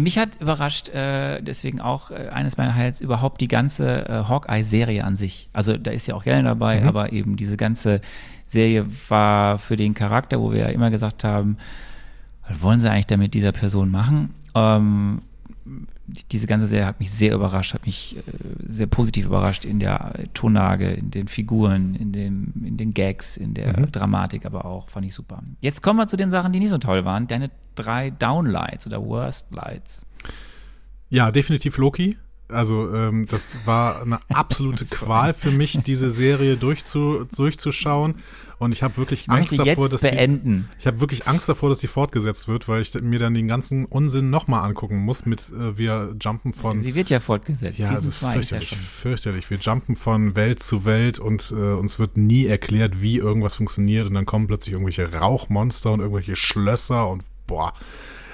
Mich 0.00 0.16
hat 0.18 0.40
überrascht, 0.40 0.88
äh, 0.88 1.42
deswegen 1.42 1.80
auch 1.80 2.10
äh, 2.10 2.28
eines 2.32 2.56
meiner 2.56 2.74
Highlights, 2.74 3.00
überhaupt 3.02 3.40
die 3.42 3.48
ganze 3.48 4.08
äh, 4.08 4.24
Hawkeye-Serie 4.28 5.04
an 5.04 5.16
sich. 5.16 5.48
Also 5.52 5.76
da 5.76 5.90
ist 5.90 6.06
ja 6.06 6.14
auch 6.14 6.24
Yellen 6.24 6.46
dabei, 6.46 6.80
Mhm. 6.80 6.88
aber 6.88 7.12
eben 7.12 7.36
diese 7.36 7.56
ganze 7.58 8.00
Serie 8.48 8.86
war 9.08 9.58
für 9.58 9.76
den 9.76 9.92
Charakter, 9.94 10.40
wo 10.40 10.50
wir 10.52 10.60
ja 10.60 10.66
immer 10.68 10.90
gesagt 10.90 11.24
haben, 11.24 11.58
was 12.48 12.62
wollen 12.62 12.80
sie 12.80 12.90
eigentlich 12.90 13.06
damit 13.06 13.34
dieser 13.34 13.52
Person 13.52 13.90
machen? 13.90 14.34
Ähm, 14.54 15.20
diese 16.30 16.46
ganze 16.46 16.66
Serie 16.66 16.86
hat 16.86 17.00
mich 17.00 17.10
sehr 17.10 17.34
überrascht, 17.34 17.74
hat 17.74 17.86
mich 17.86 18.16
äh, 18.16 18.20
sehr 18.64 18.86
positiv 18.86 19.26
überrascht 19.26 19.64
in 19.64 19.78
der 19.80 20.12
Tonlage, 20.34 20.90
in 20.90 21.10
den 21.10 21.28
Figuren, 21.28 21.94
in, 21.94 22.12
dem, 22.12 22.52
in 22.64 22.76
den 22.76 22.92
Gags, 22.94 23.36
in 23.36 23.54
der 23.54 23.78
Mhm. 23.80 23.92
Dramatik, 23.92 24.44
aber 24.46 24.64
auch 24.64 24.88
fand 24.90 25.06
ich 25.06 25.14
super. 25.14 25.42
Jetzt 25.60 25.82
kommen 25.82 25.98
wir 25.98 26.08
zu 26.08 26.16
den 26.16 26.30
Sachen, 26.30 26.52
die 26.52 26.58
nicht 26.58 26.70
so 26.70 26.78
toll 26.78 27.04
waren. 27.04 27.26
Deine 27.26 27.50
drei 27.74 28.10
Downlights 28.10 28.86
oder 28.86 29.02
Worst 29.04 29.46
Lights. 29.52 30.06
Ja, 31.08 31.30
definitiv 31.30 31.76
Loki. 31.78 32.16
Also 32.52 32.94
ähm, 32.94 33.26
das 33.26 33.56
war 33.64 34.02
eine 34.02 34.18
absolute 34.28 34.84
Qual 34.84 35.34
für 35.34 35.50
mich, 35.50 35.78
diese 35.82 36.10
Serie 36.10 36.56
durchzu, 36.56 37.26
durchzuschauen. 37.36 38.14
Und 38.58 38.70
ich 38.70 38.84
habe 38.84 38.96
wirklich 38.96 39.22
Ich 39.22 39.30
Angst 39.30 39.58
davor, 39.58 39.88
dass 39.88 40.02
beenden. 40.02 40.68
die, 40.70 40.78
ich 40.78 40.86
habe 40.86 41.00
wirklich 41.00 41.26
Angst 41.26 41.48
davor, 41.48 41.68
dass 41.68 41.78
die 41.78 41.88
fortgesetzt 41.88 42.46
wird, 42.46 42.68
weil 42.68 42.80
ich 42.80 42.94
mir 42.94 43.18
dann 43.18 43.34
den 43.34 43.48
ganzen 43.48 43.86
Unsinn 43.86 44.30
nochmal 44.30 44.64
angucken 44.64 44.98
muss 44.98 45.26
mit 45.26 45.50
äh, 45.50 45.76
wir 45.76 46.14
jumpen 46.20 46.52
von 46.52 46.80
Sie 46.80 46.94
wird 46.94 47.10
ja 47.10 47.18
fortgesetzt. 47.18 47.78
ja, 47.78 47.86
Season 47.86 48.06
das 48.06 48.14
ist 48.14 48.20
2 48.20 48.36
ist 48.36 48.50
ja 48.50 48.58
fürchterlich, 48.58 48.68
schon. 48.68 48.78
fürchterlich. 48.78 49.50
Wir 49.50 49.58
jumpen 49.58 49.96
von 49.96 50.36
Welt 50.36 50.62
zu 50.62 50.84
Welt 50.84 51.18
und 51.18 51.50
äh, 51.50 51.72
uns 51.72 51.98
wird 51.98 52.16
nie 52.16 52.46
erklärt, 52.46 53.02
wie 53.02 53.16
irgendwas 53.16 53.56
funktioniert 53.56 54.06
und 54.06 54.14
dann 54.14 54.26
kommen 54.26 54.46
plötzlich 54.46 54.74
irgendwelche 54.74 55.12
Rauchmonster 55.12 55.90
und 55.90 55.98
irgendwelche 55.98 56.36
Schlösser 56.36 57.08
und 57.08 57.24
boah. 57.48 57.72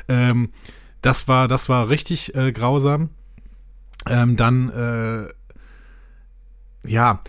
Ähm, 0.09 0.51
das 1.01 1.29
war, 1.29 1.49
das 1.49 1.69
war 1.69 1.89
richtig 1.89 2.35
äh, 2.35 2.53
grausam. 2.53 3.11
Ähm, 4.09 4.37
dann, 4.37 4.71
äh, 4.71 5.29
ja, 6.89 7.21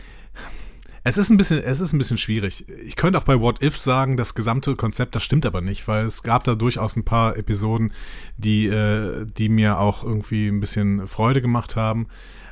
es 1.04 1.18
ist 1.18 1.30
ein 1.30 1.38
bisschen, 1.38 1.64
es 1.64 1.80
ist 1.80 1.94
ein 1.94 1.98
bisschen 1.98 2.18
schwierig. 2.18 2.66
Ich 2.84 2.96
könnte 2.96 3.18
auch 3.18 3.24
bei 3.24 3.40
What 3.40 3.64
If 3.64 3.78
sagen, 3.78 4.18
das 4.18 4.36
gesamte 4.36 4.76
Konzept, 4.76 5.16
das 5.16 5.24
stimmt 5.24 5.46
aber 5.46 5.62
nicht, 5.62 5.88
weil 5.88 6.06
es 6.06 6.24
gab 6.24 6.44
da 6.44 6.56
durchaus 6.56 6.96
ein 6.96 7.06
paar 7.06 7.38
Episoden, 7.38 7.94
die, 8.38 8.68
äh, 8.68 9.26
die 9.26 9.50
mir 9.50 9.80
auch 9.80 10.04
irgendwie 10.04 10.48
ein 10.48 10.60
bisschen 10.60 11.08
Freude 11.08 11.42
gemacht 11.42 11.76
haben. 11.76 12.08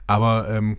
Aber 0.08 0.50
ähm, 0.50 0.78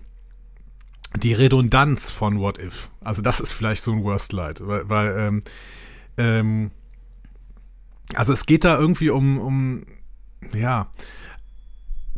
die 1.17 1.35
Redundanz 1.35 2.11
von 2.11 2.41
What 2.41 2.59
If, 2.59 2.91
also 3.01 3.23
das 3.23 3.41
ist 3.41 3.53
vielleicht 3.53 3.83
so 3.83 3.93
ein 3.93 4.03
Worst 4.03 4.33
Light, 4.33 4.67
weil, 4.67 4.89
weil 4.89 5.19
ähm, 5.19 5.43
ähm, 6.17 6.71
also 8.15 8.33
es 8.33 8.47
geht 8.47 8.65
da 8.65 8.79
irgendwie 8.79 9.11
um, 9.11 9.39
um 9.39 9.87
ja, 10.55 10.91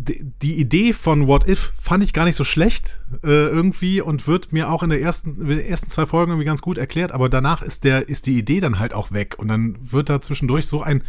die, 0.01 0.61
Idee 0.61 0.93
von 0.93 1.27
What 1.27 1.49
If 1.49 1.73
fand 1.81 2.03
ich 2.03 2.13
gar 2.13 2.25
nicht 2.25 2.37
so 2.37 2.45
schlecht 2.45 3.01
äh, 3.23 3.47
irgendwie 3.47 4.01
und 4.01 4.27
wird 4.27 4.53
mir 4.53 4.71
auch 4.71 4.83
in, 4.83 4.91
der 4.91 5.01
ersten, 5.01 5.41
in 5.41 5.49
den 5.49 5.61
ersten 5.61 5.89
zwei 5.89 6.07
Folgen 6.07 6.33
irgendwie 6.33 6.47
ganz 6.47 6.63
gut 6.63 6.79
erklärt, 6.79 7.13
aber 7.13 7.29
danach 7.29 7.63
ist, 7.63 7.85
der, 7.85 8.09
ist 8.09 8.27
die 8.27 8.39
Idee 8.39 8.61
dann 8.61 8.79
halt 8.79 8.95
auch 8.95 9.13
weg 9.13 9.37
und 9.39 9.49
dann 9.49 9.77
wird 9.81 10.09
da 10.09 10.23
zwischendurch 10.23 10.67
so 10.67 10.83
ein 10.83 11.03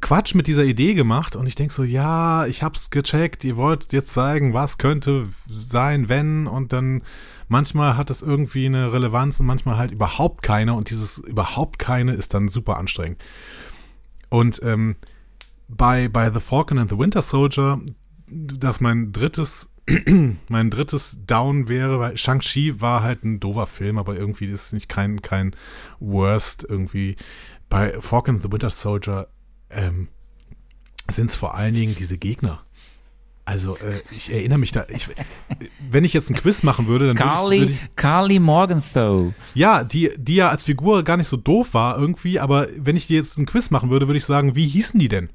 Quatsch 0.00 0.34
mit 0.34 0.46
dieser 0.46 0.64
Idee 0.64 0.94
gemacht 0.94 1.36
und 1.36 1.46
ich 1.46 1.54
denke 1.54 1.72
so, 1.72 1.82
ja, 1.82 2.46
ich 2.46 2.62
hab's 2.62 2.90
gecheckt, 2.90 3.44
ihr 3.44 3.56
wollt 3.56 3.92
jetzt 3.92 4.12
zeigen, 4.12 4.52
was 4.52 4.78
könnte 4.78 5.28
sein, 5.48 6.08
wenn 6.08 6.46
und 6.46 6.72
dann 6.72 7.02
manchmal 7.48 7.96
hat 7.96 8.10
das 8.10 8.20
irgendwie 8.20 8.66
eine 8.66 8.92
Relevanz 8.92 9.40
und 9.40 9.46
manchmal 9.46 9.76
halt 9.76 9.92
überhaupt 9.92 10.42
keine 10.42 10.74
und 10.74 10.90
dieses 10.90 11.18
überhaupt 11.18 11.78
keine 11.78 12.12
ist 12.12 12.34
dann 12.34 12.48
super 12.48 12.76
anstrengend. 12.76 13.22
Und 14.28 14.60
ähm, 14.62 14.96
bei, 15.68 16.08
bei 16.08 16.30
The 16.32 16.40
Falcon 16.40 16.78
and 16.78 16.90
the 16.90 16.98
Winter 16.98 17.22
Soldier, 17.22 17.80
das 18.30 18.80
mein 18.80 19.12
drittes, 19.12 19.72
mein 20.48 20.70
drittes 20.70 21.24
Down 21.26 21.68
wäre, 21.68 21.98
weil 22.00 22.16
Shang-Chi 22.16 22.80
war 22.80 23.02
halt 23.02 23.24
ein 23.24 23.40
doofer 23.40 23.66
Film, 23.66 23.98
aber 23.98 24.16
irgendwie 24.16 24.46
ist 24.46 24.66
es 24.66 24.72
nicht 24.72 24.88
kein, 24.88 25.22
kein 25.22 25.54
Worst 26.00 26.66
irgendwie. 26.68 27.16
Bei 27.68 28.00
Falcon 28.00 28.36
and 28.36 28.42
the 28.42 28.52
Winter 28.52 28.70
Soldier 28.70 29.28
ähm, 29.70 30.08
sind 31.10 31.30
es 31.30 31.36
vor 31.36 31.54
allen 31.54 31.74
Dingen 31.74 31.94
diese 31.94 32.18
Gegner. 32.18 32.64
Also, 33.48 33.76
äh, 33.78 34.02
ich 34.10 34.30
erinnere 34.30 34.58
mich 34.58 34.72
da, 34.72 34.84
ich, 34.90 35.08
wenn 35.90 36.04
ich 36.04 36.12
jetzt 36.12 36.28
ein 36.28 36.36
Quiz 36.36 36.62
machen 36.62 36.86
würde, 36.86 37.06
dann 37.06 37.18
würde 37.18 37.30
ich, 37.30 37.38
Carly, 37.38 37.62
ich 37.64 37.96
Carly 37.96 38.38
Morgenthau. 38.40 39.32
ja, 39.54 39.84
die, 39.84 40.10
die 40.18 40.34
ja 40.34 40.50
als 40.50 40.64
Figur 40.64 41.02
gar 41.02 41.16
nicht 41.16 41.28
so 41.28 41.38
doof 41.38 41.72
war 41.72 41.98
irgendwie, 41.98 42.38
aber 42.38 42.68
wenn 42.76 42.94
ich 42.94 43.06
dir 43.06 43.16
jetzt 43.16 43.38
ein 43.38 43.46
Quiz 43.46 43.70
machen 43.70 43.88
würde, 43.88 44.06
würde 44.06 44.18
ich 44.18 44.26
sagen, 44.26 44.54
wie 44.54 44.68
hießen 44.68 45.00
die 45.00 45.08
denn? 45.08 45.30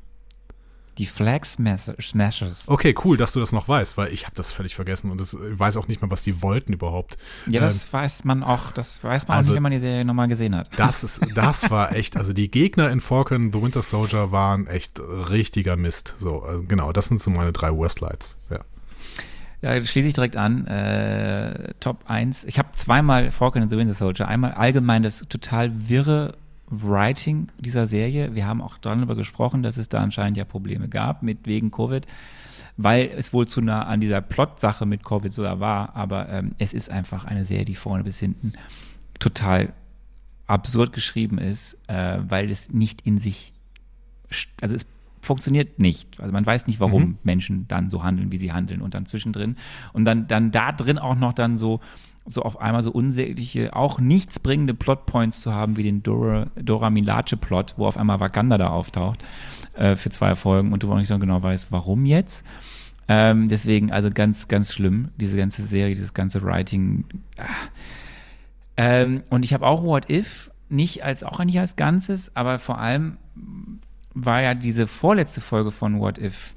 Die 1.00 1.06
Flag 1.08 1.44
Smash- 1.46 1.92
Smashers. 2.02 2.70
Okay, 2.70 2.94
cool, 3.04 3.18
dass 3.18 3.34
du 3.34 3.40
das 3.40 3.52
noch 3.52 3.68
weißt, 3.68 3.98
weil 3.98 4.14
ich 4.14 4.26
habe 4.26 4.36
das 4.36 4.52
völlig 4.52 4.76
vergessen 4.76 5.10
und 5.10 5.20
das, 5.20 5.34
ich 5.34 5.40
weiß 5.60 5.78
auch 5.78 5.88
nicht 5.88 6.02
mehr, 6.02 6.12
was 6.12 6.24
die 6.24 6.42
wollten 6.42 6.72
überhaupt. 6.74 7.18
Ja, 7.48 7.62
Ähm, 7.62 7.68
das 7.68 7.92
weiß 7.92 8.26
man 8.26 8.44
auch, 8.44 8.72
das 8.72 9.04
weiß 9.04 9.28
man 9.28 9.38
also- 9.38 9.48
auch 9.48 9.52
nicht, 9.54 9.56
wenn 9.56 9.64
man 9.64 9.72
die 9.72 9.80
Serie 9.80 10.06
nochmal 10.06 10.28
gesehen 10.28 10.56
hat. 10.56 10.70
das 10.78 11.04
ist, 11.04 11.20
das 11.36 11.72
war 11.72 11.96
echt, 11.96 12.16
also 12.16 12.32
die 12.34 12.52
Gegner 12.52 12.92
in 12.92 13.00
Falcon 13.02 13.52
The 13.52 13.62
Winter 13.62 13.82
Soldier 13.82 14.32
waren 14.32 14.68
echt 14.68 15.00
richtiger 15.00 15.76
Mist. 15.78 16.14
So, 16.20 16.44
also 16.44 16.64
genau, 16.64 16.92
das 16.92 17.08
sind 17.08 17.20
so 17.20 17.32
meine 17.32 17.52
drei 17.54 17.72
Worstlights. 17.74 18.38
Ja. 18.52 18.60
Ja, 19.62 19.84
schließe 19.86 20.10
ich 20.10 20.14
direkt 20.14 20.36
an. 20.36 20.68
Äh, 20.68 21.74
Top 21.80 22.04
1. 22.10 22.44
Ich 22.44 22.60
habe 22.60 22.70
zweimal 22.74 23.32
Falcon 23.32 23.62
and 23.62 23.72
the 23.72 23.78
Winter 23.78 23.94
Soldier. 23.94 24.28
Einmal 24.28 24.52
allgemein 24.52 25.04
das 25.04 25.20
total 25.30 25.72
wirre 25.88 26.34
Writing 26.82 27.50
dieser 27.60 27.88
Serie. 27.88 28.36
Wir 28.36 28.48
haben 28.48 28.62
auch 28.62 28.78
darüber 28.78 29.16
gesprochen, 29.16 29.64
dass 29.64 29.78
es 29.78 29.90
da 29.90 30.00
anscheinend 30.00 30.38
ja 30.38 30.46
Probleme 30.46 30.90
gab 30.90 31.24
mit 31.24 31.46
wegen 31.46 31.72
Covid, 31.72 32.08
weil 32.78 33.12
es 33.16 33.34
wohl 33.34 33.48
zu 33.48 33.62
nah 33.62 33.84
an 33.84 34.02
dieser 34.02 34.22
Plot-Sache 34.22 34.86
mit 34.86 35.04
Covid 35.04 35.32
sogar 35.32 35.60
war. 35.60 35.96
Aber 35.96 36.30
ähm, 36.30 36.56
es 36.58 36.74
ist 36.74 36.90
einfach 36.90 37.26
eine 37.26 37.46
Serie, 37.46 37.66
die 37.66 37.76
vorne 37.76 38.04
bis 38.04 38.20
hinten 38.20 38.54
total 39.20 39.74
absurd 40.48 40.94
geschrieben 40.94 41.38
ist, 41.38 41.78
äh, 41.88 42.20
weil 42.28 42.50
es 42.50 42.72
nicht 42.72 43.02
in 43.06 43.20
sich, 43.20 43.54
also 44.62 44.76
es 44.76 44.86
funktioniert 45.22 45.80
nicht. 45.80 46.20
Also 46.20 46.34
man 46.34 46.46
weiß 46.46 46.68
nicht, 46.68 46.80
warum 46.80 47.04
Mhm. 47.04 47.18
Menschen 47.24 47.68
dann 47.68 47.90
so 47.90 48.04
handeln, 48.04 48.32
wie 48.32 48.38
sie 48.38 48.52
handeln 48.52 48.82
und 48.82 48.94
dann 48.94 49.06
zwischendrin 49.06 49.56
und 49.94 50.06
dann, 50.06 50.28
dann 50.28 50.52
da 50.52 50.72
drin 50.72 50.98
auch 50.98 51.16
noch 51.16 51.34
dann 51.34 51.56
so, 51.56 51.80
so 52.26 52.42
auf 52.44 52.60
einmal 52.62 52.82
so 52.84 52.92
unsägliche, 52.92 53.76
auch 53.76 54.00
nichts 54.00 54.40
bringende 54.40 54.74
Plotpoints 54.74 55.42
zu 55.42 55.54
haben, 55.54 55.76
wie 55.76 55.84
den 55.84 56.04
Dora, 56.04 56.48
Dora 56.56 56.90
Milaje-Plot, 56.90 57.76
wo 57.78 57.86
auf 57.86 57.98
einmal 57.98 58.20
Wakanda 58.20 58.58
da 58.58 58.70
auftaucht 58.70 59.24
äh, 59.74 59.96
für 59.96 60.10
zwei 60.10 60.36
Folgen 60.36 60.72
und 60.72 60.84
du 60.84 60.92
auch 60.92 60.98
nicht 60.98 61.10
so 61.10 61.20
genau 61.20 61.42
weißt, 61.44 61.72
warum 61.72 62.06
jetzt. 62.06 62.46
Ähm, 63.08 63.50
deswegen, 63.50 63.92
also 63.92 64.10
ganz, 64.10 64.48
ganz 64.48 64.74
schlimm, 64.74 65.10
diese 65.18 65.38
ganze 65.38 65.64
Serie, 65.64 65.96
dieses 65.96 66.14
ganze 66.14 66.42
Writing. 66.44 67.04
Ähm, 68.78 69.24
und 69.30 69.44
ich 69.44 69.54
habe 69.54 69.68
auch 69.68 69.84
What 69.84 70.10
If, 70.10 70.50
nicht 70.70 71.04
als 71.04 71.24
auch 71.24 71.44
nicht 71.44 71.60
als 71.60 71.76
Ganzes, 71.76 72.36
aber 72.36 72.58
vor 72.60 72.80
allem 72.80 73.18
war 74.14 74.42
ja 74.42 74.54
diese 74.54 74.88
vorletzte 74.88 75.42
Folge 75.42 75.72
von 75.72 76.00
What 76.00 76.18
If, 76.18 76.56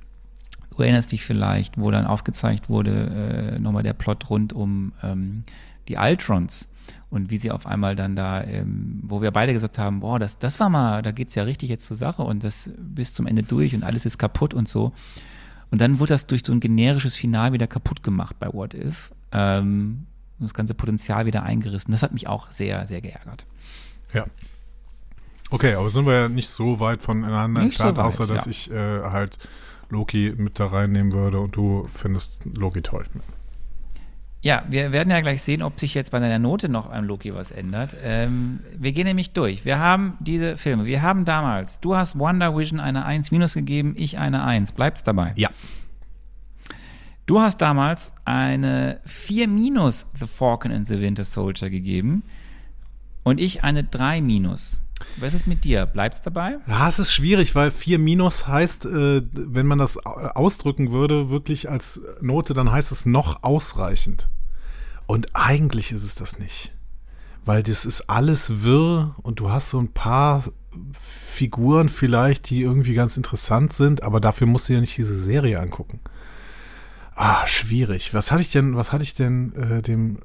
du 0.76 0.82
erinnerst 0.82 1.12
dich 1.12 1.24
vielleicht, 1.24 1.78
wo 1.78 1.90
dann 1.90 2.06
aufgezeigt 2.06 2.68
wurde, 2.68 3.54
äh, 3.56 3.58
nochmal 3.58 3.82
der 3.82 3.94
Plot 3.94 4.30
rund 4.30 4.52
um 4.52 4.92
ähm, 5.02 5.44
die 5.88 5.98
Altrons 5.98 6.68
und 7.10 7.30
wie 7.30 7.38
sie 7.38 7.50
auf 7.50 7.66
einmal 7.66 7.96
dann 7.96 8.16
da, 8.16 8.42
ähm, 8.44 9.00
wo 9.02 9.22
wir 9.22 9.30
beide 9.30 9.52
gesagt 9.52 9.78
haben, 9.78 10.00
boah, 10.00 10.18
das, 10.18 10.38
das 10.38 10.60
war 10.60 10.68
mal, 10.68 11.02
da 11.02 11.12
geht's 11.12 11.34
ja 11.34 11.44
richtig 11.44 11.70
jetzt 11.70 11.86
zur 11.86 11.96
Sache 11.96 12.22
und 12.22 12.44
das 12.44 12.70
bis 12.78 13.14
zum 13.14 13.26
Ende 13.26 13.42
durch 13.42 13.74
und 13.74 13.84
alles 13.84 14.06
ist 14.06 14.18
kaputt 14.18 14.54
und 14.54 14.68
so. 14.68 14.92
Und 15.70 15.80
dann 15.80 15.98
wurde 15.98 16.14
das 16.14 16.26
durch 16.26 16.42
so 16.44 16.52
ein 16.52 16.60
generisches 16.60 17.14
Final 17.16 17.52
wieder 17.52 17.66
kaputt 17.66 18.02
gemacht 18.02 18.36
bei 18.38 18.52
What 18.52 18.74
If. 18.74 19.12
Ähm, 19.32 20.06
und 20.38 20.44
das 20.44 20.54
ganze 20.54 20.74
Potenzial 20.74 21.26
wieder 21.26 21.42
eingerissen. 21.42 21.90
Das 21.90 22.02
hat 22.02 22.12
mich 22.12 22.28
auch 22.28 22.50
sehr, 22.50 22.86
sehr 22.86 23.00
geärgert. 23.00 23.46
Ja. 24.12 24.26
Okay, 25.50 25.74
aber 25.74 25.90
sind 25.90 26.06
wir 26.06 26.14
ja 26.14 26.28
nicht 26.28 26.48
so 26.48 26.80
weit 26.80 27.02
voneinander 27.02 27.60
so 27.60 27.66
entfernt, 27.66 27.96
weit, 27.96 28.04
außer 28.04 28.26
dass 28.26 28.44
ja. 28.44 28.50
ich 28.50 28.70
äh, 28.70 29.02
halt 29.04 29.38
Loki 29.88 30.34
mit 30.36 30.58
da 30.58 30.66
reinnehmen 30.66 31.12
würde 31.12 31.40
und 31.40 31.56
du 31.56 31.86
findest 31.88 32.44
Loki 32.44 32.82
toll. 32.82 33.06
Ja, 34.42 34.64
wir 34.68 34.92
werden 34.92 35.10
ja 35.10 35.20
gleich 35.20 35.42
sehen, 35.42 35.60
ob 35.62 35.80
sich 35.80 35.94
jetzt 35.94 36.12
bei 36.12 36.20
deiner 36.20 36.38
Note 36.38 36.68
noch 36.68 36.88
an 36.88 37.04
Loki 37.04 37.34
was 37.34 37.50
ändert. 37.50 37.96
Ähm, 38.04 38.60
wir 38.78 38.92
gehen 38.92 39.06
nämlich 39.06 39.32
durch. 39.32 39.64
Wir 39.64 39.78
haben 39.78 40.16
diese 40.20 40.56
Filme. 40.56 40.84
Wir 40.84 41.02
haben 41.02 41.24
damals, 41.24 41.80
du 41.80 41.96
hast 41.96 42.16
Wonder 42.18 42.56
Vision 42.56 42.78
eine 42.78 43.04
1 43.04 43.32
minus 43.32 43.54
gegeben, 43.54 43.94
ich 43.96 44.18
eine 44.18 44.44
1. 44.44 44.72
Bleibt's 44.72 45.02
dabei? 45.02 45.32
Ja. 45.36 45.50
Du 47.26 47.40
hast 47.40 47.58
damals 47.58 48.14
eine 48.24 49.00
4 49.04 49.48
minus 49.48 50.06
The 50.16 50.28
Falcon 50.28 50.70
and 50.70 50.86
the 50.86 51.00
Winter 51.00 51.24
Soldier 51.24 51.68
gegeben 51.68 52.22
und 53.24 53.40
ich 53.40 53.64
eine 53.64 53.82
3 53.82 54.20
minus. 54.20 54.80
Was 55.18 55.34
ist 55.34 55.46
mit 55.46 55.64
dir? 55.64 55.86
Bleibt's 55.86 56.20
dabei? 56.22 56.56
Ja, 56.66 56.88
es 56.88 56.98
ist 56.98 57.12
schwierig, 57.12 57.54
weil 57.54 57.70
4 57.70 57.98
minus 57.98 58.46
heißt, 58.48 58.86
äh, 58.86 59.22
wenn 59.32 59.66
man 59.66 59.78
das 59.78 60.04
au- 60.04 60.10
ausdrücken 60.34 60.90
würde, 60.92 61.30
wirklich 61.30 61.70
als 61.70 62.00
Note, 62.20 62.54
dann 62.54 62.70
heißt 62.72 62.92
es 62.92 63.06
noch 63.06 63.42
ausreichend. 63.42 64.28
Und 65.06 65.28
eigentlich 65.34 65.92
ist 65.92 66.02
es 66.04 66.14
das 66.14 66.38
nicht. 66.38 66.72
Weil 67.44 67.62
das 67.62 67.84
ist 67.84 68.10
alles 68.10 68.62
wirr 68.64 69.14
und 69.22 69.38
du 69.40 69.50
hast 69.50 69.70
so 69.70 69.78
ein 69.78 69.92
paar 69.92 70.42
Figuren 70.92 71.88
vielleicht, 71.88 72.50
die 72.50 72.62
irgendwie 72.62 72.94
ganz 72.94 73.16
interessant 73.16 73.72
sind, 73.72 74.02
aber 74.02 74.20
dafür 74.20 74.46
musst 74.46 74.68
du 74.68 74.72
ja 74.74 74.80
nicht 74.80 74.96
diese 74.96 75.16
Serie 75.18 75.60
angucken. 75.60 76.00
Ah, 77.14 77.46
schwierig. 77.46 78.12
Was 78.14 78.30
hatte 78.32 78.42
ich 78.42 78.50
denn, 78.50 78.76
was 78.76 78.92
hatte 78.92 79.04
ich 79.04 79.14
denn 79.14 79.54
äh, 79.54 79.80
dem, 79.82 80.18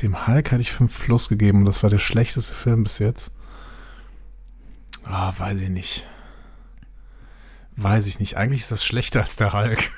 dem 0.00 0.26
Hulk 0.26 0.52
hatte 0.52 0.62
ich 0.62 0.72
5 0.72 0.98
plus 1.00 1.28
gegeben 1.28 1.60
und 1.60 1.64
das 1.66 1.82
war 1.82 1.90
der 1.90 1.98
schlechteste 1.98 2.54
Film 2.54 2.84
bis 2.84 2.98
jetzt. 2.98 3.32
Ah, 5.04 5.32
weiß 5.36 5.60
ich 5.60 5.68
nicht. 5.68 6.06
Weiß 7.76 8.06
ich 8.06 8.20
nicht. 8.20 8.36
Eigentlich 8.36 8.60
ist 8.62 8.70
das 8.72 8.84
schlechter 8.84 9.22
als 9.22 9.36
der 9.36 9.52
Hulk. 9.52 9.90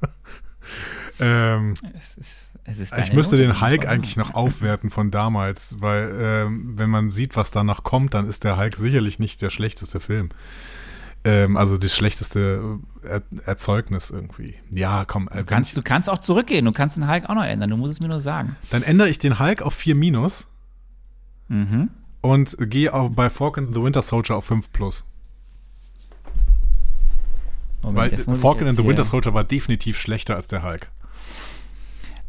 ähm, 1.20 1.74
Es 1.96 2.16
ist, 2.16 2.50
es 2.64 2.78
ist 2.78 2.96
ich 2.98 3.12
müsste 3.12 3.36
Note, 3.36 3.46
den 3.48 3.60
Hulk 3.60 3.84
ich 3.84 3.88
eigentlich 3.88 4.16
noch 4.16 4.34
aufwerten 4.34 4.90
von 4.90 5.10
damals, 5.10 5.80
weil 5.80 6.12
ähm, 6.18 6.72
wenn 6.78 6.90
man 6.90 7.10
sieht, 7.10 7.36
was 7.36 7.50
danach 7.50 7.82
kommt, 7.82 8.14
dann 8.14 8.28
ist 8.28 8.44
der 8.44 8.56
Hulk 8.56 8.76
sicherlich 8.76 9.18
nicht 9.18 9.42
der 9.42 9.50
schlechteste 9.50 10.00
Film. 10.00 10.30
Ähm, 11.24 11.56
also 11.56 11.78
das 11.78 11.94
schlechteste 11.94 12.78
äh, 13.04 13.08
er 13.08 13.22
Erzeugnis 13.46 14.10
irgendwie. 14.10 14.56
Ja, 14.70 15.04
komm. 15.06 15.28
Äh, 15.28 15.38
Du 15.38 15.44
kannst, 15.44 15.76
du 15.76 15.82
kannst 15.82 16.10
auch 16.10 16.18
zurückgehen, 16.18 16.64
du 16.64 16.72
kannst 16.72 16.96
den 16.96 17.08
Hulk 17.08 17.26
auch 17.28 17.34
noch 17.34 17.44
ändern, 17.44 17.70
du 17.70 17.76
musst 17.76 17.92
es 17.94 18.00
mir 18.00 18.08
nur 18.08 18.18
sagen. 18.20 18.56
dann 18.70 18.82
ändere 18.82 19.08
ich 19.08 19.18
den 19.20 19.38
Hulk 19.38 19.62
auf 19.62 19.74
4 19.74 19.94
minus 19.94 20.48
Mhm. 21.48 21.90
Und 22.22 22.56
gehe 22.58 22.92
auf, 22.92 23.14
bei 23.14 23.28
Falcon 23.28 23.66
and 23.66 23.74
the 23.74 23.82
Winter 23.82 24.02
Soldier 24.02 24.36
auf 24.36 24.46
5 24.46 24.72
plus. 24.72 25.04
Moment, 27.82 28.26
Weil 28.26 28.36
Falcon 28.36 28.68
and 28.68 28.76
the 28.76 28.84
Winter 28.84 29.04
Soldier 29.04 29.34
war 29.34 29.44
definitiv 29.44 29.98
schlechter 29.98 30.36
als 30.36 30.48
der 30.48 30.62
Hulk. 30.62 30.90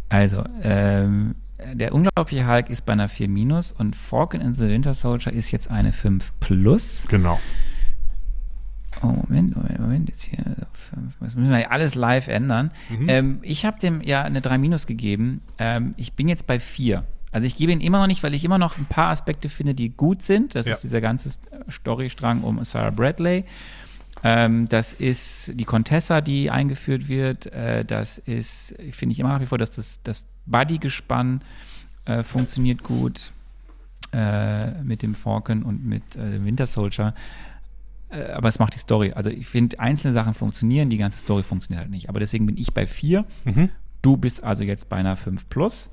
Also, 0.09 0.43
ähm, 0.61 1.35
der 1.73 1.93
unglaubliche 1.93 2.47
Hulk 2.47 2.69
ist 2.69 2.81
bei 2.81 2.93
einer 2.93 3.07
4 3.07 3.29
minus 3.29 3.71
und 3.71 3.95
Falcon 3.95 4.41
and 4.41 4.57
the 4.57 4.67
Winter 4.67 4.93
Soldier 4.93 5.31
ist 5.31 5.51
jetzt 5.51 5.69
eine 5.69 5.93
5 5.93 6.33
plus. 6.39 7.05
Genau. 7.09 7.39
Oh, 9.01 9.07
Moment, 9.07 9.55
Moment, 9.55 9.79
Moment, 9.79 10.09
jetzt 10.09 10.23
hier. 10.23 10.43
Das 11.19 11.35
müssen 11.35 11.49
wir 11.49 11.59
ja 11.59 11.69
alles 11.69 11.95
live 11.95 12.27
ändern. 12.27 12.71
Mhm. 12.89 13.09
Ähm, 13.09 13.39
ich 13.41 13.65
habe 13.65 13.79
dem 13.79 14.01
ja 14.01 14.23
eine 14.23 14.41
3 14.41 14.57
minus 14.57 14.87
gegeben. 14.87 15.41
Ähm, 15.57 15.93
ich 15.97 16.13
bin 16.13 16.27
jetzt 16.27 16.47
bei 16.47 16.59
4. 16.59 17.03
Also 17.33 17.45
ich 17.45 17.55
gebe 17.57 17.71
ihn 17.71 17.81
immer 17.81 17.99
noch 17.99 18.07
nicht, 18.07 18.23
weil 18.23 18.33
ich 18.33 18.45
immer 18.45 18.57
noch 18.59 18.77
ein 18.77 18.85
paar 18.85 19.09
Aspekte 19.09 19.49
finde, 19.49 19.73
die 19.75 19.89
gut 19.89 20.21
sind. 20.21 20.55
Das 20.55 20.65
Ja. 20.67 20.73
ist 20.73 20.81
dieser 20.83 21.01
ganze 21.01 21.31
Storystrang 21.69 22.41
um 22.41 22.63
Sarah 22.63 22.91
Bradley. 22.91 23.43
Ähm, 24.23 24.69
das 24.69 24.93
ist 24.93 25.51
die 25.55 25.65
Contessa, 25.65 26.21
die 26.21 26.49
eingeführt 26.51 27.09
wird. 27.09 27.47
Äh, 27.47 27.83
das 27.83 28.19
ist, 28.19 28.75
finde 28.91 29.13
ich 29.13 29.19
immer 29.19 29.29
nach 29.29 29.41
wie 29.41 29.45
vor, 29.47 29.57
dass 29.57 29.71
das, 29.71 29.99
das 30.03 30.25
Buddy-Gespann 30.45 31.41
äh, 32.05 32.23
funktioniert 32.23 32.83
gut 32.83 33.31
äh, 34.13 34.71
mit 34.83 35.01
dem 35.01 35.15
Falcon 35.15 35.63
und 35.63 35.83
mit 35.85 36.15
äh, 36.15 36.31
dem 36.31 36.45
Winter 36.45 36.67
Soldier. 36.67 37.13
Äh, 38.09 38.31
aber 38.31 38.47
es 38.49 38.59
macht 38.59 38.75
die 38.75 38.79
Story. 38.79 39.11
Also 39.13 39.29
ich 39.31 39.47
finde, 39.47 39.79
einzelne 39.79 40.13
Sachen 40.13 40.33
funktionieren, 40.35 40.89
die 40.89 40.97
ganze 40.97 41.19
Story 41.19 41.43
funktioniert 41.43 41.81
halt 41.81 41.91
nicht. 41.91 42.09
Aber 42.09 42.19
deswegen 42.19 42.45
bin 42.45 42.57
ich 42.57 42.73
bei 42.73 42.85
4. 42.85 43.25
Mhm. 43.45 43.69
Du 44.03 44.17
bist 44.17 44.43
also 44.43 44.63
jetzt 44.63 44.87
bei 44.89 44.97
einer 44.97 45.15
5 45.15 45.49
plus. 45.49 45.89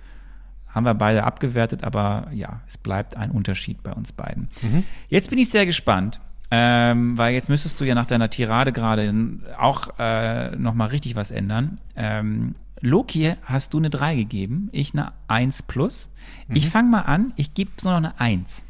Haben 0.74 0.84
wir 0.84 0.94
beide 0.94 1.24
abgewertet, 1.24 1.82
aber 1.84 2.28
ja, 2.32 2.60
es 2.66 2.78
bleibt 2.78 3.16
ein 3.16 3.30
Unterschied 3.30 3.82
bei 3.82 3.92
uns 3.92 4.12
beiden. 4.12 4.48
Mhm. 4.62 4.84
Jetzt 5.08 5.30
bin 5.30 5.38
ich 5.38 5.48
sehr 5.50 5.66
gespannt, 5.66 6.20
ähm, 6.50 7.18
weil 7.18 7.34
jetzt 7.34 7.48
müsstest 7.48 7.80
du 7.80 7.84
ja 7.84 7.94
nach 7.94 8.06
deiner 8.06 8.30
Tirade 8.30 8.72
gerade 8.72 9.12
auch 9.58 9.88
äh, 9.98 10.54
nochmal 10.56 10.88
richtig 10.88 11.16
was 11.16 11.30
ändern. 11.30 11.80
Ähm, 11.96 12.54
Loki 12.80 13.34
hast 13.44 13.74
du 13.74 13.78
eine 13.78 13.90
3 13.90 14.14
gegeben, 14.16 14.68
ich 14.72 14.94
eine 14.94 15.12
1 15.28 15.64
plus. 15.64 16.10
Ich 16.48 16.66
Mhm. 16.66 16.70
fange 16.70 16.90
mal 16.90 17.00
an, 17.02 17.32
ich 17.36 17.52
gebe 17.54 17.70
nur 17.84 18.00
noch 18.00 18.10
eine 18.18 18.20
1. 18.20 18.64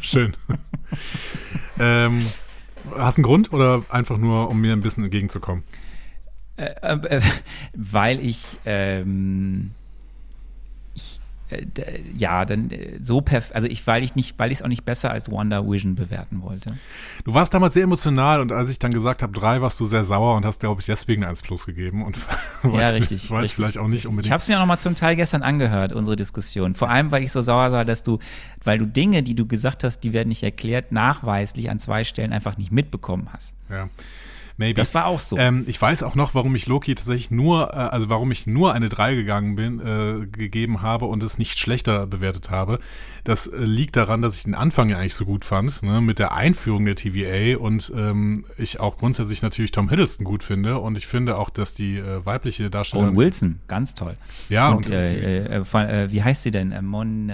Schön. 0.00 0.32
ähm, 1.78 2.26
hast 2.96 3.18
du 3.18 3.20
einen 3.20 3.24
Grund 3.24 3.52
oder 3.52 3.82
einfach 3.90 4.16
nur, 4.16 4.48
um 4.48 4.60
mir 4.60 4.72
ein 4.72 4.80
bisschen 4.80 5.04
entgegenzukommen? 5.04 5.64
Äh, 6.56 6.64
äh, 6.82 7.20
weil 7.74 8.20
ich, 8.20 8.58
ähm, 8.64 9.72
ich 9.72 9.76
äh, 9.76 9.77
ja, 12.16 12.44
dann 12.44 12.70
äh, 12.70 12.98
so 13.02 13.20
perf 13.20 13.50
also 13.54 13.66
ich, 13.68 13.86
weil 13.86 14.02
ich 14.02 14.14
nicht, 14.14 14.38
weil 14.38 14.50
ich 14.52 14.58
es 14.58 14.62
auch 14.62 14.68
nicht 14.68 14.84
besser 14.84 15.10
als 15.10 15.30
Wonder 15.30 15.66
Vision 15.66 15.94
bewerten 15.94 16.42
wollte. 16.42 16.76
Du 17.24 17.34
warst 17.34 17.54
damals 17.54 17.74
sehr 17.74 17.84
emotional 17.84 18.40
und 18.40 18.52
als 18.52 18.70
ich 18.70 18.78
dann 18.78 18.92
gesagt 18.92 19.22
habe, 19.22 19.32
drei, 19.32 19.60
warst 19.62 19.80
du 19.80 19.84
sehr 19.86 20.04
sauer 20.04 20.36
und 20.36 20.44
hast, 20.44 20.60
glaube 20.60 20.80
ich, 20.80 20.86
deswegen 20.86 21.24
ein 21.24 21.30
1 21.30 21.42
Plus 21.42 21.64
gegeben. 21.66 22.04
Und 22.04 22.16
ja, 22.64 22.70
weiß- 22.70 22.94
richtig. 22.94 23.30
Weiß 23.30 23.42
richtig. 23.42 23.54
vielleicht 23.56 23.78
auch 23.78 23.88
nicht 23.88 24.06
unbedingt. 24.06 24.26
Ich 24.26 24.32
habe 24.32 24.40
es 24.40 24.48
mir 24.48 24.56
auch 24.56 24.60
noch 24.60 24.66
mal 24.66 24.78
zum 24.78 24.94
Teil 24.94 25.16
gestern 25.16 25.42
angehört, 25.42 25.92
unsere 25.92 26.16
Diskussion. 26.16 26.74
Vor 26.74 26.90
allem, 26.90 27.10
weil 27.10 27.22
ich 27.22 27.32
so 27.32 27.40
sauer 27.42 27.72
war, 27.72 27.84
dass 27.84 28.02
du, 28.02 28.18
weil 28.62 28.78
du 28.78 28.86
Dinge, 28.86 29.22
die 29.22 29.34
du 29.34 29.46
gesagt 29.46 29.84
hast, 29.84 30.00
die 30.00 30.12
werden 30.12 30.28
nicht 30.28 30.42
erklärt, 30.42 30.92
nachweislich 30.92 31.70
an 31.70 31.78
zwei 31.78 32.04
Stellen 32.04 32.32
einfach 32.32 32.56
nicht 32.58 32.72
mitbekommen 32.72 33.28
hast. 33.32 33.54
ja. 33.70 33.88
Maybe. 34.58 34.74
Das 34.74 34.92
war 34.92 35.06
auch 35.06 35.20
so. 35.20 35.38
Ähm, 35.38 35.64
ich 35.68 35.80
weiß 35.80 36.02
auch 36.02 36.16
noch, 36.16 36.34
warum 36.34 36.54
ich 36.56 36.66
Loki 36.66 36.94
tatsächlich 36.96 37.30
nur, 37.30 37.70
äh, 37.72 37.76
also 37.76 38.08
warum 38.10 38.30
ich 38.32 38.46
nur 38.46 38.74
eine 38.74 38.88
3 38.88 39.14
gegangen 39.14 39.54
bin, 39.54 39.78
äh, 39.80 40.26
gegeben 40.26 40.82
habe 40.82 41.04
und 41.06 41.22
es 41.22 41.38
nicht 41.38 41.58
schlechter 41.60 42.06
bewertet 42.08 42.50
habe. 42.50 42.80
Das 43.22 43.46
äh, 43.46 43.56
liegt 43.56 43.94
daran, 43.96 44.20
dass 44.20 44.36
ich 44.36 44.42
den 44.42 44.56
Anfang 44.56 44.88
ja 44.88 44.98
eigentlich 44.98 45.14
so 45.14 45.24
gut 45.24 45.44
fand, 45.44 45.82
ne, 45.84 46.00
mit 46.00 46.18
der 46.18 46.32
Einführung 46.32 46.84
der 46.84 46.96
TVA 46.96 47.56
und 47.58 47.92
ähm, 47.96 48.44
ich 48.56 48.80
auch 48.80 48.98
grundsätzlich 48.98 49.42
natürlich 49.42 49.70
Tom 49.70 49.88
Hiddleston 49.88 50.24
gut 50.24 50.42
finde 50.42 50.78
und 50.78 50.98
ich 50.98 51.06
finde 51.06 51.38
auch, 51.38 51.50
dass 51.50 51.74
die 51.74 51.96
äh, 51.98 52.26
weibliche 52.26 52.68
Darstellerin 52.68 53.10
Owen 53.10 53.16
Wilson, 53.16 53.58
ganz 53.68 53.94
toll. 53.94 54.14
Ja, 54.48 54.70
und, 54.70 54.86
und- 54.86 54.90
äh, 54.92 55.58
äh, 55.58 55.64
von, 55.64 55.86
wie 56.10 56.22
heißt 56.22 56.42
sie 56.42 56.50
denn? 56.50 56.74
Mon 56.84 57.28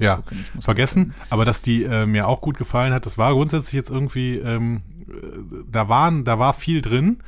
ja, 0.00 0.22
vergessen, 0.60 1.14
aber 1.30 1.44
dass 1.44 1.62
die 1.62 1.86
mir 2.06 2.26
auch 2.26 2.40
gut 2.40 2.56
gefallen 2.58 2.92
hat, 2.92 3.06
das 3.06 3.16
war 3.18 3.32
grundsätzlich 3.32 3.74
jetzt 3.74 3.90
irgendwie, 3.90 4.40
ähm, 4.56 4.82
äh, 5.08 5.64
da 5.70 5.88
waren, 5.88 6.24
da 6.24 6.38
war 6.38 6.52
viel 6.52 6.82
drin, 6.82 7.18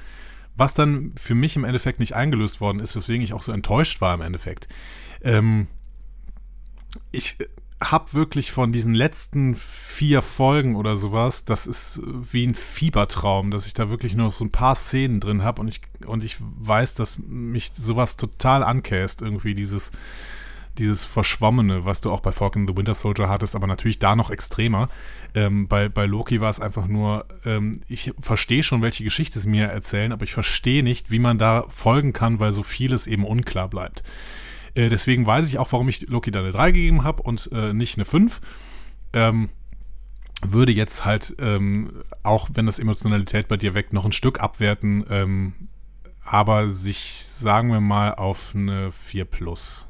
was 0.56 0.74
dann 0.74 1.12
für 1.16 1.34
mich 1.34 1.56
im 1.56 1.64
Endeffekt 1.64 2.00
nicht 2.00 2.14
eingelöst 2.14 2.60
worden 2.60 2.80
ist, 2.80 2.96
weswegen 2.96 3.22
ich 3.22 3.32
auch 3.32 3.42
so 3.42 3.52
enttäuscht 3.52 4.00
war 4.00 4.14
im 4.14 4.20
Endeffekt. 4.20 4.68
Ähm, 5.22 5.68
ich 7.12 7.36
habe 7.80 8.12
wirklich 8.12 8.50
von 8.50 8.72
diesen 8.72 8.92
letzten 8.92 9.54
vier 9.54 10.20
Folgen 10.20 10.74
oder 10.74 10.96
sowas, 10.96 11.44
das 11.44 11.68
ist 11.68 12.00
wie 12.04 12.44
ein 12.44 12.54
Fiebertraum, 12.54 13.52
dass 13.52 13.66
ich 13.66 13.74
da 13.74 13.88
wirklich 13.88 14.16
nur 14.16 14.32
so 14.32 14.44
ein 14.44 14.50
paar 14.50 14.74
Szenen 14.74 15.20
drin 15.20 15.44
habe 15.44 15.60
und 15.60 15.68
ich, 15.68 15.80
und 16.04 16.24
ich 16.24 16.38
weiß, 16.40 16.94
dass 16.94 17.18
mich 17.18 17.70
sowas 17.74 18.16
total 18.16 18.64
ankäst, 18.64 19.22
irgendwie 19.22 19.54
dieses, 19.54 19.92
dieses 20.78 21.04
Verschwommene, 21.04 21.84
was 21.84 22.00
du 22.00 22.10
auch 22.10 22.20
bei 22.20 22.32
Falcon 22.32 22.66
the 22.66 22.76
Winter 22.76 22.94
Soldier 22.94 23.28
hattest, 23.28 23.54
aber 23.56 23.66
natürlich 23.66 23.98
da 23.98 24.16
noch 24.16 24.30
extremer. 24.30 24.88
Ähm, 25.34 25.68
bei, 25.68 25.88
bei 25.88 26.06
Loki 26.06 26.40
war 26.40 26.50
es 26.50 26.60
einfach 26.60 26.86
nur, 26.86 27.26
ähm, 27.44 27.80
ich 27.88 28.12
verstehe 28.20 28.62
schon, 28.62 28.82
welche 28.82 29.04
Geschichte 29.04 29.40
sie 29.40 29.48
mir 29.48 29.66
erzählen, 29.66 30.12
aber 30.12 30.24
ich 30.24 30.32
verstehe 30.32 30.82
nicht, 30.82 31.10
wie 31.10 31.18
man 31.18 31.38
da 31.38 31.64
folgen 31.68 32.12
kann, 32.12 32.40
weil 32.40 32.52
so 32.52 32.62
vieles 32.62 33.06
eben 33.06 33.24
unklar 33.24 33.68
bleibt. 33.68 34.02
Äh, 34.74 34.88
deswegen 34.88 35.26
weiß 35.26 35.48
ich 35.48 35.58
auch, 35.58 35.72
warum 35.72 35.88
ich 35.88 36.08
Loki 36.08 36.30
da 36.30 36.40
eine 36.40 36.52
3 36.52 36.72
gegeben 36.72 37.04
habe 37.04 37.22
und 37.22 37.50
äh, 37.52 37.72
nicht 37.72 37.96
eine 37.98 38.04
5. 38.04 38.40
Ähm, 39.12 39.48
würde 40.42 40.72
jetzt 40.72 41.04
halt, 41.04 41.34
ähm, 41.40 42.04
auch 42.22 42.48
wenn 42.54 42.66
das 42.66 42.78
Emotionalität 42.78 43.48
bei 43.48 43.56
dir 43.56 43.74
weckt, 43.74 43.92
noch 43.92 44.04
ein 44.04 44.12
Stück 44.12 44.40
abwerten, 44.40 45.04
ähm, 45.10 45.52
aber 46.24 46.72
sich, 46.72 47.24
sagen 47.24 47.72
wir 47.72 47.80
mal, 47.80 48.14
auf 48.14 48.52
eine 48.54 48.92
4 48.92 49.24
plus. 49.24 49.87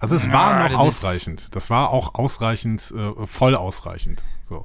Also 0.00 0.16
es 0.16 0.32
war 0.32 0.60
Ja, 0.60 0.68
noch 0.70 0.78
ausreichend. 0.80 1.54
Das 1.54 1.70
war 1.70 1.90
auch 1.90 2.14
ausreichend, 2.14 2.92
äh, 2.96 3.26
voll 3.26 3.54
ausreichend. 3.54 4.22
So. 4.42 4.64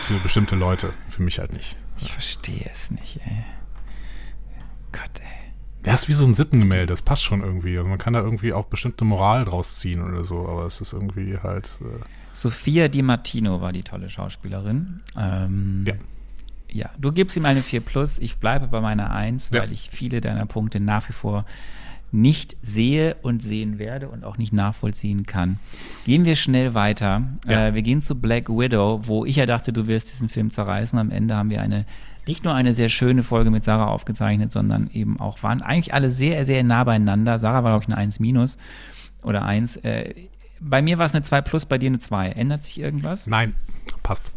Für 0.00 0.18
bestimmte 0.20 0.54
Leute. 0.54 0.92
Für 1.08 1.22
mich 1.22 1.38
halt 1.40 1.52
nicht. 1.52 1.76
Ich 1.98 2.12
verstehe 2.12 2.68
es 2.70 2.90
nicht, 2.90 3.18
ey. 3.24 3.44
Gott, 4.92 5.10
ey. 5.20 5.26
Ja, 5.86 5.94
ist 5.94 6.08
wie 6.08 6.14
so 6.14 6.24
ein 6.26 6.34
Sittengemälde, 6.34 6.86
das 6.86 7.02
passt 7.02 7.22
schon 7.22 7.42
irgendwie. 7.42 7.76
Also 7.78 7.88
man 7.88 7.98
kann 7.98 8.12
da 8.12 8.20
irgendwie 8.20 8.52
auch 8.52 8.66
bestimmte 8.66 9.04
Moral 9.04 9.44
draus 9.44 9.76
ziehen 9.76 10.02
oder 10.02 10.24
so, 10.24 10.48
aber 10.48 10.66
es 10.66 10.80
ist 10.80 10.92
irgendwie 10.92 11.38
halt. 11.38 11.78
Äh 11.80 12.04
Sophia 12.32 12.88
Di 12.88 13.02
Martino 13.02 13.60
war 13.60 13.72
die 13.72 13.82
tolle 13.82 14.10
Schauspielerin. 14.10 15.00
Ähm, 15.18 15.84
Ja. 15.86 15.94
Ja, 16.68 16.90
du 16.98 17.12
gibst 17.12 17.36
ihm 17.36 17.46
eine 17.46 17.62
4 17.62 17.80
plus, 17.80 18.18
ich 18.18 18.38
bleibe 18.38 18.66
bei 18.66 18.80
meiner 18.80 19.10
1, 19.12 19.50
Ja. 19.54 19.62
weil 19.62 19.72
ich 19.72 19.88
viele 19.90 20.20
deiner 20.20 20.44
Punkte 20.46 20.80
nach 20.80 21.08
wie 21.08 21.12
vor 21.14 21.46
nicht 22.12 22.56
sehe 22.62 23.16
und 23.22 23.42
sehen 23.42 23.78
werde 23.78 24.08
und 24.08 24.24
auch 24.24 24.38
nicht 24.38 24.52
nachvollziehen 24.52 25.26
kann. 25.26 25.58
Gehen 26.04 26.24
wir 26.24 26.36
schnell 26.36 26.74
weiter. 26.74 27.22
Ja. 27.46 27.68
Äh, 27.68 27.74
wir 27.74 27.82
gehen 27.82 28.02
zu 28.02 28.14
Black 28.14 28.48
Widow, 28.48 29.00
wo 29.04 29.24
ich 29.24 29.36
ja 29.36 29.46
dachte, 29.46 29.72
du 29.72 29.86
wirst 29.86 30.12
diesen 30.12 30.28
Film 30.28 30.50
zerreißen. 30.50 30.98
Am 30.98 31.10
Ende 31.10 31.36
haben 31.36 31.50
wir 31.50 31.60
eine 31.60 31.84
nicht 32.26 32.44
nur 32.44 32.54
eine 32.54 32.74
sehr 32.74 32.88
schöne 32.88 33.22
Folge 33.22 33.50
mit 33.50 33.62
Sarah 33.62 33.86
aufgezeichnet, 33.86 34.50
sondern 34.50 34.90
eben 34.90 35.20
auch 35.20 35.42
waren 35.42 35.62
eigentlich 35.62 35.94
alle 35.94 36.10
sehr, 36.10 36.44
sehr 36.44 36.64
nah 36.64 36.82
beieinander. 36.82 37.38
Sarah 37.38 37.62
war, 37.62 37.72
glaube 37.72 37.84
ich, 37.84 37.88
eine 37.88 37.96
1 37.96 38.18
minus 38.18 38.58
oder 39.22 39.44
1. 39.44 39.76
Äh, 39.78 40.14
bei 40.60 40.82
mir 40.82 40.98
war 40.98 41.06
es 41.06 41.14
eine 41.14 41.22
2 41.22 41.40
plus, 41.42 41.66
bei 41.66 41.78
dir 41.78 41.88
eine 41.88 42.00
2. 42.00 42.30
Ändert 42.30 42.64
sich 42.64 42.80
irgendwas? 42.80 43.26
Nein, 43.26 43.54
passt. 44.02 44.32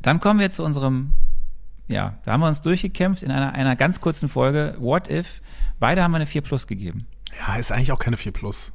Dann 0.00 0.20
kommen 0.20 0.40
wir 0.40 0.50
zu 0.50 0.64
unserem, 0.64 1.12
ja, 1.88 2.14
da 2.24 2.32
haben 2.32 2.40
wir 2.40 2.48
uns 2.48 2.60
durchgekämpft 2.62 3.22
in 3.22 3.30
einer, 3.30 3.52
einer 3.52 3.76
ganz 3.76 4.00
kurzen 4.00 4.28
Folge. 4.28 4.74
What 4.78 5.10
if? 5.10 5.42
Beide 5.82 6.00
haben 6.00 6.12
wir 6.12 6.18
eine 6.18 6.26
4 6.26 6.42
plus 6.42 6.68
gegeben. 6.68 7.08
Ja, 7.36 7.56
ist 7.56 7.72
eigentlich 7.72 7.90
auch 7.90 7.98
keine 7.98 8.16
4 8.16 8.30
Plus. 8.30 8.72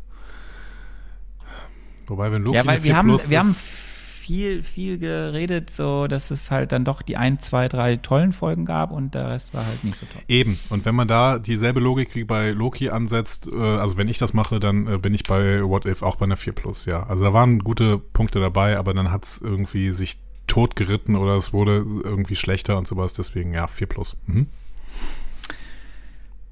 Wobei, 2.06 2.34
wenn 2.34 2.44
Loki 2.44 2.58
ja, 2.58 2.66
weil 2.66 2.84
wir 2.84 2.92
4 2.92 2.98
haben, 2.98 3.08
Plus 3.08 3.30
wir 3.30 3.40
haben 3.40 3.56
viel, 3.56 4.62
viel 4.62 4.98
geredet, 4.98 5.70
so 5.70 6.08
dass 6.08 6.32
es 6.32 6.52
halt 6.52 6.74
dann 6.74 6.84
doch 6.84 7.02
die 7.02 7.16
ein, 7.16 7.40
zwei, 7.40 7.70
drei 7.70 7.96
tollen 7.96 8.34
Folgen 8.34 8.66
gab 8.66 8.92
und 8.92 9.16
der 9.16 9.30
Rest 9.30 9.54
war 9.54 9.66
halt 9.66 9.86
nicht 9.86 9.96
so 9.96 10.06
toll. 10.12 10.22
Eben. 10.28 10.60
Und 10.68 10.84
wenn 10.84 10.96
man 10.96 11.08
da 11.08 11.40
dieselbe 11.40 11.80
Logik 11.80 12.14
wie 12.14 12.26
bei 12.26 12.50
Loki 12.50 12.90
ansetzt, 12.90 13.48
äh, 13.48 13.56
also 13.56 13.96
wenn 13.96 14.10
ich 14.10 14.18
das 14.18 14.34
mache, 14.34 14.60
dann 14.60 14.86
äh, 14.88 14.98
bin 14.98 15.14
ich 15.14 15.24
bei 15.24 15.64
What 15.64 15.86
If 15.86 16.02
auch 16.02 16.18
bei 16.18 16.26
einer 16.26 16.36
4 16.36 16.52
Plus, 16.52 16.84
ja. 16.84 17.04
Also 17.04 17.24
da 17.24 17.32
waren 17.32 17.60
gute 17.60 18.00
Punkte 18.00 18.42
dabei, 18.42 18.78
aber 18.78 18.94
dann 18.94 19.14
hat 19.14 19.24
es 19.24 19.38
irgendwie 19.42 19.94
sich 19.94 20.20
tot 20.46 20.76
geritten 20.76 21.16
oder 21.16 21.38
es 21.38 21.54
wurde 21.54 21.86
irgendwie 22.04 22.36
schlechter 22.36 22.78
und 22.78 22.86
sowas. 22.86 23.14
Deswegen 23.14 23.54
ja, 23.54 23.68
4 23.68 23.88
Plus. 23.88 24.18
Mhm. 24.26 24.48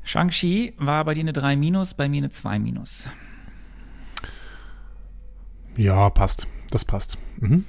Shang-Chi 0.06 0.74
war 0.78 1.04
bei 1.04 1.14
dir 1.16 1.22
eine 1.22 1.34
3 1.34 1.56
minus, 1.56 1.94
bei 1.94 2.08
mir 2.08 2.20
eine 2.20 2.30
2 2.30 2.60
minus. 2.60 3.10
Ja, 5.76 6.10
passt. 6.10 6.48
Das 6.70 6.86
passt. 6.86 7.18
Mhm. 7.40 7.66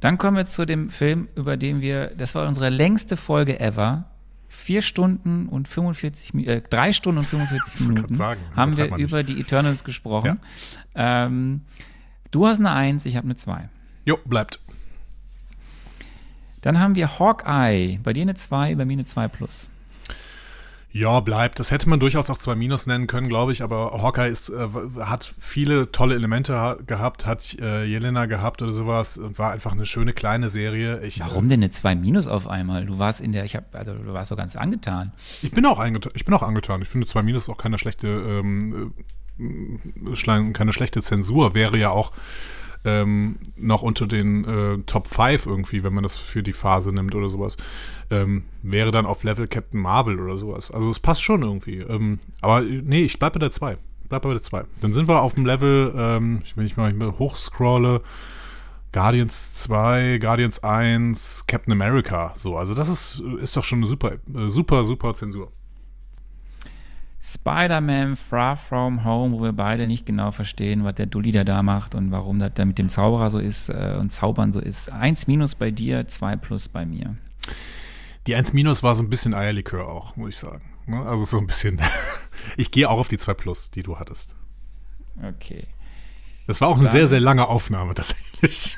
Dann 0.00 0.16
kommen 0.18 0.36
wir 0.36 0.46
zu 0.46 0.64
dem 0.64 0.90
Film, 0.90 1.28
über 1.34 1.56
den 1.56 1.80
wir, 1.80 2.14
das 2.16 2.34
war 2.34 2.46
unsere 2.46 2.68
längste 2.68 3.16
Folge 3.16 3.58
ever. 3.58 4.04
Vier 4.50 4.80
Stunden 4.82 5.48
und 5.48 5.66
45 5.68 6.34
Minuten, 6.34 6.50
äh, 6.50 6.62
drei 6.62 6.92
Stunden 6.92 7.18
und 7.18 7.28
45 7.28 7.74
wollte 7.80 7.92
Minuten 7.92 8.14
sagen, 8.14 8.40
haben 8.54 8.76
wir 8.76 8.84
nicht. 8.96 8.98
über 8.98 9.22
die 9.22 9.40
Eternals 9.40 9.84
gesprochen. 9.84 10.40
Ähm, 10.94 11.62
du 12.30 12.46
hast 12.46 12.60
eine 12.60 12.70
1, 12.70 13.06
ich 13.06 13.16
habe 13.16 13.24
eine 13.26 13.36
2. 13.36 13.68
Jo, 14.04 14.18
bleibt. 14.24 14.60
Dann 16.60 16.78
haben 16.78 16.94
wir 16.94 17.18
Hawkeye, 17.18 17.98
bei 18.02 18.12
dir 18.12 18.22
eine 18.22 18.34
2, 18.34 18.74
bei 18.74 18.84
mir 18.84 18.94
eine 18.94 19.04
2 19.04 19.28
plus. 19.28 19.68
Ja, 20.90 21.20
bleibt. 21.20 21.60
Das 21.60 21.70
hätte 21.70 21.88
man 21.88 22.00
durchaus 22.00 22.30
auch 22.30 22.38
2 22.38 22.54
Minus 22.54 22.86
nennen 22.86 23.06
können, 23.06 23.28
glaube 23.28 23.52
ich, 23.52 23.62
aber 23.62 23.92
Hawkeye 24.02 24.28
ist, 24.28 24.48
äh, 24.48 24.68
hat 25.00 25.34
viele 25.38 25.92
tolle 25.92 26.14
Elemente 26.14 26.58
ha 26.58 26.76
gehabt, 26.86 27.26
hat 27.26 27.56
äh, 27.60 27.84
Jelena 27.84 28.24
gehabt 28.24 28.62
oder 28.62 28.72
sowas 28.72 29.18
und 29.18 29.38
war 29.38 29.52
einfach 29.52 29.72
eine 29.72 29.84
schöne 29.84 30.14
kleine 30.14 30.48
Serie. 30.48 31.02
Ich, 31.02 31.20
Warum 31.20 31.48
denn 31.48 31.60
eine 31.60 31.70
2 31.70 31.94
minus 31.94 32.26
auf 32.26 32.48
einmal? 32.48 32.86
Du 32.86 32.98
warst 32.98 33.20
in 33.20 33.32
der, 33.32 33.44
ich 33.44 33.54
habe, 33.54 33.66
also 33.72 33.92
du 33.92 34.14
warst 34.14 34.30
so 34.30 34.36
ganz 34.36 34.56
angetan. 34.56 35.12
Ich 35.42 35.50
bin 35.50 35.66
auch 35.66 35.78
angetan. 35.78 36.12
Ich 36.14 36.24
bin 36.24 36.32
auch 36.32 36.42
angetan. 36.42 36.80
Ich 36.80 36.88
finde 36.88 37.06
2 37.06 37.22
Minus 37.22 37.50
auch 37.50 37.58
keine 37.58 37.78
schlechte, 37.78 38.08
ähm, 38.08 38.94
äh, 39.38 40.52
keine 40.52 40.72
schlechte 40.72 41.02
Zensur. 41.02 41.54
Wäre 41.54 41.76
ja 41.76 41.90
auch 41.90 42.12
ähm, 42.84 43.36
noch 43.56 43.82
unter 43.82 44.06
den 44.06 44.44
äh, 44.44 44.78
Top 44.86 45.06
5 45.06 45.46
irgendwie, 45.46 45.82
wenn 45.82 45.94
man 45.94 46.02
das 46.02 46.16
für 46.16 46.42
die 46.42 46.52
Phase 46.52 46.92
nimmt 46.92 47.14
oder 47.14 47.28
sowas. 47.28 47.56
Ähm, 48.10 48.44
wäre 48.62 48.90
dann 48.90 49.06
auf 49.06 49.24
Level 49.24 49.48
Captain 49.48 49.80
Marvel 49.80 50.20
oder 50.20 50.38
sowas. 50.38 50.70
Also 50.70 50.90
es 50.90 51.00
passt 51.00 51.22
schon 51.22 51.42
irgendwie. 51.42 51.78
Ähm, 51.78 52.18
aber 52.40 52.62
äh, 52.62 52.82
nee, 52.84 53.02
ich 53.02 53.18
bleibe 53.18 53.34
bei 53.34 53.40
der 53.40 53.52
2. 53.52 53.76
Bleib 54.08 54.22
bei 54.22 54.30
der 54.30 54.42
2. 54.42 54.64
Dann 54.80 54.92
sind 54.92 55.08
wir 55.08 55.20
auf 55.20 55.34
dem 55.34 55.44
Level, 55.44 55.92
ähm, 55.96 56.40
wenn 56.54 56.66
ich 56.66 56.76
mal 56.76 56.94
hochscrolle, 57.18 58.00
Guardians 58.92 59.54
2, 59.54 60.18
Guardians 60.18 60.62
1, 60.62 61.44
Captain 61.46 61.72
America. 61.72 62.32
So, 62.38 62.56
also 62.56 62.74
das 62.74 62.88
ist, 62.88 63.22
ist 63.40 63.56
doch 63.56 63.64
schon 63.64 63.80
eine 63.80 63.86
super, 63.86 64.12
äh, 64.12 64.48
super, 64.48 64.84
super 64.84 65.12
Zensur. 65.14 65.52
Spider-Man 67.20 68.16
Far 68.16 68.56
From 68.56 69.04
Home, 69.04 69.34
wo 69.34 69.42
wir 69.42 69.52
beide 69.52 69.86
nicht 69.86 70.06
genau 70.06 70.30
verstehen, 70.30 70.84
was 70.84 70.94
der 70.94 71.06
Dulli 71.06 71.32
da 71.32 71.62
macht 71.62 71.94
und 71.94 72.10
warum 72.10 72.38
das 72.38 72.52
da 72.54 72.64
mit 72.64 72.78
dem 72.78 72.88
Zauberer 72.88 73.30
so 73.30 73.38
ist 73.38 73.68
äh, 73.68 73.96
und 73.98 74.10
Zaubern 74.10 74.52
so 74.52 74.60
ist. 74.60 74.90
1 74.90 75.26
minus 75.26 75.54
bei 75.54 75.70
dir, 75.70 76.06
2 76.06 76.36
plus 76.36 76.68
bei 76.68 76.86
mir. 76.86 77.16
Die 78.26 78.34
1 78.34 78.52
Minus 78.52 78.82
war 78.82 78.94
so 78.94 79.02
ein 79.02 79.08
bisschen 79.08 79.32
Eierlikör 79.32 79.88
auch, 79.88 80.16
muss 80.16 80.30
ich 80.30 80.36
sagen. 80.36 80.62
Ne? 80.86 81.00
Also 81.00 81.24
so 81.24 81.38
ein 81.38 81.46
bisschen. 81.46 81.80
ich 82.58 82.70
gehe 82.70 82.88
auch 82.88 82.98
auf 82.98 83.08
die 83.08 83.16
2 83.16 83.32
Plus, 83.32 83.70
die 83.70 83.82
du 83.82 83.98
hattest. 83.98 84.34
Okay. 85.22 85.66
Das 86.46 86.60
war 86.60 86.68
auch 86.68 86.78
eine 86.78 86.90
sehr, 86.90 87.08
sehr 87.08 87.20
lange 87.20 87.46
Aufnahme 87.48 87.94
tatsächlich. 87.94 88.76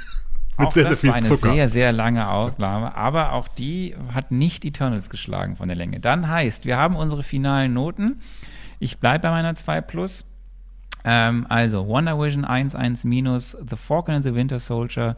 Mit 0.60 0.68
auch 0.68 0.72
sehr, 0.72 0.84
sehr 0.84 0.90
das 0.90 1.00
viel 1.00 1.10
war 1.10 1.16
eine 1.16 1.26
Zucker. 1.26 1.52
sehr, 1.52 1.68
sehr 1.68 1.92
lange 1.92 2.28
Aufnahme, 2.30 2.96
aber 2.96 3.32
auch 3.32 3.48
die 3.48 3.94
hat 4.14 4.30
nicht 4.30 4.64
Eternals 4.64 5.10
geschlagen 5.10 5.56
von 5.56 5.68
der 5.68 5.76
Länge. 5.76 6.00
Dann 6.00 6.28
heißt, 6.28 6.64
wir 6.64 6.76
haben 6.76 6.96
unsere 6.96 7.22
finalen 7.22 7.72
Noten. 7.74 8.20
Ich 8.78 8.98
bleibe 8.98 9.22
bei 9.22 9.30
meiner 9.30 9.54
2 9.54 9.80
plus. 9.82 10.24
Ähm, 11.04 11.46
also 11.48 11.86
Wonder 11.86 12.18
Vision 12.18 12.44
1, 12.44 12.74
1 12.74 13.04
minus, 13.04 13.56
The 13.68 13.76
Falcon 13.76 14.16
and 14.16 14.24
the 14.24 14.34
Winter 14.34 14.58
Soldier 14.58 15.16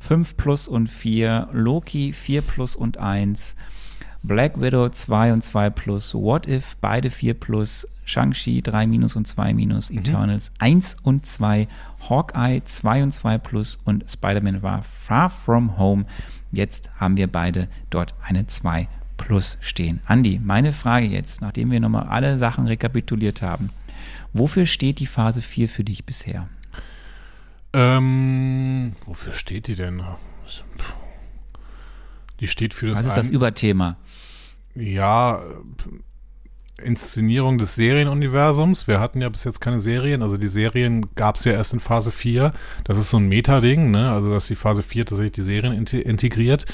5 0.00 0.36
plus 0.36 0.68
und 0.68 0.88
4, 0.88 1.48
Loki 1.52 2.12
4 2.12 2.42
plus 2.42 2.76
und 2.76 2.98
1, 2.98 3.56
Black 4.26 4.58
Widow 4.58 4.88
2 4.88 5.34
und 5.34 5.42
2 5.42 5.68
plus, 5.68 6.14
What 6.14 6.48
If 6.48 6.76
beide 6.76 7.10
4 7.10 7.34
plus, 7.34 7.86
Shang-Chi 8.06 8.62
3 8.62 8.86
minus 8.86 9.16
und 9.16 9.28
2 9.28 9.52
minus, 9.52 9.90
Eternals 9.90 10.50
1 10.58 10.96
und 11.02 11.26
2, 11.26 11.68
Hawkeye 12.08 12.62
2 12.64 13.02
und 13.02 13.12
2 13.12 13.36
plus 13.36 13.78
und 13.84 14.10
Spider-Man 14.10 14.62
war 14.62 14.82
Far 14.82 15.28
From 15.28 15.76
Home. 15.76 16.06
Jetzt 16.52 16.90
haben 16.98 17.18
wir 17.18 17.26
beide 17.26 17.68
dort 17.90 18.14
eine 18.22 18.46
2 18.46 18.88
plus 19.18 19.58
stehen. 19.60 20.00
Andi, 20.06 20.40
meine 20.42 20.72
Frage 20.72 21.04
jetzt, 21.04 21.42
nachdem 21.42 21.70
wir 21.70 21.80
nochmal 21.80 22.06
alle 22.08 22.38
Sachen 22.38 22.66
rekapituliert 22.66 23.42
haben. 23.42 23.68
Wofür 24.32 24.64
steht 24.64 25.00
die 25.00 25.06
Phase 25.06 25.42
4 25.42 25.68
für 25.68 25.84
dich 25.84 26.06
bisher? 26.06 26.48
Ähm, 27.74 28.92
wofür 29.04 29.34
steht 29.34 29.66
die 29.66 29.74
denn? 29.74 30.02
Die 32.40 32.48
steht 32.48 32.72
für 32.72 32.86
das, 32.86 33.00
Was 33.00 33.06
ist 33.06 33.16
das 33.16 33.30
Überthema? 33.30 33.96
Ja, 34.74 35.42
Inszenierung 36.82 37.58
des 37.58 37.76
Serienuniversums. 37.76 38.88
Wir 38.88 38.98
hatten 39.00 39.20
ja 39.22 39.28
bis 39.28 39.44
jetzt 39.44 39.60
keine 39.60 39.80
Serien, 39.80 40.22
also 40.22 40.36
die 40.36 40.48
Serien 40.48 41.06
gab 41.14 41.36
es 41.36 41.44
ja 41.44 41.52
erst 41.52 41.72
in 41.72 41.80
Phase 41.80 42.10
4. 42.10 42.52
Das 42.82 42.98
ist 42.98 43.10
so 43.10 43.18
ein 43.18 43.28
Meta-Ding, 43.28 43.90
ne? 43.90 44.10
Also 44.10 44.30
dass 44.30 44.48
die 44.48 44.56
Phase 44.56 44.82
4 44.82 45.06
tatsächlich 45.06 45.32
die 45.32 45.42
Serien 45.42 45.72
inte- 45.72 46.00
integriert. 46.00 46.66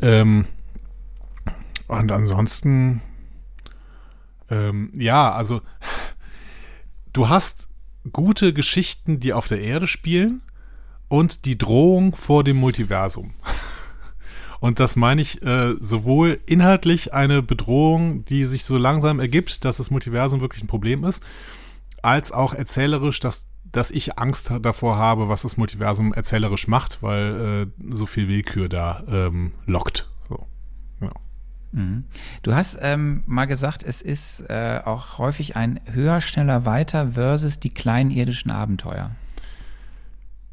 Ähm, 0.00 0.46
und 1.88 2.10
ansonsten, 2.10 3.02
ähm, 4.50 4.90
ja, 4.96 5.30
also 5.32 5.60
du 7.12 7.28
hast 7.28 7.68
gute 8.12 8.54
Geschichten, 8.54 9.20
die 9.20 9.34
auf 9.34 9.46
der 9.46 9.60
Erde 9.60 9.86
spielen 9.86 10.40
und 11.08 11.44
die 11.44 11.58
Drohung 11.58 12.14
vor 12.16 12.44
dem 12.44 12.56
Multiversum. 12.56 13.34
Und 14.60 14.80
das 14.80 14.96
meine 14.96 15.22
ich 15.22 15.42
äh, 15.42 15.74
sowohl 15.80 16.40
inhaltlich 16.46 17.12
eine 17.14 17.42
Bedrohung, 17.42 18.24
die 18.24 18.44
sich 18.44 18.64
so 18.64 18.76
langsam 18.76 19.20
ergibt, 19.20 19.64
dass 19.64 19.76
das 19.76 19.90
Multiversum 19.90 20.40
wirklich 20.40 20.62
ein 20.62 20.68
Problem 20.68 21.04
ist, 21.04 21.22
als 22.02 22.32
auch 22.32 22.54
erzählerisch, 22.54 23.20
dass, 23.20 23.46
dass 23.64 23.90
ich 23.90 24.18
Angst 24.18 24.52
davor 24.60 24.96
habe, 24.96 25.28
was 25.28 25.42
das 25.42 25.56
Multiversum 25.56 26.12
erzählerisch 26.12 26.66
macht, 26.68 27.02
weil 27.02 27.70
äh, 27.78 27.94
so 27.94 28.06
viel 28.06 28.28
Willkür 28.28 28.68
da 28.68 29.04
ähm, 29.08 29.52
lockt. 29.66 30.10
So. 30.28 30.46
Genau. 30.98 31.14
Mhm. 31.72 32.04
Du 32.42 32.54
hast 32.54 32.78
ähm, 32.80 33.22
mal 33.26 33.46
gesagt, 33.46 33.84
es 33.84 34.02
ist 34.02 34.40
äh, 34.48 34.80
auch 34.84 35.18
häufig 35.18 35.54
ein 35.56 35.80
höher, 35.92 36.20
schneller, 36.20 36.64
weiter 36.64 37.12
versus 37.12 37.60
die 37.60 37.70
kleinen 37.70 38.10
irdischen 38.10 38.50
Abenteuer. 38.50 39.12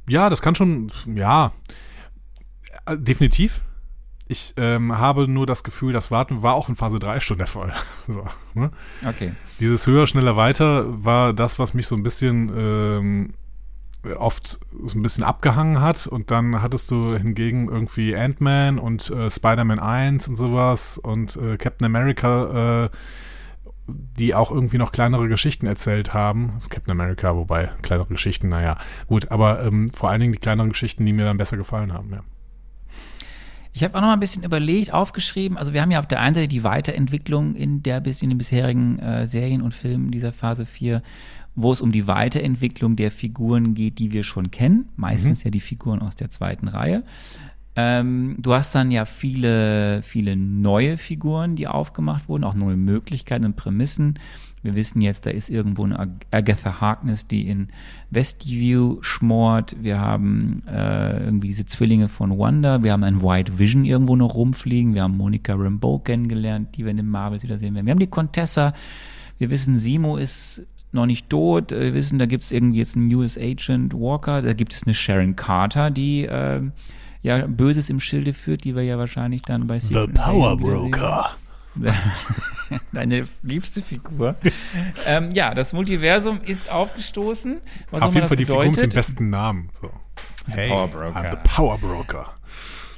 Ja, 0.08 0.30
das 0.30 0.44
kann 0.44 0.54
schon, 0.54 0.92
ja, 1.08 1.52
äh, 2.86 2.98
definitiv. 2.98 3.62
Ich 4.28 4.54
ähm, 4.58 4.98
habe 4.98 5.28
nur 5.28 5.46
das 5.46 5.64
Gefühl, 5.64 5.94
das 5.94 6.10
Warten 6.10 6.42
war 6.42 6.56
auch 6.56 6.68
in 6.68 6.76
Phase 6.76 6.98
3 6.98 7.20
schon 7.20 7.38
der 7.38 7.48
Fall. 7.48 7.74
so, 8.08 8.26
ne? 8.56 8.72
Okay. 9.08 9.34
Dieses 9.60 9.86
höher, 9.86 10.08
schneller, 10.08 10.36
weiter 10.36 10.86
war 11.04 11.34
das, 11.34 11.60
was 11.60 11.74
mich 11.74 11.86
so 11.86 11.96
ein 11.96 12.02
bisschen 12.02 12.52
ähm, 12.56 13.34
oft 14.14 14.60
so 14.84 14.98
ein 14.98 15.02
bisschen 15.02 15.24
abgehangen 15.24 15.82
hat 15.82 16.08
und 16.08 16.32
dann 16.32 16.62
hattest 16.62 16.92
du 16.92 17.16
hingegen 17.16 17.68
irgendwie 17.68 18.16
Ant-Man 18.16 18.80
und 18.80 19.10
äh, 19.10 19.30
Spider-Man 19.30 19.80
1 19.80 20.28
und 20.28 20.36
sowas 20.36 20.98
und 20.98 21.36
äh, 21.38 21.58
Captain 21.58 21.86
America, 21.86 22.86
äh, 22.86 22.90
die 23.88 24.34
auch 24.34 24.52
irgendwie 24.52 24.78
noch 24.78 24.92
kleinere 24.92 25.28
Geschichten 25.28 25.68
erzählt 25.68 26.14
haben. 26.14 26.52
Also 26.56 26.70
Captain 26.70 26.92
America, 26.92 27.36
wobei 27.36 27.72
kleinere 27.82 28.08
Geschichten, 28.08 28.50
naja, 28.50 28.78
gut, 29.08 29.32
aber 29.32 29.64
ähm, 29.64 29.90
vor 29.90 30.10
allen 30.10 30.22
Dingen 30.22 30.34
die 30.34 30.40
kleineren 30.40 30.72
Geschichten, 30.72 31.06
die 31.06 31.14
mir 31.14 31.26
dann 31.26 31.38
besser 31.38 31.58
gefallen 31.58 31.94
haben, 31.94 32.12
ja. 32.12 32.24
Ich 33.76 33.84
habe 33.84 33.94
auch 33.96 34.00
noch 34.00 34.08
mal 34.08 34.14
ein 34.14 34.22
bisschen 34.22 34.44
überlegt, 34.44 34.94
aufgeschrieben. 34.94 35.58
Also 35.58 35.74
wir 35.74 35.82
haben 35.82 35.92
ja 35.92 36.00
auf 36.00 36.08
der 36.08 36.22
einen 36.22 36.34
Seite 36.34 36.48
die 36.48 36.64
Weiterentwicklung 36.64 37.56
in 37.56 37.84
der 37.84 38.00
bis 38.00 38.22
in 38.22 38.30
den 38.30 38.38
bisherigen 38.38 39.00
äh, 39.00 39.28
Serien 39.28 39.62
und 39.62 39.74
Filmen 39.74 40.12
dieser 40.12 40.32
Phase 40.32 40.66
4, 40.66 41.04
wo 41.56 41.74
es 41.74 41.82
um 41.82 41.92
die 41.92 42.08
Weiterentwicklung 42.08 42.96
der 42.96 43.12
Figuren 43.12 43.74
geht, 43.74 44.00
die 44.00 44.14
wir 44.14 44.24
schon 44.24 44.50
kennen. 44.50 44.88
Meistens 44.96 45.40
mhm. 45.40 45.48
ja 45.48 45.52
die 45.52 45.60
Figuren 45.60 46.00
aus 46.00 46.16
der 46.16 46.32
zweiten 46.32 46.70
Reihe. 46.70 47.04
Ähm, 47.76 48.36
du 48.40 48.54
hast 48.54 48.74
dann 48.74 48.92
ja 48.92 49.06
viele, 49.06 50.02
viele 50.02 50.36
neue 50.36 50.98
Figuren, 50.98 51.56
die 51.56 51.68
aufgemacht 51.68 52.30
wurden, 52.30 52.44
auch 52.44 52.56
neue 52.56 52.78
Möglichkeiten 52.78 53.46
und 53.46 53.56
Prämissen. 53.56 54.18
Wir 54.66 54.74
wissen 54.74 55.02
jetzt, 55.02 55.28
da 55.28 55.30
ist 55.30 55.50
irgendwo 55.50 55.84
eine 55.84 56.18
Agatha 56.32 56.82
Harkness, 56.82 57.28
die 57.28 57.48
in 57.48 57.68
Westview 58.10 58.98
schmort. 59.02 59.76
Wir 59.80 60.00
haben 60.00 60.64
äh, 60.68 61.26
irgendwie 61.26 61.50
diese 61.50 61.68
Zwillinge 61.68 62.08
von 62.08 62.40
Wanda. 62.40 62.82
Wir 62.82 62.94
haben 62.94 63.04
einen 63.04 63.22
White 63.22 63.60
Vision 63.60 63.86
irgendwo 63.86 64.16
noch 64.16 64.34
rumfliegen. 64.34 64.96
Wir 64.96 65.04
haben 65.04 65.18
Monica 65.18 65.54
Rambeau 65.54 66.00
kennengelernt, 66.00 66.76
die 66.76 66.84
wir 66.84 66.92
in 66.92 66.98
den 66.98 67.10
Marvels 67.10 67.44
wiedersehen 67.44 67.76
werden. 67.76 67.86
Wir 67.86 67.92
haben 67.92 68.00
die 68.00 68.08
Contessa. 68.08 68.74
Wir 69.38 69.52
wissen, 69.52 69.78
Simo 69.78 70.18
ist 70.18 70.66
noch 70.92 71.06
nicht 71.06 71.30
tot. 71.30 71.70
Wir 71.70 71.94
wissen, 71.94 72.18
da 72.18 72.26
gibt 72.26 72.46
es 72.46 72.52
irgendwie 72.52 72.80
jetzt 72.80 72.96
einen 72.96 73.14
US 73.14 73.38
Agent 73.38 73.94
Walker. 73.94 74.42
Da 74.42 74.54
gibt 74.54 74.74
es 74.74 74.84
eine 74.84 74.96
Sharon 74.96 75.36
Carter, 75.36 75.92
die 75.92 76.26
äh, 76.26 76.62
ja 77.26 77.48
Böses 77.48 77.90
im 77.90 78.00
Schilde 78.00 78.34
führt, 78.34 78.64
die 78.64 78.76
wir 78.76 78.84
ja 78.84 78.98
wahrscheinlich 78.98 79.42
dann 79.42 79.66
bei 79.66 79.80
Secret 79.80 80.12
The 80.16 80.22
Power 80.22 80.56
Broker. 80.56 81.32
Deine 82.94 83.28
liebste 83.42 83.82
Figur. 83.82 84.36
ähm, 85.08 85.32
ja, 85.32 85.54
das 85.54 85.74
Multiversum 85.74 86.40
ist 86.46 86.70
aufgestoßen. 86.70 87.58
Was 87.90 88.02
Auf 88.04 88.14
jeden 88.14 88.28
Fall 88.28 88.38
die 88.38 88.46
Figur 88.46 88.64
mit 88.64 88.78
dem 88.78 88.90
besten 88.90 89.30
Namen. 89.30 89.70
So. 89.82 89.92
Hey, 90.48 90.70
Power 90.70 90.88
Broker. 90.88 91.20
I'm 91.20 91.32
the 91.32 91.38
Power 91.44 91.78
Broker. 91.80 92.34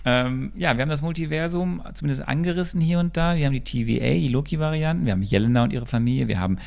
Ähm, 0.10 0.54
ja, 0.56 0.78
wir 0.78 0.84
haben 0.84 0.90
das 0.90 1.02
Multiversum 1.02 1.84
zumindest 1.94 2.26
angerissen 2.26 2.80
hier 2.80 2.98
und 3.00 3.18
da. 3.18 3.36
Wir 3.36 3.46
haben 3.46 3.52
die 3.52 3.60
TVA, 3.60 4.14
die 4.14 4.30
Loki-Varianten. 4.30 5.06
Wir 5.06 5.12
haben 5.12 5.22
Jelena 5.22 5.66
und 5.66 5.74
ihre 5.74 5.86
Familie. 5.86 6.30
Wir 6.30 6.40
haben 6.40 6.60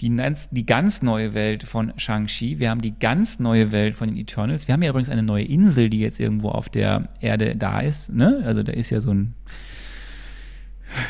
die, 0.00 0.10
die 0.50 0.66
ganz 0.66 1.00
neue 1.00 1.32
Welt 1.32 1.62
von 1.62 1.92
Shang-Chi. 1.96 2.58
Wir 2.58 2.70
haben 2.70 2.80
die 2.80 2.98
ganz 2.98 3.38
neue 3.38 3.70
Welt 3.70 3.94
von 3.94 4.08
den 4.08 4.16
Eternals. 4.16 4.66
Wir 4.66 4.72
haben 4.72 4.82
ja 4.82 4.90
übrigens 4.90 5.10
eine 5.10 5.22
neue 5.22 5.44
Insel, 5.44 5.90
die 5.90 6.00
jetzt 6.00 6.18
irgendwo 6.18 6.48
auf 6.48 6.70
der 6.70 7.08
Erde 7.20 7.54
da 7.54 7.78
ist. 7.78 8.12
Ne? 8.12 8.42
Also 8.44 8.64
da 8.64 8.72
ist 8.72 8.90
ja 8.90 9.00
so 9.00 9.12
ein 9.14 9.34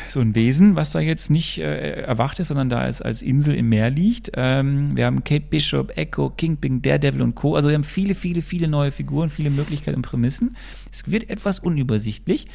so 0.07 0.19
ein 0.19 0.35
Wesen, 0.35 0.75
was 0.75 0.91
da 0.91 0.99
jetzt 0.99 1.29
nicht 1.29 1.59
äh, 1.59 2.01
erwacht 2.01 2.39
ist, 2.39 2.49
sondern 2.49 2.69
da 2.69 2.85
ist 2.85 3.01
als 3.01 3.21
Insel 3.21 3.55
im 3.55 3.69
Meer 3.69 3.89
liegt. 3.89 4.31
Ähm, 4.35 4.95
wir 4.95 5.05
haben 5.05 5.23
Kate 5.23 5.45
Bishop, 5.49 5.97
Echo, 5.97 6.29
Kingpin, 6.29 6.81
Daredevil 6.81 7.21
und 7.21 7.35
Co. 7.35 7.55
Also 7.55 7.69
wir 7.69 7.75
haben 7.75 7.83
viele, 7.83 8.15
viele, 8.15 8.41
viele 8.41 8.67
neue 8.67 8.91
Figuren, 8.91 9.29
viele 9.29 9.49
Möglichkeiten 9.49 9.97
und 9.97 10.01
Prämissen. 10.03 10.55
Es 10.91 11.09
wird 11.09 11.29
etwas 11.29 11.59
unübersichtlich. 11.59 12.47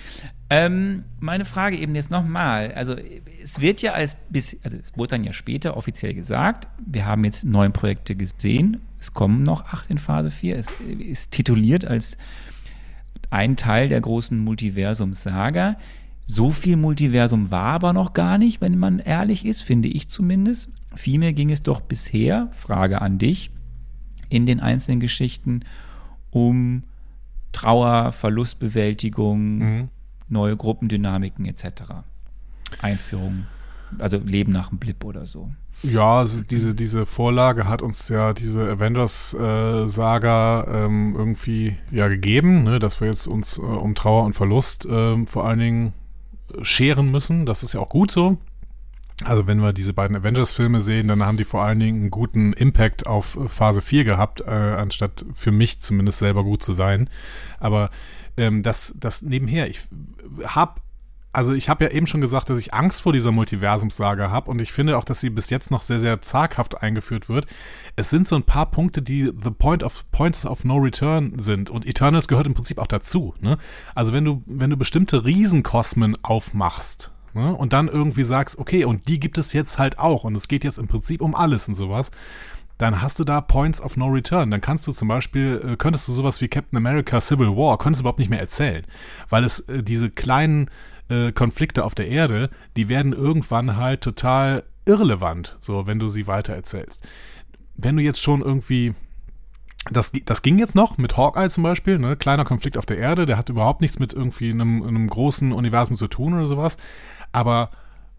Ähm, 0.50 1.04
meine 1.20 1.44
Frage 1.44 1.76
eben 1.76 1.94
jetzt 1.94 2.10
nochmal. 2.10 2.72
Also 2.74 2.94
es 3.42 3.60
wird 3.60 3.82
ja 3.82 3.92
als 3.92 4.16
bis, 4.28 4.56
also 4.62 4.76
es 4.76 4.96
wurde 4.96 5.10
dann 5.10 5.24
ja 5.24 5.32
später 5.32 5.76
offiziell 5.76 6.14
gesagt, 6.14 6.68
wir 6.84 7.06
haben 7.06 7.24
jetzt 7.24 7.44
neun 7.44 7.72
Projekte 7.72 8.14
gesehen. 8.14 8.82
Es 8.98 9.14
kommen 9.14 9.42
noch 9.42 9.64
acht 9.66 9.90
in 9.90 9.98
Phase 9.98 10.30
4. 10.30 10.56
Es 10.56 10.68
ist 10.98 11.30
tituliert 11.30 11.84
als 11.84 12.16
ein 13.30 13.56
Teil 13.56 13.88
der 13.88 14.00
großen 14.00 14.38
Multiversums-Saga. 14.38 15.76
So 16.26 16.50
viel 16.52 16.76
Multiversum 16.76 17.50
war 17.50 17.66
aber 17.66 17.92
noch 17.92 18.14
gar 18.14 18.38
nicht, 18.38 18.60
wenn 18.60 18.78
man 18.78 18.98
ehrlich 18.98 19.44
ist, 19.44 19.62
finde 19.62 19.88
ich 19.88 20.08
zumindest. 20.08 20.70
Vielmehr 20.94 21.32
ging 21.32 21.50
es 21.50 21.62
doch 21.62 21.80
bisher, 21.80 22.48
Frage 22.52 23.02
an 23.02 23.18
dich, 23.18 23.50
in 24.30 24.46
den 24.46 24.60
einzelnen 24.60 25.00
Geschichten 25.00 25.60
um 26.30 26.84
Trauer, 27.52 28.12
Verlustbewältigung, 28.12 29.58
mhm. 29.58 29.88
neue 30.28 30.56
Gruppendynamiken 30.56 31.44
etc. 31.44 32.04
Einführung, 32.80 33.46
also 33.98 34.18
Leben 34.18 34.52
nach 34.52 34.70
dem 34.70 34.78
Blip 34.78 35.04
oder 35.04 35.26
so. 35.26 35.50
Ja, 35.82 36.20
also 36.20 36.40
diese, 36.42 36.74
diese 36.74 37.04
Vorlage 37.04 37.68
hat 37.68 37.82
uns 37.82 38.08
ja 38.08 38.32
diese 38.32 38.70
Avengers-Saga 38.70 40.62
äh, 40.62 40.86
ähm, 40.86 41.14
irgendwie 41.16 41.76
ja 41.90 42.08
gegeben, 42.08 42.64
ne, 42.64 42.78
dass 42.78 43.00
wir 43.00 43.08
jetzt 43.08 43.26
uns 43.26 43.58
äh, 43.58 43.60
um 43.60 43.94
Trauer 43.94 44.24
und 44.24 44.34
Verlust 44.34 44.86
äh, 44.86 45.26
vor 45.26 45.46
allen 45.46 45.58
Dingen 45.58 45.92
scheren 46.62 47.10
müssen. 47.10 47.46
Das 47.46 47.62
ist 47.62 47.74
ja 47.74 47.80
auch 47.80 47.88
gut 47.88 48.10
so. 48.10 48.38
Also 49.24 49.46
wenn 49.46 49.62
wir 49.62 49.72
diese 49.72 49.92
beiden 49.92 50.16
Avengers-Filme 50.16 50.82
sehen, 50.82 51.06
dann 51.06 51.22
haben 51.22 51.36
die 51.36 51.44
vor 51.44 51.62
allen 51.62 51.78
Dingen 51.78 52.00
einen 52.00 52.10
guten 52.10 52.52
Impact 52.52 53.06
auf 53.06 53.38
Phase 53.46 53.80
4 53.80 54.04
gehabt, 54.04 54.40
äh, 54.40 54.50
anstatt 54.50 55.24
für 55.34 55.52
mich 55.52 55.80
zumindest 55.80 56.18
selber 56.18 56.42
gut 56.42 56.64
zu 56.64 56.72
sein. 56.72 57.08
Aber 57.60 57.90
ähm, 58.36 58.64
das, 58.64 58.92
das 58.98 59.22
nebenher, 59.22 59.70
ich 59.70 59.82
habe 60.44 60.80
also 61.34 61.52
ich 61.52 61.68
habe 61.68 61.84
ja 61.84 61.90
eben 61.90 62.06
schon 62.06 62.20
gesagt, 62.20 62.48
dass 62.48 62.58
ich 62.58 62.72
Angst 62.72 63.02
vor 63.02 63.12
dieser 63.12 63.32
Multiversumssaga 63.32 64.30
habe 64.30 64.50
und 64.50 64.60
ich 64.60 64.72
finde 64.72 64.96
auch, 64.96 65.04
dass 65.04 65.20
sie 65.20 65.30
bis 65.30 65.50
jetzt 65.50 65.70
noch 65.70 65.82
sehr, 65.82 66.00
sehr 66.00 66.22
zaghaft 66.22 66.82
eingeführt 66.82 67.28
wird. 67.28 67.46
Es 67.96 68.10
sind 68.10 68.28
so 68.28 68.36
ein 68.36 68.44
paar 68.44 68.70
Punkte, 68.70 69.02
die 69.02 69.24
the 69.42 69.50
point 69.50 69.82
of 69.82 70.10
points 70.12 70.46
of 70.46 70.64
no 70.64 70.76
return 70.76 71.38
sind 71.38 71.70
und 71.70 71.86
Eternals 71.86 72.28
gehört 72.28 72.46
im 72.46 72.54
Prinzip 72.54 72.78
auch 72.78 72.86
dazu. 72.86 73.34
Ne? 73.40 73.58
Also 73.94 74.12
wenn 74.12 74.24
du, 74.24 74.42
wenn 74.46 74.70
du 74.70 74.76
bestimmte 74.76 75.24
Riesenkosmen 75.24 76.16
aufmachst, 76.22 77.12
ne, 77.34 77.54
und 77.54 77.72
dann 77.72 77.88
irgendwie 77.88 78.24
sagst, 78.24 78.58
okay, 78.58 78.84
und 78.84 79.08
die 79.08 79.20
gibt 79.20 79.38
es 79.38 79.52
jetzt 79.52 79.78
halt 79.78 79.98
auch 79.98 80.24
und 80.24 80.36
es 80.36 80.48
geht 80.48 80.64
jetzt 80.64 80.78
im 80.78 80.88
Prinzip 80.88 81.20
um 81.20 81.34
alles 81.34 81.68
und 81.68 81.74
sowas, 81.74 82.10
dann 82.78 83.02
hast 83.02 83.18
du 83.18 83.24
da 83.24 83.40
Points 83.40 83.80
of 83.80 83.96
No 83.96 84.06
Return. 84.06 84.50
Dann 84.50 84.60
kannst 84.60 84.86
du 84.86 84.92
zum 84.92 85.08
Beispiel, 85.08 85.60
äh, 85.64 85.76
könntest 85.76 86.08
du 86.08 86.12
sowas 86.12 86.40
wie 86.40 86.48
Captain 86.48 86.76
America 86.76 87.20
Civil 87.20 87.56
War, 87.56 87.78
könntest 87.78 88.00
du 88.00 88.02
überhaupt 88.02 88.18
nicht 88.18 88.30
mehr 88.30 88.40
erzählen, 88.40 88.84
weil 89.30 89.44
es 89.44 89.60
äh, 89.60 89.82
diese 89.82 90.10
kleinen 90.10 90.70
äh, 91.08 91.32
Konflikte 91.32 91.84
auf 91.84 91.94
der 91.94 92.08
Erde, 92.08 92.50
die 92.76 92.88
werden 92.88 93.12
irgendwann 93.12 93.76
halt 93.76 94.00
total 94.00 94.64
irrelevant, 94.86 95.56
so 95.60 95.86
wenn 95.86 95.98
du 95.98 96.08
sie 96.08 96.26
weiter 96.26 96.54
erzählst. 96.54 97.06
Wenn 97.76 97.96
du 97.96 98.02
jetzt 98.02 98.22
schon 98.22 98.42
irgendwie 98.42 98.94
das, 99.90 100.12
das 100.24 100.42
ging 100.42 100.58
jetzt 100.58 100.74
noch 100.74 100.96
mit 100.96 101.16
Hawkeye 101.16 101.50
zum 101.50 101.62
Beispiel, 101.62 101.98
ne? 101.98 102.16
kleiner 102.16 102.44
Konflikt 102.44 102.78
auf 102.78 102.86
der 102.86 102.98
Erde, 102.98 103.26
der 103.26 103.36
hat 103.36 103.50
überhaupt 103.50 103.82
nichts 103.82 103.98
mit 103.98 104.12
irgendwie 104.12 104.50
einem, 104.50 104.82
einem 104.82 105.08
großen 105.08 105.52
Universum 105.52 105.96
zu 105.96 106.08
tun 106.08 106.34
oder 106.34 106.46
sowas. 106.46 106.78
Aber 107.32 107.70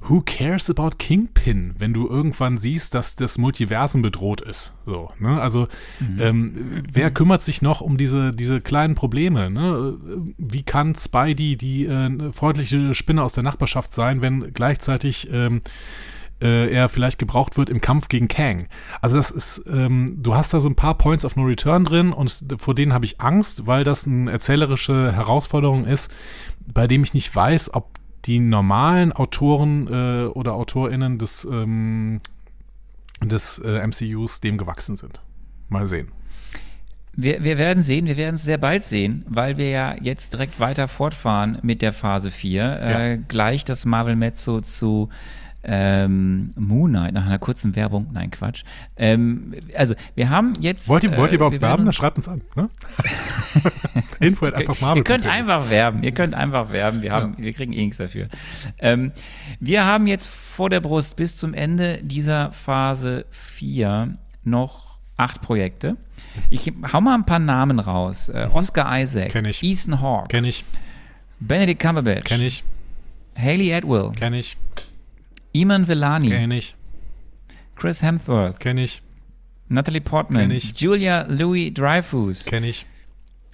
who 0.07 0.22
cares 0.22 0.69
about 0.69 0.98
Kingpin, 0.98 1.73
wenn 1.77 1.94
du 1.94 2.07
irgendwann 2.07 2.57
siehst, 2.57 2.94
dass 2.94 3.15
das 3.15 3.38
Multiversum 3.38 4.02
bedroht 4.02 4.41
ist? 4.41 4.73
So, 4.86 5.11
ne? 5.19 5.41
Also, 5.41 5.68
mhm. 5.99 6.22
ähm, 6.22 6.84
wer 6.91 7.11
kümmert 7.11 7.44
sich 7.44 7.61
noch 7.61 7.82
um 7.82 7.98
diese, 7.98 8.32
diese 8.32 8.61
kleinen 8.61 8.95
Probleme? 8.95 9.49
Ne? 9.49 9.98
Wie 10.38 10.64
kann 10.64 10.95
Spidey 10.95 11.57
die 11.57 11.86
äh, 11.86 12.32
freundliche 12.32 12.94
Spinne 12.94 13.23
aus 13.23 13.34
der 13.34 13.44
Nachbarschaft 13.44 13.94
sein, 13.94 14.22
wenn 14.22 14.53
gleichzeitig 14.53 15.30
ähm, 15.32 15.61
äh, 16.41 16.72
er 16.72 16.90
vielleicht 16.90 17.18
gebraucht 17.18 17.57
wird 17.57 17.69
im 17.69 17.82
Kampf 17.82 18.07
gegen 18.07 18.27
Kang? 18.27 18.68
Also, 19.02 19.18
das 19.18 19.32
ist, 19.32 19.65
ähm, 19.72 20.18
du 20.22 20.36
hast 20.36 20.53
da 20.53 20.60
so 20.60 20.69
ein 20.69 20.76
paar 20.76 20.98
Points 20.98 21.26
of 21.26 21.36
No 21.36 21.44
Return 21.44 21.84
drin 21.84 22.14
und 22.14 22.45
vor 22.57 22.76
denen 22.76 22.94
habe 22.94 23.06
ich 23.06 23.22
Angst, 23.22 23.65
weil 23.65 23.84
das 23.84 24.06
eine 24.06 24.32
erzählerische 24.32 25.11
Herausforderung 25.11 25.86
ist, 25.86 26.14
bei 26.68 26.88
dem 26.88 27.03
ich 27.03 27.14
nicht 27.14 27.36
weiß, 27.36 27.73
ob 27.73 27.90
die 28.26 28.39
normalen 28.39 29.11
Autoren 29.11 29.88
äh, 29.88 30.26
oder 30.27 30.53
AutorInnen 30.53 31.18
des, 31.18 31.45
ähm, 31.45 32.22
des 33.22 33.60
äh, 33.60 33.85
MCUs 33.85 34.41
dem 34.41 34.57
gewachsen 34.57 34.95
sind. 34.95 35.22
Mal 35.69 35.88
sehen. 35.88 36.11
Wir, 37.18 37.43
wir 37.43 37.57
werden 37.57 37.81
sehen, 37.81 38.07
wir 38.07 38.18
werden 38.18 38.35
es 38.35 38.43
sehr 38.43 38.57
bald 38.57 38.84
sehen, 38.84 39.23
weil 39.30 39.57
wir 39.57 39.69
ja 39.69 39.95
jetzt 40.02 40.34
direkt 40.34 40.60
weiter 40.60 40.88
fortfahren 40.88 41.60
mit 41.61 41.81
der 41.81 41.93
Phase 41.93 42.30
4. 42.30 42.61
Ja. 42.61 42.99
Äh, 42.99 43.18
gleich 43.19 43.64
das 43.64 43.85
Marvel 43.85 44.18
Mezzo 44.18 44.60
zu 44.60 45.10
ähm, 45.67 46.53
Moon 46.55 46.91
Knight 46.91 47.13
nach 47.13 47.25
einer 47.25 47.39
kurzen 47.39 47.75
Werbung. 47.75 48.07
Nein, 48.13 48.31
Quatsch. 48.31 48.63
Ähm, 48.95 49.53
also, 49.75 49.95
wir 50.15 50.29
haben 50.29 50.53
jetzt. 50.59 50.87
Wollt 50.87 51.03
ihr, 51.03 51.17
wollt 51.17 51.31
ihr 51.31 51.39
bei 51.39 51.45
uns 51.45 51.61
werben? 51.61 51.85
Dann 51.85 51.93
schreibt 51.93 52.17
uns 52.17 52.27
an. 52.27 52.41
Ne? 52.55 52.69
Info 54.19 54.45
einfach 54.45 54.79
Marvel. 54.79 54.99
Ihr 54.99 55.03
könnt 55.03 55.25
einfach 55.25 55.69
werben. 55.69 56.03
Ihr 56.03 56.11
könnt 56.11 56.33
einfach 56.33 56.71
werben. 56.71 57.01
Wir, 57.01 57.11
haben, 57.11 57.35
ja. 57.37 57.43
wir 57.43 57.53
kriegen 57.53 57.73
eh 57.73 57.83
nichts 57.83 57.97
dafür. 57.97 58.27
Ähm, 58.79 59.11
wir 59.59 59.85
haben 59.85 60.07
jetzt 60.07 60.27
vor 60.27 60.69
der 60.69 60.79
Brust 60.79 61.15
bis 61.15 61.35
zum 61.35 61.53
Ende 61.53 61.99
dieser 62.03 62.51
Phase 62.51 63.25
4 63.31 64.17
noch 64.43 64.97
acht 65.17 65.41
Projekte. 65.41 65.97
Ich 66.49 66.71
hau 66.91 67.01
mal 67.01 67.15
ein 67.15 67.25
paar 67.25 67.39
Namen 67.39 67.79
raus. 67.79 68.29
Äh, 68.29 68.47
mhm. 68.47 68.53
Oscar 68.53 68.99
Isaac. 68.99 69.29
Kenn 69.29 69.45
ich. 69.45 69.63
Ethan 69.63 70.01
Hawke. 70.01 70.27
Kenn 70.27 70.45
ich. 70.45 70.65
Benedict 71.39 71.81
Cumberbatch. 71.81 72.25
Kenn 72.25 72.41
ich. 72.41 72.63
Haley 73.37 73.73
Atwell. 73.73 74.11
Kenn 74.15 74.33
ich. 74.33 74.57
Iman 75.56 75.88
Vellani. 75.88 76.30
Kenn 76.30 76.52
ich. 76.52 76.76
Chris 77.76 78.02
Hemsworth. 78.02 78.60
Kenn 78.60 78.77
ich. 78.77 79.02
Natalie 79.69 80.02
Portman. 80.02 80.41
Kenn 80.49 80.52
ich. 80.52 80.80
Julia 80.80 81.26
Louis 81.30 81.73
Dreyfus. 81.73 82.45
Kenn 82.45 82.64
ich, 82.64 82.86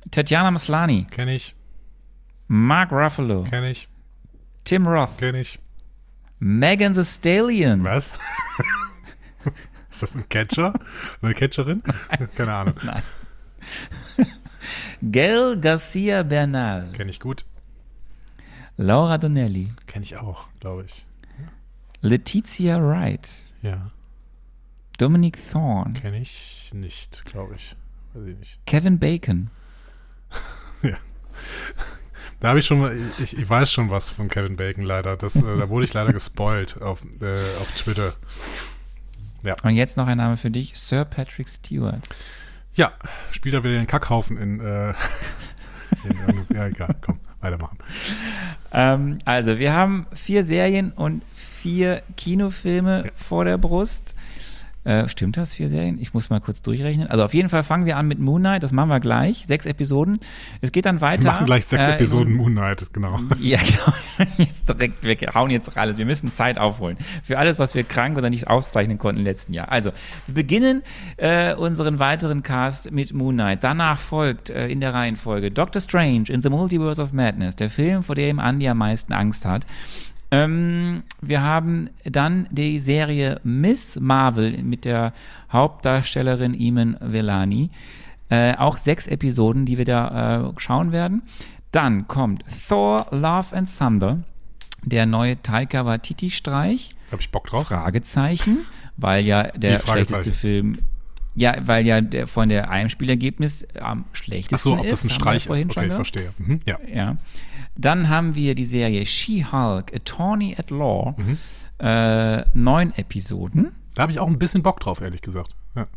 Tatjana 0.09 0.51
Maslany. 0.51 1.07
kenn 1.11 1.29
ich, 1.29 1.55
Mark 2.47 2.91
Ruffalo. 2.91 3.43
kenn 3.43 3.63
ich, 3.65 3.87
Tim 4.63 4.87
Roth. 4.87 5.17
kenn 5.17 5.35
ich. 5.35 5.59
Megan 6.39 6.93
Thee 6.93 7.03
Stallion. 7.05 7.83
Was? 7.83 8.13
Ist 9.91 10.01
das 10.03 10.15
ein 10.15 10.27
Catcher? 10.27 10.73
Eine 11.21 11.33
Catcherin? 11.35 11.83
Keine 12.35 12.53
Ahnung. 12.53 12.75
Nein. 12.83 13.03
Gail 15.11 15.57
Garcia 15.59 16.23
Bernal. 16.23 16.91
Kenn 16.93 17.09
ich 17.09 17.19
gut. 17.19 17.45
Laura 18.77 19.17
Donnelly. 19.17 19.71
Kenn 19.85 20.01
ich 20.01 20.17
auch, 20.17 20.47
glaube 20.59 20.85
ich. 20.85 21.05
Letizia 22.01 22.81
Wright. 22.81 23.45
Ja, 23.61 23.91
Dominic 24.97 25.37
Thorne. 25.51 25.93
kenn 25.93 26.13
ich 26.13 26.71
nicht, 26.73 27.25
glaube 27.25 27.55
ich. 27.55 27.75
Weiß 28.13 28.27
ich 28.27 28.37
nicht. 28.37 28.59
Kevin 28.65 28.99
Bacon. 28.99 29.49
Da 32.39 32.49
habe 32.49 32.59
ich 32.59 32.65
schon 32.65 32.79
mal, 32.79 32.97
ich, 33.19 33.37
ich 33.37 33.47
weiß 33.47 33.71
schon 33.71 33.91
was 33.91 34.11
von 34.11 34.27
Kevin 34.27 34.55
Bacon 34.55 34.83
leider. 34.83 35.15
Das, 35.15 35.35
äh, 35.35 35.41
da 35.41 35.69
wurde 35.69 35.85
ich 35.85 35.93
leider 35.93 36.11
gespoilt 36.11 36.81
auf, 36.81 37.03
äh, 37.21 37.39
auf 37.59 37.71
Twitter. 37.73 38.15
Und 39.63 39.75
jetzt 39.75 39.95
noch 39.95 40.07
ein 40.07 40.17
Name 40.17 40.37
für 40.37 40.49
dich. 40.49 40.73
Sir 40.75 41.05
Patrick 41.05 41.47
Stewart. 41.47 42.01
Ja, 42.73 42.93
spielt 43.29 43.53
er 43.53 43.63
wieder 43.63 43.75
den 43.75 43.85
Kackhaufen 43.85 44.37
in, 44.37 44.59
äh, 44.59 44.89
in 46.03 46.55
ja, 46.55 46.65
egal, 46.65 46.95
komm, 47.01 47.19
weitermachen. 47.41 47.77
Ähm, 48.71 49.19
also, 49.25 49.59
wir 49.59 49.73
haben 49.73 50.07
vier 50.13 50.43
Serien 50.43 50.91
und 50.93 51.21
vier 51.61 52.01
Kinofilme 52.17 53.03
Ja. 53.05 53.11
vor 53.15 53.45
der 53.45 53.57
Brust. 53.57 54.15
Äh, 54.83 55.07
stimmt 55.07 55.37
das, 55.37 55.53
vier 55.53 55.69
Serien? 55.69 55.99
Ich 56.01 56.15
muss 56.15 56.31
mal 56.31 56.41
kurz 56.41 56.63
durchrechnen. 56.63 57.05
Also 57.05 57.23
auf 57.23 57.35
jeden 57.35 57.49
Fall 57.49 57.61
fangen 57.63 57.85
wir 57.85 57.97
an 57.97 58.07
mit 58.07 58.17
Moon 58.17 58.41
Knight, 58.41 58.63
das 58.63 58.71
machen 58.71 58.89
wir 58.89 58.99
gleich. 58.99 59.45
Sechs 59.45 59.67
Episoden. 59.67 60.17
Es 60.61 60.71
geht 60.71 60.87
dann 60.87 61.01
weiter. 61.01 61.25
Wir 61.25 61.31
machen 61.33 61.45
gleich 61.45 61.67
sechs 61.67 61.87
äh, 61.87 61.91
Episoden 61.93 62.33
Moon 62.35 62.53
Knight, 62.53 62.91
genau. 62.91 63.19
Ja, 63.39 63.59
genau. 63.59 64.25
Jetzt 64.39 64.67
direkt, 64.67 65.03
wir 65.03 65.15
hauen 65.35 65.51
jetzt 65.51 65.77
alles. 65.77 65.97
Wir 65.99 66.07
müssen 66.07 66.33
Zeit 66.33 66.57
aufholen. 66.57 66.97
Für 67.21 67.37
alles, 67.37 67.59
was 67.59 67.75
wir 67.75 67.83
krank 67.83 68.17
oder 68.17 68.31
nicht 68.31 68.47
auszeichnen 68.47 68.97
konnten 68.97 69.19
im 69.19 69.25
letzten 69.25 69.53
Jahr. 69.53 69.71
Also, 69.71 69.91
wir 70.25 70.33
beginnen 70.33 70.81
äh, 71.17 71.53
unseren 71.53 71.99
weiteren 71.99 72.41
Cast 72.41 72.89
mit 72.91 73.13
Moon 73.13 73.35
Knight. 73.35 73.63
Danach 73.63 73.99
folgt 73.99 74.49
äh, 74.49 74.67
in 74.67 74.79
der 74.81 74.95
Reihenfolge 74.95 75.51
Doctor 75.51 75.79
Strange 75.79 76.23
in 76.29 76.41
the 76.41 76.49
Multiverse 76.49 76.99
of 76.99 77.13
Madness, 77.13 77.55
der 77.55 77.69
Film, 77.69 78.01
vor 78.01 78.15
dem 78.15 78.39
Andy 78.39 78.67
am 78.67 78.79
meisten 78.79 79.13
Angst 79.13 79.45
hat. 79.45 79.67
Ähm, 80.31 81.03
wir 81.21 81.41
haben 81.43 81.89
dann 82.03 82.47
die 82.51 82.79
Serie 82.79 83.41
Miss 83.43 83.99
Marvel 83.99 84.63
mit 84.63 84.85
der 84.85 85.13
Hauptdarstellerin 85.51 86.53
Iman 86.53 86.97
Velani. 87.01 87.69
Äh, 88.29 88.55
auch 88.55 88.77
sechs 88.77 89.07
Episoden, 89.07 89.65
die 89.65 89.77
wir 89.77 89.83
da 89.83 90.47
äh, 90.47 90.53
schauen 90.55 90.93
werden. 90.93 91.23
Dann 91.73 92.07
kommt 92.07 92.43
Thor, 92.67 93.07
Love 93.11 93.55
and 93.55 93.77
Thunder, 93.77 94.19
der 94.83 95.05
neue 95.05 95.41
Taika 95.41 95.85
Waititi-Streich. 95.85 96.95
Habe 97.11 97.21
ich 97.21 97.29
Bock 97.29 97.47
drauf? 97.47 97.67
Fragezeichen, 97.67 98.59
weil 98.95 99.25
ja 99.25 99.43
der 99.43 99.79
schlechteste 99.79 100.31
Film, 100.31 100.77
ja, 101.35 101.55
weil 101.65 101.85
ja 101.85 101.99
der 101.99 102.25
von 102.27 102.47
der 102.47 102.69
Einspielergebnis 102.69 103.67
am 103.79 104.05
schlechtesten 104.13 104.55
Ach 104.55 104.59
so, 104.59 104.79
ob 104.79 104.85
ist. 104.85 104.91
das 104.91 105.03
ein 105.03 105.09
wir 105.09 105.15
Streich 105.15 105.47
ist. 105.47 105.77
Okay, 105.77 105.89
verstehe. 105.89 106.33
Mhm, 106.37 106.61
ja. 106.65 106.77
Ja. 106.93 107.17
Dann 107.77 108.09
haben 108.09 108.35
wir 108.35 108.55
die 108.55 108.65
Serie 108.65 109.05
She-Hulk, 109.05 109.93
Attorney 109.93 110.55
at 110.57 110.69
Law. 110.69 111.15
Mhm. 111.17 111.37
Äh, 111.79 112.45
neun 112.53 112.93
Episoden. 112.95 113.71
Da 113.95 114.03
habe 114.03 114.11
ich 114.11 114.19
auch 114.19 114.27
ein 114.27 114.37
bisschen 114.39 114.61
Bock 114.61 114.79
drauf, 114.79 115.01
ehrlich 115.01 115.21
gesagt. 115.21 115.55
Ja. 115.75 115.87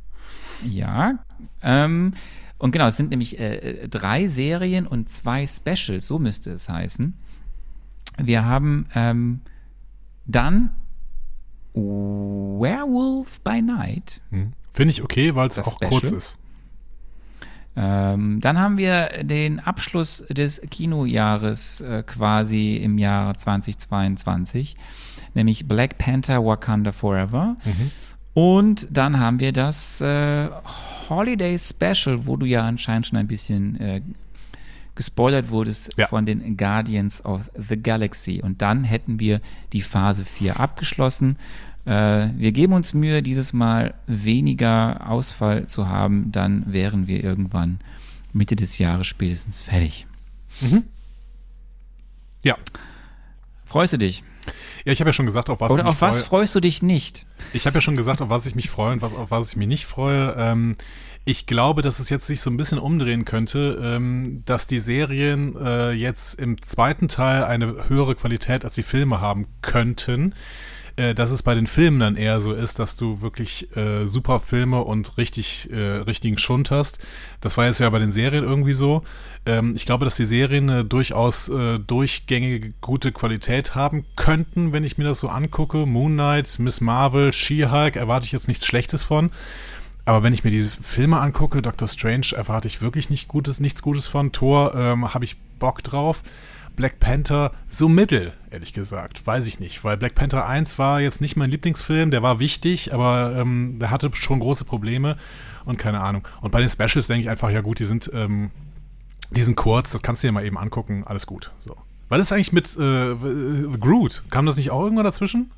Ja. 0.66 1.18
Ähm, 1.62 2.14
und 2.58 2.72
genau, 2.72 2.86
es 2.86 2.96
sind 2.96 3.10
nämlich 3.10 3.38
äh, 3.38 3.86
drei 3.88 4.26
Serien 4.26 4.86
und 4.86 5.10
zwei 5.10 5.46
Specials, 5.46 6.06
so 6.06 6.18
müsste 6.18 6.52
es 6.52 6.68
heißen. 6.68 7.14
Wir 8.18 8.44
haben 8.44 8.86
ähm, 8.94 9.40
dann 10.24 10.70
Werewolf 11.74 13.40
by 13.40 13.60
Night. 13.60 14.20
Mhm. 14.30 14.52
Finde 14.72 14.92
ich 14.92 15.02
okay, 15.02 15.34
weil 15.34 15.48
es 15.48 15.58
auch 15.58 15.76
Special? 15.76 15.90
kurz 15.90 16.10
ist. 16.10 16.38
Ähm, 17.76 18.40
dann 18.40 18.58
haben 18.60 18.78
wir 18.78 19.08
den 19.24 19.58
Abschluss 19.60 20.24
des 20.28 20.60
Kinojahres 20.70 21.80
äh, 21.80 22.02
quasi 22.06 22.76
im 22.76 22.98
Jahr 22.98 23.36
2022, 23.36 24.76
nämlich 25.34 25.66
Black 25.66 25.98
Panther 25.98 26.44
Wakanda 26.44 26.92
Forever. 26.92 27.56
Mhm. 27.64 27.90
Und 28.34 28.88
dann 28.90 29.18
haben 29.18 29.40
wir 29.40 29.52
das 29.52 30.00
äh, 30.00 30.48
Holiday 31.08 31.58
Special, 31.58 32.26
wo 32.26 32.36
du 32.36 32.46
ja 32.46 32.62
anscheinend 32.62 33.06
schon 33.06 33.18
ein 33.18 33.28
bisschen 33.28 33.80
äh, 33.80 34.00
gespoilert 34.94 35.50
wurdest 35.50 35.92
Ja. 35.96 36.06
von 36.06 36.26
den 36.26 36.56
Guardians 36.56 37.24
of 37.24 37.50
the 37.56 37.76
Galaxy. 37.80 38.40
Und 38.42 38.62
dann 38.62 38.84
hätten 38.84 39.18
wir 39.20 39.40
die 39.72 39.82
Phase 39.82 40.24
4 40.24 40.58
abgeschlossen. 40.60 41.36
Äh, 41.86 42.28
wir 42.36 42.52
geben 42.52 42.72
uns 42.72 42.94
Mühe, 42.94 43.22
dieses 43.22 43.52
Mal 43.52 43.94
weniger 44.06 45.08
Ausfall 45.10 45.66
zu 45.66 45.88
haben. 45.88 46.32
Dann 46.32 46.72
wären 46.72 47.06
wir 47.06 47.22
irgendwann 47.22 47.80
Mitte 48.32 48.56
des 48.56 48.78
Jahres 48.78 49.06
spätestens 49.06 49.60
fertig. 49.60 50.06
Ja. 52.42 52.56
Freust 53.64 53.92
du 53.92 53.98
dich? 53.98 54.22
Ja, 54.84 54.92
ich 54.92 55.00
habe 55.00 55.08
ja 55.08 55.12
schon 55.12 55.26
gesagt, 55.26 55.48
auf 55.48 55.60
was 55.60 55.70
Oder 55.70 55.82
ich 55.82 55.84
mich 55.84 55.92
auf 55.92 56.00
was 56.02 56.20
freue. 56.20 56.40
freust 56.40 56.54
du 56.54 56.60
dich 56.60 56.82
nicht? 56.82 57.26
Ich 57.52 57.66
habe 57.66 57.78
ja 57.78 57.80
schon 57.80 57.96
gesagt, 57.96 58.20
auf 58.20 58.28
was 58.28 58.44
ich 58.46 58.54
mich 58.54 58.68
freue 58.68 58.92
und 58.92 59.02
was, 59.02 59.14
auf 59.14 59.30
was 59.30 59.50
ich 59.50 59.56
mich 59.56 59.68
nicht 59.68 59.86
freue. 59.86 60.34
Ähm, 60.36 60.76
ich 61.24 61.46
glaube, 61.46 61.80
dass 61.80 62.00
es 62.00 62.10
jetzt 62.10 62.26
sich 62.26 62.42
so 62.42 62.50
ein 62.50 62.58
bisschen 62.58 62.78
umdrehen 62.78 63.24
könnte, 63.24 63.80
ähm, 63.82 64.42
dass 64.44 64.66
die 64.66 64.78
Serien 64.80 65.56
äh, 65.56 65.92
jetzt 65.92 66.38
im 66.38 66.60
zweiten 66.60 67.08
Teil 67.08 67.44
eine 67.44 67.88
höhere 67.88 68.14
Qualität 68.14 68.64
als 68.64 68.74
die 68.74 68.82
Filme 68.82 69.20
haben 69.20 69.46
könnten. 69.62 70.34
Äh, 70.96 71.14
dass 71.14 71.32
es 71.32 71.42
bei 71.42 71.56
den 71.56 71.66
Filmen 71.66 71.98
dann 71.98 72.16
eher 72.16 72.40
so 72.40 72.52
ist, 72.52 72.78
dass 72.78 72.94
du 72.94 73.20
wirklich 73.20 73.76
äh, 73.76 74.06
super 74.06 74.38
Filme 74.38 74.82
und 74.82 75.18
richtig 75.18 75.68
äh, 75.72 75.76
richtigen 75.76 76.38
Schund 76.38 76.70
hast. 76.70 76.98
Das 77.40 77.56
war 77.56 77.66
jetzt 77.66 77.80
ja 77.80 77.90
bei 77.90 77.98
den 77.98 78.12
Serien 78.12 78.44
irgendwie 78.44 78.74
so. 78.74 79.02
Ähm, 79.44 79.74
ich 79.74 79.86
glaube, 79.86 80.04
dass 80.04 80.14
die 80.14 80.24
Serien 80.24 80.70
eine 80.70 80.84
durchaus 80.84 81.48
äh, 81.48 81.80
durchgängige 81.80 82.74
gute 82.80 83.10
Qualität 83.10 83.74
haben 83.74 84.06
könnten, 84.14 84.72
wenn 84.72 84.84
ich 84.84 84.96
mir 84.96 85.04
das 85.04 85.18
so 85.18 85.28
angucke. 85.28 85.84
Moon 85.84 86.12
Knight, 86.12 86.60
Miss 86.60 86.80
Marvel, 86.80 87.32
She-Hulk 87.32 87.96
erwarte 87.96 88.26
ich 88.26 88.32
jetzt 88.32 88.46
nichts 88.46 88.64
Schlechtes 88.64 89.02
von. 89.02 89.32
Aber 90.04 90.22
wenn 90.22 90.32
ich 90.32 90.44
mir 90.44 90.50
die 90.50 90.68
Filme 90.80 91.18
angucke, 91.18 91.60
Doctor 91.60 91.88
Strange 91.88 92.28
erwarte 92.36 92.68
ich 92.68 92.82
wirklich 92.82 93.10
nicht 93.10 93.26
Gutes, 93.26 93.58
nichts 93.58 93.82
Gutes 93.82 94.06
von. 94.06 94.30
Thor 94.30 94.74
ähm, 94.76 95.12
habe 95.12 95.24
ich 95.24 95.36
Bock 95.58 95.82
drauf. 95.82 96.22
Black 96.76 97.00
Panther 97.00 97.52
so 97.68 97.88
mittel, 97.88 98.32
ehrlich 98.50 98.72
gesagt. 98.72 99.26
Weiß 99.26 99.46
ich 99.46 99.60
nicht, 99.60 99.84
weil 99.84 99.96
Black 99.96 100.14
Panther 100.14 100.46
1 100.46 100.78
war 100.78 101.00
jetzt 101.00 101.20
nicht 101.20 101.36
mein 101.36 101.50
Lieblingsfilm, 101.50 102.10
der 102.10 102.22
war 102.22 102.40
wichtig, 102.40 102.92
aber 102.92 103.36
ähm, 103.36 103.78
der 103.78 103.90
hatte 103.90 104.10
schon 104.14 104.40
große 104.40 104.64
Probleme 104.64 105.16
und 105.64 105.78
keine 105.78 106.00
Ahnung. 106.00 106.26
Und 106.40 106.50
bei 106.50 106.60
den 106.60 106.68
Specials 106.68 107.06
denke 107.06 107.22
ich 107.22 107.30
einfach, 107.30 107.50
ja 107.50 107.60
gut, 107.60 107.78
die 107.78 107.84
sind, 107.84 108.10
ähm, 108.14 108.50
die 109.30 109.42
sind 109.42 109.56
kurz, 109.56 109.92
das 109.92 110.02
kannst 110.02 110.22
du 110.22 110.28
dir 110.28 110.32
mal 110.32 110.44
eben 110.44 110.58
angucken, 110.58 111.04
alles 111.04 111.26
gut. 111.26 111.52
So. 111.58 111.76
Was 112.08 112.20
ist 112.20 112.32
eigentlich 112.32 112.52
mit 112.52 112.76
äh, 112.76 113.14
Groot? 113.78 114.24
Kam 114.30 114.46
das 114.46 114.56
nicht 114.56 114.70
auch 114.70 114.82
irgendwann 114.82 115.04
dazwischen? 115.04 115.50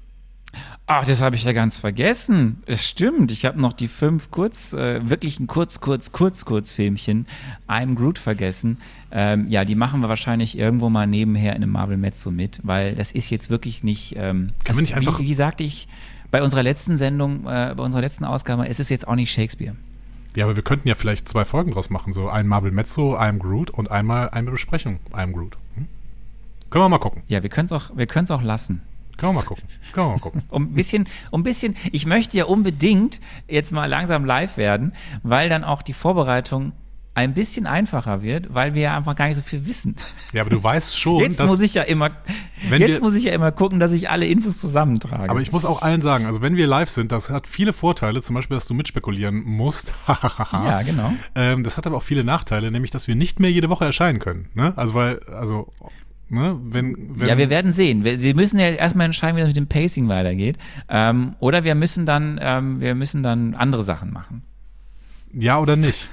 Ach, 0.88 1.04
das 1.04 1.20
habe 1.20 1.34
ich 1.34 1.42
ja 1.44 1.52
ganz 1.52 1.76
vergessen. 1.76 2.62
Es 2.66 2.88
stimmt. 2.88 3.32
Ich 3.32 3.44
habe 3.44 3.60
noch 3.60 3.72
die 3.72 3.88
fünf 3.88 4.30
kurz, 4.30 4.72
äh, 4.72 5.08
wirklich 5.08 5.40
ein 5.40 5.48
kurz, 5.48 5.80
kurz, 5.80 6.12
kurz, 6.12 6.44
kurz 6.44 6.70
Filmchen 6.70 7.26
I'm 7.68 7.94
Groot 7.96 8.18
vergessen. 8.18 8.78
Ähm, 9.10 9.48
ja, 9.48 9.64
die 9.64 9.74
machen 9.74 10.00
wir 10.00 10.08
wahrscheinlich 10.08 10.56
irgendwo 10.56 10.88
mal 10.88 11.06
nebenher 11.08 11.56
in 11.56 11.62
einem 11.64 11.72
Marvel 11.72 11.96
Mezzo 11.96 12.30
mit, 12.30 12.60
weil 12.62 12.94
das 12.94 13.10
ist 13.10 13.30
jetzt 13.30 13.50
wirklich 13.50 13.82
nicht. 13.82 14.14
Ähm, 14.16 14.52
Kann 14.64 14.76
man 14.76 14.82
nicht 14.84 14.94
einfach- 14.96 15.18
wie, 15.18 15.24
wie 15.24 15.34
sagte 15.34 15.64
ich 15.64 15.88
bei 16.30 16.42
unserer 16.42 16.62
letzten 16.62 16.96
Sendung, 16.96 17.46
äh, 17.46 17.74
bei 17.76 17.82
unserer 17.82 18.02
letzten 18.02 18.24
Ausgabe, 18.24 18.68
es 18.68 18.78
ist 18.78 18.88
jetzt 18.90 19.08
auch 19.08 19.14
nicht 19.16 19.32
Shakespeare. 19.32 19.74
Ja, 20.36 20.44
aber 20.44 20.54
wir 20.54 20.62
könnten 20.62 20.86
ja 20.86 20.94
vielleicht 20.94 21.28
zwei 21.28 21.44
Folgen 21.44 21.72
draus 21.72 21.88
machen. 21.90 22.12
So 22.12 22.28
ein 22.28 22.46
Marvel 22.46 22.70
Mezzo, 22.70 23.16
I'm 23.18 23.38
Groot 23.38 23.70
und 23.70 23.90
einmal 23.90 24.30
eine 24.30 24.50
Besprechung, 24.52 25.00
I'm 25.12 25.32
Groot. 25.32 25.56
Hm? 25.74 25.86
Können 26.70 26.84
wir 26.84 26.88
mal 26.90 26.98
gucken. 26.98 27.22
Ja, 27.26 27.42
wir 27.42 27.50
können 27.50 27.66
es 27.66 27.72
auch, 27.72 27.96
wir 27.96 28.06
können 28.06 28.24
es 28.24 28.30
auch 28.30 28.42
lassen. 28.42 28.82
Können 29.16 29.30
wir 29.34 29.40
mal 29.40 29.46
gucken. 29.46 29.64
Können 29.92 30.06
wir 30.08 30.12
mal 30.12 30.18
gucken. 30.20 30.42
Um 30.50 30.64
ein 30.64 30.74
bisschen, 30.74 31.08
um 31.30 31.40
ein 31.40 31.44
bisschen, 31.44 31.76
ich 31.92 32.06
möchte 32.06 32.36
ja 32.36 32.44
unbedingt 32.44 33.20
jetzt 33.48 33.72
mal 33.72 33.86
langsam 33.86 34.24
live 34.24 34.56
werden, 34.56 34.92
weil 35.22 35.48
dann 35.48 35.64
auch 35.64 35.82
die 35.82 35.92
Vorbereitung 35.94 36.72
ein 37.14 37.32
bisschen 37.32 37.66
einfacher 37.66 38.20
wird, 38.20 38.52
weil 38.52 38.74
wir 38.74 38.82
ja 38.82 38.96
einfach 38.98 39.16
gar 39.16 39.26
nicht 39.28 39.36
so 39.36 39.40
viel 39.42 39.64
wissen. 39.64 39.96
Ja, 40.34 40.42
aber 40.42 40.50
du 40.50 40.62
weißt 40.62 41.00
schon, 41.00 41.20
Jetzt 41.20 41.40
dass, 41.40 41.46
muss 41.48 41.60
ich 41.60 41.72
ja 41.72 41.80
immer, 41.82 42.10
jetzt 42.70 42.78
wir- 42.88 43.00
muss 43.00 43.14
ich 43.14 43.24
ja 43.24 43.32
immer 43.32 43.52
gucken, 43.52 43.80
dass 43.80 43.92
ich 43.92 44.10
alle 44.10 44.26
Infos 44.26 44.60
zusammentrage. 44.60 45.30
aber 45.30 45.40
ich 45.40 45.50
muss 45.50 45.64
auch 45.64 45.80
allen 45.80 46.02
sagen, 46.02 46.26
also 46.26 46.42
wenn 46.42 46.56
wir 46.56 46.66
live 46.66 46.90
sind, 46.90 47.12
das 47.12 47.30
hat 47.30 47.46
viele 47.46 47.72
Vorteile, 47.72 48.20
zum 48.20 48.34
Beispiel, 48.34 48.54
dass 48.58 48.66
du 48.66 48.74
mitspekulieren 48.74 49.42
musst. 49.44 49.94
ja, 50.52 50.82
genau. 50.82 51.10
ähm, 51.34 51.64
das 51.64 51.78
hat 51.78 51.86
aber 51.86 51.96
auch 51.96 52.02
viele 52.02 52.22
Nachteile, 52.22 52.70
nämlich, 52.70 52.90
dass 52.90 53.08
wir 53.08 53.14
nicht 53.14 53.40
mehr 53.40 53.50
jede 53.50 53.70
Woche 53.70 53.86
erscheinen 53.86 54.18
können. 54.18 54.50
Ne? 54.52 54.74
Also, 54.76 54.92
weil, 54.92 55.20
also, 55.32 55.68
Ne? 56.28 56.58
Wenn, 56.60 57.18
wenn, 57.18 57.28
ja, 57.28 57.38
wir 57.38 57.50
werden 57.50 57.72
sehen. 57.72 58.02
Wir, 58.02 58.20
wir 58.20 58.34
müssen 58.34 58.58
ja 58.58 58.66
erstmal 58.68 59.06
entscheiden, 59.06 59.36
wie 59.36 59.40
das 59.40 59.48
mit 59.48 59.56
dem 59.56 59.68
Pacing 59.68 60.08
weitergeht. 60.08 60.58
Ähm, 60.88 61.36
oder 61.38 61.62
wir 61.62 61.74
müssen 61.74 62.04
dann, 62.04 62.38
ähm, 62.42 62.80
wir 62.80 62.94
müssen 62.94 63.22
dann 63.22 63.54
andere 63.54 63.84
Sachen 63.84 64.12
machen. 64.12 64.42
Ja 65.32 65.58
oder 65.60 65.76
nicht? 65.76 66.08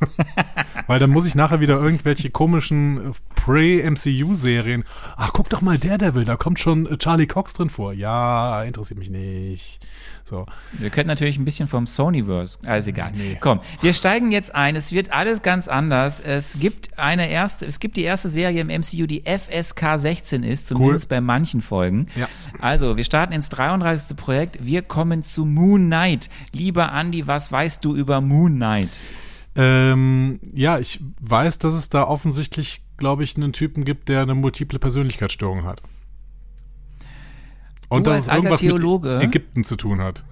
Weil 0.86 0.98
dann 0.98 1.10
muss 1.10 1.26
ich 1.26 1.34
nachher 1.34 1.60
wieder 1.60 1.80
irgendwelche 1.80 2.30
komischen 2.30 3.12
Pre-MCU-Serien. 3.34 4.84
Ach, 5.16 5.32
guck 5.32 5.48
doch 5.48 5.60
mal 5.62 5.78
Daredevil, 5.78 6.24
da 6.24 6.36
kommt 6.36 6.58
schon 6.58 6.86
äh, 6.86 6.96
Charlie 6.96 7.26
Cox 7.26 7.52
drin 7.52 7.70
vor. 7.70 7.92
Ja, 7.92 8.62
interessiert 8.64 8.98
mich 8.98 9.10
nicht. 9.10 9.86
So. 10.28 10.44
Wir 10.72 10.90
könnten 10.90 11.06
natürlich 11.06 11.38
ein 11.38 11.44
bisschen 11.44 11.68
vom 11.68 11.86
Sonyverse, 11.86 12.58
alles 12.66 12.88
egal. 12.88 13.12
Nee. 13.14 13.38
Komm, 13.40 13.60
wir 13.80 13.92
steigen 13.92 14.32
jetzt 14.32 14.52
ein. 14.56 14.74
Es 14.74 14.90
wird 14.90 15.12
alles 15.12 15.40
ganz 15.40 15.68
anders. 15.68 16.20
Es 16.20 16.58
gibt 16.58 16.98
eine 16.98 17.30
erste, 17.30 17.64
es 17.64 17.78
gibt 17.78 17.96
die 17.96 18.02
erste 18.02 18.28
Serie 18.28 18.60
im 18.60 18.66
MCU, 18.66 19.06
die 19.06 19.22
FSK 19.22 20.00
16 20.00 20.42
ist, 20.42 20.66
zumindest 20.66 21.08
bei 21.08 21.20
manchen 21.20 21.60
Folgen. 21.60 22.06
Ja. 22.16 22.28
Also, 22.60 22.96
wir 22.96 23.04
starten 23.04 23.32
ins 23.32 23.50
33. 23.50 24.16
Projekt. 24.16 24.66
Wir 24.66 24.82
kommen 24.82 25.22
zu 25.22 25.44
Moon 25.44 25.86
Knight. 25.86 26.28
Lieber 26.50 26.90
Andy, 26.92 27.28
was 27.28 27.52
weißt 27.52 27.84
du 27.84 27.94
über 27.94 28.20
Moon 28.20 28.56
Knight? 28.56 28.98
Ähm, 29.54 30.40
ja, 30.52 30.80
ich 30.80 30.98
weiß, 31.20 31.60
dass 31.60 31.74
es 31.74 31.88
da 31.88 32.02
offensichtlich, 32.02 32.82
glaube 32.96 33.22
ich, 33.22 33.36
einen 33.36 33.52
Typen 33.52 33.84
gibt, 33.84 34.08
der 34.08 34.22
eine 34.22 34.34
multiple 34.34 34.80
Persönlichkeitsstörung 34.80 35.64
hat. 35.64 35.82
Und 37.88 38.06
Du 38.06 38.10
dass 38.10 38.20
es 38.20 38.28
irgendwas 38.28 38.60
Theologe- 38.60 39.14
mit 39.14 39.22
Ägypten 39.24 39.64
zu 39.64 39.76
tun 39.76 40.00
hat. 40.00 40.24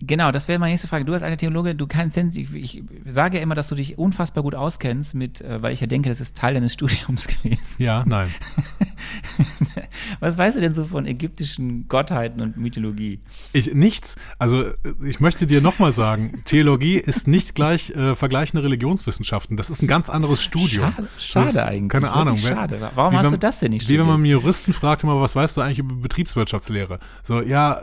Genau, 0.00 0.30
das 0.30 0.46
wäre 0.46 0.58
meine 0.60 0.70
nächste 0.72 0.86
Frage. 0.86 1.04
Du 1.04 1.12
als 1.12 1.24
eine 1.24 1.36
Theologe, 1.36 1.74
du 1.74 1.86
kannst, 1.88 2.16
ich, 2.16 2.54
ich 2.54 2.82
sage 3.06 3.38
ja 3.38 3.42
immer, 3.42 3.56
dass 3.56 3.66
du 3.68 3.74
dich 3.74 3.98
unfassbar 3.98 4.44
gut 4.44 4.54
auskennst 4.54 5.14
mit, 5.14 5.40
äh, 5.40 5.60
weil 5.60 5.72
ich 5.72 5.80
ja 5.80 5.88
denke, 5.88 6.08
das 6.08 6.20
ist 6.20 6.36
Teil 6.36 6.54
deines 6.54 6.72
Studiums 6.74 7.26
gewesen. 7.26 7.82
Ja, 7.82 8.04
nein. 8.06 8.28
Was 10.20 10.38
weißt 10.38 10.56
du 10.56 10.60
denn 10.60 10.74
so 10.74 10.84
von 10.86 11.06
ägyptischen 11.06 11.88
Gottheiten 11.88 12.40
und 12.40 12.56
Mythologie? 12.56 13.20
Ich, 13.52 13.74
nichts. 13.74 14.16
Also 14.38 14.62
äh, 14.64 14.74
ich 15.06 15.20
möchte 15.20 15.46
dir 15.46 15.60
nochmal 15.60 15.92
sagen, 15.92 16.42
Theologie 16.44 16.96
ist 16.98 17.26
nicht 17.28 17.54
gleich 17.54 17.90
äh, 17.90 18.14
vergleichende 18.16 18.62
Religionswissenschaften. 18.64 19.56
Das 19.56 19.70
ist 19.70 19.82
ein 19.82 19.86
ganz 19.88 20.10
anderes 20.10 20.42
Studium. 20.42 20.92
Schade, 20.92 21.08
schade 21.18 21.48
ist, 21.48 21.58
eigentlich, 21.58 21.88
Keine 21.90 22.12
Ahnung. 22.12 22.36
schade. 22.36 22.90
Warum 22.94 23.16
hast 23.16 23.24
wenn- 23.26 23.30
du 23.32 23.38
das 23.38 23.60
denn 23.60 23.70
nicht 23.72 23.88
Wie 23.88 23.98
wenn 23.98 24.06
man 24.06 24.16
studiert? 24.18 24.36
einen 24.36 24.42
Juristen 24.44 24.72
fragt 24.72 25.02
immer, 25.02 25.20
was 25.20 25.34
weißt 25.36 25.56
du 25.56 25.60
eigentlich 25.60 25.78
über 25.80 25.94
Betriebswirtschaftslehre? 25.96 26.98
So, 27.24 27.40
ja, 27.40 27.74
äh, 27.74 27.82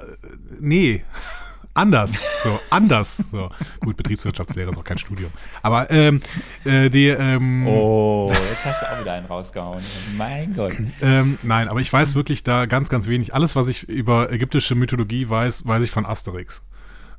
nee. 0.62 1.04
Anders, 1.78 2.24
so, 2.42 2.58
anders. 2.70 3.18
So. 3.32 3.50
Gut, 3.82 3.98
Betriebswirtschaftslehre 3.98 4.70
ist 4.72 4.78
auch 4.78 4.84
kein 4.86 4.98
Studium. 4.98 5.30
Aber 5.62 5.92
ähm, 5.92 6.22
äh, 6.64 6.90
die, 6.90 7.08
ähm, 7.08 7.68
Oh, 7.68 8.32
jetzt 8.32 8.64
hast 8.66 8.82
du 8.82 8.86
auch 8.94 9.02
wieder 9.02 9.14
einen 9.14 9.26
rausgehauen. 9.26 9.84
Mein 10.18 10.56
Gott. 10.56 10.72
ähm, 11.02 11.38
nein, 11.44 11.68
aber 11.68 11.82
ich 11.82 11.92
weiß 11.92 12.16
wirklich 12.16 12.44
da 12.44 12.66
ganz, 12.66 12.88
ganz 12.88 13.08
wenig. 13.08 13.34
Alles, 13.34 13.58
was 13.58 13.68
ich 13.68 13.90
über 13.90 14.32
ägyptische 14.32 14.74
Mythologie 14.74 15.30
weiß, 15.30 15.68
weiß 15.68 15.84
ich 15.84 15.92
von 15.92 16.06
Asterix. 16.06 16.64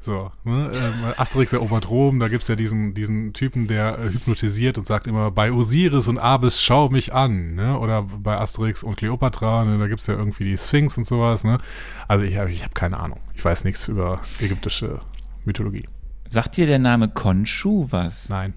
So, 0.01 0.31
ne? 0.45 0.71
ähm, 0.73 1.13
Asterix 1.17 1.53
erobert 1.53 1.91
Rom, 1.91 2.21
da 2.21 2.29
gibt's 2.29 2.47
ja 2.47 2.55
diesen, 2.55 2.95
diesen 2.95 3.33
Typen, 3.33 3.67
der 3.67 3.99
äh, 3.99 4.09
hypnotisiert 4.11 4.79
und 4.79 4.87
sagt 4.87 5.07
immer, 5.07 5.31
bei 5.31 5.51
Osiris 5.51 6.07
und 6.07 6.19
Abis 6.19 6.63
schau 6.63 6.89
mich 6.89 7.13
an, 7.13 7.55
ne? 7.55 7.79
Oder 7.79 8.03
bei 8.03 8.39
Asterix 8.39 8.83
und 8.83 8.97
Kleopatra, 8.97 9.65
ne? 9.65 9.79
da 9.79 9.89
gibt's 9.89 10.07
ja 10.07 10.15
irgendwie 10.15 10.45
die 10.45 10.57
Sphinx 10.57 10.97
und 10.97 11.07
sowas, 11.07 11.43
ne? 11.43 11.59
Also 12.07 12.25
ich 12.25 12.37
habe 12.37 12.51
ich 12.51 12.65
hab 12.65 12.75
keine 12.75 12.99
Ahnung. 12.99 13.21
Ich 13.35 13.45
weiß 13.45 13.65
nichts 13.65 13.89
über 13.89 14.21
ägyptische 14.41 15.01
Mythologie. 15.45 15.89
Sagt 16.29 16.57
dir 16.57 16.67
der 16.67 16.79
Name 16.79 17.09
Konshu 17.09 17.87
was? 17.91 18.29
Nein. 18.29 18.55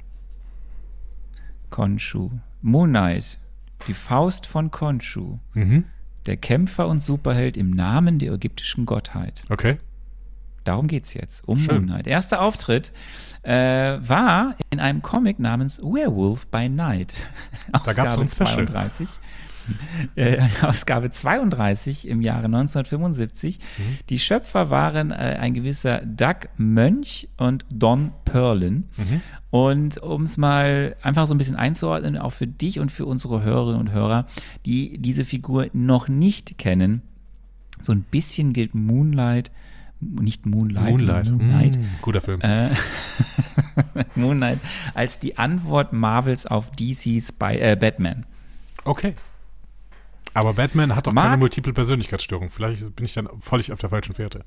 Konshu. 1.70 2.32
Moon 2.62 2.90
Knight. 2.90 3.40
Die 3.88 3.94
Faust 3.94 4.46
von 4.46 4.72
Konshu. 4.72 5.38
Mhm. 5.54 5.86
Der 6.26 6.38
Kämpfer 6.38 6.88
und 6.88 7.04
Superheld 7.04 7.58
im 7.58 7.72
Namen 7.72 8.20
der 8.20 8.34
ägyptischen 8.34 8.86
Gottheit. 8.86 9.44
Okay. 9.50 9.78
Darum 10.70 10.86
geht's 10.86 11.16
jetzt, 11.16 11.48
um 11.48 11.58
Schön. 11.58 11.78
Moon 11.78 11.86
Knight. 11.88 12.06
Erster 12.06 12.42
Auftritt 12.42 12.92
äh, 13.42 13.52
war 14.02 14.56
in 14.70 14.80
einem 14.80 15.02
Comic 15.02 15.40
namens 15.40 15.82
Werewolf 15.82 16.46
by 16.46 16.70
Night. 16.70 17.16
Special. 18.30 18.68
32. 18.68 19.10
Äh, 20.14 20.48
Ausgabe 20.62 21.10
32 21.10 22.08
im 22.08 22.22
Jahre 22.22 22.46
1975. 22.46 23.58
Mhm. 23.58 23.84
Die 24.10 24.20
Schöpfer 24.20 24.70
waren 24.70 25.10
äh, 25.10 25.38
ein 25.40 25.56
gewisser 25.56 26.06
Doug 26.06 26.50
Mönch 26.58 27.28
und 27.38 27.66
Don 27.72 28.12
Perlin. 28.26 28.90
Mhm. 28.96 29.22
Und 29.50 29.98
um 30.04 30.22
es 30.22 30.38
mal 30.38 30.96
einfach 31.02 31.26
so 31.26 31.34
ein 31.34 31.40
bisschen 31.40 31.56
einzuordnen, 31.56 32.16
auch 32.16 32.34
für 32.34 32.46
dich 32.46 32.80
und 32.80 32.92
für 32.92 33.08
unsere 33.08 33.42
Hörerinnen 33.42 33.80
und 33.80 33.92
Hörer, 33.92 34.28
die 34.68 35.00
diese 35.00 35.26
Figur 35.26 35.66
noch 35.74 36.08
nicht 36.08 36.60
kennen, 36.60 37.02
so 37.82 37.92
ein 37.92 38.04
bisschen 38.04 38.54
gilt 38.54 38.76
Moonlight, 38.76 39.50
nicht 40.02 40.46
Moonlight, 40.46 40.90
Moonlight. 40.90 41.30
Moonlight, 41.32 41.78
Mm, 41.80 41.84
guter 42.02 42.22
Film. 42.22 42.42
äh, 42.42 42.70
Moonlight 44.16 44.60
als 44.94 45.20
die 45.20 45.38
Antwort 45.38 45.94
Marvels 45.94 46.46
auf 46.46 46.72
DCs 46.72 47.32
bei 47.34 47.58
äh, 47.60 47.76
Batman. 47.80 48.26
Okay. 48.86 49.16
Aber 50.34 50.54
Batman 50.54 50.96
hat 50.96 51.08
doch 51.08 51.14
Mark- 51.14 51.28
keine 51.28 51.38
multiple 51.38 51.74
Persönlichkeitsstörung. 51.74 52.50
Vielleicht 52.50 52.96
bin 52.96 53.06
ich 53.06 53.14
dann 53.14 53.28
völlig 53.40 53.72
auf 53.74 53.80
der 53.80 53.90
falschen 53.90 54.14
Fährte. 54.16 54.46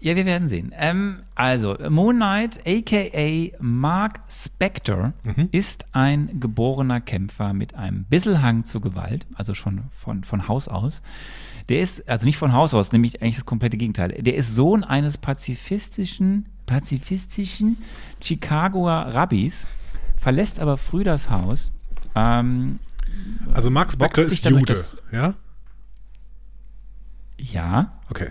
Ja, 0.00 0.14
wir 0.14 0.26
werden 0.26 0.46
sehen. 0.46 0.72
Ähm, 0.76 1.18
also, 1.34 1.76
Moon 1.88 2.16
Knight, 2.16 2.60
aka 2.66 3.56
Mark 3.60 4.20
Spector, 4.30 5.12
ist 5.50 5.86
ein 5.92 6.38
geborener 6.38 7.00
Kämpfer 7.00 7.52
mit 7.52 7.74
einem 7.74 8.04
bisschen 8.04 8.40
Hang 8.40 8.64
zur 8.64 8.80
Gewalt, 8.80 9.26
also 9.34 9.54
schon 9.54 9.84
von, 9.90 10.22
von 10.22 10.46
Haus 10.46 10.68
aus. 10.68 11.02
Der 11.68 11.80
ist, 11.82 12.08
also 12.08 12.24
nicht 12.24 12.38
von 12.38 12.52
Haus 12.52 12.72
aus, 12.74 12.92
nämlich 12.92 13.20
eigentlich 13.20 13.36
das 13.36 13.44
komplette 13.46 13.76
Gegenteil. 13.76 14.08
Der 14.10 14.34
ist 14.34 14.54
Sohn 14.54 14.84
eines 14.84 15.18
pazifistischen, 15.18 16.46
pazifistischen 16.66 17.76
Chicagoer 18.22 18.92
Rabbis, 18.92 19.66
verlässt 20.16 20.60
aber 20.60 20.76
früh 20.78 21.04
das 21.04 21.28
Haus. 21.30 21.70
Ähm, 22.14 22.78
Also 23.52 23.70
Boxt 23.98 24.28
sich 24.30 24.38
ist 24.38 24.44
Jude, 24.46 24.72
das- 24.72 24.96
ja? 25.12 25.34
ja, 27.38 27.92
Okay. 28.10 28.30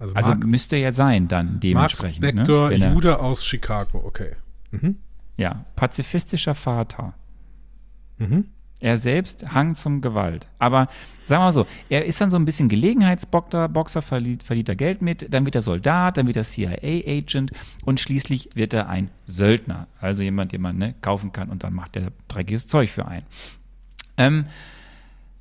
Also, 0.00 0.14
also 0.14 0.30
Mark, 0.30 0.44
müsste 0.46 0.76
ja 0.76 0.92
sein 0.92 1.26
dann 1.26 1.58
dementsprechend. 1.58 2.24
Spector, 2.24 2.70
ne? 2.70 2.84
Er- 2.84 2.92
Jude 2.92 3.18
aus 3.18 3.44
Chicago, 3.44 3.98
okay. 4.06 4.36
Ja, 5.36 5.64
pazifistischer 5.74 6.54
Vater. 6.54 7.14
Mhm. 8.18 8.46
Er 8.80 8.96
selbst 8.96 9.52
hang 9.52 9.74
zum 9.74 10.00
Gewalt. 10.00 10.48
Aber 10.58 10.88
sagen 11.26 11.40
wir 11.42 11.46
mal 11.46 11.52
so, 11.52 11.66
er 11.88 12.04
ist 12.04 12.20
dann 12.20 12.30
so 12.30 12.36
ein 12.36 12.44
bisschen 12.44 12.68
Gelegenheitsboxer, 12.68 13.68
Boxer, 13.68 14.02
verliert, 14.02 14.42
verliert 14.42 14.68
er 14.68 14.76
Geld 14.76 15.02
mit, 15.02 15.32
dann 15.34 15.44
wird 15.44 15.56
er 15.56 15.62
Soldat, 15.62 16.16
dann 16.16 16.26
wird 16.26 16.36
er 16.36 16.44
CIA-Agent 16.44 17.50
und 17.84 17.98
schließlich 17.98 18.50
wird 18.54 18.72
er 18.72 18.88
ein 18.88 19.10
Söldner. 19.26 19.88
Also 20.00 20.22
jemand, 20.22 20.52
den 20.52 20.62
man 20.62 20.78
ne, 20.78 20.94
kaufen 21.00 21.32
kann 21.32 21.48
und 21.48 21.64
dann 21.64 21.74
macht 21.74 21.96
er 21.96 22.12
dreckiges 22.28 22.68
Zeug 22.68 22.90
für 22.90 23.06
einen. 23.06 23.26
Ähm, 24.16 24.46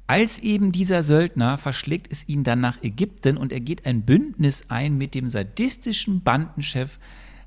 als 0.08 0.40
eben 0.40 0.72
dieser 0.72 1.04
Söldner 1.04 1.58
verschlägt 1.58 2.12
es 2.12 2.28
ihn 2.30 2.44
dann 2.44 2.62
nach 2.62 2.82
Ägypten 2.82 3.38
und 3.38 3.52
er 3.52 3.60
geht 3.60 3.86
ein 3.86 4.04
Bündnis 4.04 4.70
ein 4.70 4.98
mit 4.98 5.14
dem 5.14 5.28
sadistischen 5.28 6.24
Bandenchef 6.24 6.98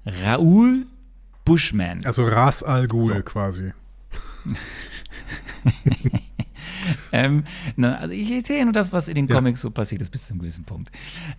Raoul 0.04 0.86
Bushman. 1.44 2.04
Also 2.04 2.24
Ras 2.26 2.62
Al 2.62 2.86
Ghul 2.86 3.04
So. 3.04 3.22
quasi. 3.22 3.72
Ähm, 7.12 7.44
na, 7.76 7.96
also 7.96 8.14
ich 8.14 8.30
erzähle 8.30 8.64
nur 8.64 8.72
das, 8.72 8.92
was 8.92 9.08
in 9.08 9.14
den 9.14 9.28
Comics 9.28 9.60
so 9.60 9.70
passiert 9.70 10.02
ist, 10.02 10.10
bis 10.10 10.26
zu 10.26 10.32
einem 10.32 10.40
gewissen 10.40 10.64
Punkt. 10.64 10.90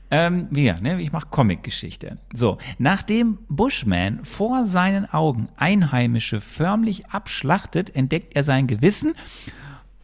Ähm, 0.10 0.48
ja, 0.52 0.80
ne, 0.80 1.02
ich 1.02 1.11
mache 1.11 1.27
Comic-Geschichte. 1.30 2.18
So, 2.34 2.57
nachdem 2.77 3.38
Bushman 3.49 4.23
vor 4.23 4.65
seinen 4.65 5.06
Augen 5.11 5.49
Einheimische 5.57 6.41
förmlich 6.41 7.07
abschlachtet, 7.07 7.95
entdeckt 7.95 8.35
er 8.35 8.43
sein 8.43 8.68
Gewissen 8.68 9.14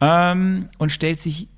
ähm, 0.00 0.68
und 0.78 0.92
stellt 0.92 1.20
sich 1.20 1.48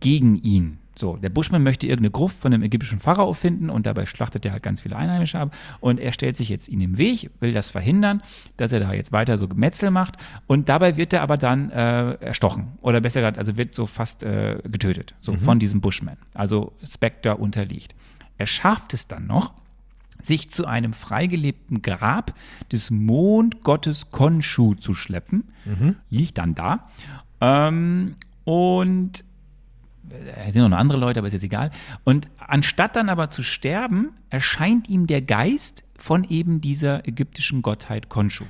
gegen 0.00 0.36
ihn. 0.36 0.78
So, 0.98 1.16
der 1.16 1.28
Bushman 1.28 1.62
möchte 1.62 1.86
irgendeine 1.86 2.10
Gruft 2.10 2.40
von 2.40 2.52
einem 2.52 2.64
ägyptischen 2.64 2.98
Pharao 2.98 3.32
finden 3.32 3.70
und 3.70 3.86
dabei 3.86 4.04
schlachtet 4.04 4.44
er 4.44 4.50
halt 4.50 4.64
ganz 4.64 4.80
viele 4.80 4.96
Einheimische 4.96 5.38
ab 5.38 5.54
und 5.78 6.00
er 6.00 6.12
stellt 6.12 6.36
sich 6.36 6.48
jetzt 6.48 6.68
ihm 6.68 6.80
im 6.80 6.98
Weg, 6.98 7.30
will 7.38 7.52
das 7.52 7.70
verhindern, 7.70 8.20
dass 8.56 8.72
er 8.72 8.80
da 8.80 8.92
jetzt 8.92 9.12
weiter 9.12 9.38
so 9.38 9.46
Gemetzel 9.46 9.92
macht 9.92 10.16
und 10.48 10.68
dabei 10.68 10.96
wird 10.96 11.12
er 11.12 11.22
aber 11.22 11.36
dann 11.36 11.70
äh, 11.70 12.14
erstochen 12.14 12.72
oder 12.82 13.00
besser 13.00 13.20
gesagt, 13.20 13.38
also 13.38 13.56
wird 13.56 13.76
so 13.76 13.86
fast 13.86 14.24
äh, 14.24 14.58
getötet, 14.64 15.14
so 15.20 15.36
von 15.36 15.60
diesem 15.60 15.80
Bushman. 15.80 16.16
Also 16.34 16.72
Spectre 16.84 17.36
unterliegt. 17.36 17.94
Er 18.36 18.48
schafft 18.48 18.92
es 18.92 19.06
dann 19.06 19.28
noch, 19.28 19.52
sich 20.20 20.50
zu 20.50 20.66
einem 20.66 20.94
freigelebten 20.94 21.80
Grab 21.80 22.34
des 22.72 22.90
Mondgottes 22.90 24.10
Konshu 24.10 24.74
zu 24.74 24.94
schleppen. 24.94 25.44
Liegt 26.10 26.38
dann 26.38 26.56
da. 26.56 26.88
Ähm, 27.40 28.16
und 28.44 29.22
es 30.46 30.52
sind 30.54 30.68
noch 30.68 30.76
andere 30.76 30.98
Leute, 30.98 31.20
aber 31.20 31.28
ist 31.28 31.34
jetzt 31.34 31.44
egal. 31.44 31.70
Und 32.04 32.28
anstatt 32.38 32.96
dann 32.96 33.08
aber 33.08 33.30
zu 33.30 33.42
sterben, 33.42 34.10
erscheint 34.30 34.88
ihm 34.88 35.06
der 35.06 35.22
Geist 35.22 35.84
von 35.96 36.24
eben 36.24 36.60
dieser 36.60 37.06
ägyptischen 37.06 37.62
Gottheit 37.62 38.08
Konshu. 38.08 38.44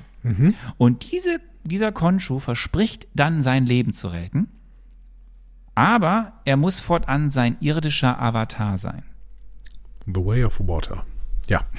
Und 0.77 1.11
diese, 1.11 1.39
dieser 1.63 1.91
Konshu 1.91 2.39
verspricht 2.39 3.07
dann 3.15 3.41
sein 3.41 3.65
Leben 3.65 3.93
zu 3.93 4.09
retten 4.09 4.49
Aber 5.75 6.33
er 6.45 6.57
muss 6.57 6.79
fortan 6.81 7.29
sein 7.29 7.57
irdischer 7.61 8.21
Avatar 8.21 8.77
sein. 8.77 9.03
The 10.05 10.25
Way 10.25 10.43
of 10.43 10.59
Water. 10.59 11.05
Ja. 11.47 11.61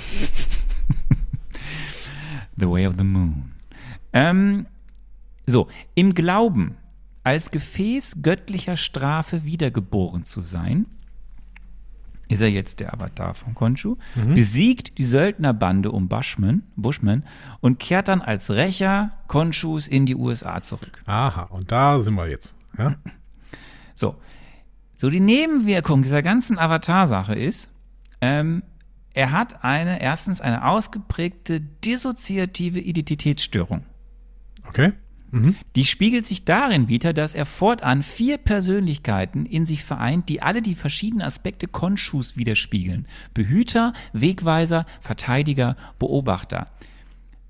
The 2.57 2.69
Way 2.69 2.87
of 2.87 2.95
the 2.99 3.05
Moon. 3.05 3.53
Ähm, 4.13 4.67
so, 5.47 5.69
im 5.95 6.15
Glauben, 6.15 6.77
als 7.25 7.51
Gefäß 7.51 8.23
göttlicher 8.23 8.77
Strafe 8.77 9.45
wiedergeboren 9.45 10.25
zu 10.25 10.41
sein, 10.41 10.87
ist 12.29 12.41
er 12.41 12.51
jetzt 12.51 12.79
der 12.79 12.95
Avatar 12.95 13.35
von 13.35 13.55
Khonshu, 13.55 13.97
besiegt 14.35 14.99
die 14.99 15.05
Söldnerbande 15.05 15.91
um 15.91 16.09
Bushman, 16.09 16.63
Bushman 16.77 17.25
und 17.61 17.81
kehrt 17.81 18.07
dann 18.07 18.23
als 18.23 18.51
Rächer 18.51 19.11
Khonshus 19.27 19.89
in 19.89 20.07
die 20.07 20.15
USA 20.15 20.63
zurück. 20.63 21.03
Aha, 21.07 21.43
und 21.45 21.73
da 21.73 21.99
sind 21.99 22.15
wir 22.15 22.29
jetzt. 22.29 22.55
Ja? 22.79 22.95
So, 23.97 24.15
so 24.97 25.11
die 25.11 25.19
Nebenwirkung 25.19 26.03
dieser 26.05 26.23
ganzen 26.23 26.57
Avatar-Sache 26.57 27.35
ist, 27.35 27.71
ähm, 28.21 28.63
er 29.13 29.33
hat 29.33 29.65
eine, 29.65 30.01
erstens 30.01 30.41
eine 30.41 30.67
ausgeprägte 30.67 31.61
dissoziative 31.61 32.79
Identitätsstörung. 32.79 33.85
Okay. 34.69 34.93
Die 35.77 35.85
spiegelt 35.85 36.27
sich 36.27 36.45
darin 36.45 36.89
wieder, 36.89 37.13
dass 37.13 37.35
er 37.35 37.47
fortan 37.47 38.03
vier 38.03 38.37
Persönlichkeiten 38.39 39.47
in 39.47 39.65
sich 39.67 39.85
vereint, 39.85 40.29
die 40.29 40.43
alle 40.43 40.61
die 40.63 40.75
verschiedenen 40.75 41.23
Aspekte 41.23 41.69
Konschus 41.69 42.37
widerspiegeln. 42.37 43.07
Behüter, 43.35 43.93
Wegweiser, 44.13 44.87
Verteidiger, 45.01 45.77
Beobachter. 45.99 46.69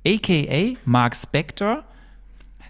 AKA 0.06 0.76
Mark 0.84 1.16
Spector, 1.16 1.84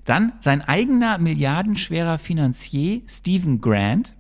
dann 0.05 0.33
sein 0.41 0.63
eigener 0.63 1.19
milliardenschwerer 1.19 2.19
Finanzier 2.19 3.03
Stephen 3.09 3.61
Grant, 3.61 4.15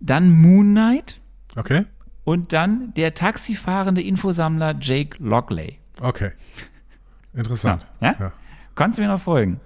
dann 0.00 0.30
Moon 0.30 0.70
Knight 0.72 1.20
Okay. 1.56 1.84
und 2.24 2.52
dann 2.52 2.94
der 2.94 3.14
taxifahrende 3.14 4.00
Infosammler 4.02 4.74
Jake 4.80 5.16
Lockley. 5.22 5.78
Okay. 6.00 6.32
Interessant. 7.34 7.86
Ja? 8.00 8.14
Ja. 8.20 8.32
Kannst 8.74 8.98
du 8.98 9.02
mir 9.02 9.08
noch 9.08 9.20
folgen? 9.20 9.60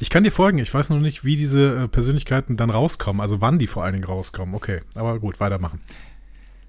Ich 0.00 0.10
kann 0.10 0.24
dir 0.24 0.30
folgen. 0.30 0.58
Ich 0.58 0.72
weiß 0.72 0.90
noch 0.90 1.00
nicht, 1.00 1.24
wie 1.24 1.36
diese 1.36 1.84
äh, 1.84 1.88
Persönlichkeiten 1.88 2.56
dann 2.56 2.70
rauskommen. 2.70 3.20
Also 3.20 3.40
wann 3.40 3.58
die 3.58 3.66
vor 3.66 3.84
allen 3.84 3.94
Dingen 3.94 4.04
rauskommen. 4.04 4.54
Okay. 4.54 4.80
Aber 4.94 5.18
gut, 5.20 5.40
weitermachen. 5.40 5.80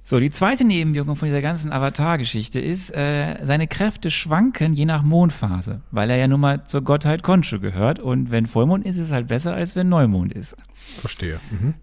So, 0.08 0.20
die 0.20 0.30
zweite 0.30 0.66
Nebenwirkung 0.66 1.16
von 1.16 1.28
dieser 1.28 1.42
ganzen 1.42 1.72
Avatar-Geschichte 1.72 2.60
ist, 2.60 2.92
äh, 2.92 3.44
seine 3.44 3.68
Kräfte 3.68 4.12
schwanken 4.12 4.74
je 4.74 4.86
nach 4.86 5.02
Mondphase, 5.02 5.82
weil 5.90 6.12
er 6.12 6.18
ja 6.18 6.28
nun 6.28 6.42
mal 6.42 6.64
zur 6.68 6.84
Gottheit 6.84 7.24
Khonshu 7.24 7.60
gehört 7.60 8.00
und 8.00 8.30
wenn 8.30 8.46
Vollmond 8.46 8.86
ist, 8.86 8.98
ist 8.98 9.08
es 9.08 9.12
halt 9.12 9.28
besser, 9.28 9.56
als 9.56 9.76
wenn 9.76 9.90
Neumond 9.90 10.32
ist. 10.32 10.56
Verstehe. 11.00 11.40
Mhm. 11.50 11.74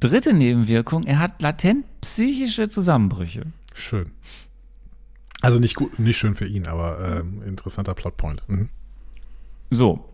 Dritte 0.00 0.32
Nebenwirkung, 0.32 1.04
er 1.04 1.20
hat 1.20 1.40
latent 1.40 1.84
psychische 2.00 2.68
Zusammenbrüche. 2.68 3.42
Schön. 3.74 4.10
Also 5.40 5.60
nicht 5.60 5.76
gut, 5.76 6.00
nicht 6.00 6.18
schön 6.18 6.34
für 6.34 6.46
ihn, 6.46 6.66
aber 6.66 7.20
ähm, 7.20 7.42
interessanter 7.46 7.94
Plotpoint. 7.94 8.42
Mhm. 8.48 8.70
So. 9.70 10.11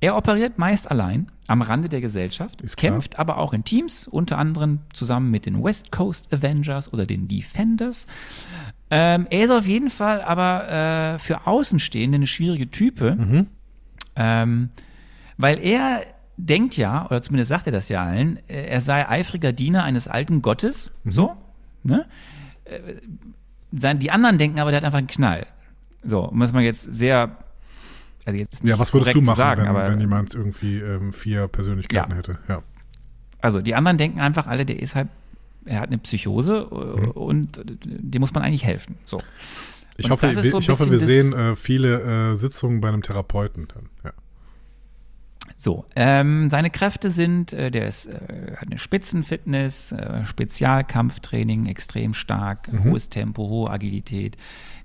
Er 0.00 0.16
operiert 0.16 0.58
meist 0.58 0.90
allein 0.90 1.30
am 1.48 1.62
Rande 1.62 1.88
der 1.88 2.00
Gesellschaft, 2.00 2.60
Ist 2.60 2.76
klar. 2.76 2.92
kämpft 2.92 3.18
aber 3.18 3.38
auch 3.38 3.52
in 3.52 3.64
Teams, 3.64 4.06
unter 4.06 4.38
anderem 4.38 4.80
zusammen 4.92 5.30
mit 5.30 5.46
den 5.46 5.62
West 5.64 5.90
Coast 5.90 6.32
Avengers 6.32 6.92
oder 6.92 7.06
den 7.06 7.26
Defenders. 7.26 8.06
Ähm, 8.90 9.26
er 9.30 9.44
ist 9.44 9.50
auf 9.50 9.66
jeden 9.66 9.90
Fall 9.90 10.22
aber 10.22 10.68
äh, 11.14 11.18
für 11.18 11.46
Außenstehende 11.46 12.16
eine 12.16 12.26
schwierige 12.26 12.70
Type, 12.70 13.46
ähm, 14.16 14.68
weil 15.36 15.58
er 15.58 16.02
denkt 16.36 16.76
ja, 16.76 17.04
oder 17.06 17.20
zumindest 17.20 17.48
sagt 17.48 17.66
er 17.66 17.72
das 17.72 17.88
ja 17.88 18.04
allen, 18.04 18.38
äh, 18.48 18.66
er 18.66 18.80
sei 18.80 19.08
eifriger 19.08 19.52
Diener 19.52 19.82
eines 19.84 20.06
alten 20.06 20.40
Gottes, 20.42 20.92
so, 21.04 21.36
ne? 21.82 22.06
Äh, 22.64 23.94
die 23.96 24.10
anderen 24.10 24.38
denken 24.38 24.60
aber, 24.60 24.70
der 24.70 24.78
hat 24.78 24.84
einfach 24.84 24.98
einen 24.98 25.08
Knall. 25.08 25.46
So, 26.02 26.30
muss 26.32 26.52
man 26.52 26.62
jetzt 26.64 26.82
sehr, 26.84 27.36
also 28.24 28.38
jetzt 28.38 28.62
Ja, 28.64 28.78
was 28.78 28.92
würdest 28.94 29.14
du 29.14 29.20
machen, 29.20 29.36
sagen, 29.36 29.62
wenn, 29.62 29.68
aber 29.68 29.88
wenn 29.90 30.00
jemand 30.00 30.34
irgendwie 30.34 30.78
ähm, 30.78 31.12
vier 31.12 31.48
Persönlichkeiten 31.48 32.10
Ja. 32.12 32.16
hätte? 32.16 32.38
Ja. 32.48 32.62
Also 33.40 33.60
die 33.60 33.74
anderen 33.74 33.98
denken 33.98 34.20
einfach 34.20 34.46
alle, 34.46 34.66
der 34.66 34.80
ist 34.80 34.94
halt, 34.94 35.08
er 35.64 35.80
hat 35.80 35.88
eine 35.88 35.98
Psychose 35.98 36.68
äh, 36.70 37.00
Mhm. 37.00 37.10
und 37.12 37.62
dem 37.84 38.20
muss 38.20 38.32
man 38.34 38.42
eigentlich 38.42 38.64
helfen. 38.64 38.96
So. 39.04 39.22
Ich 39.96 40.04
Und 40.06 40.12
hoffe, 40.12 40.26
ist 40.28 40.50
so 40.50 40.58
ich 40.58 40.68
hoffe 40.68 40.90
wir 40.90 41.00
sehen 41.00 41.32
äh, 41.32 41.54
viele 41.56 42.30
äh, 42.32 42.34
Sitzungen 42.36 42.80
bei 42.80 42.88
einem 42.88 43.02
Therapeuten 43.02 43.66
dann. 43.68 43.88
Ja. 44.04 44.12
So, 45.60 45.86
ähm, 45.96 46.48
seine 46.50 46.70
Kräfte 46.70 47.10
sind, 47.10 47.52
äh, 47.52 47.72
der 47.72 47.88
ist, 47.88 48.06
äh, 48.06 48.54
hat 48.56 48.68
eine 48.68 48.78
Spitzenfitness, 48.78 49.90
äh, 49.90 50.24
Spezialkampftraining, 50.24 51.66
extrem 51.66 52.14
stark, 52.14 52.70
hohes 52.84 53.08
Tempo, 53.08 53.48
hohe 53.48 53.68
Agilität, 53.68 54.36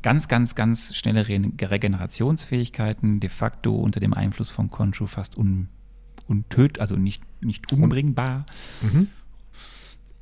ganz, 0.01 0.27
ganz, 0.27 0.55
ganz 0.55 0.95
schnelle 0.95 1.27
Re 1.27 1.39
Regenerationsfähigkeiten, 1.61 3.19
de 3.19 3.29
facto 3.29 3.75
unter 3.75 3.99
dem 3.99 4.15
Einfluss 4.15 4.49
von 4.49 4.67
Khonshu 4.67 5.05
fast 5.05 5.37
un, 5.37 5.67
untöt, 6.27 6.81
also 6.81 6.95
nicht, 6.95 7.21
nicht 7.43 7.71
umbringbar. 7.71 8.47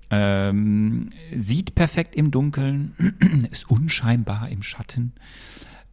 Ähm, 0.09 1.11
sieht 1.33 1.75
perfekt 1.75 2.13
im 2.13 2.29
Dunkeln, 2.29 3.47
ist 3.51 3.71
unscheinbar 3.71 4.49
im 4.49 4.63
Schatten. 4.63 5.13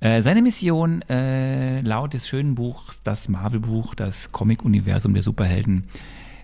Äh, 0.01 0.23
seine 0.23 0.43
Mission 0.43 1.03
äh, 1.09 1.81
laut 1.81 2.15
des 2.15 2.29
schönen 2.29 2.55
Buchs, 2.55 3.03
das 3.03 3.29
Marvel-Buch, 3.29 3.95
das 3.95 4.31
Comic-Universum 4.31 5.13
der 5.13 5.23
Superhelden, 5.23 5.85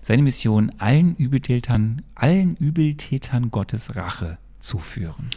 seine 0.01 0.23
Mission, 0.23 0.71
allen 0.77 1.15
Übeltätern, 1.15 2.01
allen 2.15 2.57
Übeltätern 2.57 3.51
Gottes 3.51 3.95
Rache 3.95 4.37
zuführen. 4.59 5.29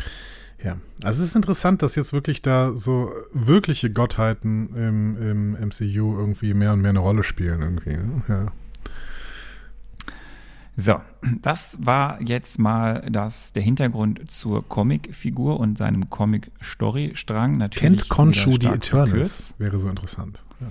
ja. 0.63 0.79
Also 1.05 1.23
es 1.23 1.31
ist 1.31 1.37
interessant, 1.37 1.83
dass 1.83 1.95
jetzt 1.95 2.13
wirklich 2.13 2.43
da 2.43 2.73
so 2.77 3.13
wirkliche 3.33 3.91
Gottheiten 3.91 4.75
im, 4.75 5.17
im 5.23 5.69
MCU 5.69 6.19
irgendwie 6.19 6.55
mehr 6.55 6.73
und 6.73 6.81
mehr 6.81 6.91
eine 6.91 6.99
Rolle 6.99 7.23
spielen 7.23 7.63
irgendwie. 7.63 7.91
Ne? 7.91 8.23
Ja. 8.29 8.53
So, 10.81 11.01
das 11.43 11.77
war 11.81 12.23
jetzt 12.23 12.61
mal 12.61 13.05
das, 13.11 13.53
der 13.53 13.65
Hintergrund 13.65 14.31
zur 14.31 14.67
Comicfigur 14.69 15.59
und 15.59 15.77
seinem 15.77 16.09
Comic-Story-Strang. 16.09 17.57
Natürlich 17.57 18.09
Kennt 18.09 18.47
wieder 18.47 18.57
die 18.59 18.67
Eternals? 18.77 18.89
verkürzt. 18.89 19.55
Wäre 19.59 19.81
so 19.81 19.89
interessant. 19.89 20.45
Ja. 20.61 20.69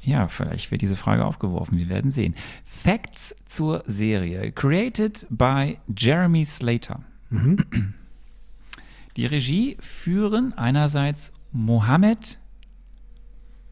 Ja, 0.00 0.28
vielleicht 0.28 0.70
wird 0.70 0.80
diese 0.80 0.96
Frage 0.96 1.26
aufgeworfen. 1.26 1.76
Wir 1.76 1.90
werden 1.90 2.10
sehen. 2.10 2.34
Facts 2.64 3.36
zur 3.44 3.82
Serie. 3.86 4.50
Created 4.52 5.26
by 5.28 5.76
Jeremy 5.94 6.46
Slater. 6.46 7.02
Die 9.18 9.26
Regie 9.26 9.76
führen 9.80 10.54
einerseits 10.56 11.34
Mohammed 11.52 12.38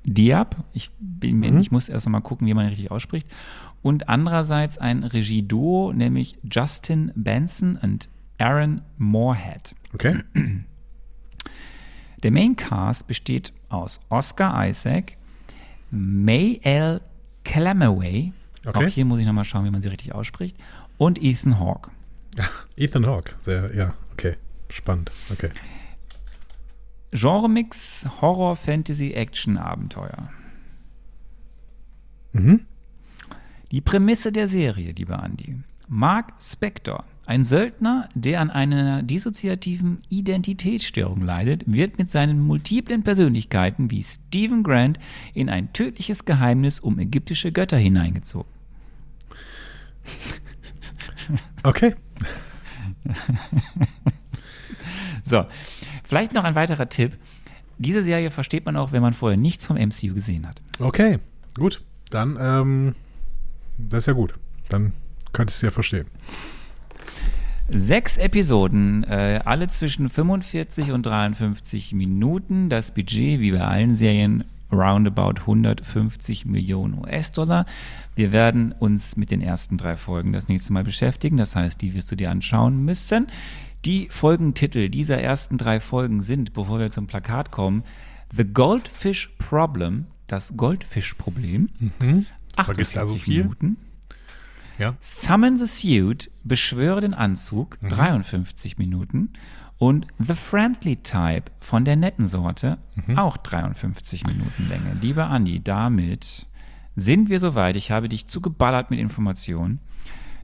Diab. 0.04 0.64
Ich, 0.72 0.90
bin 1.00 1.40
mir, 1.40 1.58
ich 1.58 1.70
muss 1.70 1.88
erst 1.88 2.08
mal 2.08 2.20
gucken, 2.20 2.46
wie 2.46 2.54
man 2.54 2.66
ihn 2.66 2.70
richtig 2.70 2.90
ausspricht. 2.90 3.28
Und 3.82 4.08
andererseits 4.08 4.78
ein 4.78 5.04
Regieduo, 5.04 5.92
nämlich 5.92 6.36
Justin 6.50 7.12
Benson 7.14 7.76
und 7.76 8.08
Aaron 8.38 8.82
Moorhead. 8.98 9.74
Okay. 9.94 10.22
Der 12.22 12.30
Maincast 12.30 13.06
besteht 13.06 13.52
aus 13.68 14.00
Oscar 14.08 14.66
Isaac, 14.66 15.16
May 15.90 16.58
L. 16.62 17.00
Calamaway, 17.44 18.32
Okay. 18.64 18.84
auch 18.86 18.88
hier 18.88 19.04
muss 19.04 19.20
ich 19.20 19.26
nochmal 19.26 19.44
schauen, 19.44 19.64
wie 19.64 19.70
man 19.70 19.80
sie 19.80 19.88
richtig 19.88 20.12
ausspricht, 20.12 20.56
und 20.98 21.22
Ethan 21.22 21.60
Hawke. 21.60 21.92
Ethan 22.76 23.06
Hawke. 23.06 23.34
Sehr, 23.42 23.72
ja, 23.76 23.94
okay. 24.12 24.36
Spannend. 24.68 25.12
Okay. 25.30 25.50
Genremix 27.12 28.08
Horror, 28.20 28.56
Fantasy, 28.56 29.12
Action, 29.12 29.56
Abenteuer. 29.56 30.28
Mhm. 32.32 32.66
Die 33.70 33.80
Prämisse 33.80 34.32
der 34.32 34.48
Serie, 34.48 34.92
lieber 34.92 35.22
Andi. 35.22 35.56
Mark 35.88 36.34
Spector, 36.40 37.04
ein 37.26 37.44
Söldner, 37.44 38.08
der 38.14 38.40
an 38.40 38.50
einer 38.50 39.02
dissoziativen 39.02 39.98
Identitätsstörung 40.08 41.20
leidet, 41.20 41.64
wird 41.66 41.98
mit 41.98 42.10
seinen 42.10 42.40
multiplen 42.40 43.02
Persönlichkeiten 43.02 43.90
wie 43.90 44.02
Stephen 44.02 44.62
Grant 44.62 44.98
in 45.34 45.48
ein 45.48 45.72
tödliches 45.72 46.24
Geheimnis 46.24 46.80
um 46.80 46.98
ägyptische 46.98 47.52
Götter 47.52 47.76
hineingezogen. 47.76 48.50
Okay. 51.62 51.94
So, 55.28 55.44
vielleicht 56.04 56.34
noch 56.34 56.44
ein 56.44 56.54
weiterer 56.54 56.88
Tipp. 56.88 57.18
Diese 57.78 58.04
Serie 58.04 58.30
versteht 58.30 58.64
man 58.64 58.76
auch, 58.76 58.92
wenn 58.92 59.02
man 59.02 59.12
vorher 59.12 59.36
nichts 59.36 59.66
vom 59.66 59.76
MCU 59.76 60.14
gesehen 60.14 60.46
hat. 60.46 60.62
Okay. 60.78 61.18
Gut. 61.54 61.82
Dann, 62.10 62.38
ähm, 62.40 62.94
das 63.78 64.04
ist 64.04 64.06
ja 64.06 64.12
gut. 64.12 64.34
Dann 64.68 64.92
könnte 65.32 65.50
ich 65.50 65.56
es 65.56 65.62
ja 65.62 65.70
verstehen. 65.70 66.06
Sechs 67.68 68.16
Episoden, 68.16 69.02
äh, 69.04 69.40
alle 69.44 69.66
zwischen 69.68 70.08
45 70.08 70.92
und 70.92 71.04
53 71.04 71.94
Minuten. 71.94 72.68
Das 72.68 72.92
Budget, 72.92 73.40
wie 73.40 73.50
bei 73.50 73.60
allen 73.60 73.96
Serien, 73.96 74.44
roundabout 74.72 75.40
150 75.40 76.46
Millionen 76.46 76.98
US-Dollar. 76.98 77.66
Wir 78.14 78.32
werden 78.32 78.72
uns 78.72 79.16
mit 79.16 79.30
den 79.30 79.40
ersten 79.40 79.78
drei 79.78 79.96
Folgen 79.96 80.32
das 80.32 80.48
nächste 80.48 80.72
Mal 80.72 80.84
beschäftigen. 80.84 81.36
Das 81.36 81.56
heißt, 81.56 81.80
die 81.82 81.94
wirst 81.94 82.10
du 82.10 82.16
dir 82.16 82.30
anschauen 82.30 82.84
müssen. 82.84 83.26
Die 83.84 84.08
Folgentitel 84.10 84.88
dieser 84.88 85.18
ersten 85.18 85.58
drei 85.58 85.80
Folgen 85.80 86.20
sind, 86.20 86.52
bevor 86.52 86.78
wir 86.78 86.90
zum 86.90 87.06
Plakat 87.06 87.50
kommen, 87.50 87.84
The 88.36 88.44
Goldfish 88.44 89.30
Problem, 89.38 90.06
das 90.26 90.56
Goldfischproblem. 90.56 91.68
Mhm. 92.00 92.26
Vergiss 92.64 92.92
da 92.92 93.06
so 93.06 93.16
viel. 93.16 93.44
Minuten. 93.44 93.76
Ja. 94.78 94.94
Summon 95.00 95.56
the 95.58 95.66
Suit, 95.66 96.30
beschwöre 96.44 97.00
den 97.00 97.14
Anzug, 97.14 97.78
mhm. 97.80 97.88
53 97.88 98.78
Minuten. 98.78 99.32
Und 99.78 100.06
The 100.18 100.34
Friendly 100.34 100.96
Type 100.96 101.52
von 101.58 101.84
der 101.84 101.96
netten 101.96 102.26
Sorte, 102.26 102.78
mhm. 103.06 103.18
auch 103.18 103.36
53 103.36 104.26
Minuten 104.26 104.68
Länge. 104.68 104.96
Lieber 105.00 105.28
Andi, 105.28 105.62
damit 105.62 106.46
sind 106.94 107.28
wir 107.28 107.40
soweit. 107.40 107.76
Ich 107.76 107.90
habe 107.90 108.08
dich 108.08 108.26
zugeballert 108.26 108.90
mit 108.90 108.98
Informationen, 108.98 109.80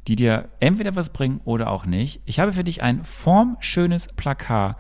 die 0.06 0.16
dir 0.16 0.50
entweder 0.60 0.96
was 0.96 1.10
bringen 1.10 1.40
oder 1.44 1.70
auch 1.70 1.86
nicht. 1.86 2.20
Ich 2.26 2.40
habe 2.40 2.52
für 2.52 2.64
dich 2.64 2.82
ein 2.82 3.04
formschönes 3.04 4.08
Plakat, 4.08 4.76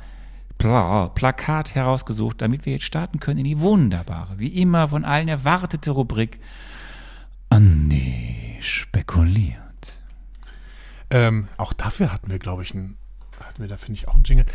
Pla 0.58 1.08
Plakat 1.08 1.74
herausgesucht, 1.74 2.42
damit 2.42 2.66
wir 2.66 2.74
jetzt 2.74 2.84
starten 2.84 3.20
können 3.20 3.38
in 3.38 3.44
die 3.44 3.60
wunderbare, 3.60 4.38
wie 4.38 4.48
immer 4.48 4.88
von 4.88 5.04
allen 5.04 5.28
erwartete 5.28 5.92
Rubrik 5.92 6.40
Andi 7.52 8.56
spekuliert. 8.60 9.58
Ähm, 11.10 11.48
auch 11.56 11.72
dafür 11.72 12.12
hatten 12.12 12.30
wir, 12.30 12.38
glaube 12.38 12.62
ich, 12.62 12.74
ein 12.74 12.96
hatten 13.52 13.62
wir 13.62 13.68
da, 13.68 13.76
finde 13.76 13.98
ich, 13.98 14.08
auch 14.08 14.14
einen 14.14 14.24
Jingle. 14.24 14.46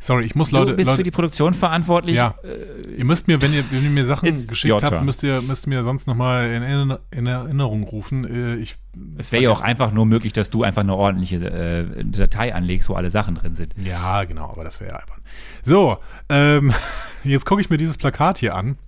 Sorry, 0.00 0.24
ich 0.24 0.34
muss 0.34 0.52
Leute. 0.52 0.70
Du 0.70 0.76
bist 0.76 0.88
Leute, 0.88 0.98
für 0.98 1.02
die 1.02 1.10
Produktion 1.10 1.54
verantwortlich. 1.54 2.16
Ja. 2.16 2.34
Äh, 2.44 2.98
ihr 2.98 3.04
müsst 3.04 3.26
mir, 3.26 3.42
wenn 3.42 3.52
ihr, 3.52 3.64
wenn 3.70 3.82
ihr 3.82 3.90
mir 3.90 4.06
Sachen 4.06 4.46
geschickt 4.46 4.82
habt, 4.82 5.04
müsst 5.04 5.22
ihr, 5.22 5.42
müsst 5.42 5.66
mir 5.66 5.82
sonst 5.82 6.06
nochmal 6.06 6.50
in, 6.50 6.96
in 7.10 7.26
Erinnerung 7.26 7.82
rufen. 7.82 8.24
Äh, 8.24 8.56
ich, 8.56 8.76
es 9.16 9.32
wäre 9.32 9.42
ja 9.42 9.50
auch 9.50 9.62
einfach 9.62 9.92
nur 9.92 10.06
möglich, 10.06 10.32
dass 10.32 10.50
du 10.50 10.62
einfach 10.62 10.82
eine 10.82 10.94
ordentliche 10.94 11.36
äh, 11.36 12.04
Datei 12.04 12.54
anlegst, 12.54 12.88
wo 12.88 12.94
alle 12.94 13.10
Sachen 13.10 13.34
drin 13.34 13.54
sind. 13.54 13.74
Ja, 13.76 14.24
genau, 14.24 14.50
aber 14.50 14.64
das 14.64 14.80
wäre 14.80 14.92
ja 14.92 14.96
albern. 14.96 15.20
So, 15.64 15.98
ähm, 16.28 16.72
jetzt 17.24 17.44
gucke 17.44 17.60
ich 17.60 17.68
mir 17.68 17.76
dieses 17.76 17.98
Plakat 17.98 18.38
hier 18.38 18.54
an. 18.54 18.78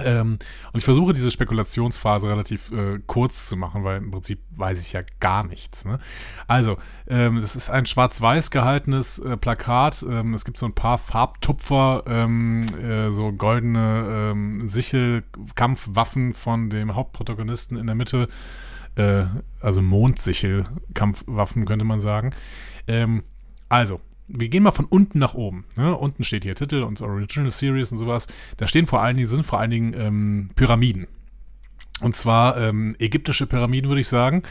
Ähm, 0.00 0.38
und 0.72 0.78
ich 0.78 0.84
versuche 0.84 1.12
diese 1.12 1.30
Spekulationsphase 1.30 2.26
relativ 2.26 2.72
äh, 2.72 2.98
kurz 3.06 3.48
zu 3.48 3.56
machen, 3.56 3.84
weil 3.84 3.98
im 3.98 4.10
Prinzip 4.10 4.40
weiß 4.52 4.80
ich 4.80 4.92
ja 4.92 5.02
gar 5.20 5.44
nichts. 5.44 5.84
Ne? 5.84 5.98
Also, 6.46 6.78
ähm, 7.06 7.40
das 7.40 7.56
ist 7.56 7.68
ein 7.68 7.84
schwarz-weiß 7.84 8.50
gehaltenes 8.50 9.18
äh, 9.18 9.36
Plakat. 9.36 10.02
Ähm, 10.08 10.32
es 10.32 10.46
gibt 10.46 10.56
so 10.56 10.64
ein 10.64 10.74
paar 10.74 10.96
Farbtupfer, 10.96 12.04
ähm, 12.06 12.64
äh, 12.82 13.10
so 13.10 13.32
goldene 13.32 14.30
ähm, 14.32 14.66
Sichelkampfwaffen 14.66 16.32
von 16.32 16.70
dem 16.70 16.94
Hauptprotagonisten 16.94 17.76
in 17.76 17.86
der 17.86 17.94
Mitte. 17.94 18.28
Äh, 18.94 19.24
also 19.60 19.82
Mondsichel-Kampfwaffen 19.82 21.66
könnte 21.66 21.84
man 21.84 22.00
sagen. 22.00 22.34
Ähm, 22.86 23.24
also, 23.68 24.00
wir 24.34 24.48
gehen 24.48 24.62
mal 24.62 24.70
von 24.72 24.86
unten 24.86 25.18
nach 25.18 25.34
oben. 25.34 25.64
Ne? 25.76 25.94
Unten 25.96 26.24
steht 26.24 26.44
hier 26.44 26.54
Titel 26.54 26.82
und 26.82 27.00
Original 27.02 27.50
Series 27.50 27.92
und 27.92 27.98
sowas. 27.98 28.28
Da 28.56 28.66
stehen 28.66 28.86
vor 28.86 29.02
allen 29.02 29.16
Dingen, 29.16 29.28
sind 29.28 29.44
vor 29.44 29.60
allen 29.60 29.70
Dingen 29.70 29.94
ähm, 29.94 30.50
Pyramiden. 30.54 31.06
Und 32.00 32.16
zwar 32.16 32.56
ähm, 32.56 32.96
ägyptische 32.98 33.46
Pyramiden, 33.46 33.88
würde 33.88 34.00
ich 34.00 34.08
sagen. 34.08 34.42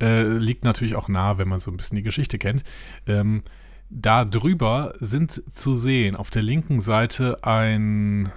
Äh, 0.00 0.24
liegt 0.24 0.64
natürlich 0.64 0.94
auch 0.94 1.08
nah, 1.08 1.38
wenn 1.38 1.48
man 1.48 1.58
so 1.58 1.70
ein 1.70 1.76
bisschen 1.76 1.96
die 1.96 2.02
Geschichte 2.02 2.38
kennt. 2.38 2.62
Ähm, 3.06 3.42
da 3.88 4.24
drüber 4.24 4.94
sind 5.00 5.42
zu 5.52 5.74
sehen 5.74 6.14
auf 6.14 6.30
der 6.30 6.42
linken 6.42 6.80
Seite 6.80 7.42
ein, 7.42 8.30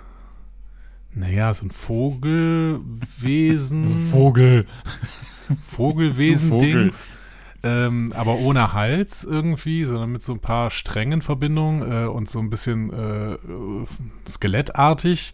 naja, 1.14 1.54
so 1.54 1.66
ein 1.68 1.72
Vogelwesen. 1.72 2.88
Vogel. 4.08 4.66
Vogelwesen-Dings 5.68 7.08
ähm, 7.64 8.12
aber 8.16 8.36
ohne 8.36 8.74
Hals 8.74 9.24
irgendwie, 9.24 9.86
sondern 9.86 10.12
mit 10.12 10.22
so 10.22 10.34
ein 10.34 10.40
paar 10.40 10.70
strengen 10.70 11.22
Verbindungen 11.22 11.90
äh, 11.90 12.06
und 12.06 12.28
so 12.28 12.40
ein 12.40 12.50
bisschen 12.50 12.92
äh, 12.92 13.38
skelettartig 14.30 15.34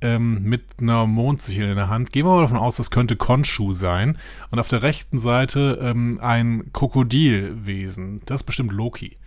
ähm, 0.00 0.42
mit 0.42 0.62
einer 0.80 1.06
Mondsichel 1.06 1.68
in 1.68 1.76
der 1.76 1.88
Hand. 1.88 2.12
Gehen 2.12 2.26
wir 2.26 2.34
mal 2.34 2.42
davon 2.42 2.56
aus, 2.56 2.76
das 2.76 2.90
könnte 2.90 3.16
Konshu 3.16 3.74
sein. 3.74 4.16
Und 4.50 4.58
auf 4.58 4.68
der 4.68 4.82
rechten 4.82 5.18
Seite 5.18 5.78
ähm, 5.82 6.18
ein 6.22 6.72
Krokodilwesen. 6.72 8.22
Das 8.24 8.40
ist 8.40 8.46
bestimmt 8.46 8.72
Loki. 8.72 9.18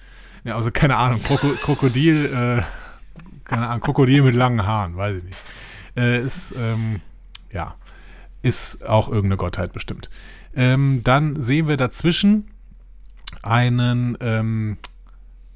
Ja, 0.44 0.56
also 0.56 0.72
keine 0.72 0.98
Ahnung, 0.98 1.22
Kroko 1.22 1.48
Krokodil, 1.62 2.26
äh, 2.26 2.64
keine 3.46 3.68
Ahnung, 3.68 3.82
Krokodil 3.82 4.24
mit 4.24 4.36
langen 4.36 4.66
Haaren, 4.66 4.98
weiß 4.98 5.18
ich 5.18 5.24
nicht. 5.24 5.44
Äh, 5.96 6.22
ist, 6.22 6.54
ähm, 6.58 7.00
ja, 7.52 7.76
ist 8.42 8.86
auch 8.86 9.08
irgendeine 9.08 9.38
Gottheit 9.38 9.72
bestimmt. 9.72 10.10
Ähm, 10.56 11.02
dann 11.04 11.42
sehen 11.42 11.68
wir 11.68 11.78
dazwischen 11.78 12.52
einen 13.42 14.18
ähm, 14.22 14.78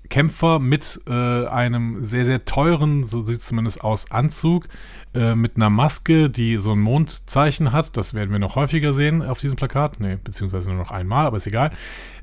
Kämpfer 0.09 0.59
mit 0.59 1.01
äh, 1.07 1.45
einem 1.47 2.03
sehr, 2.05 2.25
sehr 2.25 2.45
teuren, 2.45 3.03
so 3.03 3.21
sieht 3.21 3.37
es 3.37 3.45
zumindest 3.45 3.83
aus, 3.83 4.11
Anzug, 4.11 4.67
äh, 5.13 5.35
mit 5.35 5.55
einer 5.55 5.69
Maske, 5.69 6.29
die 6.29 6.57
so 6.57 6.71
ein 6.71 6.79
Mondzeichen 6.79 7.71
hat. 7.71 7.97
Das 7.97 8.13
werden 8.13 8.31
wir 8.31 8.39
noch 8.39 8.55
häufiger 8.55 8.93
sehen 8.93 9.21
auf 9.21 9.39
diesem 9.39 9.57
Plakat. 9.57 9.99
Ne, 9.99 10.17
beziehungsweise 10.23 10.69
nur 10.69 10.79
noch 10.79 10.91
einmal, 10.91 11.25
aber 11.25 11.37
ist 11.37 11.47
egal. 11.47 11.71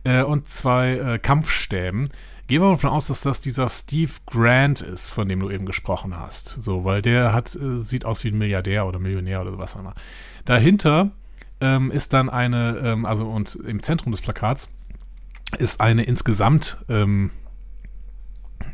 Äh, 0.05 0.23
und 0.23 0.49
zwei 0.49 0.93
äh, 0.93 1.19
Kampfstäben. 1.19 2.09
Gehen 2.47 2.61
wir 2.61 2.69
mal 2.69 2.75
davon 2.75 2.91
aus, 2.91 3.07
dass 3.07 3.23
das 3.23 3.41
dieser 3.41 3.71
Steve 3.71 4.13
Grant 4.27 4.83
ist, 4.83 5.13
von 5.13 5.29
dem 5.29 5.41
du 5.41 5.51
eben 5.51 5.65
gesprochen 5.65 6.19
hast. 6.19 6.63
So, 6.63 6.85
weil 6.85 7.01
der 7.01 7.33
hat, 7.33 7.55
äh, 7.55 7.79
sieht 7.79 8.05
aus 8.05 8.23
wie 8.25 8.29
ein 8.29 8.39
Milliardär 8.39 8.87
oder 8.87 8.99
Millionär 8.99 9.41
oder 9.41 9.53
sowas. 9.53 9.79
Dahinter 10.45 11.11
ähm, 11.65 11.91
ist 11.91 12.13
dann 12.13 12.29
eine, 12.29 12.79
ähm, 12.79 13.07
also 13.07 13.27
und 13.27 13.57
im 13.57 13.83
Zentrum 13.83 14.13
des 14.13 14.21
Plakats 14.21 14.69
ist 15.59 15.81
eine 15.81 16.05
insgesamt 16.05 16.85
ähm, 16.89 17.31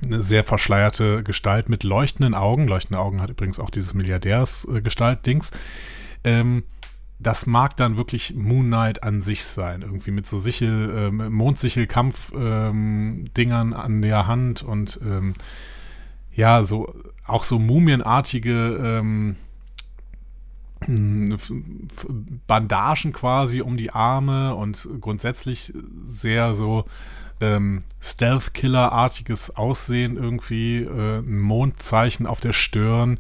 eine 0.03 0.23
sehr 0.23 0.45
verschleierte 0.45 1.23
Gestalt 1.23 1.69
mit 1.69 1.85
leuchtenden 1.85 2.35
Augen. 2.35 2.67
Leuchtende 2.67 3.01
Augen 3.01 3.21
hat 3.21 3.29
übrigens 3.31 3.61
auch 3.61 3.71
dieses 3.71 3.95
Milliardärsgestalt-Dings. 3.95 5.53
Ähm, 6.25 6.65
das 7.19 7.47
mag 7.47 7.77
dann 7.77 7.99
wirklich 7.99 8.35
Moon 8.35 8.67
Knight 8.67 9.03
an 9.03 9.21
sich 9.21 9.45
sein, 9.45 9.83
irgendwie 9.83 10.11
mit 10.11 10.27
so 10.27 10.39
Sichel, 10.39 10.91
ähm, 10.97 11.33
Mondsichel-Kampf-Dingern 11.33 13.69
ähm, 13.69 13.75
an 13.75 14.03
der 14.03 14.27
Hand 14.27 14.63
und 14.63 14.99
ähm, 15.05 15.35
ja, 16.33 16.65
so 16.65 16.95
auch 17.27 17.45
so 17.45 17.59
mumienartige 17.59 18.79
ähm, 18.83 19.37
Bandagen 22.47 23.13
quasi 23.13 23.61
um 23.61 23.77
die 23.77 23.91
Arme 23.91 24.55
und 24.55 24.89
grundsätzlich 25.01 25.73
sehr 26.07 26.55
so 26.55 26.87
ähm, 27.41 27.83
Stealth-Killer-artiges 28.01 29.57
Aussehen 29.57 30.17
irgendwie, 30.17 30.79
äh, 30.79 31.19
ein 31.19 31.39
Mondzeichen 31.39 32.27
auf 32.27 32.41
der 32.41 32.53
Stirn, 32.53 33.19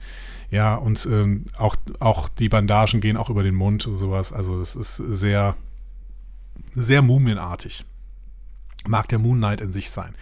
ja, 0.51 0.75
und 0.75 1.07
ähm, 1.07 1.47
auch, 1.57 1.77
auch 2.01 2.29
die 2.29 2.49
Bandagen 2.49 3.01
gehen 3.01 3.17
auch 3.17 3.31
über 3.31 3.43
den 3.43 3.55
Mund 3.55 3.87
und 3.87 3.95
sowas. 3.95 4.33
Also 4.33 4.59
das 4.59 4.75
ist 4.75 4.97
sehr, 4.97 5.57
sehr 6.75 7.03
mumienartig. 7.03 7.85
Mag 8.87 9.09
der 9.09 9.21
Moon 9.21 9.39
Knight 9.39 9.61
in 9.61 9.73
sich 9.73 9.91
sein. 9.91 10.15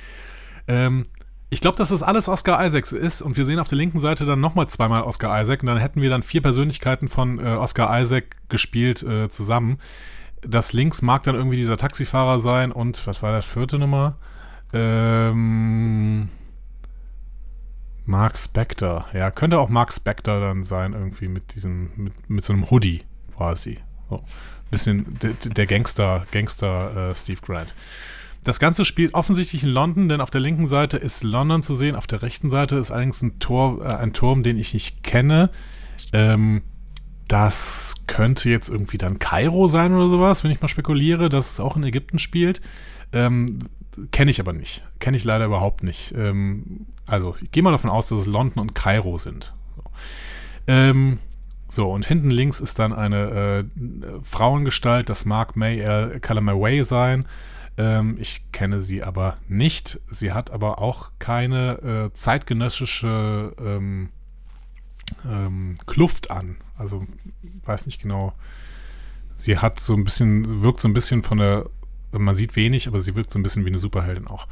Ähm, 0.66 1.06
ich 1.50 1.60
glaube, 1.60 1.78
dass 1.78 1.88
das 1.88 2.02
alles 2.02 2.28
Oscar 2.28 2.64
Isaacs 2.64 2.92
ist 2.92 3.22
und 3.22 3.36
wir 3.36 3.44
sehen 3.44 3.58
auf 3.58 3.68
der 3.68 3.78
linken 3.78 3.98
Seite 3.98 4.26
dann 4.26 4.40
nochmal 4.40 4.68
zweimal 4.68 5.02
Oscar 5.02 5.40
Isaac 5.40 5.62
und 5.62 5.66
dann 5.66 5.78
hätten 5.78 6.02
wir 6.02 6.10
dann 6.10 6.22
vier 6.22 6.42
Persönlichkeiten 6.42 7.08
von 7.08 7.38
äh, 7.38 7.48
Oscar 7.48 8.00
Isaac 8.00 8.36
gespielt 8.48 9.02
äh, 9.02 9.30
zusammen. 9.30 9.78
Das 10.42 10.72
links 10.72 11.00
mag 11.00 11.22
dann 11.22 11.34
irgendwie 11.34 11.56
dieser 11.56 11.78
Taxifahrer 11.78 12.38
sein 12.38 12.70
und 12.70 13.06
was 13.06 13.22
war 13.22 13.32
das 13.32 13.46
vierte 13.46 13.78
Nummer? 13.78 14.16
Ähm, 14.74 16.28
Mark 18.04 18.36
Spector. 18.36 19.06
Ja, 19.14 19.30
könnte 19.30 19.58
auch 19.58 19.70
Mark 19.70 19.92
Spector 19.92 20.40
dann 20.40 20.64
sein, 20.64 20.92
irgendwie 20.92 21.28
mit 21.28 21.54
diesem, 21.54 21.90
mit, 21.96 22.28
mit 22.28 22.44
so 22.44 22.52
einem 22.52 22.70
Hoodie 22.70 23.02
quasi. 23.36 23.78
So. 24.10 24.22
Bisschen 24.70 25.06
der 25.20 25.66
Gangster, 25.66 26.26
Gangster 26.30 27.10
äh, 27.10 27.14
Steve 27.14 27.40
Grant. 27.40 27.74
Das 28.44 28.60
Ganze 28.60 28.84
spielt 28.84 29.14
offensichtlich 29.14 29.64
in 29.64 29.70
London, 29.70 30.08
denn 30.08 30.20
auf 30.20 30.30
der 30.30 30.40
linken 30.40 30.66
Seite 30.66 30.96
ist 30.96 31.24
London 31.24 31.62
zu 31.62 31.74
sehen, 31.74 31.96
auf 31.96 32.06
der 32.06 32.22
rechten 32.22 32.50
Seite 32.50 32.76
ist 32.76 32.90
allerdings 32.90 33.22
ein, 33.22 33.38
Tor, 33.38 33.84
äh, 33.84 33.94
ein 33.94 34.12
Turm, 34.12 34.42
den 34.42 34.58
ich 34.58 34.74
nicht 34.74 35.02
kenne. 35.02 35.50
Ähm, 36.12 36.62
das 37.26 37.94
könnte 38.06 38.48
jetzt 38.48 38.70
irgendwie 38.70 38.96
dann 38.96 39.18
Kairo 39.18 39.68
sein 39.68 39.92
oder 39.92 40.08
sowas, 40.08 40.44
wenn 40.44 40.50
ich 40.50 40.62
mal 40.62 40.68
spekuliere, 40.68 41.28
dass 41.28 41.52
es 41.52 41.60
auch 41.60 41.76
in 41.76 41.84
Ägypten 41.84 42.18
spielt. 42.18 42.62
Ähm, 43.12 43.68
kenne 44.12 44.30
ich 44.30 44.40
aber 44.40 44.52
nicht. 44.52 44.84
Kenne 44.98 45.16
ich 45.16 45.24
leider 45.24 45.44
überhaupt 45.44 45.82
nicht. 45.82 46.14
Ähm, 46.16 46.86
also, 47.06 47.36
ich 47.40 47.50
gehe 47.50 47.62
mal 47.62 47.72
davon 47.72 47.90
aus, 47.90 48.08
dass 48.08 48.20
es 48.20 48.26
London 48.26 48.60
und 48.60 48.74
Kairo 48.74 49.18
sind. 49.18 49.54
So, 49.76 49.82
ähm, 50.68 51.18
so 51.68 51.90
und 51.90 52.06
hinten 52.06 52.30
links 52.30 52.60
ist 52.60 52.78
dann 52.78 52.94
eine 52.94 53.28
äh, 53.28 53.64
Frauengestalt, 54.22 55.10
das 55.10 55.26
mag 55.26 55.54
May 55.56 55.80
äh, 55.80 56.20
Way 56.22 56.84
sein. 56.84 57.26
Ähm, 57.78 58.18
ich 58.20 58.50
kenne 58.52 58.80
sie 58.80 59.02
aber 59.02 59.38
nicht. 59.48 60.00
Sie 60.10 60.32
hat 60.32 60.50
aber 60.50 60.80
auch 60.80 61.12
keine 61.18 62.10
äh, 62.10 62.14
zeitgenössische 62.14 63.54
ähm, 63.58 64.10
ähm, 65.24 65.76
Kluft 65.86 66.30
an. 66.30 66.56
Also 66.76 67.06
weiß 67.64 67.86
nicht 67.86 68.02
genau. 68.02 68.34
Sie 69.34 69.58
hat 69.58 69.78
so 69.78 69.94
ein 69.94 70.02
bisschen, 70.02 70.62
wirkt 70.62 70.80
so 70.80 70.88
ein 70.88 70.94
bisschen 70.94 71.22
von 71.22 71.38
der, 71.38 71.70
man 72.10 72.34
sieht 72.34 72.56
wenig, 72.56 72.88
aber 72.88 72.98
sie 72.98 73.14
wirkt 73.14 73.32
so 73.32 73.38
ein 73.38 73.44
bisschen 73.44 73.64
wie 73.64 73.70
eine 73.70 73.78
Superheldin 73.78 74.26
auch. 74.26 74.48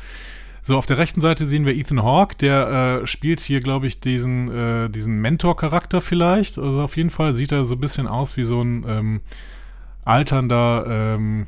So, 0.62 0.76
auf 0.76 0.86
der 0.86 0.98
rechten 0.98 1.20
Seite 1.20 1.44
sehen 1.44 1.64
wir 1.64 1.76
Ethan 1.76 2.02
Hawke, 2.02 2.36
der 2.36 3.00
äh, 3.02 3.06
spielt 3.06 3.40
hier, 3.40 3.60
glaube 3.60 3.86
ich, 3.86 4.00
diesen, 4.00 4.50
äh, 4.50 4.90
diesen 4.90 5.20
Mentor-Charakter 5.20 6.00
vielleicht. 6.00 6.58
Also 6.58 6.82
auf 6.82 6.96
jeden 6.96 7.10
Fall 7.10 7.34
sieht 7.34 7.52
er 7.52 7.64
so 7.64 7.74
ein 7.74 7.80
bisschen 7.80 8.06
aus 8.08 8.36
wie 8.36 8.44
so 8.44 8.62
ein 8.62 8.84
ähm, 8.88 9.20
alternder, 10.04 10.86
ähm, 10.88 11.46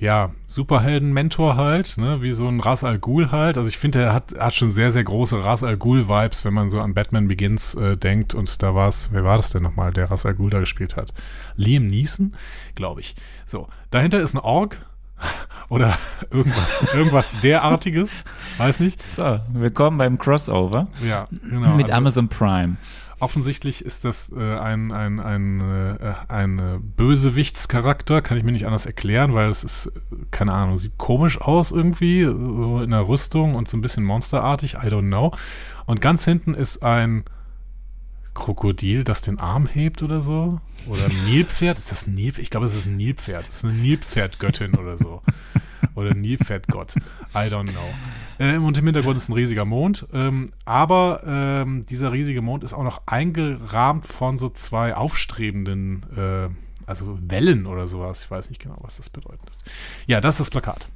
ja, 0.00 0.30
Superhelden-Mentor 0.48 1.56
halt, 1.56 1.96
ne, 1.98 2.20
wie 2.20 2.32
so 2.32 2.48
ein 2.48 2.60
Ras 2.60 2.84
Al 2.84 2.98
Ghul 2.98 3.30
halt. 3.30 3.56
Also 3.56 3.68
ich 3.68 3.78
finde, 3.78 4.02
er 4.02 4.12
hat, 4.12 4.34
hat 4.38 4.54
schon 4.54 4.70
sehr, 4.70 4.90
sehr 4.90 5.04
große 5.04 5.44
Ras 5.44 5.62
Al 5.62 5.76
Ghul-Vibes, 5.76 6.44
wenn 6.44 6.54
man 6.54 6.68
so 6.68 6.80
an 6.80 6.94
Batman 6.94 7.28
Begins 7.28 7.74
äh, 7.74 7.96
denkt. 7.96 8.34
Und 8.34 8.62
da 8.62 8.74
war 8.74 8.88
es, 8.88 9.10
wer 9.12 9.24
war 9.24 9.36
das 9.36 9.50
denn 9.50 9.62
nochmal, 9.62 9.92
der 9.92 10.10
Ras 10.10 10.26
Al 10.26 10.34
Ghul 10.34 10.50
da 10.50 10.60
gespielt 10.60 10.96
hat? 10.96 11.14
Liam 11.56 11.86
Neeson, 11.86 12.34
glaube 12.74 13.00
ich. 13.00 13.14
So, 13.46 13.68
dahinter 13.90 14.20
ist 14.20 14.34
ein 14.34 14.38
Org, 14.38 14.78
oder 15.68 15.96
irgendwas, 16.30 16.88
irgendwas 16.94 17.40
derartiges, 17.42 18.24
weiß 18.58 18.80
nicht. 18.80 19.02
So, 19.04 19.40
willkommen 19.52 19.98
beim 19.98 20.18
Crossover. 20.18 20.88
Ja, 21.06 21.28
genau. 21.30 21.74
Mit 21.74 21.86
also, 21.86 21.96
Amazon 21.96 22.28
Prime. 22.28 22.76
Offensichtlich 23.24 23.82
ist 23.82 24.04
das 24.04 24.30
äh, 24.36 24.58
ein, 24.58 24.92
ein, 24.92 25.18
ein, 25.18 25.60
äh, 25.98 26.12
ein 26.28 26.58
äh, 26.58 26.78
Bösewichtscharakter, 26.78 28.20
kann 28.20 28.36
ich 28.36 28.44
mir 28.44 28.52
nicht 28.52 28.66
anders 28.66 28.84
erklären, 28.84 29.32
weil 29.32 29.48
es 29.48 29.64
ist, 29.64 29.92
keine 30.30 30.52
Ahnung, 30.52 30.76
sieht 30.76 30.98
komisch 30.98 31.40
aus 31.40 31.70
irgendwie, 31.70 32.24
so 32.24 32.82
in 32.82 32.90
der 32.90 33.08
Rüstung 33.08 33.54
und 33.54 33.66
so 33.66 33.78
ein 33.78 33.80
bisschen 33.80 34.04
monsterartig, 34.04 34.74
I 34.74 34.88
don't 34.88 35.08
know. 35.08 35.32
Und 35.86 36.02
ganz 36.02 36.26
hinten 36.26 36.52
ist 36.52 36.82
ein 36.82 37.24
Krokodil, 38.34 39.04
das 39.04 39.22
den 39.22 39.38
Arm 39.38 39.66
hebt 39.66 40.02
oder 40.02 40.20
so. 40.20 40.60
Oder 40.86 41.06
ein 41.06 41.24
Nilpferd. 41.24 41.78
Ist 41.78 41.92
das 41.92 42.06
ein 42.06 42.12
Nilpferd? 42.12 42.42
Ich 42.42 42.50
glaube, 42.50 42.66
es 42.66 42.74
ist 42.74 42.84
ein 42.84 42.98
Nilpferd. 42.98 43.48
Es 43.48 43.56
ist 43.56 43.64
eine 43.64 43.72
Nilpferdgöttin 43.72 44.74
oder 44.74 44.98
so. 44.98 45.22
Oder 45.94 46.14
Nilpferdgott. 46.14 46.96
I 47.34 47.48
don't 47.48 47.70
know. 47.70 47.94
Äh, 48.38 48.56
und 48.56 48.76
im 48.78 48.84
Hintergrund 48.84 49.16
ist 49.16 49.28
ein 49.28 49.34
riesiger 49.34 49.64
Mond. 49.64 50.06
Ähm, 50.12 50.46
aber 50.64 51.22
ähm, 51.26 51.86
dieser 51.86 52.12
riesige 52.12 52.42
Mond 52.42 52.64
ist 52.64 52.74
auch 52.74 52.84
noch 52.84 53.02
eingerahmt 53.06 54.04
von 54.06 54.38
so 54.38 54.48
zwei 54.48 54.94
aufstrebenden, 54.94 56.04
äh, 56.16 56.48
also 56.86 57.18
Wellen 57.22 57.66
oder 57.66 57.86
sowas. 57.86 58.24
Ich 58.24 58.30
weiß 58.30 58.50
nicht 58.50 58.60
genau, 58.60 58.76
was 58.80 58.96
das 58.96 59.10
bedeutet. 59.10 59.50
Ja, 60.06 60.20
das 60.20 60.34
ist 60.34 60.40
das 60.40 60.50
Plakat. 60.50 60.88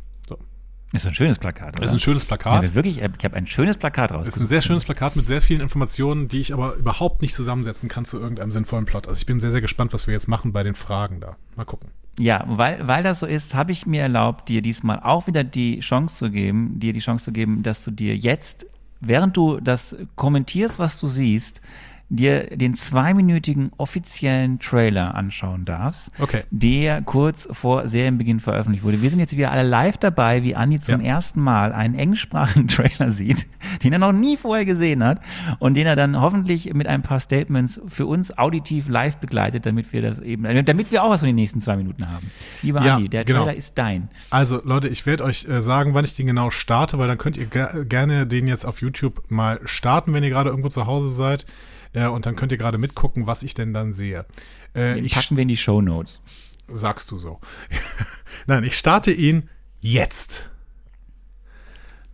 Ist 0.92 1.06
ein 1.06 1.14
schönes 1.14 1.38
Plakat, 1.38 1.76
oder? 1.76 1.84
Ist 1.84 1.92
ein 1.92 2.00
schönes 2.00 2.24
Plakat. 2.24 2.64
Ja, 2.64 2.74
wirklich, 2.74 2.98
ich 2.98 3.24
habe 3.24 3.36
ein 3.36 3.46
schönes 3.46 3.76
Plakat 3.76 4.10
raus. 4.10 4.26
Ist 4.26 4.40
ein 4.40 4.46
sehr 4.46 4.62
schönes 4.62 4.86
Plakat 4.86 5.16
mit 5.16 5.26
sehr 5.26 5.42
vielen 5.42 5.60
Informationen, 5.60 6.28
die 6.28 6.40
ich 6.40 6.54
aber 6.54 6.76
überhaupt 6.76 7.20
nicht 7.20 7.34
zusammensetzen 7.34 7.90
kann 7.90 8.06
zu 8.06 8.18
irgendeinem 8.18 8.50
sinnvollen 8.52 8.86
Plot. 8.86 9.06
Also 9.06 9.18
ich 9.18 9.26
bin 9.26 9.38
sehr, 9.38 9.50
sehr 9.50 9.60
gespannt, 9.60 9.92
was 9.92 10.06
wir 10.06 10.14
jetzt 10.14 10.28
machen 10.28 10.52
bei 10.52 10.62
den 10.62 10.74
Fragen 10.74 11.20
da. 11.20 11.36
Mal 11.56 11.66
gucken. 11.66 11.90
Ja, 12.18 12.44
weil, 12.46 12.86
weil 12.86 13.02
das 13.02 13.20
so 13.20 13.26
ist, 13.26 13.54
habe 13.54 13.72
ich 13.72 13.86
mir 13.86 14.02
erlaubt, 14.02 14.48
dir 14.48 14.60
diesmal 14.60 15.00
auch 15.00 15.26
wieder 15.26 15.44
die 15.44 15.80
Chance 15.80 16.16
zu 16.16 16.30
geben, 16.30 16.80
dir 16.80 16.92
die 16.92 17.00
Chance 17.00 17.26
zu 17.26 17.32
geben, 17.32 17.62
dass 17.62 17.84
du 17.84 17.92
dir 17.92 18.16
jetzt, 18.16 18.66
während 19.00 19.36
du 19.36 19.60
das 19.60 19.96
kommentierst, 20.16 20.78
was 20.78 20.98
du 20.98 21.06
siehst, 21.06 21.60
dir 22.10 22.56
den 22.56 22.74
zweiminütigen 22.74 23.70
offiziellen 23.76 24.58
Trailer 24.58 25.14
anschauen 25.14 25.66
darfst, 25.66 26.10
okay. 26.18 26.44
der 26.50 27.02
kurz 27.02 27.46
vor 27.52 27.86
Serienbeginn 27.86 28.40
veröffentlicht 28.40 28.82
wurde. 28.82 29.02
Wir 29.02 29.10
sind 29.10 29.20
jetzt 29.20 29.36
wieder 29.36 29.50
alle 29.50 29.62
live 29.68 29.98
dabei, 29.98 30.42
wie 30.42 30.56
Andi 30.56 30.80
zum 30.80 31.02
ja. 31.02 31.08
ersten 31.08 31.40
Mal 31.40 31.72
einen 31.72 31.94
englischsprachigen 31.94 32.68
Trailer 32.68 33.10
sieht, 33.10 33.46
den 33.82 33.92
er 33.92 33.98
noch 33.98 34.12
nie 34.12 34.38
vorher 34.38 34.64
gesehen 34.64 35.04
hat 35.04 35.20
und 35.58 35.74
den 35.74 35.86
er 35.86 35.96
dann 35.96 36.18
hoffentlich 36.18 36.72
mit 36.72 36.86
ein 36.86 37.02
paar 37.02 37.20
Statements 37.20 37.78
für 37.88 38.06
uns 38.06 38.36
auditiv 38.38 38.88
live 38.88 39.18
begleitet, 39.18 39.66
damit 39.66 39.92
wir 39.92 40.00
das 40.00 40.18
eben, 40.18 40.44
damit 40.64 40.90
wir 40.90 41.04
auch 41.04 41.10
was 41.10 41.20
von 41.20 41.26
den 41.26 41.36
nächsten 41.36 41.60
zwei 41.60 41.76
Minuten 41.76 42.10
haben. 42.10 42.30
Lieber 42.62 42.82
ja, 42.82 42.96
Andi, 42.96 43.10
der 43.10 43.24
genau. 43.24 43.44
Trailer 43.44 43.56
ist 43.56 43.76
dein. 43.76 44.08
Also 44.30 44.62
Leute, 44.64 44.88
ich 44.88 45.04
werde 45.04 45.24
euch 45.24 45.46
äh, 45.46 45.60
sagen, 45.60 45.92
wann 45.92 46.06
ich 46.06 46.14
den 46.14 46.26
genau 46.26 46.50
starte, 46.50 46.98
weil 46.98 47.08
dann 47.08 47.18
könnt 47.18 47.36
ihr 47.36 47.46
ge 47.46 47.84
gerne 47.84 48.26
den 48.26 48.46
jetzt 48.46 48.64
auf 48.64 48.80
YouTube 48.80 49.22
mal 49.28 49.60
starten, 49.66 50.14
wenn 50.14 50.24
ihr 50.24 50.30
gerade 50.30 50.48
irgendwo 50.48 50.70
zu 50.70 50.86
Hause 50.86 51.10
seid. 51.10 51.44
Äh, 51.92 52.06
und 52.06 52.26
dann 52.26 52.36
könnt 52.36 52.52
ihr 52.52 52.58
gerade 52.58 52.78
mitgucken, 52.78 53.26
was 53.26 53.42
ich 53.42 53.54
denn 53.54 53.72
dann 53.72 53.92
sehe. 53.92 54.26
Äh, 54.74 54.94
Den 54.94 55.08
packen 55.08 55.36
wir 55.36 55.42
in 55.42 55.48
die 55.48 55.56
Show 55.56 55.80
Notes. 55.80 56.20
Sagst 56.68 57.10
du 57.10 57.18
so. 57.18 57.40
Nein, 58.46 58.64
ich 58.64 58.76
starte 58.76 59.10
ihn 59.10 59.48
jetzt. 59.80 60.50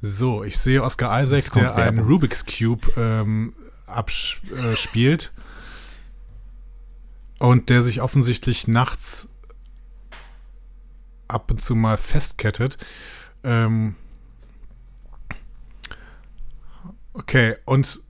So, 0.01 0.44
ich 0.44 0.59
sehe 0.59 0.82
Oscar 0.82 1.22
Isaac, 1.22 1.52
der 1.52 1.74
einen 1.74 1.98
Rubik's 1.98 2.44
Cube 2.44 2.92
ähm, 2.96 3.55
abspielt. 3.86 5.32
Äh, 5.34 5.40
und 7.38 7.68
der 7.68 7.82
sich 7.82 8.01
offensichtlich 8.01 8.68
nachts 8.68 9.28
ab 11.28 11.51
und 11.51 11.62
zu 11.62 11.74
mal 11.74 11.96
festkettet. 11.96 12.78
Ähm, 13.42 13.96
okay, 17.12 17.56
und 17.64 18.01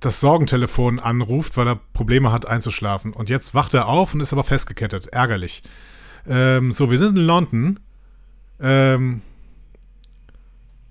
das 0.00 0.20
Sorgentelefon 0.20 0.98
anruft, 0.98 1.56
weil 1.56 1.68
er 1.68 1.80
Probleme 1.92 2.32
hat 2.32 2.46
einzuschlafen. 2.46 3.12
Und 3.12 3.28
jetzt 3.28 3.54
wacht 3.54 3.74
er 3.74 3.88
auf 3.88 4.14
und 4.14 4.20
ist 4.20 4.32
aber 4.32 4.44
festgekettet. 4.44 5.08
Ärgerlich. 5.08 5.62
Ähm, 6.26 6.72
so, 6.72 6.90
wir 6.90 6.98
sind 6.98 7.16
in 7.16 7.24
London. 7.24 7.80
Ähm, 8.60 9.22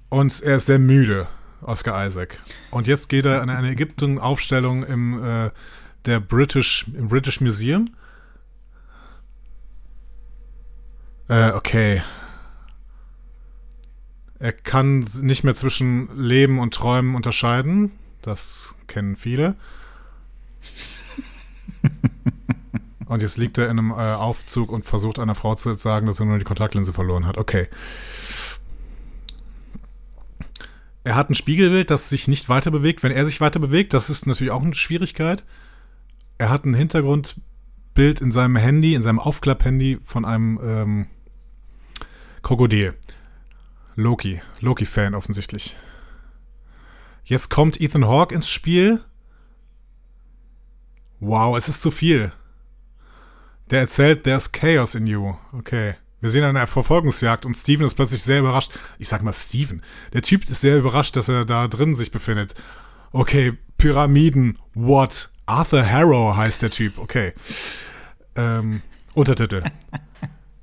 und 0.09 0.41
er 0.41 0.57
ist 0.57 0.67
sehr 0.67 0.79
müde, 0.79 1.27
Oscar 1.61 2.05
Isaac. 2.07 2.39
Und 2.71 2.87
jetzt 2.87 3.09
geht 3.09 3.25
er 3.25 3.41
in 3.43 3.49
eine 3.49 3.71
Ägypten-Aufstellung 3.71 4.83
im, 4.83 5.23
äh, 5.23 6.19
British, 6.19 6.85
im 6.95 7.07
British 7.07 7.41
Museum. 7.41 7.89
Äh, 11.27 11.51
okay. 11.51 12.03
Er 14.37 14.51
kann 14.53 14.99
nicht 15.21 15.43
mehr 15.43 15.55
zwischen 15.55 16.15
Leben 16.15 16.59
und 16.59 16.73
Träumen 16.73 17.15
unterscheiden. 17.15 17.91
Das 18.25 18.73
kennen 18.87 19.15
viele. 19.15 19.55
und 23.05 23.21
jetzt 23.21 23.37
liegt 23.37 23.59
er 23.59 23.65
in 23.65 23.77
einem 23.77 23.91
äh, 23.91 24.15
Aufzug 24.15 24.71
und 24.71 24.83
versucht 24.83 25.19
einer 25.19 25.35
Frau 25.35 25.53
zu 25.53 25.75
sagen, 25.75 26.07
dass 26.07 26.19
er 26.19 26.25
nur 26.25 26.39
die 26.39 26.43
Kontaktlinse 26.43 26.91
verloren 26.91 27.27
hat. 27.27 27.37
Okay. 27.37 27.67
Er 31.03 31.15
hat 31.15 31.29
ein 31.29 31.35
Spiegelbild, 31.35 31.91
das 31.91 32.09
sich 32.09 32.27
nicht 32.27 32.49
weiter 32.49 32.71
bewegt. 32.71 33.03
Wenn 33.03 33.11
er 33.11 33.27
sich 33.27 33.41
weiter 33.41 33.59
bewegt, 33.59 33.93
das 33.93 34.09
ist 34.09 34.25
natürlich 34.25 34.51
auch 34.51 34.63
eine 34.63 34.73
Schwierigkeit. 34.73 35.45
Er 36.39 36.49
hat 36.49 36.65
ein 36.65 36.73
Hintergrundbild 36.73 38.21
in 38.21 38.31
seinem 38.31 38.55
Handy, 38.55 38.95
in 38.95 39.03
seinem 39.03 39.19
Aufklapp-Handy 39.19 39.99
von 40.03 40.25
einem 40.25 40.59
ähm, 40.63 41.07
Krokodil. 42.41 42.95
Loki. 43.95 44.41
Loki-Fan 44.61 45.13
offensichtlich. 45.13 45.75
Jetzt 47.25 47.49
kommt 47.49 47.81
Ethan 47.81 48.07
Hawke 48.07 48.33
ins 48.33 48.47
Spiel. 48.47 49.03
Wow, 51.19 51.57
es 51.57 51.67
ist 51.67 51.81
zu 51.81 51.89
viel. 51.89 52.31
Der 53.71 53.79
erzählt, 53.79 54.23
there's 54.23 54.51
chaos 54.51 54.93
in 54.93 55.07
you. 55.07 55.33
Okay. 55.51 55.95
Wir 56.21 56.29
sehen 56.29 56.43
eine 56.43 56.65
Verfolgungsjagd 56.67 57.45
und 57.45 57.55
Steven 57.55 57.85
ist 57.85 57.95
plötzlich 57.95 58.21
sehr 58.21 58.39
überrascht. 58.39 58.71
Ich 58.99 59.09
sag 59.09 59.23
mal 59.23 59.33
Steven. 59.33 59.81
Der 60.13 60.21
Typ 60.21 60.47
ist 60.47 60.61
sehr 60.61 60.77
überrascht, 60.77 61.15
dass 61.15 61.27
er 61.27 61.45
da 61.45 61.67
drin 61.67 61.95
sich 61.95 62.11
befindet. 62.11 62.53
Okay, 63.11 63.57
Pyramiden. 63.77 64.59
What? 64.75 65.29
Arthur 65.47 65.85
Harrow 65.85 66.37
heißt 66.37 66.61
der 66.61 66.69
Typ. 66.69 66.99
Okay. 66.99 67.33
Ähm, 68.35 68.83
Untertitel. 69.15 69.63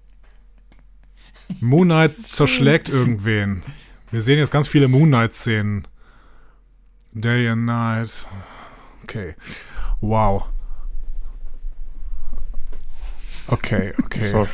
Moon 1.60 1.88
Knight 1.88 2.12
zerschlägt 2.12 2.88
irgendwen. 2.88 3.62
Wir 4.10 4.22
sehen 4.22 4.38
jetzt 4.38 4.52
ganz 4.52 4.68
viele 4.68 4.88
Moon 4.88 5.08
Knight-Szenen. 5.08 5.88
Day 7.14 7.46
and 7.46 7.66
Night. 7.66 8.26
Okay. 9.04 9.34
Wow. 10.00 10.46
Okay, 13.48 13.92
okay. 14.02 14.46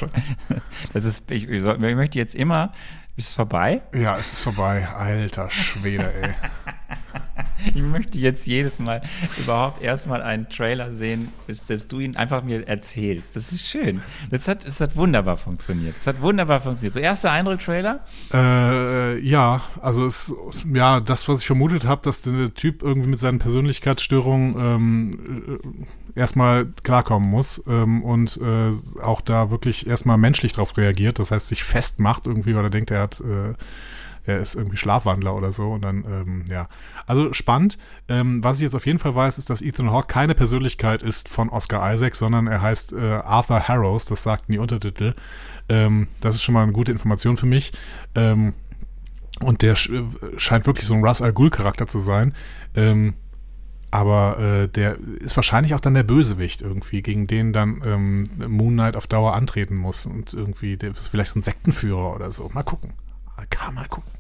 Das 0.93 1.05
ist, 1.05 1.31
ich, 1.31 1.49
ich 1.49 1.63
möchte 1.63 2.19
jetzt 2.19 2.35
immer, 2.35 2.73
ist 3.17 3.29
es 3.29 3.35
vorbei? 3.35 3.83
Ja, 3.95 4.17
es 4.19 4.33
ist 4.33 4.43
vorbei. 4.43 4.89
Alter 4.89 5.51
Schwede, 5.51 6.13
ey. 6.23 6.35
ich 7.75 7.83
möchte 7.83 8.19
jetzt 8.19 8.47
jedes 8.47 8.79
Mal 8.79 9.03
überhaupt 9.39 9.83
erstmal 9.83 10.23
einen 10.23 10.49
Trailer 10.49 10.93
sehen, 10.93 11.29
bis 11.47 11.65
dass 11.65 11.89
du 11.89 12.01
ihn 12.01 12.17
einfach 12.17 12.43
mir 12.43 12.67
erzählst. 12.67 13.37
Das 13.37 13.53
ist 13.53 13.67
schön. 13.67 14.01
Das 14.31 14.49
hat, 14.49 14.65
das 14.65 14.81
hat 14.81 14.97
wunderbar 14.97 15.37
funktioniert. 15.37 15.97
Das 15.97 16.07
hat 16.07 16.21
wunderbar 16.23 16.61
funktioniert. 16.61 16.95
So, 16.95 17.01
erster 17.01 17.33
Eindruck, 17.33 17.61
Trailer? 17.61 18.01
Äh, 18.33 19.19
ja, 19.21 19.63
also 19.81 20.07
es, 20.07 20.35
ja, 20.73 21.01
das, 21.01 21.29
was 21.29 21.41
ich 21.41 21.47
vermutet 21.47 21.85
habe, 21.85 22.03
dass 22.03 22.23
der 22.23 22.53
Typ 22.55 22.83
irgendwie 22.83 23.11
mit 23.11 23.19
seinen 23.19 23.39
Persönlichkeitsstörungen 23.39 24.57
ähm, 24.59 25.59
äh, 26.15 26.19
erstmal 26.19 26.67
klarkommen 26.83 27.29
muss 27.29 27.63
ähm, 27.67 28.03
und 28.03 28.39
äh, 28.43 28.73
auch 29.03 29.21
da 29.21 29.51
wirklich 29.51 29.87
erstmal 29.87 30.19
menschlich 30.19 30.53
drauf 30.53 30.77
reagiert. 30.77 31.19
Das 31.19 31.31
heißt, 31.31 31.49
sich 31.49 31.65
festmacht 31.65 32.27
irgendwie, 32.27 32.55
weil 32.55 32.65
er 32.65 32.71
denkt, 32.71 32.91
er 32.91 33.03
hat 33.03 33.21
äh, 33.21 33.55
er 34.29 34.39
ist 34.41 34.55
irgendwie 34.55 34.77
Schlafwandler 34.77 35.35
oder 35.35 35.53
so 35.53 35.73
und 35.73 35.83
dann, 35.83 36.05
ähm, 36.05 36.45
ja. 36.49 36.69
Also 37.07 37.33
spannend. 37.33 37.79
Ähm, 38.09 38.45
was 38.45 38.59
ich 38.59 38.63
jetzt 38.63 38.75
auf 38.75 38.87
jeden 38.87 38.99
Fall 38.99 39.15
weiß, 39.15 39.39
ist, 39.39 39.49
dass 39.49 39.63
Ethan 39.63 39.91
Hawke 39.91 40.07
keine 40.09 40.35
Persönlichkeit 40.35 41.03
ist 41.03 41.29
von 41.29 41.49
Oscar 41.49 41.95
Isaac, 41.95 42.15
sondern 42.15 42.47
er 42.47 42.61
heißt 42.61 42.93
äh, 42.93 43.21
Arthur 43.25 43.67
Harrows, 43.67 44.05
das 44.05 44.23
sagten 44.23 44.53
die 44.53 44.59
Untertitel. 44.59 45.15
Ähm, 45.69 46.09
das 46.21 46.37
ist 46.37 46.43
schon 46.43 46.53
mal 46.53 46.63
eine 46.63 46.73
gute 46.73 46.93
Information 46.93 47.37
für 47.37 47.47
mich. 47.47 47.73
Ähm, 48.15 48.53
und 49.41 49.63
der 49.63 49.77
scheint 49.77 50.67
wirklich 50.67 50.87
so 50.87 50.95
ein 50.95 51.05
Russ 51.05 51.23
Al 51.23 51.33
Ghul 51.33 51.51
Charakter 51.51 51.87
zu 51.87 52.01
sein. 52.01 52.35
Ähm, 52.75 53.15
aber 53.91 54.39
äh, 54.39 54.69
der 54.69 54.99
ist 54.99 55.37
wahrscheinlich 55.37 55.75
auch 55.75 55.81
dann 55.81 55.95
der 55.95 56.03
Bösewicht 56.03 56.61
irgendwie, 56.61 57.01
gegen 57.01 57.27
den 57.27 57.55
dann 57.55 57.81
ähm, 57.87 58.25
Moon 58.47 58.75
Knight 58.75 58.97
auf 58.97 59.07
Dauer 59.07 59.35
antreten 59.35 59.77
muss. 59.77 60.05
Und 60.05 60.35
irgendwie, 60.35 60.77
der 60.77 60.91
ist 60.91 61.09
vielleicht 61.09 61.31
so 61.31 61.39
ein 61.39 61.43
Sektenführer 61.43 62.15
oder 62.15 62.31
so. 62.33 62.51
Mal 62.53 62.65
gucken. 62.65 62.93
Kann 63.51 63.75
mal 63.75 63.87
gucken. 63.87 64.18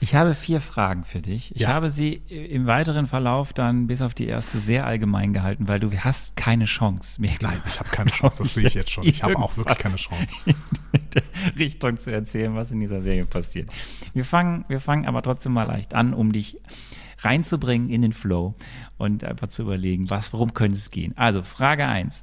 Ich 0.00 0.14
habe 0.14 0.34
vier 0.34 0.60
Fragen 0.60 1.04
für 1.04 1.20
dich. 1.20 1.54
Ich 1.54 1.62
ja. 1.62 1.68
habe 1.68 1.90
sie 1.90 2.14
im 2.28 2.66
weiteren 2.66 3.06
Verlauf 3.06 3.52
dann 3.52 3.86
bis 3.88 4.00
auf 4.00 4.14
die 4.14 4.26
erste 4.26 4.58
sehr 4.58 4.86
allgemein 4.86 5.32
gehalten, 5.32 5.66
weil 5.66 5.80
du 5.80 5.90
hast 5.92 6.36
keine 6.36 6.66
Chance 6.66 7.20
mehr. 7.20 7.32
Nein, 7.40 7.60
ich 7.66 7.80
habe 7.80 7.88
keine 7.88 8.10
Chance, 8.10 8.42
das 8.42 8.54
sehe 8.54 8.66
ich 8.66 8.74
jetzt 8.74 8.90
schon. 8.90 9.04
Ich 9.04 9.22
habe 9.22 9.36
auch 9.36 9.56
wirklich 9.56 9.78
keine 9.78 9.96
Chance. 9.96 10.30
Richtung 11.58 11.96
zu 11.96 12.12
erzählen, 12.12 12.54
was 12.54 12.70
in 12.70 12.80
dieser 12.80 13.02
Serie 13.02 13.26
passiert. 13.26 13.70
Wir 14.12 14.24
fangen, 14.24 14.64
wir 14.68 14.80
fangen 14.80 15.06
aber 15.06 15.22
trotzdem 15.22 15.52
mal 15.52 15.64
leicht 15.64 15.94
an, 15.94 16.14
um 16.14 16.32
dich 16.32 16.58
reinzubringen 17.20 17.90
in 17.90 18.02
den 18.02 18.12
Flow 18.12 18.54
und 18.96 19.24
einfach 19.24 19.48
zu 19.48 19.62
überlegen, 19.62 20.10
was, 20.10 20.32
worum 20.32 20.54
könnte 20.54 20.76
es 20.76 20.90
gehen. 20.90 21.16
Also 21.16 21.42
Frage 21.42 21.86
1. 21.86 22.22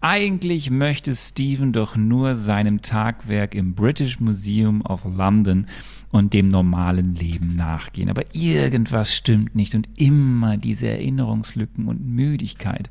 Eigentlich 0.00 0.70
möchte 0.70 1.14
Stephen 1.14 1.72
doch 1.72 1.96
nur 1.96 2.34
seinem 2.36 2.82
Tagwerk 2.82 3.54
im 3.54 3.74
British 3.74 4.20
Museum 4.20 4.82
of 4.82 5.04
London 5.04 5.66
und 6.12 6.34
dem 6.34 6.46
normalen 6.46 7.16
Leben 7.16 7.56
nachgehen. 7.56 8.08
Aber 8.08 8.22
irgendwas 8.32 9.12
stimmt 9.12 9.56
nicht 9.56 9.74
und 9.74 9.88
immer 9.96 10.56
diese 10.56 10.86
Erinnerungslücken 10.86 11.88
und 11.88 12.06
Müdigkeit. 12.06 12.88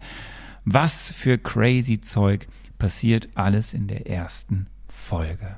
Was 0.65 1.11
für 1.11 1.37
crazy 1.37 2.01
Zeug 2.01 2.47
passiert 2.77 3.29
alles 3.35 3.73
in 3.73 3.87
der 3.87 4.07
ersten 4.07 4.67
Folge. 4.89 5.55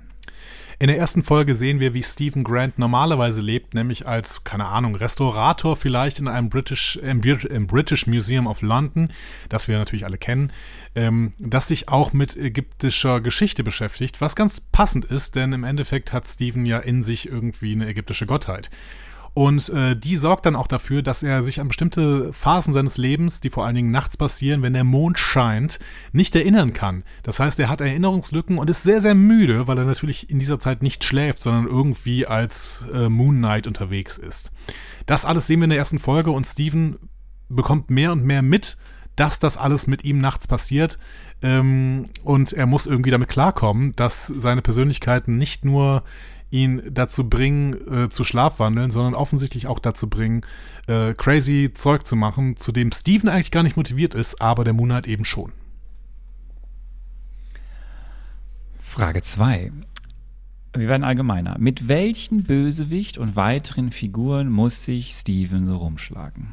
In 0.80 0.88
der 0.88 0.98
ersten 0.98 1.24
Folge 1.24 1.56
sehen 1.56 1.80
wir, 1.80 1.94
wie 1.94 2.04
Stephen 2.04 2.44
Grant 2.44 2.80
normalerweise 2.80 3.42
lebt, 3.42 3.74
nämlich 3.74 4.08
als, 4.08 4.44
keine 4.44 4.66
Ahnung, 4.66 4.96
Restaurator 4.96 5.76
vielleicht 5.76 6.20
in 6.20 6.28
einem 6.28 6.50
British, 6.50 6.96
im, 6.98 7.22
British 7.68 8.08
Museum 8.08 8.48
of 8.48 8.62
London, 8.62 9.10
das 9.50 9.68
wir 9.68 9.78
natürlich 9.78 10.06
alle 10.06 10.18
kennen, 10.18 10.52
ähm, 10.96 11.34
das 11.38 11.68
sich 11.68 11.90
auch 11.90 12.14
mit 12.14 12.36
ägyptischer 12.36 13.22
Geschichte 13.22 13.64
beschäftigt, 13.64 14.22
was 14.22 14.36
ganz 14.36 14.60
passend 14.60 15.06
ist, 15.06 15.36
denn 15.36 15.54
im 15.54 15.64
Endeffekt 15.64 16.12
hat 16.12 16.28
Stephen 16.28 16.66
ja 16.66 16.80
in 16.80 17.04
sich 17.04 17.30
irgendwie 17.30 17.74
eine 17.74 17.88
ägyptische 17.88 18.26
Gottheit. 18.26 18.70
Und 19.34 19.70
äh, 19.70 19.96
die 19.96 20.16
sorgt 20.16 20.46
dann 20.46 20.56
auch 20.56 20.68
dafür, 20.68 21.02
dass 21.02 21.24
er 21.24 21.44
sich 21.44 21.60
an 21.60 21.68
bestimmte 21.68 22.32
Phasen 22.34 22.72
seines 22.72 22.98
Lebens, 23.00 23.42
die 23.42 23.50
vor 23.50 23.66
allen 23.66 23.76
Dingen 23.76 23.90
nachts 23.90 24.16
passieren, 24.16 24.62
wenn 24.62 24.74
der 24.74 24.84
Mond 24.84 25.18
scheint, 25.18 25.80
nicht 26.12 26.36
erinnern 26.36 26.74
kann. 26.74 27.04
Das 27.24 27.40
heißt, 27.40 27.60
er 27.60 27.70
hat 27.70 27.82
Erinnerungslücken 27.82 28.60
und 28.60 28.70
ist 28.70 28.84
sehr, 28.84 29.02
sehr 29.02 29.16
müde, 29.16 29.68
weil 29.68 29.80
er 29.80 29.86
natürlich 29.86 30.30
in 30.30 30.38
dieser 30.38 30.60
Zeit 30.60 30.84
nicht 30.84 31.04
schläft, 31.04 31.40
sondern 31.40 31.66
irgendwie 31.66 32.28
als 32.28 32.86
äh, 32.94 33.10
Moon 33.10 33.38
Knight 33.38 33.66
unterwegs 33.66 34.20
ist. 34.20 34.52
Das 35.08 35.26
alles 35.26 35.48
sehen 35.48 35.60
wir 35.60 35.66
in 35.66 35.72
der 35.72 35.80
ersten 35.80 36.00
Folge 36.00 36.30
und 36.30 36.46
Steven 36.46 36.98
bekommt 37.50 37.90
mehr 37.90 38.12
und 38.12 38.24
mehr 38.24 38.44
mit, 38.44 38.78
dass 39.16 39.40
das 39.40 39.58
alles 39.58 39.88
mit 39.88 40.04
ihm 40.04 40.20
nachts 40.20 40.48
passiert. 40.48 41.00
Ähm, 41.42 42.10
und 42.24 42.54
er 42.54 42.68
muss 42.68 42.86
irgendwie 42.86 43.12
damit 43.12 43.30
klarkommen, 43.30 43.96
dass 43.96 44.28
seine 44.28 44.62
Persönlichkeiten 44.62 45.38
nicht 45.38 45.66
nur 45.66 46.04
ihn 46.54 46.84
dazu 46.92 47.28
bringen, 47.28 47.74
äh, 47.92 48.10
zu 48.10 48.24
schlafwandeln, 48.24 48.92
sondern 48.92 49.16
offensichtlich 49.16 49.66
auch 49.66 49.80
dazu 49.80 50.08
bringen, 50.08 50.42
äh, 50.88 51.16
crazy 51.16 51.72
Zeug 51.74 52.06
zu 52.06 52.16
machen, 52.16 52.58
zu 52.58 52.72
dem 52.72 52.92
Steven 52.92 53.28
eigentlich 53.28 53.50
gar 53.50 53.64
nicht 53.64 53.76
motiviert 53.76 54.14
ist, 54.14 54.40
aber 54.40 54.64
der 54.64 54.74
Moonlight 54.74 55.08
eben 55.08 55.26
schon. 55.26 55.52
Frage 58.80 59.24
2. 59.24 59.72
Wir 60.76 60.88
werden 60.88 61.04
allgemeiner. 61.04 61.58
Mit 61.58 61.88
welchen 61.88 62.44
Bösewicht 62.44 63.18
und 63.18 63.36
weiteren 63.36 63.92
Figuren 63.92 64.50
muss 64.50 64.86
sich 64.86 65.12
Steven 65.12 65.66
so 65.66 65.78
rumschlagen? 65.78 66.50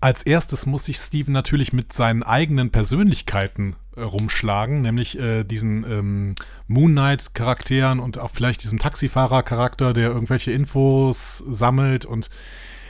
Als 0.00 0.22
erstes 0.22 0.66
muss 0.66 0.84
sich 0.84 0.98
Steven 0.98 1.32
natürlich 1.32 1.72
mit 1.72 1.92
seinen 1.94 2.22
eigenen 2.22 2.70
Persönlichkeiten 2.70 3.74
rumschlagen, 4.02 4.80
nämlich 4.80 5.18
äh, 5.18 5.44
diesen 5.44 5.84
ähm, 5.84 6.34
Moon 6.66 6.92
Knight-Charakteren 6.92 8.00
und 8.00 8.18
auch 8.18 8.30
vielleicht 8.30 8.62
diesem 8.62 8.78
Taxifahrer-Charakter, 8.78 9.92
der 9.92 10.08
irgendwelche 10.08 10.52
Infos 10.52 11.44
sammelt 11.48 12.04
und 12.04 12.30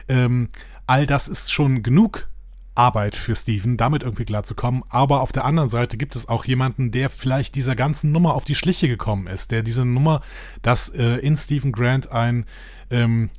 ähm, 0.09 0.49
all 0.87 1.07
das 1.07 1.29
ist 1.29 1.53
schon 1.53 1.83
genug 1.83 2.29
Arbeit 2.75 3.17
für 3.17 3.35
Steven, 3.35 3.77
damit 3.77 4.05
irgendwie 4.05 4.25
klarzukommen. 4.25 4.85
Aber 4.89 5.21
auf 5.21 5.33
der 5.33 5.45
anderen 5.45 5.69
Seite 5.69 5.97
gibt 5.97 6.15
es 6.15 6.29
auch 6.29 6.45
jemanden, 6.45 6.93
der 6.93 7.11
vielleicht 7.11 7.57
dieser 7.57 7.75
ganzen 7.75 8.13
Nummer 8.13 8.35
auf 8.35 8.45
die 8.45 8.55
Schliche 8.55 8.87
gekommen 8.89 9.27
ist, 9.27 9.51
der 9.51 9.63
diese 9.63 9.85
Nummer, 9.85 10.23
dass 10.63 10.89
äh, 10.89 11.17
in 11.17 11.37
Stephen 11.37 11.73
Grant 11.73 12.13
ein 12.13 12.47
ähm, 12.91 13.31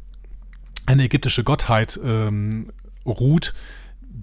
eine 0.86 1.04
ägyptische 1.04 1.44
Gottheit 1.44 2.00
ähm, 2.04 2.72
ruht, 3.06 3.54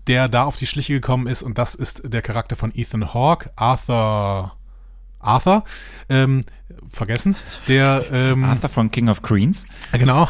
der 0.07 0.29
da 0.29 0.45
auf 0.45 0.57
die 0.57 0.67
Schliche 0.67 0.93
gekommen 0.95 1.27
ist 1.27 1.43
und 1.43 1.59
das 1.59 1.75
ist 1.75 2.03
der 2.05 2.23
Charakter 2.23 2.57
von 2.57 2.73
Ethan 2.75 3.15
Hawke, 3.15 3.51
Arthur 3.57 4.57
Arthur, 5.19 5.65
ähm, 6.09 6.45
vergessen, 6.91 7.37
der 7.69 8.05
ähm, 8.13 8.45
Arthur 8.45 8.69
von 8.69 8.91
King 8.91 9.09
of 9.09 9.23
Queens. 9.23 9.67
Genau, 9.93 10.29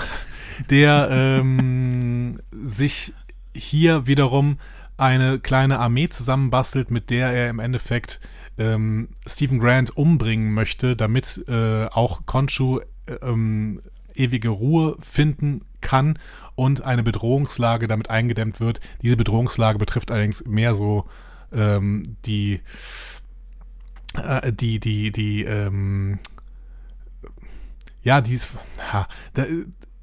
der 0.71 1.09
ähm, 1.11 2.39
sich 2.51 3.13
hier 3.55 4.07
wiederum 4.07 4.59
eine 4.97 5.39
kleine 5.39 5.79
Armee 5.79 6.09
zusammenbastelt, 6.09 6.91
mit 6.91 7.11
der 7.11 7.29
er 7.29 7.51
im 7.51 7.59
Endeffekt 7.59 8.21
ähm, 8.59 9.09
Stephen 9.27 9.59
Grant 9.59 9.97
umbringen 9.97 10.53
möchte, 10.55 10.97
damit 10.97 11.45
äh, 11.49 11.87
auch 11.87 12.25
Konshu 12.25 12.81
äh, 13.07 13.13
ähm, 13.23 13.83
ewige 14.19 14.49
Ruhe 14.49 14.97
finden 15.01 15.63
kann 15.81 16.19
und 16.55 16.83
eine 16.83 17.03
Bedrohungslage 17.03 17.87
damit 17.89 18.11
eingedämmt 18.11 18.61
wird. 18.61 18.81
Diese 19.03 19.17
Bedrohungslage 19.17 19.79
betrifft 19.79 20.11
allerdings 20.11 20.45
mehr 20.45 20.75
so 20.75 21.07
ähm, 21.53 22.17
die, 22.25 22.61
äh, 24.15 24.53
die, 24.53 24.81
die, 24.81 25.13
die, 25.13 25.45
ähm, 25.45 26.19
ja, 28.03 28.21
dies, 28.21 28.49
ha, 28.93 29.07
da, 29.35 29.45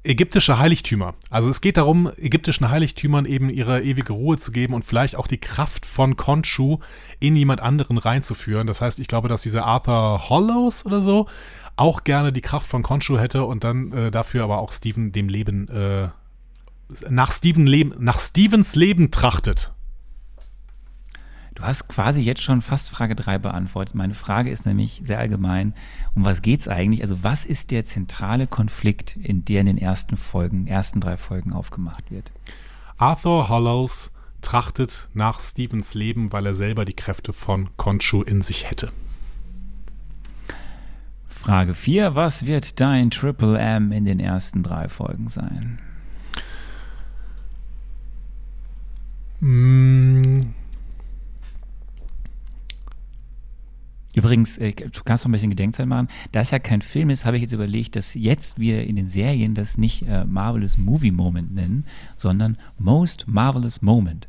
ägyptische 0.04 0.58
Heiligtümer. 0.58 1.14
Also 1.30 1.48
es 1.48 1.62
geht 1.62 1.78
darum, 1.78 2.10
ägyptischen 2.16 2.68
Heiligtümern 2.68 3.24
eben 3.24 3.48
ihre 3.48 3.82
ewige 3.82 4.12
Ruhe 4.12 4.36
zu 4.36 4.52
geben 4.52 4.74
und 4.74 4.84
vielleicht 4.84 5.16
auch 5.16 5.26
die 5.26 5.38
Kraft 5.38 5.86
von 5.86 6.16
Khonshu 6.16 6.78
in 7.20 7.34
jemand 7.34 7.60
anderen 7.60 7.96
reinzuführen. 7.96 8.66
Das 8.66 8.82
heißt, 8.82 9.00
ich 9.00 9.08
glaube, 9.08 9.28
dass 9.28 9.42
dieser 9.42 9.64
Arthur 9.64 10.28
Hollows 10.28 10.84
oder 10.84 11.00
so 11.00 11.26
auch 11.76 12.04
gerne 12.04 12.32
die 12.32 12.40
Kraft 12.40 12.66
von 12.66 12.82
Khonshu 12.82 13.18
hätte 13.18 13.44
und 13.44 13.64
dann 13.64 13.92
äh, 13.92 14.10
dafür 14.10 14.44
aber 14.44 14.58
auch 14.58 14.72
Steven 14.72 15.12
dem 15.12 15.28
Leben 15.28 15.68
äh, 15.68 16.08
nach, 17.08 17.32
Steven 17.32 17.66
Leben, 17.66 17.94
nach 17.98 18.18
Stevens 18.18 18.76
Leben 18.76 19.10
trachtet. 19.10 19.72
Du 21.54 21.62
hast 21.62 21.88
quasi 21.88 22.20
jetzt 22.20 22.42
schon 22.42 22.62
fast 22.62 22.90
Frage 22.90 23.14
3 23.14 23.38
beantwortet. 23.38 23.94
Meine 23.94 24.14
Frage 24.14 24.50
ist 24.50 24.66
nämlich 24.66 25.02
sehr 25.04 25.20
allgemein. 25.20 25.74
Um 26.14 26.24
was 26.24 26.42
geht 26.42 26.60
es 26.60 26.68
eigentlich? 26.68 27.02
Also, 27.02 27.22
was 27.22 27.44
ist 27.44 27.70
der 27.70 27.84
zentrale 27.84 28.48
Konflikt, 28.48 29.16
in 29.16 29.44
der 29.44 29.60
in 29.60 29.66
den 29.66 29.78
ersten 29.78 30.16
Folgen, 30.16 30.66
ersten 30.66 31.00
drei 31.00 31.16
Folgen 31.16 31.52
aufgemacht 31.52 32.10
wird? 32.10 32.32
Arthur 32.96 33.48
Hollows 33.48 34.10
trachtet 34.42 35.08
nach 35.14 35.40
Stevens 35.40 35.94
Leben, 35.94 36.32
weil 36.32 36.44
er 36.44 36.54
selber 36.56 36.84
die 36.84 36.92
Kräfte 36.92 37.32
von 37.32 37.70
Khonshu 37.76 38.22
in 38.22 38.42
sich 38.42 38.68
hätte. 38.68 38.90
Frage 41.44 41.74
4. 41.74 42.14
Was 42.14 42.46
wird 42.46 42.80
dein 42.80 43.10
Triple 43.10 43.58
M 43.58 43.92
in 43.92 44.06
den 44.06 44.18
ersten 44.18 44.62
drei 44.62 44.88
Folgen 44.88 45.28
sein? 45.28 45.78
Mm. 49.40 50.54
Übrigens, 54.14 54.56
äh, 54.56 54.72
du 54.72 55.02
kannst 55.04 55.24
noch 55.24 55.28
ein 55.28 55.32
bisschen 55.32 55.50
Gedenkzeit 55.50 55.86
machen. 55.86 56.08
Da 56.32 56.40
es 56.40 56.50
ja 56.50 56.58
kein 56.58 56.80
Film 56.80 57.10
ist, 57.10 57.26
habe 57.26 57.36
ich 57.36 57.42
jetzt 57.42 57.52
überlegt, 57.52 57.94
dass 57.94 58.14
jetzt 58.14 58.58
wir 58.58 58.86
in 58.86 58.96
den 58.96 59.08
Serien 59.08 59.54
das 59.54 59.76
nicht 59.76 60.08
äh, 60.08 60.24
Marvelous 60.24 60.78
Movie 60.78 61.10
Moment 61.10 61.52
nennen, 61.52 61.84
sondern 62.16 62.56
Most 62.78 63.28
Marvelous 63.28 63.82
Moment. 63.82 64.28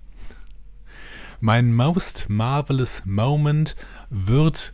Mein 1.40 1.74
Most 1.74 2.26
Marvelous 2.28 3.04
Moment 3.06 3.78
wird 4.10 4.74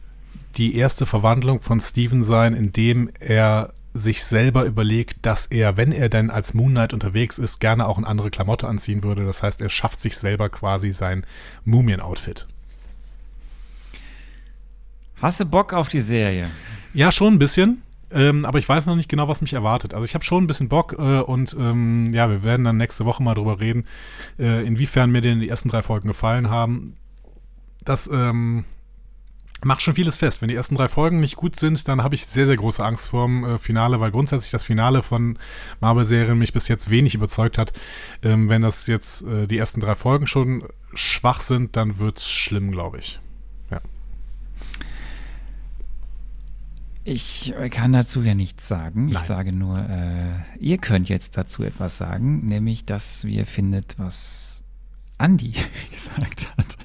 die 0.57 0.75
erste 0.75 1.05
Verwandlung 1.05 1.61
von 1.61 1.79
Steven 1.79 2.23
sein, 2.23 2.53
indem 2.53 3.09
er 3.19 3.73
sich 3.93 4.23
selber 4.23 4.65
überlegt, 4.65 5.25
dass 5.25 5.47
er, 5.47 5.75
wenn 5.75 5.91
er 5.91 6.07
denn 6.07 6.29
als 6.29 6.53
Moon 6.53 6.71
Knight 6.71 6.93
unterwegs 6.93 7.37
ist, 7.37 7.59
gerne 7.59 7.87
auch 7.87 7.97
eine 7.97 8.07
andere 8.07 8.29
Klamotte 8.29 8.67
anziehen 8.67 9.03
würde. 9.03 9.25
Das 9.25 9.43
heißt, 9.43 9.61
er 9.61 9.69
schafft 9.69 9.99
sich 9.99 10.17
selber 10.17 10.49
quasi 10.49 10.93
sein 10.93 11.25
Mumien-Outfit. 11.65 12.47
Hast 15.21 15.39
du 15.39 15.45
Bock 15.45 15.73
auf 15.73 15.89
die 15.89 15.99
Serie? 15.99 16.49
Ja, 16.93 17.11
schon 17.11 17.33
ein 17.33 17.39
bisschen. 17.39 17.83
Ähm, 18.13 18.43
aber 18.43 18.59
ich 18.59 18.67
weiß 18.67 18.87
noch 18.87 18.95
nicht 18.95 19.09
genau, 19.09 19.27
was 19.27 19.41
mich 19.41 19.53
erwartet. 19.53 19.93
Also 19.93 20.03
ich 20.03 20.13
habe 20.15 20.23
schon 20.23 20.43
ein 20.43 20.47
bisschen 20.47 20.67
Bock 20.67 20.95
äh, 20.97 21.19
und 21.19 21.55
ähm, 21.57 22.13
ja, 22.13 22.29
wir 22.29 22.43
werden 22.43 22.65
dann 22.65 22.77
nächste 22.77 23.05
Woche 23.05 23.23
mal 23.23 23.35
drüber 23.35 23.59
reden, 23.59 23.85
äh, 24.37 24.65
inwiefern 24.65 25.11
mir 25.11 25.21
denn 25.21 25.39
die 25.39 25.47
ersten 25.47 25.69
drei 25.69 25.81
Folgen 25.81 26.07
gefallen 26.07 26.49
haben. 26.49 26.97
Das 27.85 28.09
ähm, 28.11 28.65
macht 29.63 29.81
schon 29.81 29.95
vieles 29.95 30.17
fest. 30.17 30.41
Wenn 30.41 30.49
die 30.49 30.55
ersten 30.55 30.75
drei 30.75 30.87
Folgen 30.87 31.19
nicht 31.19 31.35
gut 31.35 31.55
sind, 31.55 31.87
dann 31.87 32.03
habe 32.03 32.15
ich 32.15 32.25
sehr, 32.25 32.45
sehr 32.45 32.57
große 32.57 32.83
Angst 32.83 33.09
vorm 33.09 33.43
äh, 33.43 33.57
Finale, 33.57 33.99
weil 33.99 34.11
grundsätzlich 34.11 34.51
das 34.51 34.63
Finale 34.63 35.03
von 35.03 35.37
Marvel-Serien 35.79 36.37
mich 36.37 36.53
bis 36.53 36.67
jetzt 36.67 36.89
wenig 36.89 37.15
überzeugt 37.15 37.57
hat. 37.57 37.73
Ähm, 38.23 38.49
wenn 38.49 38.61
das 38.61 38.87
jetzt 38.87 39.23
äh, 39.23 39.47
die 39.47 39.57
ersten 39.57 39.79
drei 39.79 39.95
Folgen 39.95 40.27
schon 40.27 40.63
schwach 40.93 41.41
sind, 41.41 41.75
dann 41.75 41.99
wird's 41.99 42.29
schlimm, 42.29 42.71
glaube 42.71 42.99
ich. 42.99 43.19
Ja. 43.69 43.81
Ich 47.03 47.53
kann 47.71 47.93
dazu 47.93 48.21
ja 48.21 48.35
nichts 48.35 48.67
sagen. 48.67 49.07
Ich 49.07 49.15
Nein. 49.15 49.25
sage 49.25 49.51
nur, 49.51 49.79
äh, 49.79 50.39
ihr 50.59 50.77
könnt 50.77 51.09
jetzt 51.09 51.37
dazu 51.37 51.63
etwas 51.63 51.97
sagen, 51.97 52.47
nämlich, 52.47 52.85
dass 52.85 53.25
wir 53.25 53.45
findet, 53.45 53.97
was 53.97 54.63
Andi 55.17 55.53
gesagt 55.91 56.51
hat. 56.57 56.77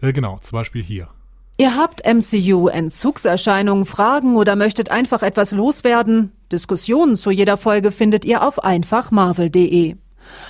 Äh, 0.00 0.12
genau, 0.12 0.38
zum 0.38 0.56
Beispiel 0.56 0.82
hier. 0.82 1.08
Ihr 1.56 1.76
habt 1.76 2.02
MCU-Entzugserscheinungen, 2.04 3.84
Fragen 3.84 4.34
oder 4.34 4.56
möchtet 4.56 4.90
einfach 4.90 5.22
etwas 5.22 5.52
loswerden? 5.52 6.32
Diskussionen 6.50 7.14
zu 7.14 7.30
jeder 7.30 7.56
Folge 7.56 7.92
findet 7.92 8.24
ihr 8.24 8.42
auf 8.42 8.64
einfachmarvel.de. 8.64 9.96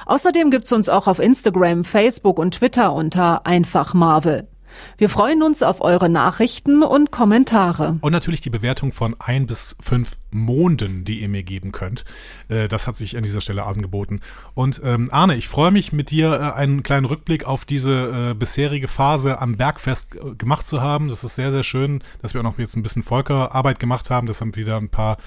Außerdem 0.06 0.50
gibt's 0.50 0.72
uns 0.72 0.88
auch 0.88 1.06
auf 1.06 1.18
Instagram, 1.18 1.84
Facebook 1.84 2.38
und 2.38 2.54
Twitter 2.54 2.94
unter 2.94 3.46
einfachmarvel. 3.46 4.48
Wir 4.96 5.10
freuen 5.10 5.42
uns 5.42 5.62
auf 5.62 5.82
eure 5.82 6.08
Nachrichten 6.08 6.82
und 6.82 7.10
Kommentare. 7.10 7.98
Und 8.00 8.12
natürlich 8.12 8.40
die 8.40 8.50
Bewertung 8.50 8.90
von 8.90 9.14
ein 9.18 9.46
bis 9.46 9.76
fünf 9.80 10.12
Monden, 10.34 11.04
die 11.04 11.20
ihr 11.20 11.28
mir 11.28 11.42
geben 11.42 11.72
könnt. 11.72 12.04
Äh, 12.48 12.68
das 12.68 12.86
hat 12.86 12.96
sich 12.96 13.16
an 13.16 13.22
dieser 13.22 13.40
Stelle 13.40 13.64
angeboten. 13.64 14.20
Und 14.54 14.82
ähm, 14.84 15.08
Arne, 15.12 15.36
ich 15.36 15.48
freue 15.48 15.70
mich 15.70 15.92
mit 15.92 16.10
dir 16.10 16.32
äh, 16.32 16.58
einen 16.58 16.82
kleinen 16.82 17.06
Rückblick 17.06 17.44
auf 17.44 17.64
diese 17.64 18.30
äh, 18.30 18.34
bisherige 18.34 18.88
Phase 18.88 19.40
am 19.40 19.56
Bergfest 19.56 20.16
äh, 20.16 20.34
gemacht 20.34 20.68
zu 20.68 20.82
haben. 20.82 21.08
Das 21.08 21.24
ist 21.24 21.36
sehr, 21.36 21.52
sehr 21.52 21.62
schön, 21.62 22.02
dass 22.20 22.34
wir 22.34 22.40
auch 22.40 22.44
noch 22.44 22.58
jetzt 22.58 22.76
ein 22.76 22.82
bisschen 22.82 23.02
Volker-Arbeit 23.02 23.78
gemacht 23.78 24.10
haben, 24.10 24.26
dass 24.26 24.40
er 24.40 24.54
wieder 24.56 24.76
ein 24.76 24.88
paar 24.88 25.18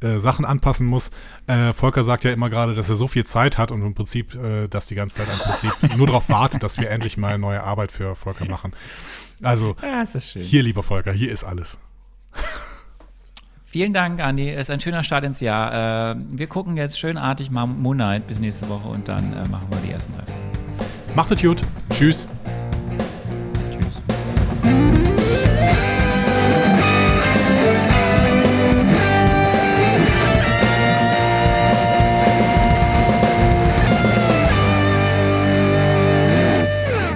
äh, 0.00 0.18
Sachen 0.18 0.44
anpassen 0.44 0.86
muss. 0.86 1.10
Äh, 1.46 1.72
Volker 1.72 2.04
sagt 2.04 2.24
ja 2.24 2.32
immer 2.32 2.50
gerade, 2.50 2.74
dass 2.74 2.88
er 2.88 2.96
so 2.96 3.06
viel 3.06 3.24
Zeit 3.24 3.58
hat 3.58 3.70
und 3.70 3.82
im 3.82 3.94
Prinzip 3.94 4.34
äh, 4.34 4.68
das 4.68 4.86
die 4.86 4.94
ganze 4.94 5.18
Zeit 5.18 5.28
im 5.32 5.38
Prinzip 5.38 5.72
nur 5.96 6.06
darauf 6.08 6.28
wartet, 6.28 6.62
dass 6.62 6.78
wir 6.78 6.90
endlich 6.90 7.16
mal 7.16 7.38
neue 7.38 7.62
Arbeit 7.62 7.92
für 7.92 8.14
Volker 8.16 8.48
machen. 8.48 8.72
Also, 9.42 9.76
hier, 10.42 10.62
lieber 10.62 10.82
Volker, 10.82 11.12
hier 11.12 11.30
ist 11.30 11.44
alles. 11.44 11.78
Vielen 13.76 13.92
Dank, 13.92 14.20
Andi. 14.20 14.48
Es 14.48 14.62
ist 14.62 14.70
ein 14.70 14.80
schöner 14.80 15.02
Start 15.02 15.22
ins 15.22 15.40
Jahr. 15.40 16.12
Äh, 16.12 16.16
wir 16.30 16.46
gucken 16.46 16.78
jetzt 16.78 16.98
schönartig 16.98 17.50
mal 17.50 17.66
Moon 17.66 17.98
Knight 17.98 18.26
bis 18.26 18.40
nächste 18.40 18.70
Woche 18.70 18.88
und 18.88 19.06
dann 19.06 19.34
äh, 19.34 19.46
machen 19.50 19.66
wir 19.68 19.76
die 19.86 19.92
ersten 19.92 20.14
drei. 20.14 20.24
Macht 21.14 21.30
es 21.32 21.42
gut. 21.42 21.60
Tschüss. 21.92 22.26